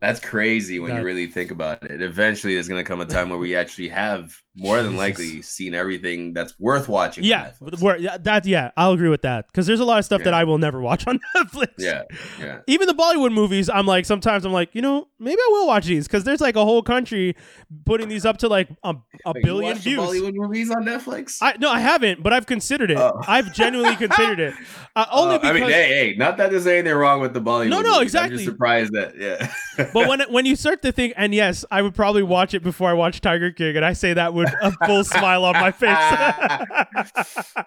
That's 0.00 0.20
crazy 0.20 0.78
when 0.78 0.90
That- 0.92 0.98
you 1.00 1.04
really 1.04 1.26
think 1.26 1.50
about 1.50 1.82
it. 1.82 2.00
Eventually, 2.02 2.54
there's 2.54 2.68
gonna 2.68 2.84
come 2.84 3.00
a 3.00 3.04
time 3.06 3.30
where 3.30 3.38
we 3.38 3.56
actually 3.56 3.88
have 3.88 4.40
more 4.54 4.82
than 4.82 4.96
likely 4.96 5.40
seen 5.42 5.72
everything 5.74 6.32
that's 6.32 6.58
worth 6.58 6.88
watching. 6.88 7.22
Yeah, 7.24 7.52
yeah, 7.98 8.16
that 8.18 8.44
yeah, 8.44 8.70
I'll 8.76 8.92
agree 8.92 9.08
with 9.08 9.22
that 9.22 9.46
because 9.46 9.66
there's 9.66 9.78
a 9.80 9.84
lot 9.84 9.98
of 10.00 10.04
stuff 10.04 10.22
that 10.24 10.34
I 10.34 10.44
will 10.44 10.58
never 10.58 10.80
watch 10.80 11.06
on 11.08 11.20
Netflix. 11.36 11.68
yeah, 11.78 12.02
yeah. 12.40 12.58
even 12.66 12.86
the 12.88 12.94
Bollywood 12.94 13.32
movies, 13.32 13.68
I'm 13.68 13.86
like 13.86 14.04
sometimes 14.04 14.44
I'm 14.44 14.52
like, 14.52 14.70
you 14.72 14.82
know, 14.82 15.08
maybe 15.18 15.40
I 15.40 15.48
will 15.52 15.66
watch 15.68 15.86
these 15.86 16.06
because 16.08 16.24
there's 16.24 16.40
like 16.40 16.56
a 16.56 16.64
whole 16.64 16.82
country 16.82 17.36
putting 17.84 18.08
these 18.08 18.24
up 18.26 18.38
to 18.38 18.48
like 18.48 18.68
a, 18.84 18.94
a 19.26 19.34
billion 19.42 19.76
views. 19.78 19.98
Bollywood 19.98 20.34
movies 20.34 20.70
on 20.70 20.84
Netflix. 20.84 21.38
I 21.40 21.56
no, 21.58 21.70
I 21.70 21.80
haven't, 21.80 22.22
but 22.22 22.32
I've 22.32 22.46
considered 22.46 22.90
it. 22.90 22.98
Oh. 22.98 23.20
I've 23.26 23.52
genuinely 23.54 23.96
considered 24.06 24.40
it. 24.40 24.54
Uh, 24.96 25.06
only 25.12 25.36
Uh, 25.36 25.38
because, 25.38 25.56
I 25.56 25.60
mean, 25.60 25.70
hey, 25.70 25.88
hey, 25.88 26.14
not 26.16 26.36
that 26.36 26.50
there's 26.50 26.66
anything 26.66 26.94
wrong 26.96 27.20
with 27.20 27.32
the 27.32 27.40
Bollywood. 27.40 27.68
No, 27.70 27.80
no, 27.80 27.82
movies. 27.82 27.96
I'm 27.96 28.02
exactly. 28.02 28.36
just 28.38 28.44
surprised 28.48 28.92
that, 28.92 29.16
yeah. 29.16 29.52
but 29.92 30.08
when 30.08 30.20
when 30.30 30.46
you 30.46 30.56
start 30.56 30.82
to 30.82 30.92
think, 30.92 31.14
and 31.16 31.34
yes, 31.34 31.64
I 31.70 31.82
would 31.82 31.94
probably 31.94 32.22
watch 32.22 32.54
it 32.54 32.62
before 32.62 32.88
I 32.90 32.92
watch 32.92 33.20
Tiger 33.20 33.50
King, 33.50 33.76
and 33.76 33.84
I 33.84 33.92
say 33.92 34.12
that 34.14 34.34
with 34.34 34.52
a 34.62 34.72
full 34.86 35.04
smile 35.14 35.44
on 35.44 35.54
my 35.54 35.70
face. 35.70 35.90
Uh, 35.90 36.64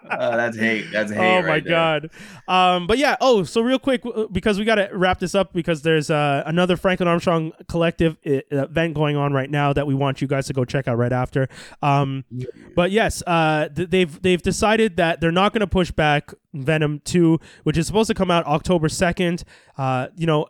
that's 0.36 0.56
hate. 0.56 0.86
That's 0.92 1.12
hate. 1.12 1.18
oh 1.18 1.42
my 1.42 1.60
there. 1.60 1.70
god 1.70 2.10
um 2.48 2.86
but 2.86 2.98
yeah 2.98 3.16
oh 3.20 3.44
so 3.44 3.60
real 3.60 3.78
quick 3.78 4.02
because 4.30 4.58
we 4.58 4.64
got 4.64 4.76
to 4.76 4.88
wrap 4.92 5.18
this 5.18 5.34
up 5.34 5.52
because 5.52 5.82
there's 5.82 6.10
uh, 6.10 6.42
another 6.46 6.76
franklin 6.76 7.08
armstrong 7.08 7.52
collective 7.68 8.16
event 8.24 8.94
going 8.94 9.16
on 9.16 9.32
right 9.32 9.50
now 9.50 9.72
that 9.72 9.86
we 9.86 9.94
want 9.94 10.20
you 10.20 10.28
guys 10.28 10.46
to 10.46 10.52
go 10.52 10.64
check 10.64 10.88
out 10.88 10.96
right 10.96 11.12
after 11.12 11.48
um 11.82 12.24
but 12.74 12.90
yes 12.90 13.22
uh 13.26 13.68
th- 13.68 13.90
they've 13.90 14.20
they've 14.22 14.42
decided 14.42 14.96
that 14.96 15.20
they're 15.20 15.32
not 15.32 15.52
going 15.52 15.60
to 15.60 15.66
push 15.66 15.90
back 15.90 16.32
venom 16.54 17.00
2 17.04 17.38
which 17.62 17.76
is 17.76 17.86
supposed 17.86 18.08
to 18.08 18.14
come 18.14 18.30
out 18.30 18.44
october 18.46 18.88
2nd 18.88 19.44
uh 19.78 20.08
you 20.16 20.26
know 20.26 20.46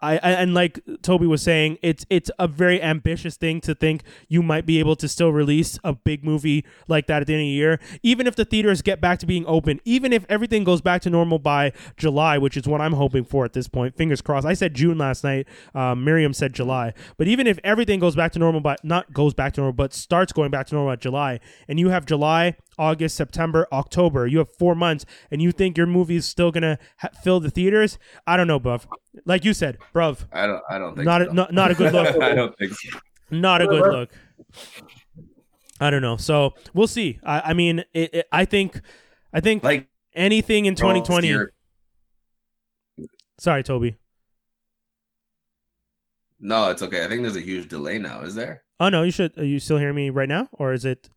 I, 0.00 0.14
I 0.14 0.30
and 0.32 0.54
like 0.54 0.80
Toby 1.02 1.26
was 1.26 1.42
saying, 1.42 1.78
it's 1.82 2.06
it's 2.08 2.30
a 2.38 2.48
very 2.48 2.82
ambitious 2.82 3.36
thing 3.36 3.60
to 3.62 3.74
think 3.74 4.02
you 4.28 4.42
might 4.42 4.66
be 4.66 4.78
able 4.78 4.96
to 4.96 5.08
still 5.08 5.30
release 5.30 5.78
a 5.84 5.92
big 5.92 6.24
movie 6.24 6.64
like 6.88 7.06
that 7.06 7.22
at 7.22 7.26
the 7.26 7.34
end 7.34 7.42
of 7.42 7.46
the 7.46 7.48
year, 7.48 7.80
even 8.02 8.26
if 8.26 8.36
the 8.36 8.44
theaters 8.44 8.82
get 8.82 9.00
back 9.00 9.18
to 9.20 9.26
being 9.26 9.44
open, 9.46 9.80
even 9.84 10.12
if 10.12 10.24
everything 10.28 10.64
goes 10.64 10.80
back 10.80 11.02
to 11.02 11.10
normal 11.10 11.38
by 11.38 11.72
July, 11.96 12.38
which 12.38 12.56
is 12.56 12.66
what 12.66 12.80
I'm 12.80 12.94
hoping 12.94 13.24
for 13.24 13.44
at 13.44 13.52
this 13.52 13.68
point. 13.68 13.96
Fingers 13.96 14.20
crossed. 14.20 14.46
I 14.46 14.54
said 14.54 14.74
June 14.74 14.98
last 14.98 15.24
night. 15.24 15.46
Um, 15.74 16.04
Miriam 16.04 16.32
said 16.32 16.52
July, 16.54 16.94
but 17.16 17.28
even 17.28 17.46
if 17.46 17.58
everything 17.64 18.00
goes 18.00 18.16
back 18.16 18.32
to 18.32 18.38
normal, 18.38 18.60
but 18.60 18.84
not 18.84 19.12
goes 19.12 19.34
back 19.34 19.52
to 19.54 19.60
normal, 19.60 19.74
but 19.74 19.92
starts 19.92 20.32
going 20.32 20.50
back 20.50 20.66
to 20.68 20.74
normal 20.74 20.92
at 20.92 21.00
July, 21.00 21.40
and 21.68 21.78
you 21.78 21.90
have 21.90 22.06
July, 22.06 22.56
August, 22.78 23.16
September, 23.16 23.66
October, 23.72 24.26
you 24.26 24.38
have 24.38 24.48
four 24.58 24.74
months, 24.74 25.04
and 25.30 25.40
you 25.42 25.52
think 25.52 25.76
your 25.76 25.86
movie 25.86 26.16
is 26.16 26.26
still 26.26 26.50
gonna 26.50 26.78
ha- 26.98 27.10
fill 27.22 27.40
the 27.40 27.50
theaters? 27.50 27.98
I 28.26 28.36
don't 28.36 28.46
know, 28.46 28.58
buff. 28.58 28.86
Like 29.24 29.44
you 29.44 29.54
said, 29.54 29.78
bruv, 29.94 30.26
I 30.32 30.46
don't. 30.46 30.62
I 30.68 30.78
don't 30.78 30.94
think 30.94 31.06
not 31.06 31.22
so. 31.22 31.30
a, 31.30 31.34
not, 31.34 31.52
not 31.52 31.70
a 31.70 31.74
good 31.74 31.92
look. 31.92 32.16
I 32.22 32.34
don't 32.34 32.56
think 32.58 32.72
so. 32.72 32.98
not 33.30 33.62
a 33.62 33.66
good 33.66 33.82
look. 33.82 34.10
I 35.80 35.90
don't 35.90 36.02
know. 36.02 36.16
So 36.16 36.54
we'll 36.72 36.86
see. 36.86 37.18
I, 37.24 37.40
I 37.50 37.52
mean, 37.54 37.80
it, 37.92 38.14
it, 38.14 38.26
I 38.30 38.44
think, 38.44 38.80
I 39.32 39.40
think 39.40 39.64
Like 39.64 39.88
anything 40.14 40.66
in 40.66 40.74
2020. 40.74 41.26
Here- 41.26 41.52
Sorry, 43.38 43.62
Toby. 43.64 43.96
No, 46.40 46.70
it's 46.70 46.82
okay. 46.82 47.04
I 47.04 47.08
think 47.08 47.22
there's 47.22 47.36
a 47.36 47.40
huge 47.40 47.68
delay 47.68 47.98
now. 47.98 48.20
Is 48.20 48.34
there? 48.34 48.62
Oh 48.78 48.88
no, 48.88 49.02
you 49.02 49.10
should. 49.10 49.36
Are 49.38 49.44
you 49.44 49.58
still 49.58 49.78
hearing 49.78 49.94
me 49.96 50.10
right 50.10 50.28
now, 50.28 50.48
or 50.52 50.72
is 50.72 50.84
it? 50.84 51.08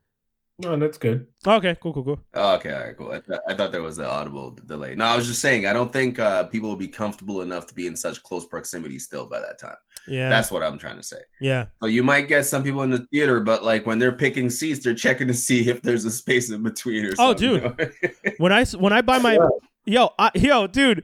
No, 0.59 0.75
that's 0.75 0.97
good. 0.97 1.27
Okay, 1.45 1.75
cool, 1.79 1.93
cool, 1.93 2.03
cool. 2.03 2.19
Oh, 2.33 2.55
okay, 2.55 2.73
all 2.73 2.79
right, 2.83 2.97
cool. 2.97 3.11
I, 3.11 3.19
th- 3.19 3.39
I 3.47 3.53
thought 3.53 3.71
there 3.71 3.83
was 3.83 3.99
an 3.99 4.05
audible 4.05 4.57
delay. 4.65 4.95
No, 4.95 5.05
I 5.05 5.15
was 5.15 5.27
just 5.27 5.39
saying. 5.39 5.67
I 5.67 5.73
don't 5.73 5.93
think 5.93 6.17
uh, 6.17 6.45
people 6.45 6.67
will 6.67 6.75
be 6.75 6.87
comfortable 6.87 7.41
enough 7.43 7.67
to 7.67 7.75
be 7.75 7.85
in 7.85 7.95
such 7.95 8.23
close 8.23 8.43
proximity 8.47 8.97
still 8.97 9.27
by 9.27 9.39
that 9.39 9.59
time. 9.59 9.75
Yeah, 10.07 10.29
That's 10.29 10.49
what 10.49 10.63
I'm 10.63 10.79
trying 10.79 10.95
to 10.97 11.03
say. 11.03 11.17
yeah, 11.39 11.65
So 11.81 11.85
you 11.87 12.01
might 12.01 12.27
get 12.27 12.45
some 12.45 12.63
people 12.63 12.81
in 12.81 12.89
the 12.89 13.05
theater, 13.11 13.39
but 13.39 13.63
like 13.63 13.85
when 13.85 13.99
they're 13.99 14.11
picking 14.13 14.49
seats, 14.49 14.83
they're 14.83 14.95
checking 14.95 15.27
to 15.27 15.33
see 15.33 15.69
if 15.69 15.81
there's 15.83 16.05
a 16.05 16.11
space 16.11 16.49
in 16.49 16.63
between 16.63 17.05
or 17.05 17.13
Oh, 17.19 17.33
dude. 17.35 17.61
you 17.61 17.69
know? 18.23 18.31
when 18.37 18.51
I 18.51 18.61
s- 18.61 18.75
when 18.75 18.93
I 18.93 19.01
buy 19.01 19.19
my 19.19 19.37
yo 19.85 20.09
I, 20.17 20.31
yo 20.33 20.65
dude, 20.65 21.03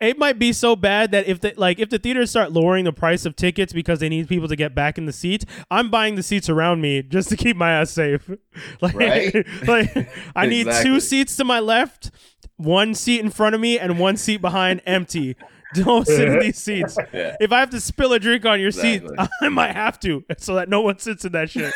it 0.00 0.18
might 0.18 0.38
be 0.38 0.52
so 0.52 0.74
bad 0.74 1.12
that 1.12 1.26
if 1.26 1.40
the 1.40 1.52
like 1.56 1.78
if 1.78 1.90
the 1.90 1.98
theaters 1.98 2.30
start 2.30 2.52
lowering 2.52 2.84
the 2.84 2.92
price 2.92 3.26
of 3.26 3.36
tickets 3.36 3.72
because 3.72 4.00
they 4.00 4.08
need 4.08 4.28
people 4.28 4.48
to 4.48 4.56
get 4.56 4.74
back 4.74 4.96
in 4.96 5.06
the 5.06 5.12
seats, 5.12 5.44
I'm 5.70 5.90
buying 5.90 6.14
the 6.14 6.22
seats 6.22 6.48
around 6.48 6.80
me 6.80 7.02
just 7.02 7.28
to 7.28 7.36
keep 7.36 7.56
my 7.56 7.72
ass 7.72 7.90
safe. 7.90 8.28
like 8.80 8.94
Right? 8.94 9.46
like 9.66 10.10
I 10.34 10.46
need 10.46 10.68
two 10.82 11.00
seats 11.00 11.36
to 11.36 11.44
my 11.44 11.60
left, 11.60 12.10
one 12.56 12.94
seat 12.94 13.20
in 13.20 13.30
front 13.30 13.54
of 13.54 13.60
me, 13.60 13.78
and 13.78 13.98
one 13.98 14.16
seat 14.16 14.40
behind 14.40 14.80
empty. 14.86 15.36
Don't 15.84 16.06
sit 16.06 16.28
in 16.28 16.38
these 16.40 16.58
seats. 16.58 16.96
Yeah. 17.12 17.36
If 17.40 17.50
I 17.50 17.58
have 17.60 17.70
to 17.70 17.80
spill 17.80 18.12
a 18.12 18.20
drink 18.20 18.46
on 18.46 18.60
your 18.60 18.70
seat, 18.70 19.02
I 19.40 19.48
might 19.48 19.72
have 19.72 19.98
to, 20.00 20.24
so 20.38 20.54
that 20.54 20.68
no 20.68 20.80
one 20.80 20.98
sits 20.98 21.24
in 21.24 21.32
that 21.32 21.50
shit. 21.50 21.72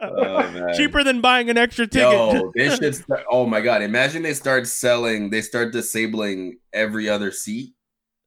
Oh, 0.00 0.50
man. 0.52 0.74
Cheaper 0.74 1.04
than 1.04 1.20
buying 1.20 1.50
an 1.50 1.58
extra 1.58 1.86
ticket. 1.86 2.12
Yo, 2.12 2.52
they 2.56 2.74
should. 2.74 2.94
Start, 2.94 3.24
oh 3.30 3.44
my 3.46 3.60
god! 3.60 3.82
Imagine 3.82 4.22
they 4.22 4.32
start 4.32 4.66
selling. 4.66 5.28
They 5.28 5.42
start 5.42 5.72
disabling 5.72 6.58
every 6.72 7.08
other 7.08 7.30
seat 7.30 7.74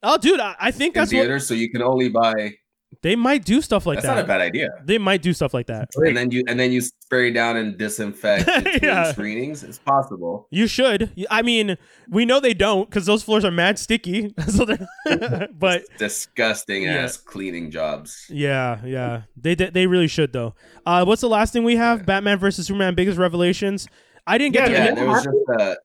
oh, 0.04 0.18
dude, 0.18 0.40
I, 0.40 0.56
I 0.60 0.72
think 0.72 0.96
in 0.96 1.02
that's 1.02 1.12
what 1.12 1.20
theaters, 1.20 1.48
so 1.48 1.54
you 1.54 1.72
can 1.72 1.82
only 1.82 2.10
buy. 2.10 2.54
They 3.02 3.16
might 3.16 3.44
do 3.46 3.62
stuff 3.62 3.86
like 3.86 3.98
That's 3.98 4.08
that. 4.08 4.16
That's 4.16 4.28
not 4.28 4.36
a 4.36 4.40
bad 4.40 4.42
idea. 4.42 4.70
They 4.86 4.98
might 4.98 5.22
do 5.22 5.34
stuff 5.34 5.54
like 5.54 5.68
that. 5.68 5.90
And 5.96 6.16
then 6.16 6.32
you 6.32 6.44
and 6.48 6.60
then 6.60 6.72
you 6.72 6.82
spray 6.82 7.32
down 7.32 7.58
and 7.58 7.78
disinfect 7.78 8.46
between 8.64 8.80
Yeah. 8.84 9.12
screenings. 9.12 9.64
It's 9.64 9.80
possible. 9.80 10.48
You 10.52 10.68
should. 10.68 11.12
I 11.30 11.42
mean, 11.42 11.78
we 12.10 12.26
know 12.26 12.40
they 12.40 12.54
don't 12.54 12.90
because 12.90 13.06
those 13.06 13.24
floors 13.24 13.44
are 13.46 13.52
mad 13.52 13.80
sticky. 13.80 14.34
so 14.48 14.66
they're- 14.66 15.48
but 15.54 15.84
Disgusting 15.98 16.84
Yeah. 16.84 16.94
ass 17.04 17.18
cleaning 17.18 17.72
jobs. 17.72 18.26
yeah, 18.30 18.80
yeah, 18.86 19.24
they 19.36 19.56
they 19.56 19.70
they 19.70 19.88
really 19.88 20.08
should 20.08 20.34
though. 20.34 20.56
Uh, 20.86 21.04
what's 21.06 21.22
the 21.22 21.30
last 21.30 21.54
thing 21.54 21.64
we 21.64 21.76
have? 21.76 22.06
Batman 22.06 22.38
versus 22.40 22.68
Superman: 22.68 22.96
Biggest 22.96 23.18
Revelations. 23.18 23.88
I 24.28 24.38
didn't 24.38 24.54
get 24.54 24.72
Yeah, 24.72 24.78
to. 24.78 24.84
Yeah, 24.90 24.96
there 24.96 25.08
was 25.08 25.24
just 25.24 25.36
uh, 25.60 25.76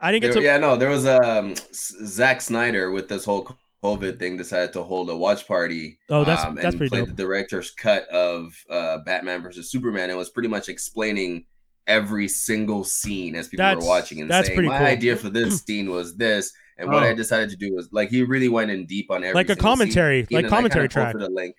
I 0.00 0.12
didn't 0.12 0.22
get 0.22 0.32
there- 0.34 0.42
to. 0.42 0.46
yeah, 0.46 0.58
no, 0.58 0.76
there 0.76 0.90
was 0.90 1.06
um 1.06 1.52
S- 1.52 1.94
Zack 2.04 2.40
Snyder 2.42 2.90
with 2.90 3.08
this 3.08 3.24
whole 3.24 3.56
COVID 3.84 4.18
thing 4.18 4.36
decided 4.36 4.72
to 4.72 4.82
hold 4.82 5.10
a 5.10 5.16
watch 5.16 5.46
party. 5.46 5.98
Oh, 6.10 6.24
that's- 6.24 6.44
um, 6.44 6.54
that's 6.54 6.66
and 6.66 6.76
pretty 6.78 6.90
played 6.90 7.06
dope. 7.06 7.16
the 7.16 7.22
director's 7.22 7.70
cut 7.70 8.08
of 8.08 8.52
uh, 8.70 8.98
Batman 8.98 9.42
versus 9.42 9.70
Superman 9.70 10.10
and 10.10 10.18
was 10.18 10.30
pretty 10.30 10.48
much 10.48 10.68
explaining 10.68 11.46
every 11.86 12.26
single 12.26 12.82
scene 12.82 13.36
as 13.36 13.46
people 13.48 13.62
That's- 13.64 13.82
were 13.84 13.88
watching 13.88 14.20
and 14.20 14.28
that's 14.30 14.48
saying 14.48 14.56
pretty 14.56 14.68
my 14.68 14.78
cool. 14.78 14.86
idea 14.88 15.14
for 15.16 15.28
this 15.30 15.60
scene 15.66 15.90
was 15.90 16.16
this, 16.16 16.52
and 16.78 16.88
what 16.90 17.02
Oh. 17.04 17.06
I 17.06 17.14
decided 17.14 17.50
to 17.50 17.56
do 17.56 17.74
was 17.74 17.88
like 17.92 18.08
he 18.10 18.22
really 18.24 18.48
went 18.48 18.70
in 18.72 18.86
deep 18.86 19.10
on 19.10 19.22
every 19.22 19.34
Like 19.34 19.46
a 19.46 19.50
single 19.50 19.62
scene. 19.62 19.70
commentary, 19.78 20.26
like 20.30 20.48
commentary 20.48 20.88
kinda 20.88 21.04
posted 21.12 21.20
track. 21.20 21.30
Link. 21.32 21.54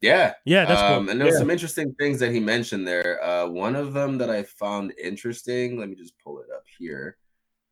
Yeah, 0.00 0.34
Yeah, 0.44 0.64
that's 0.64 0.80
um, 0.80 1.04
cool. 1.04 1.10
And 1.10 1.20
there 1.20 1.26
was 1.26 1.34
Yeah. 1.34 1.40
some 1.40 1.50
interesting 1.50 1.92
things 1.98 2.20
that 2.20 2.30
he 2.32 2.38
mentioned 2.38 2.86
there. 2.86 3.20
Uh, 3.24 3.48
one 3.48 3.74
of 3.74 3.94
them 3.94 4.18
that 4.18 4.30
I 4.30 4.44
found 4.44 4.92
interesting. 5.02 5.76
Let 5.78 5.88
me 5.88 5.96
just 5.96 6.14
pull 6.22 6.38
it 6.40 6.46
up 6.54 6.62
here. 6.78 7.16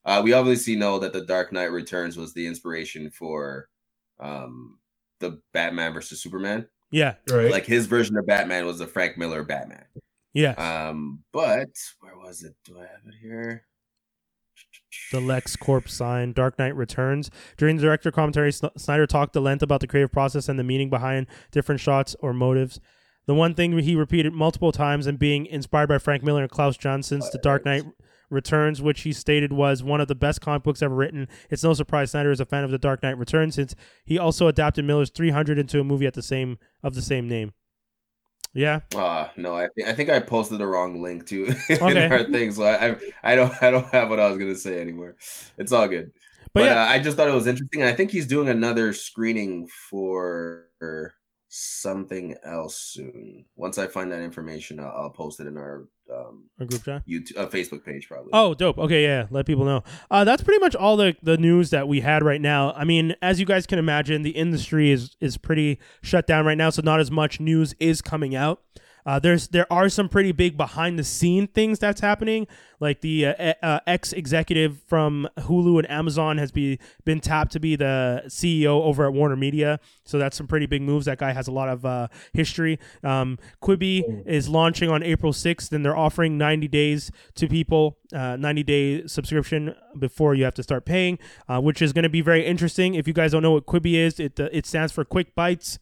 Uh, 0.07 0.23
we 0.23 0.33
obviously 0.33 0.77
know 0.77 1.01
that 1.01 1.13
the 1.13 1.25
Dark 1.25 1.53
Knight 1.53 1.73
Returns 1.73 2.17
was 2.17 2.33
the 2.33 2.47
inspiration 2.47 3.11
for 3.11 3.69
um, 4.21 4.79
the 5.21 5.41
Batman 5.53 5.93
versus 5.93 6.23
Superman. 6.23 6.69
Yeah, 6.93 7.17
Right. 7.29 7.51
Like 7.51 7.67
his 7.67 7.87
version 7.87 8.17
of 8.17 8.27
Batman 8.27 8.65
was 8.65 8.79
the 8.79 8.87
Frank 8.87 9.19
Miller 9.19 9.43
Batman. 9.43 9.85
yeah. 10.33 10.53
Um, 10.53 11.25
but 11.33 11.71
where 12.01 12.17
was 12.17 12.45
it? 12.45 12.55
Do 12.65 12.79
I 12.79 12.83
have 12.83 13.03
it 13.07 13.15
here? 13.21 13.67
the 15.13 15.21
Lex 15.21 15.57
Corp 15.57 15.89
sign, 15.89 16.33
Dark 16.33 16.59
Knight 16.59 16.75
Returns. 16.75 17.31
During 17.57 17.77
the 17.77 17.83
director 17.83 18.11
commentary, 18.11 18.53
Snyder 18.53 19.07
talked 19.07 19.37
at 19.37 19.43
length 19.43 19.63
about 19.63 19.81
the 19.81 19.87
creative 19.87 20.13
process 20.13 20.49
and 20.49 20.59
the 20.59 20.65
meaning 20.65 20.91
behind 20.91 21.27
different 21.51 21.81
shots 21.81 22.17
or 22.21 22.33
motives. 22.33 22.81
The 23.27 23.35
one 23.35 23.55
thing 23.55 23.77
he 23.79 23.97
repeated 23.97 24.33
multiple 24.33 24.73
times 24.73 25.07
and 25.07 25.19
being 25.19 25.47
inspired 25.47 25.89
by 25.89 25.99
Frank 25.99 26.23
Miller 26.23 26.43
and 26.43 26.51
Klaus 26.51 26.77
Janson's 26.77 27.31
The 27.31 27.39
Dark 27.39 27.65
Knight 27.65 27.85
Returns, 28.31 28.83
which 28.83 29.03
he 29.03 29.13
stated 29.13 29.53
was 29.53 29.83
one 29.83 30.01
of 30.01 30.09
the 30.09 30.15
best 30.15 30.41
comic 30.41 30.63
books 30.63 30.83
ever 30.83 30.95
written. 30.95 31.29
It's 31.51 31.63
no 31.63 31.75
surprise 31.75 32.11
Snyder 32.11 32.31
is 32.31 32.41
a 32.41 32.45
fan 32.47 32.65
of 32.65 32.71
The 32.71 32.79
Dark 32.79 33.03
Knight 33.03 33.19
Returns 33.19 33.55
since 33.55 33.75
he 34.05 34.19
also 34.19 34.49
adapted 34.49 34.85
Miller's 34.85 35.11
300 35.11 35.59
into 35.59 35.81
a 35.81 35.85
movie 35.85 36.07
at 36.07 36.15
the 36.15 36.23
same 36.23 36.59
of 36.83 36.95
the 36.95 37.03
same 37.03 37.29
name. 37.29 37.53
Yeah, 38.53 38.81
Uh 38.95 39.29
no, 39.37 39.55
I 39.55 39.69
think 39.77 39.89
I 39.89 39.93
think 39.93 40.09
I 40.09 40.19
posted 40.19 40.59
the 40.59 40.67
wrong 40.67 41.03
link 41.03 41.27
to 41.29 41.49
Okay. 41.71 42.07
in 42.07 42.13
our 42.13 42.25
thing, 42.25 42.53
so 42.53 42.65
I, 42.65 42.91
I 42.93 42.97
I 43.23 43.35
don't 43.35 43.53
I 43.63 43.71
don't 43.71 43.87
have 43.93 44.09
what 44.09 44.19
I 44.19 44.29
was 44.29 44.39
gonna 44.39 44.55
say 44.57 44.81
anymore. 44.81 45.17
It's 45.59 45.73
all 45.73 45.87
good. 45.89 46.13
but, 46.55 46.61
But, 46.63 46.65
yeah, 46.65 46.83
uh, 46.83 46.87
I 46.87 46.99
just 46.99 47.19
thought 47.19 47.29
it 47.29 47.35
was 47.35 47.47
interesting. 47.47 47.83
and 47.83 47.91
I 47.91 47.95
think 47.95 48.11
he's 48.11 48.27
doing 48.27 48.49
another 48.49 48.95
screening 48.95 49.69
for 49.91 50.65
something 51.49 52.35
else 52.45 52.77
soon. 52.79 53.45
Once 53.57 53.77
I 53.79 53.89
find 53.89 54.11
that 54.13 54.23
information, 54.23 54.81
I'll, 54.81 54.93
I'll 54.97 55.11
post 55.11 55.39
it 55.41 55.47
in 55.47 55.57
our 55.59 55.87
um, 56.13 56.45
a 56.59 56.65
group 56.65 56.85
chat. 56.85 57.03
YouTube, 57.07 57.37
uh, 57.37 57.47
Facebook 57.47 57.85
page, 57.85 58.09
probably. 58.09 58.31
Oh, 58.33 58.55
dope. 58.55 58.79
Okay, 58.79 59.03
yeah, 59.03 59.27
let 59.31 59.47
people 59.47 59.65
know. 59.65 59.83
Uh, 60.11 60.25
that's 60.25 60.43
pretty 60.43 60.61
much 60.61 60.75
all 60.75 60.97
the, 60.97 61.17
the 61.23 61.37
news 61.37 61.71
that 61.71 61.89
we 61.89 62.01
had 62.01 62.23
right 62.23 62.41
now. 62.41 62.73
I 62.73 62.85
mean, 62.85 63.15
as 63.23 63.41
you 63.41 63.47
guys 63.47 63.67
can 63.67 63.79
imagine, 63.79 64.23
the 64.23 64.31
industry 64.31 64.91
is 64.91 65.17
is 65.21 65.37
pretty 65.37 65.79
shut 66.03 66.27
down 66.27 66.47
right 66.47 66.59
now, 66.59 66.71
so 66.71 66.83
not 66.83 67.01
as 67.01 67.11
much 67.11 67.41
news 67.41 67.75
is 67.79 68.03
coming 68.03 68.35
out. 68.35 68.63
Uh, 69.07 69.21
there's 69.21 69.49
there 69.49 69.73
are 69.73 69.89
some 69.89 70.09
pretty 70.09 70.33
big 70.33 70.57
behind 70.57 70.99
the 70.99 71.05
scene 71.05 71.47
things 71.47 71.79
that's 71.79 72.01
happening. 72.01 72.47
Like 72.81 73.01
the 73.01 73.27
uh, 73.27 73.55
uh, 73.63 73.81
ex 73.87 74.13
executive 74.13 74.81
from 74.87 75.29
Hulu 75.39 75.79
and 75.79 75.91
Amazon 75.91 76.39
has 76.39 76.51
be 76.51 76.79
been 77.05 77.21
tapped 77.21 77.53
to 77.53 77.61
be 77.61 77.77
the 77.77 78.25
CEO 78.27 78.83
over 78.83 79.07
at 79.07 79.13
Warner 79.13 79.37
Media. 79.37 79.79
So 80.05 80.19
that's 80.19 80.37
some 80.37 80.47
pretty 80.47 80.67
big 80.67 80.83
moves. 80.83 81.07
That 81.07 81.19
guy 81.19 81.33
has 81.33 81.47
a 81.47 81.53
lot 81.53 81.69
of 81.69 81.87
uh, 81.87 82.09
history. 82.33 82.79
Um, 83.05 83.39
Quibi 83.63 84.27
is 84.27 84.49
launching 84.49 84.91
on 84.91 85.03
April 85.03 85.33
6th, 85.33 85.73
and 85.73 85.85
they're 85.85 85.97
offering 85.97 86.37
90 86.37 86.69
days 86.69 87.11
to 87.37 87.49
people, 87.49 87.99
uh, 88.13 88.37
90 88.37 88.63
day 88.65 89.07
subscription 89.07 89.75
before 89.99 90.35
you 90.35 90.45
have 90.45 90.55
to 90.55 90.63
start 90.63 90.85
paying, 90.85 91.19
uh, 91.49 91.61
which 91.61 91.81
is 91.81 91.93
going 91.93 92.03
to 92.03 92.09
be 92.09 92.21
very 92.21 92.45
interesting. 92.45 92.95
If 92.95 93.07
you 93.07 93.15
guys 93.15 93.33
don't 93.33 93.43
know 93.43 93.53
what 93.53 93.67
Quibi 93.67 93.95
is, 93.95 94.19
it 94.19 94.39
it 94.39 94.67
stands 94.67 94.93
for 94.93 95.05
Quick 95.05 95.35
Bites. 95.35 95.79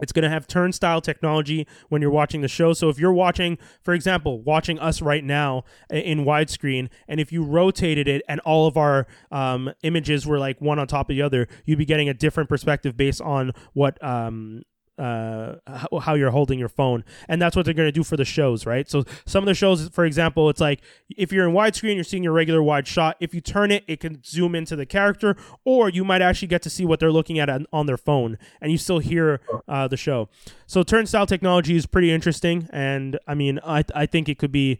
It's 0.00 0.12
going 0.12 0.24
to 0.24 0.28
have 0.28 0.46
Turnstyle 0.46 1.02
technology 1.02 1.66
when 1.88 2.02
you're 2.02 2.10
watching 2.10 2.40
the 2.40 2.48
show. 2.48 2.72
So 2.72 2.88
if 2.88 2.98
you're 2.98 3.12
watching, 3.12 3.58
for 3.82 3.94
example, 3.94 4.42
watching 4.42 4.78
us 4.78 5.00
right 5.00 5.22
now 5.22 5.64
in 5.90 6.24
widescreen, 6.24 6.88
and 7.06 7.20
if 7.20 7.30
you 7.32 7.44
rotated 7.44 8.08
it 8.08 8.22
and 8.28 8.40
all 8.40 8.66
of 8.66 8.76
our 8.76 9.06
um, 9.30 9.72
images 9.82 10.26
were 10.26 10.38
like 10.38 10.60
one 10.60 10.78
on 10.78 10.86
top 10.86 11.08
of 11.08 11.16
the 11.16 11.22
other, 11.22 11.46
you'd 11.64 11.78
be 11.78 11.84
getting 11.84 12.08
a 12.08 12.14
different 12.14 12.48
perspective 12.48 12.96
based 12.96 13.20
on 13.20 13.52
what 13.72 14.02
um, 14.02 14.62
uh 14.98 15.56
how, 16.00 16.14
you're 16.14 16.30
holding 16.30 16.58
your 16.58 16.68
phone 16.68 17.04
and 17.28 17.42
that's 17.42 17.56
what 17.56 17.64
they're 17.64 17.74
going 17.74 17.88
to 17.88 17.92
do 17.92 18.04
for 18.04 18.16
the 18.16 18.24
shows 18.24 18.66
right? 18.66 18.88
So 18.88 19.04
some 19.26 19.42
of 19.42 19.46
the 19.46 19.54
shows 19.54 19.88
for 19.88 20.04
example 20.04 20.48
it's 20.50 20.60
like 20.60 20.80
if 21.16 21.32
you're 21.32 21.48
in 21.48 21.54
widescreen 21.54 21.94
you're 21.94 22.04
seeing 22.04 22.22
your 22.22 22.32
regular 22.32 22.62
wide 22.62 22.86
shot 22.86 23.16
if 23.20 23.34
you 23.34 23.40
turn 23.40 23.70
it 23.70 23.84
it 23.88 24.00
can 24.00 24.22
zoom 24.24 24.54
into 24.54 24.76
the 24.76 24.86
character 24.86 25.36
or 25.64 25.88
you 25.88 26.04
might 26.04 26.22
actually 26.22 26.48
get 26.48 26.62
to 26.62 26.70
see 26.70 26.84
what 26.84 27.00
they're 27.00 27.12
looking 27.12 27.38
at 27.38 27.48
on, 27.50 27.66
on 27.72 27.86
their 27.86 27.96
phone 27.96 28.38
and 28.60 28.70
you 28.70 28.78
still 28.78 29.00
hear 29.00 29.40
uh, 29.68 29.88
the 29.88 29.96
show. 29.96 30.28
So 30.66 30.82
Turnstyle 30.82 31.26
technology 31.26 31.76
is 31.76 31.86
pretty 31.86 32.10
interesting 32.10 32.68
and 32.72 33.18
i 33.26 33.34
mean 33.34 33.58
i, 33.64 33.84
I 33.94 34.06
think 34.06 34.28
it 34.28 34.38
could 34.38 34.52
be 34.52 34.78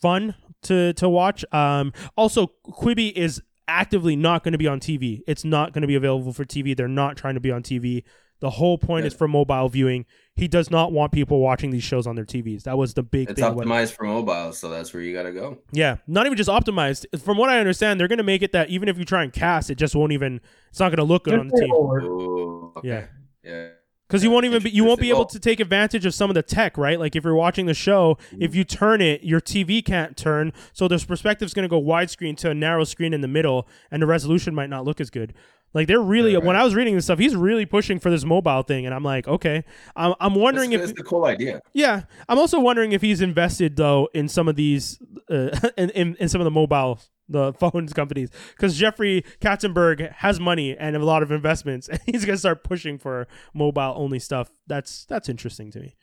fun 0.00 0.34
to 0.62 0.92
to 0.94 1.08
watch. 1.08 1.44
Um 1.52 1.92
also 2.16 2.52
quibi 2.68 3.12
is 3.12 3.42
actively 3.68 4.14
not 4.14 4.44
going 4.44 4.52
to 4.52 4.58
be 4.58 4.68
on 4.68 4.78
tv 4.78 5.22
it's 5.26 5.44
not 5.44 5.72
going 5.72 5.82
to 5.82 5.88
be 5.88 5.96
available 5.96 6.32
for 6.32 6.44
tv 6.44 6.76
they're 6.76 6.86
not 6.86 7.16
trying 7.16 7.34
to 7.34 7.40
be 7.40 7.50
on 7.50 7.64
tv 7.64 8.04
the 8.40 8.50
whole 8.50 8.76
point 8.78 9.06
is 9.06 9.14
for 9.14 9.26
mobile 9.26 9.68
viewing. 9.68 10.04
He 10.34 10.46
does 10.48 10.70
not 10.70 10.92
want 10.92 11.12
people 11.12 11.40
watching 11.40 11.70
these 11.70 11.82
shows 11.82 12.06
on 12.06 12.14
their 12.16 12.24
TVs. 12.26 12.64
That 12.64 12.76
was 12.76 12.92
the 12.94 13.02
big 13.02 13.30
It's 13.30 13.40
thing. 13.40 13.54
when- 13.54 13.66
optimized 13.68 13.92
for 13.96 14.04
mobile, 14.04 14.52
so 14.52 14.68
that's 14.68 14.92
where 14.92 15.02
you 15.02 15.14
gotta 15.14 15.32
go. 15.32 15.58
yeah, 15.72 15.96
not 16.06 16.26
even 16.26 16.36
just 16.36 16.50
optimized. 16.50 17.06
From 17.20 17.38
what 17.38 17.48
I 17.48 17.58
understand, 17.58 17.98
they're 17.98 18.08
going 18.08 18.18
to 18.18 18.22
make 18.24 18.42
it 18.42 18.52
that 18.52 18.68
even 18.68 18.88
if 18.88 18.98
you 18.98 19.04
try 19.06 19.22
and 19.22 19.32
cast, 19.32 19.70
it 19.70 19.76
just 19.76 19.94
won't 19.96 20.12
even. 20.12 20.40
It's 20.70 20.80
not 20.80 20.88
going 20.90 20.98
to 20.98 21.04
look 21.04 21.24
good 21.24 21.38
on 21.38 21.48
the 21.48 21.54
TV 21.54 21.70
Ooh, 22.04 22.72
okay. 22.76 22.88
Yeah. 22.88 23.06
Yeah. 23.42 23.68
because 24.08 24.22
you 24.22 24.30
won't 24.30 24.44
even 24.44 24.62
be, 24.62 24.70
you 24.70 24.84
won't 24.84 25.00
be 25.00 25.08
able 25.08 25.24
to 25.24 25.38
take 25.40 25.58
advantage 25.60 26.04
of 26.04 26.12
some 26.12 26.28
of 26.30 26.34
the 26.34 26.42
tech, 26.42 26.76
right? 26.76 27.00
Like 27.00 27.16
if 27.16 27.24
you're 27.24 27.34
watching 27.34 27.64
the 27.66 27.74
show, 27.74 28.18
if 28.38 28.54
you 28.54 28.62
turn 28.64 29.00
it, 29.00 29.22
your 29.24 29.40
TV 29.40 29.82
can't 29.84 30.16
turn, 30.16 30.52
so 30.74 30.86
this 30.88 31.04
perspective's 31.04 31.54
going 31.54 31.62
to 31.62 31.68
go 31.68 31.80
widescreen 31.80 32.36
to 32.38 32.50
a 32.50 32.54
narrow 32.54 32.84
screen 32.84 33.14
in 33.14 33.20
the 33.22 33.28
middle, 33.28 33.66
and 33.90 34.02
the 34.02 34.06
resolution 34.06 34.54
might 34.54 34.68
not 34.68 34.84
look 34.84 35.00
as 35.00 35.08
good. 35.10 35.32
Like 35.76 35.88
they're 35.88 36.00
really 36.00 36.34
Right, 36.34 36.42
when. 36.42 36.56
I 36.56 36.64
was 36.64 36.74
reading 36.74 36.94
this 36.94 37.04
stuff, 37.04 37.18
he's 37.18 37.36
really 37.36 37.66
pushing 37.66 37.98
for 37.98 38.08
this 38.10 38.24
mobile 38.24 38.62
thing, 38.62 38.86
and 38.86 38.94
I'm 38.94 39.04
like, 39.04 39.28
okay, 39.28 39.62
I'm, 39.94 40.14
I'm 40.20 40.34
wondering 40.34 40.72
It's, 40.72 40.84
if 40.84 40.90
it's 40.92 41.00
a 41.00 41.04
cool 41.04 41.26
idea. 41.26 41.60
Yeah, 41.74 42.04
I'm 42.30 42.38
also 42.38 42.58
wondering 42.58 42.92
if 42.92 43.02
he's 43.02 43.20
invested 43.20 43.76
though 43.76 44.08
in 44.14 44.26
some 44.28 44.48
of 44.48 44.56
these, 44.56 44.98
uh, 45.30 45.50
in, 45.76 45.90
in 45.90 46.16
in 46.16 46.28
some 46.30 46.40
of 46.40 46.46
the 46.46 46.50
mobile 46.50 46.98
the 47.28 47.52
phones 47.60 47.92
companies 47.92 48.30
because 48.56 48.78
Jeffrey 48.78 49.22
Katzenberg 49.40 50.10
has 50.14 50.40
money 50.40 50.74
and 50.74 50.96
a 50.96 51.04
lot 51.04 51.22
of 51.22 51.30
investments, 51.30 51.88
and 51.90 52.00
he's 52.06 52.24
gonna 52.24 52.38
start 52.38 52.64
pushing 52.64 52.96
for 52.96 53.28
mobile 53.52 53.92
only 53.96 54.18
stuff. 54.18 54.48
That's 54.66 55.04
that's 55.04 55.28
interesting 55.28 55.70
to 55.72 55.80
me. 55.80 55.94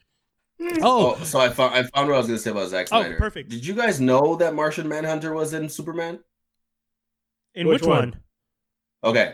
Oh, 0.83 1.15
Oh, 1.19 1.23
so 1.23 1.39
I 1.39 1.49
found 1.49 1.73
I 1.73 1.81
found 1.81 2.09
what 2.09 2.13
I 2.13 2.17
was 2.19 2.27
gonna 2.27 2.37
say 2.37 2.51
about 2.51 2.69
Zack 2.69 2.89
Snyder. 2.89 3.15
Oh, 3.15 3.17
perfect. 3.17 3.49
Did 3.49 3.65
you 3.65 3.73
guys 3.73 3.99
know 3.99 4.35
that 4.35 4.53
Martian 4.53 4.87
Manhunter 4.87 5.33
was 5.33 5.51
in 5.55 5.67
Superman? 5.67 6.19
in 7.55 7.67
Which 7.67 7.81
which, 7.81 7.87
one? 7.89 7.97
one? 7.97 8.19
Okay. 9.03 9.33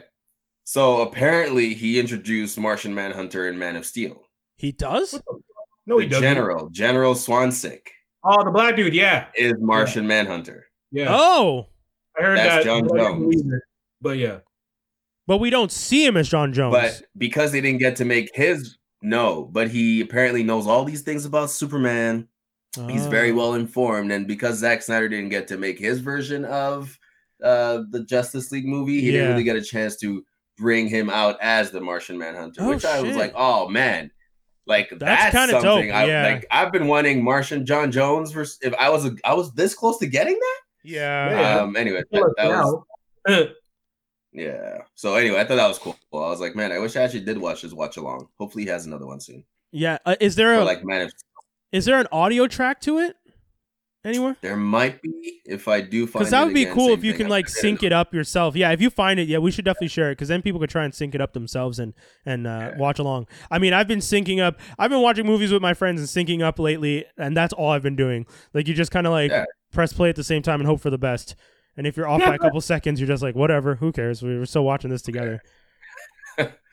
So 0.72 1.02
apparently 1.02 1.74
he 1.74 2.00
introduced 2.00 2.56
Martian 2.60 2.94
Manhunter 2.94 3.48
in 3.50 3.58
Man 3.58 3.76
of 3.76 3.88
Steel. 3.88 4.22
He 4.56 4.72
does. 4.72 5.20
No, 5.88 5.98
he 5.98 6.06
the 6.06 6.12
doesn't. 6.12 6.22
General, 6.24 6.70
General 6.70 7.16
Swanwick 7.16 7.80
Oh, 8.24 8.44
the 8.44 8.52
black 8.52 8.76
dude. 8.76 8.94
Yeah, 8.94 9.26
is 9.36 9.54
Martian 9.58 10.06
Manhunter. 10.06 10.68
yeah. 10.92 11.08
Oh, 11.10 11.66
I 12.16 12.22
heard 12.22 12.38
That's 12.38 12.58
that. 12.58 12.64
John 12.66 12.88
but 12.88 12.98
Jones. 12.98 13.44
But 14.00 14.18
yeah, 14.20 14.40
but 15.26 15.40
we 15.40 15.50
don't 15.50 15.72
see 15.72 16.06
him 16.06 16.16
as 16.18 16.30
John 16.30 16.54
Jones. 16.54 16.74
But 16.74 17.02
because 17.18 17.52
they 17.52 17.62
didn't 17.62 17.80
get 17.80 17.96
to 17.96 18.06
make 18.06 18.30
his 18.36 18.78
no, 19.02 19.46
but 19.52 19.70
he 19.70 20.02
apparently 20.02 20.44
knows 20.44 20.68
all 20.68 20.86
these 20.86 21.02
things 21.02 21.26
about 21.26 21.50
Superman. 21.50 22.28
He's 22.88 23.08
very 23.08 23.32
Oh. 23.32 23.36
well 23.38 23.54
informed, 23.56 24.12
and 24.12 24.28
because 24.28 24.60
Zack 24.60 24.84
Snyder 24.84 25.10
didn't 25.10 25.30
get 25.30 25.48
to 25.48 25.58
make 25.58 25.80
his 25.80 25.98
version 26.00 26.46
of 26.46 26.96
uh, 27.44 27.82
the 27.90 28.04
Justice 28.04 28.52
League 28.52 28.68
movie, 28.68 29.02
he 29.02 29.08
Yeah. 29.08 29.12
didn't 29.14 29.30
really 29.32 29.44
get 29.46 29.56
a 29.56 29.64
chance 29.64 29.96
to 30.02 30.24
bring 30.60 30.88
him 30.88 31.10
out 31.10 31.38
as 31.42 31.72
the 31.72 31.82
Martian 31.82 32.18
Manhunter, 32.18 32.62
Oh, 32.62 32.70
which 32.70 32.86
I 32.86 33.02
was 33.02 33.16
like, 33.16 33.34
oh 33.36 33.68
man, 33.68 34.12
like 34.66 34.90
That's 34.92 35.00
that's, 35.00 35.36
kinda 35.36 35.54
dope, 35.54 35.62
something. 35.64 35.92
I 35.92 36.06
yeah. 36.06 36.24
like. 36.24 36.46
I've 36.52 36.72
been 36.72 36.88
wanting 36.88 37.24
Martian 37.24 37.66
John 37.66 37.92
Jones. 37.92 38.32
For, 38.32 38.42
if 38.42 38.74
I 38.80 38.90
was 38.90 39.06
a, 39.06 39.16
I 39.26 39.34
was 39.34 39.52
this 39.54 39.74
close 39.74 39.98
to 39.98 40.08
getting 40.08 40.36
that. 40.36 40.60
Yeah. 40.84 41.30
Yeah. 41.32 41.62
Um. 41.62 41.76
Anyway, 41.76 42.04
that, 42.12 42.34
that 42.38 42.50
was 42.50 42.84
yeah. 44.32 44.78
So 44.96 45.16
anyway, 45.16 45.40
I 45.40 45.44
thought 45.46 45.56
that 45.56 45.68
was 45.68 45.80
cool. 45.80 45.98
I 46.14 46.18
was 46.18 46.40
like, 46.40 46.56
man, 46.56 46.72
I 46.72 46.80
wish 46.80 46.96
I 46.96 47.02
actually 47.02 47.22
did 47.22 47.38
watch 47.38 47.62
his 47.62 47.74
watch 47.74 47.98
along. 47.98 48.28
Hopefully, 48.40 48.64
he 48.64 48.70
has 48.70 48.86
another 48.86 49.08
one 49.08 49.20
soon. 49.20 49.44
Yeah. 49.72 49.98
Uh, 50.06 50.16
is 50.20 50.36
there 50.36 50.54
Or 50.54 50.62
a 50.62 50.66
like, 50.66 50.84
man, 50.84 51.02
if 51.02 51.12
is 51.72 51.86
there 51.86 52.00
an 52.00 52.08
audio 52.12 52.48
track 52.48 52.82
to 52.82 53.00
it 53.00 53.16
anywhere? 54.06 54.36
there 54.42 54.56
might 54.56 55.02
be, 55.02 55.42
if 55.46 55.68
I 55.68 55.82
do 55.82 56.08
find, 56.08 56.22
Because 56.22 56.32
that 56.32 56.42
it 56.42 56.46
would 56.46 56.54
be 56.54 56.64
again, 56.64 56.74
cool 56.76 56.94
if 56.94 57.04
you 57.04 57.12
thing, 57.12 57.22
can 57.22 57.30
like 57.30 57.50
sync 57.50 57.84
it 57.84 57.92
up 57.92 58.14
yourself. 58.14 58.56
Yeah, 58.56 58.72
if 58.72 58.82
you 58.82 58.90
find 58.90 59.20
it, 59.20 59.28
yeah, 59.28 59.38
we 59.40 59.52
should 59.52 59.66
definitely 59.66 59.88
share 59.90 60.10
it 60.12 60.16
because 60.16 60.28
then 60.30 60.42
people 60.42 60.60
could 60.60 60.70
try 60.70 60.84
and 60.84 60.94
sync 60.94 61.16
it 61.16 61.22
up 61.22 61.34
themselves 61.34 61.80
and 61.80 61.94
and 62.26 62.48
uh, 62.48 62.72
Yeah. 62.72 62.78
watch 62.78 63.00
along. 63.00 63.28
I 63.52 63.60
mean, 63.60 63.74
I've 63.74 63.88
been 63.88 64.00
syncing 64.00 64.40
up. 64.42 64.60
I've 64.78 64.90
been 64.90 65.02
watching 65.02 65.26
movies 65.26 65.52
with 65.52 65.62
my 65.62 65.74
friends 65.74 66.00
and 66.00 66.10
syncing 66.28 66.42
up 66.42 66.60
lately, 66.60 67.06
and 67.18 67.36
that's 67.36 67.54
all 67.54 67.72
I've 67.72 67.84
been 67.84 67.96
doing. 67.96 68.26
Like 68.54 68.68
you 68.68 68.74
just 68.74 68.92
kind 68.92 69.06
of 69.08 69.12
like 69.14 69.32
Yeah. 69.32 69.46
press 69.72 69.94
play 69.94 70.10
at 70.10 70.16
the 70.16 70.24
same 70.24 70.42
time 70.42 70.60
and 70.60 70.68
hope 70.68 70.82
for 70.82 70.90
the 70.90 70.98
best. 70.98 71.36
And 71.78 71.88
if 71.88 71.96
you're 71.96 72.08
off 72.10 72.20
by 72.20 72.36
a 72.36 72.38
couple 72.40 72.60
seconds, 72.60 73.00
you're 73.00 73.08
just 73.08 73.24
like, 73.24 73.36
whatever, 73.36 73.76
who 73.76 73.94
cares? 73.94 74.22
We 74.22 74.38
were 74.38 74.46
still 74.46 74.66
watching 74.66 74.90
this 74.90 75.02
together. 75.02 75.42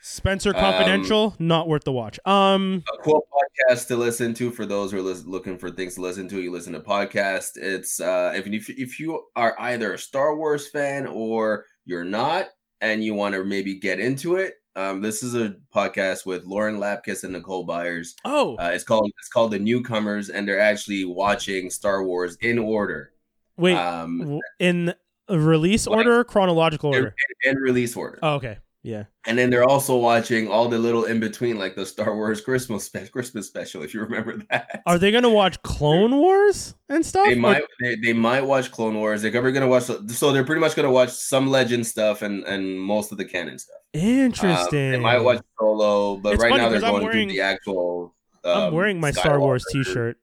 Spencer 0.09 0.51
Um, 0.51 0.61
Confidential, 0.61 1.35
not 1.41 1.67
worth 1.67 1.83
the 1.83 1.91
watch. 1.91 2.21
Um, 2.25 2.85
a 2.97 3.03
cool 3.03 3.27
podcast 3.33 3.89
to 3.89 3.97
listen 3.97 4.35
to 4.35 4.53
for 4.53 4.65
those 4.65 4.93
who 4.93 4.99
are 4.99 5.03
lis- 5.03 5.25
looking 5.25 5.59
for 5.59 5.69
things 5.69 5.97
to 5.97 6.01
listen 6.01 6.29
to. 6.29 6.41
You 6.41 6.53
listen 6.53 6.73
to 6.75 6.81
podcast. 6.81 7.57
It's 7.57 8.01
uh, 8.01 8.33
if 8.37 8.47
if 8.47 8.71
if 8.71 9.01
you 9.01 9.25
are 9.35 9.57
either 9.59 9.95
a 9.95 9.99
Star 9.99 10.37
Wars 10.37 10.69
fan 10.69 11.09
or 11.09 11.65
you're 11.87 12.05
not, 12.05 12.47
and 12.81 13.03
you 13.03 13.15
want 13.15 13.35
to 13.35 13.45
maybe 13.45 13.75
get 13.75 13.99
into 13.99 14.37
it. 14.37 14.55
Um, 14.77 15.01
this 15.03 15.25
is 15.25 15.35
a 15.35 15.57
podcast 15.75 16.25
with 16.25 16.45
Lauren 16.45 16.77
Lapkus 16.79 17.25
and 17.25 17.33
Nicole 17.33 17.65
Byers. 17.65 18.15
oh, 18.25 18.55
Uh, 18.61 18.71
it's 18.75 18.85
called 18.85 19.11
it's 19.19 19.29
called 19.29 19.51
the 19.51 19.59
Newcomers, 19.59 20.29
and 20.31 20.47
they're 20.47 20.61
actually 20.61 21.05
watching 21.05 21.69
Star 21.69 22.05
Wars 22.05 22.37
in 22.43 22.59
order, 22.61 23.11
wait, 23.57 23.75
um, 23.75 24.39
in 24.61 24.95
release 25.29 25.89
like- 25.89 25.97
order, 25.97 26.21
or 26.21 26.25
chronological 26.25 26.91
in, 26.95 26.97
order. 27.05 27.15
in 27.43 27.57
release 27.57 27.97
order. 27.97 28.19
Oh, 28.23 28.35
okay, 28.35 28.59
yeah. 28.87 29.05
And 29.27 29.37
then 29.37 29.51
they're 29.51 29.69
also 29.69 29.97
watching 29.97 30.47
all 30.49 30.69
the 30.69 30.79
little 30.79 31.05
in 31.07 31.19
between, 31.19 31.59
like 31.59 31.75
the 31.75 31.85
Star 31.85 32.15
Wars 32.15 32.41
Christmas 32.41 32.85
spe- 32.85 33.11
Christmas 33.11 33.49
special, 33.49 33.83
if 33.83 33.93
you 33.93 34.01
remember 34.01 34.37
that. 34.51 34.83
Are 34.87 34.97
they 34.99 35.11
gonna 35.11 35.29
watch 35.29 35.61
Clone 35.63 36.15
Wars 36.17 36.75
and 36.89 37.05
stuff? 37.05 37.27
They 37.27 37.35
Or- 37.35 37.41
might 37.41 37.63
they, 37.83 37.97
they 37.97 38.13
might 38.13 38.43
watch 38.47 38.71
Clone 38.71 38.95
Wars. 38.95 39.23
They're 39.23 39.33
probably 39.33 39.51
gonna 39.53 39.67
watch 39.67 39.83
so 39.85 40.33
they're 40.33 40.45
pretty 40.45 40.61
much 40.61 40.77
gonna 40.77 40.91
watch 40.91 41.11
some 41.11 41.49
legend 41.49 41.87
stuff 41.87 42.23
and 42.23 42.45
and 42.45 42.81
most 42.81 43.11
of 43.11 43.19
the 43.19 43.25
canon 43.25 43.59
stuff. 43.59 43.77
Um, 43.95 44.01
Interesting. 44.01 44.93
they 44.93 44.99
might 45.01 45.19
watch 45.19 45.43
Solo, 45.59 46.17
but 46.19 46.35
It's 46.35 46.43
right 46.43 46.51
now 46.57 46.69
they're 46.69 46.77
I'm 46.77 46.93
going 46.93 47.03
wearing- 47.05 47.29
through 47.29 47.35
the 47.37 47.41
actual. 47.43 48.15
I'm 48.45 48.69
um, 48.69 48.75
wearing 48.75 49.01
my 49.01 49.11
Star 49.11 49.41
Wars 49.41 49.65
T-shirt. 49.73 50.17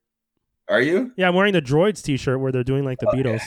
Are 0.69 0.79
you? 0.79 1.11
Yeah, 1.17 1.27
I'm 1.27 1.35
wearing 1.35 1.51
the 1.51 1.61
Droids 1.61 2.01
T-shirt 2.01 2.39
where 2.39 2.53
they're 2.53 2.63
doing 2.63 2.85
like 2.85 2.99
the 2.99 3.09
Okay. 3.09 3.21
Beatles. 3.21 3.41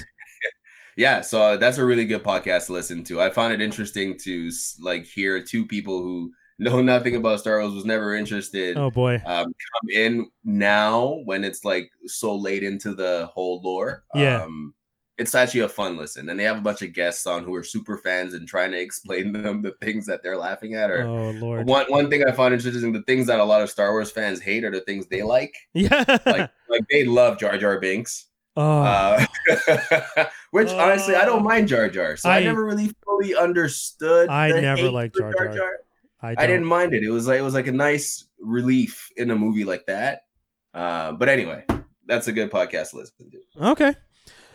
Yeah, 0.97 1.21
so 1.21 1.43
uh, 1.43 1.57
that's 1.59 1.79
a 1.79 1.85
really 1.85 2.07
good 2.07 2.23
podcast 2.25 2.67
to 2.67 2.73
listen 2.73 3.05
to. 3.05 3.21
I 3.21 3.31
find 3.31 3.53
it 3.53 3.61
interesting 3.61 4.17
to 4.21 4.51
like 4.81 5.05
hear 5.05 5.43
two 5.43 5.67
people 5.67 6.03
who 6.03 6.33
know 6.59 6.81
nothing 6.81 7.15
about 7.17 7.39
Star 7.41 7.61
Wars, 7.61 7.75
was 7.75 7.85
never 7.85 8.15
interested, 8.15 8.79
Oh 8.79 8.91
boy. 8.91 9.17
um, 9.27 9.45
come 9.45 9.91
in 9.93 10.31
now 10.43 11.21
when 11.27 11.45
it's 11.45 11.65
like 11.67 11.91
so 12.07 12.35
late 12.35 12.63
into 12.63 12.95
the 12.95 13.29
whole 13.35 13.61
lore. 13.63 14.05
Yeah. 14.15 14.43
Um, 14.45 14.73
it's 15.19 15.35
actually 15.35 15.61
a 15.61 15.69
fun 15.69 15.97
listen, 15.99 16.29
and 16.31 16.39
they 16.41 16.45
have 16.45 16.59
a 16.59 16.63
bunch 16.63 16.81
of 16.83 16.93
guests 16.93 17.27
on 17.27 17.43
who 17.45 17.55
are 17.55 17.63
super 17.63 17.97
fans 17.99 18.33
and 18.35 18.47
trying 18.49 18.71
to 18.73 18.79
explain 18.81 19.33
to 19.35 19.39
them 19.43 19.61
the 19.63 19.73
things 19.83 20.07
that 20.07 20.23
they're 20.23 20.37
laughing 20.39 20.75
at. 20.75 20.91
Or 20.91 21.03
Oh 21.07 21.31
lord. 21.33 21.67
one 21.67 21.87
one 21.91 22.09
thing 22.11 22.23
I 22.27 22.33
find 22.33 22.53
interesting: 22.55 22.93
the 22.93 23.03
things 23.03 23.27
that 23.27 23.41
a 23.41 23.45
lot 23.45 23.61
of 23.63 23.69
Star 23.71 23.93
Wars 23.93 24.11
fans 24.11 24.41
hate 24.41 24.65
are 24.65 24.71
the 24.71 24.81
things 24.83 25.07
they 25.09 25.23
like. 25.23 25.55
Yeah. 25.75 26.05
Like, 26.25 26.51
like 26.71 26.83
they 26.91 27.05
love 27.05 27.39
Jar 27.39 27.57
Jar 27.59 27.79
Binks. 27.81 28.27
oh. 28.57 28.83
Uh, 28.83 29.27
which 30.57 30.73
honestly, 30.73 31.15
I 31.15 31.27
don't 31.27 31.45
mind 31.45 31.69
Jar 31.69 31.89
Jar. 31.89 32.17
So 32.17 32.31
I, 32.31 32.39
I- 32.39 32.45
never 32.45 32.65
really 32.65 32.91
fully 33.05 33.35
understood. 33.35 34.31
I 34.31 34.49
never 34.61 34.91
liked 34.91 35.17
for 35.17 35.33
Jar 35.33 35.55
Jar. 35.55 35.79
I, 36.23 36.35
I 36.39 36.47
didn't 36.47 36.65
mind 36.65 36.95
it. 36.95 37.05
It 37.05 37.11
was 37.11 37.27
like 37.27 37.39
it 37.39 37.43
was 37.43 37.55
like 37.55 37.67
a 37.67 37.73
nice 37.73 38.27
relief 38.41 39.11
in 39.17 39.31
a 39.31 39.37
movie 39.37 39.65
like 39.65 39.85
that. 39.87 40.23
Uh, 40.73 41.13
but 41.13 41.29
anyway, 41.29 41.65
that's 42.07 42.27
a 42.29 42.33
good 42.33 42.51
podcast 42.51 42.95
list 42.95 43.13
listen 43.19 43.31
to. 43.33 43.69
Okay. 43.71 43.95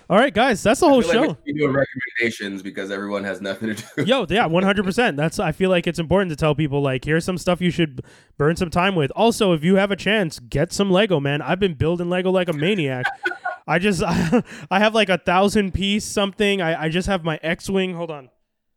All 0.09 0.17
right, 0.17 0.33
guys, 0.33 0.61
that's 0.61 0.81
the 0.81 0.89
whole 0.89 0.97
like 0.97 1.07
we 1.07 1.13
show. 1.13 1.37
should 1.45 1.55
doing 1.57 1.73
recommendations 1.73 2.61
because 2.61 2.91
everyone 2.91 3.23
has 3.23 3.39
nothing 3.39 3.73
to 3.73 3.83
do. 3.95 4.03
Yo, 4.05 4.25
yeah, 4.27 4.45
one 4.45 4.63
hundred 4.63 4.83
percent. 4.83 5.15
That's 5.15 5.39
I 5.39 5.53
feel 5.53 5.69
like 5.69 5.87
it's 5.87 5.99
important 5.99 6.31
to 6.31 6.35
tell 6.35 6.53
people 6.53 6.81
like 6.81 7.05
here's 7.05 7.23
some 7.23 7.37
stuff 7.37 7.61
you 7.61 7.71
should 7.71 8.01
burn 8.37 8.57
some 8.57 8.69
time 8.69 8.95
with. 8.95 9.11
Also, 9.15 9.53
if 9.53 9.63
you 9.63 9.75
have 9.75 9.91
a 9.91 9.95
chance, 9.95 10.39
get 10.39 10.73
some 10.73 10.91
Lego, 10.91 11.19
man. 11.21 11.41
I've 11.41 11.59
been 11.59 11.75
building 11.75 12.09
Lego 12.09 12.31
like 12.31 12.49
a 12.49 12.53
maniac. 12.53 13.05
I 13.67 13.79
just 13.79 14.03
I 14.03 14.43
have 14.79 14.93
like 14.93 15.09
a 15.09 15.17
thousand 15.17 15.73
piece 15.73 16.05
something. 16.05 16.61
I, 16.61 16.83
I 16.83 16.89
just 16.89 17.07
have 17.07 17.23
my 17.23 17.39
X 17.41 17.69
Wing. 17.69 17.95
Hold 17.95 18.11
on. 18.11 18.29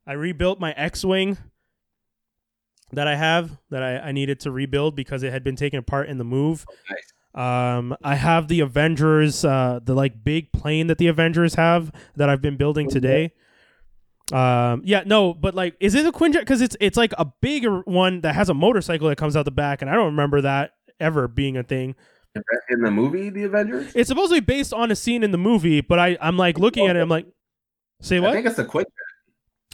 I 0.06 0.12
rebuilt 0.12 0.60
my 0.60 0.72
X 0.72 1.04
Wing 1.04 1.38
that 2.92 3.08
I 3.08 3.16
have 3.16 3.58
that 3.70 3.82
I, 3.82 3.98
I 3.98 4.12
needed 4.12 4.40
to 4.40 4.50
rebuild 4.50 4.94
because 4.96 5.22
it 5.22 5.32
had 5.32 5.42
been 5.42 5.56
taken 5.56 5.78
apart 5.78 6.08
in 6.08 6.18
the 6.18 6.24
move. 6.24 6.66
Nice. 6.90 7.12
Um, 7.34 7.96
I 8.04 8.14
have 8.14 8.46
the 8.46 8.60
Avengers, 8.60 9.44
uh, 9.44 9.80
the 9.82 9.94
like 9.94 10.22
big 10.22 10.52
plane 10.52 10.86
that 10.86 10.98
the 10.98 11.08
Avengers 11.08 11.54
have 11.54 11.90
that 12.14 12.28
I've 12.28 12.40
been 12.40 12.56
building 12.56 12.88
today. 12.88 13.32
Um, 14.32 14.82
yeah, 14.84 15.02
no, 15.04 15.34
but 15.34 15.54
like, 15.54 15.76
is 15.80 15.94
it 15.94 16.06
a 16.06 16.12
Quinjet? 16.12 16.40
Because 16.40 16.60
it's 16.60 16.76
it's 16.80 16.96
like 16.96 17.12
a 17.18 17.26
bigger 17.40 17.80
one 17.80 18.20
that 18.22 18.34
has 18.34 18.48
a 18.48 18.54
motorcycle 18.54 19.08
that 19.08 19.16
comes 19.16 19.36
out 19.36 19.44
the 19.44 19.50
back, 19.50 19.82
and 19.82 19.90
I 19.90 19.94
don't 19.94 20.06
remember 20.06 20.40
that 20.42 20.74
ever 21.00 21.26
being 21.28 21.56
a 21.56 21.62
thing. 21.62 21.96
In 22.68 22.80
the 22.80 22.90
movie, 22.90 23.30
The 23.30 23.44
Avengers. 23.44 23.92
It's 23.94 24.08
supposed 24.08 24.30
to 24.32 24.40
be 24.40 24.44
based 24.44 24.72
on 24.72 24.90
a 24.90 24.96
scene 24.96 25.22
in 25.22 25.30
the 25.30 25.38
movie, 25.38 25.80
but 25.80 25.98
I 25.98 26.18
I'm 26.20 26.36
like 26.36 26.58
looking 26.58 26.86
at 26.88 26.96
it, 26.96 27.00
I'm 27.00 27.08
like, 27.08 27.26
say 28.00 28.18
what? 28.20 28.30
I 28.30 28.34
think 28.34 28.46
it's 28.46 28.56
the 28.56 28.64
Quinjet. 28.64 28.86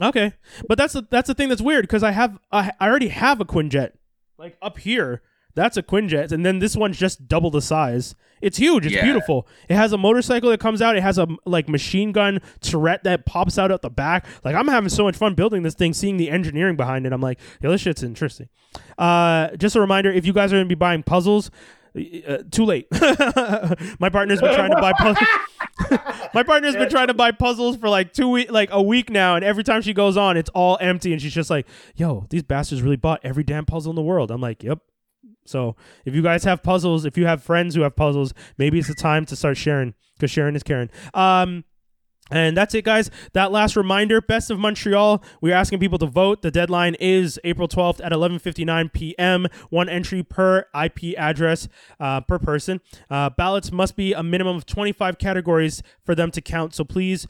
Okay, 0.02 0.32
but 0.68 0.76
that's 0.78 0.92
the 0.94 1.06
that's 1.10 1.26
the 1.28 1.34
thing 1.34 1.48
that's 1.48 1.62
weird 1.62 1.82
because 1.84 2.02
I 2.02 2.10
have 2.12 2.38
I, 2.52 2.72
I 2.80 2.88
already 2.88 3.08
have 3.08 3.40
a 3.40 3.44
Quinjet 3.44 3.92
like 4.38 4.56
up 4.60 4.78
here. 4.78 5.22
That's 5.54 5.76
a 5.76 5.82
Quinjet, 5.82 6.30
and 6.32 6.46
then 6.46 6.58
this 6.60 6.76
one's 6.76 6.96
just 6.96 7.26
double 7.26 7.50
the 7.50 7.60
size. 7.60 8.14
It's 8.40 8.56
huge. 8.56 8.86
It's 8.86 8.94
Yeah. 8.94 9.02
beautiful. 9.04 9.48
It 9.68 9.74
has 9.74 9.92
a 9.92 9.98
motorcycle 9.98 10.48
that 10.50 10.60
comes 10.60 10.80
out. 10.80 10.96
It 10.96 11.02
has 11.02 11.18
a 11.18 11.26
like 11.44 11.68
machine 11.68 12.12
gun 12.12 12.40
turret 12.60 13.02
that 13.04 13.26
pops 13.26 13.58
out 13.58 13.72
at 13.72 13.82
the 13.82 13.90
back. 13.90 14.26
Like 14.44 14.54
I'm 14.54 14.68
having 14.68 14.88
so 14.90 15.02
much 15.04 15.16
fun 15.16 15.34
building 15.34 15.62
this 15.62 15.74
thing, 15.74 15.92
seeing 15.92 16.18
the 16.18 16.30
engineering 16.30 16.76
behind 16.76 17.04
it. 17.04 17.12
I'm 17.12 17.20
like, 17.20 17.40
yo, 17.60 17.70
this 17.70 17.80
shit's 17.80 18.02
interesting. 18.02 18.48
Uh, 18.96 19.48
just 19.56 19.76
a 19.76 19.80
reminder: 19.80 20.10
if 20.12 20.24
you 20.24 20.32
guys 20.32 20.52
are 20.52 20.56
gonna 20.56 20.66
be 20.66 20.74
buying 20.76 21.02
puzzles, 21.02 21.50
uh, 21.96 22.38
too 22.50 22.64
late. 22.64 22.86
My 24.00 24.08
partner's 24.10 24.40
been 24.40 24.54
trying 24.54 24.70
to 24.70 24.80
buy 24.80 24.92
puzzles. 24.92 25.28
My 26.34 26.42
partner's 26.42 26.76
been 26.76 26.90
trying 26.90 27.08
to 27.08 27.14
buy 27.14 27.32
puzzles 27.32 27.76
for 27.76 27.88
like 27.88 28.12
two 28.12 28.28
week, 28.28 28.50
like 28.50 28.68
a 28.72 28.82
week 28.82 29.10
now, 29.10 29.36
and 29.36 29.44
every 29.44 29.64
time 29.64 29.82
she 29.82 29.92
goes 29.92 30.16
on, 30.16 30.36
it's 30.36 30.50
all 30.50 30.78
empty, 30.80 31.12
and 31.12 31.20
she's 31.20 31.34
just 31.34 31.50
like, 31.50 31.66
"Yo, 31.96 32.26
these 32.30 32.42
bastards 32.42 32.82
really 32.82 32.96
bought 32.96 33.20
every 33.24 33.42
damn 33.42 33.64
puzzle 33.64 33.90
in 33.90 33.96
the 33.96 34.02
world." 34.02 34.30
I'm 34.30 34.40
like, 34.40 34.62
"Yep." 34.62 34.78
So 35.46 35.76
if 36.04 36.14
you 36.14 36.22
guys 36.22 36.44
have 36.44 36.62
puzzles, 36.62 37.04
if 37.04 37.18
you 37.18 37.26
have 37.26 37.42
friends 37.42 37.74
who 37.74 37.80
have 37.82 37.96
puzzles, 37.96 38.32
maybe 38.58 38.78
it's 38.78 38.88
the 38.88 38.94
time 38.94 39.24
to 39.26 39.36
start 39.36 39.56
sharing 39.56 39.94
because 40.14 40.30
sharing 40.30 40.54
is 40.54 40.62
caring. 40.62 40.90
Um, 41.14 41.64
and 42.30 42.56
that's 42.56 42.74
it, 42.74 42.84
guys. 42.84 43.10
That 43.32 43.52
last 43.52 43.76
reminder, 43.76 44.20
Best 44.20 44.50
of 44.50 44.58
Montreal. 44.58 45.22
We're 45.40 45.54
asking 45.54 45.80
people 45.80 45.98
to 45.98 46.06
vote. 46.06 46.42
The 46.42 46.50
deadline 46.50 46.96
is 47.00 47.38
April 47.44 47.68
12th 47.68 48.00
at 48.04 48.12
11:59 48.12 48.92
p.m. 48.92 49.46
One 49.70 49.88
entry 49.88 50.22
per 50.22 50.66
IP 50.74 51.18
address 51.18 51.68
uh, 51.98 52.20
per 52.20 52.38
person. 52.38 52.80
Uh, 53.08 53.30
ballots 53.30 53.72
must 53.72 53.96
be 53.96 54.12
a 54.12 54.22
minimum 54.22 54.56
of 54.56 54.66
25 54.66 55.18
categories 55.18 55.82
for 56.04 56.14
them 56.14 56.30
to 56.30 56.40
count. 56.40 56.74
So 56.74 56.84
please 56.84 57.26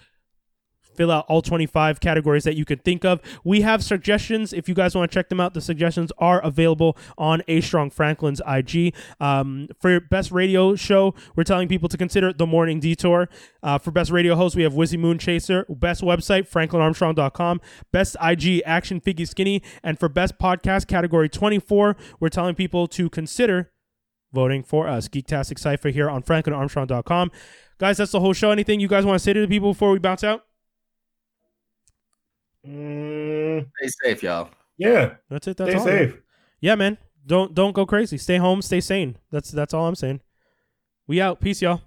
fill 1.00 1.10
out 1.10 1.24
all 1.28 1.40
25 1.40 1.98
categories 1.98 2.44
that 2.44 2.56
you 2.56 2.66
can 2.66 2.78
think 2.80 3.06
of. 3.06 3.22
We 3.42 3.62
have 3.62 3.82
suggestions. 3.82 4.52
If 4.52 4.68
you 4.68 4.74
guys 4.74 4.94
want 4.94 5.10
to 5.10 5.14
check 5.14 5.30
them 5.30 5.40
out, 5.40 5.54
the 5.54 5.62
suggestions 5.62 6.12
are 6.18 6.44
available 6.44 6.94
on 7.16 7.42
A 7.48 7.62
Strong 7.62 7.92
Franklin's 7.92 8.42
IG. 8.46 8.94
Um, 9.18 9.68
for 9.80 9.98
best 9.98 10.30
radio 10.30 10.74
show, 10.74 11.14
we're 11.36 11.44
telling 11.44 11.68
people 11.68 11.88
to 11.88 11.96
consider 11.96 12.34
The 12.34 12.46
Morning 12.46 12.80
Detour. 12.80 13.30
Uh, 13.62 13.78
for 13.78 13.92
best 13.92 14.10
radio 14.10 14.34
host, 14.34 14.56
we 14.56 14.62
have 14.62 14.74
Wizzy 14.74 14.98
Moon 14.98 15.16
Chaser. 15.16 15.64
Best 15.70 16.02
website, 16.02 16.46
franklinarmstrong.com. 16.46 17.62
Best 17.92 18.14
IG, 18.22 18.60
Action 18.66 19.00
Figgy 19.00 19.26
Skinny. 19.26 19.62
And 19.82 19.98
for 19.98 20.10
best 20.10 20.36
podcast 20.38 20.86
category 20.86 21.30
24, 21.30 21.96
we're 22.20 22.28
telling 22.28 22.54
people 22.54 22.86
to 22.88 23.08
consider 23.08 23.72
voting 24.34 24.62
for 24.62 24.86
us. 24.86 25.08
Geektastic 25.08 25.58
Cypher 25.58 25.88
here 25.88 26.10
on 26.10 26.22
franklinarmstrong.com. 26.22 27.30
Guys, 27.78 27.96
that's 27.96 28.12
the 28.12 28.20
whole 28.20 28.34
show. 28.34 28.50
Anything 28.50 28.80
you 28.80 28.88
guys 28.88 29.06
want 29.06 29.18
to 29.18 29.24
say 29.24 29.32
to 29.32 29.40
the 29.40 29.48
people 29.48 29.72
before 29.72 29.92
we 29.92 29.98
bounce 29.98 30.22
out? 30.22 30.44
Mm, 32.66 33.66
Stay 33.78 33.88
safe, 34.04 34.22
y'all. 34.22 34.50
yeah, 34.76 35.14
That's 35.28 35.46
it. 35.48 35.56
That's 35.56 35.70
stay 35.70 35.78
all. 35.78 35.84
safe. 35.84 36.16
Yeah, 36.60 36.74
man. 36.74 36.98
Don't 37.26 37.54
don't 37.54 37.72
go 37.72 37.86
crazy. 37.86 38.18
Stay 38.18 38.36
home. 38.38 38.62
Stay 38.62 38.80
sane. 38.80 39.16
That's 39.30 39.50
that's 39.50 39.74
all 39.74 39.86
I'm 39.86 39.94
saying. 39.94 40.20
We 41.06 41.20
out. 41.20 41.40
Peace, 41.40 41.62
y'all. 41.62 41.80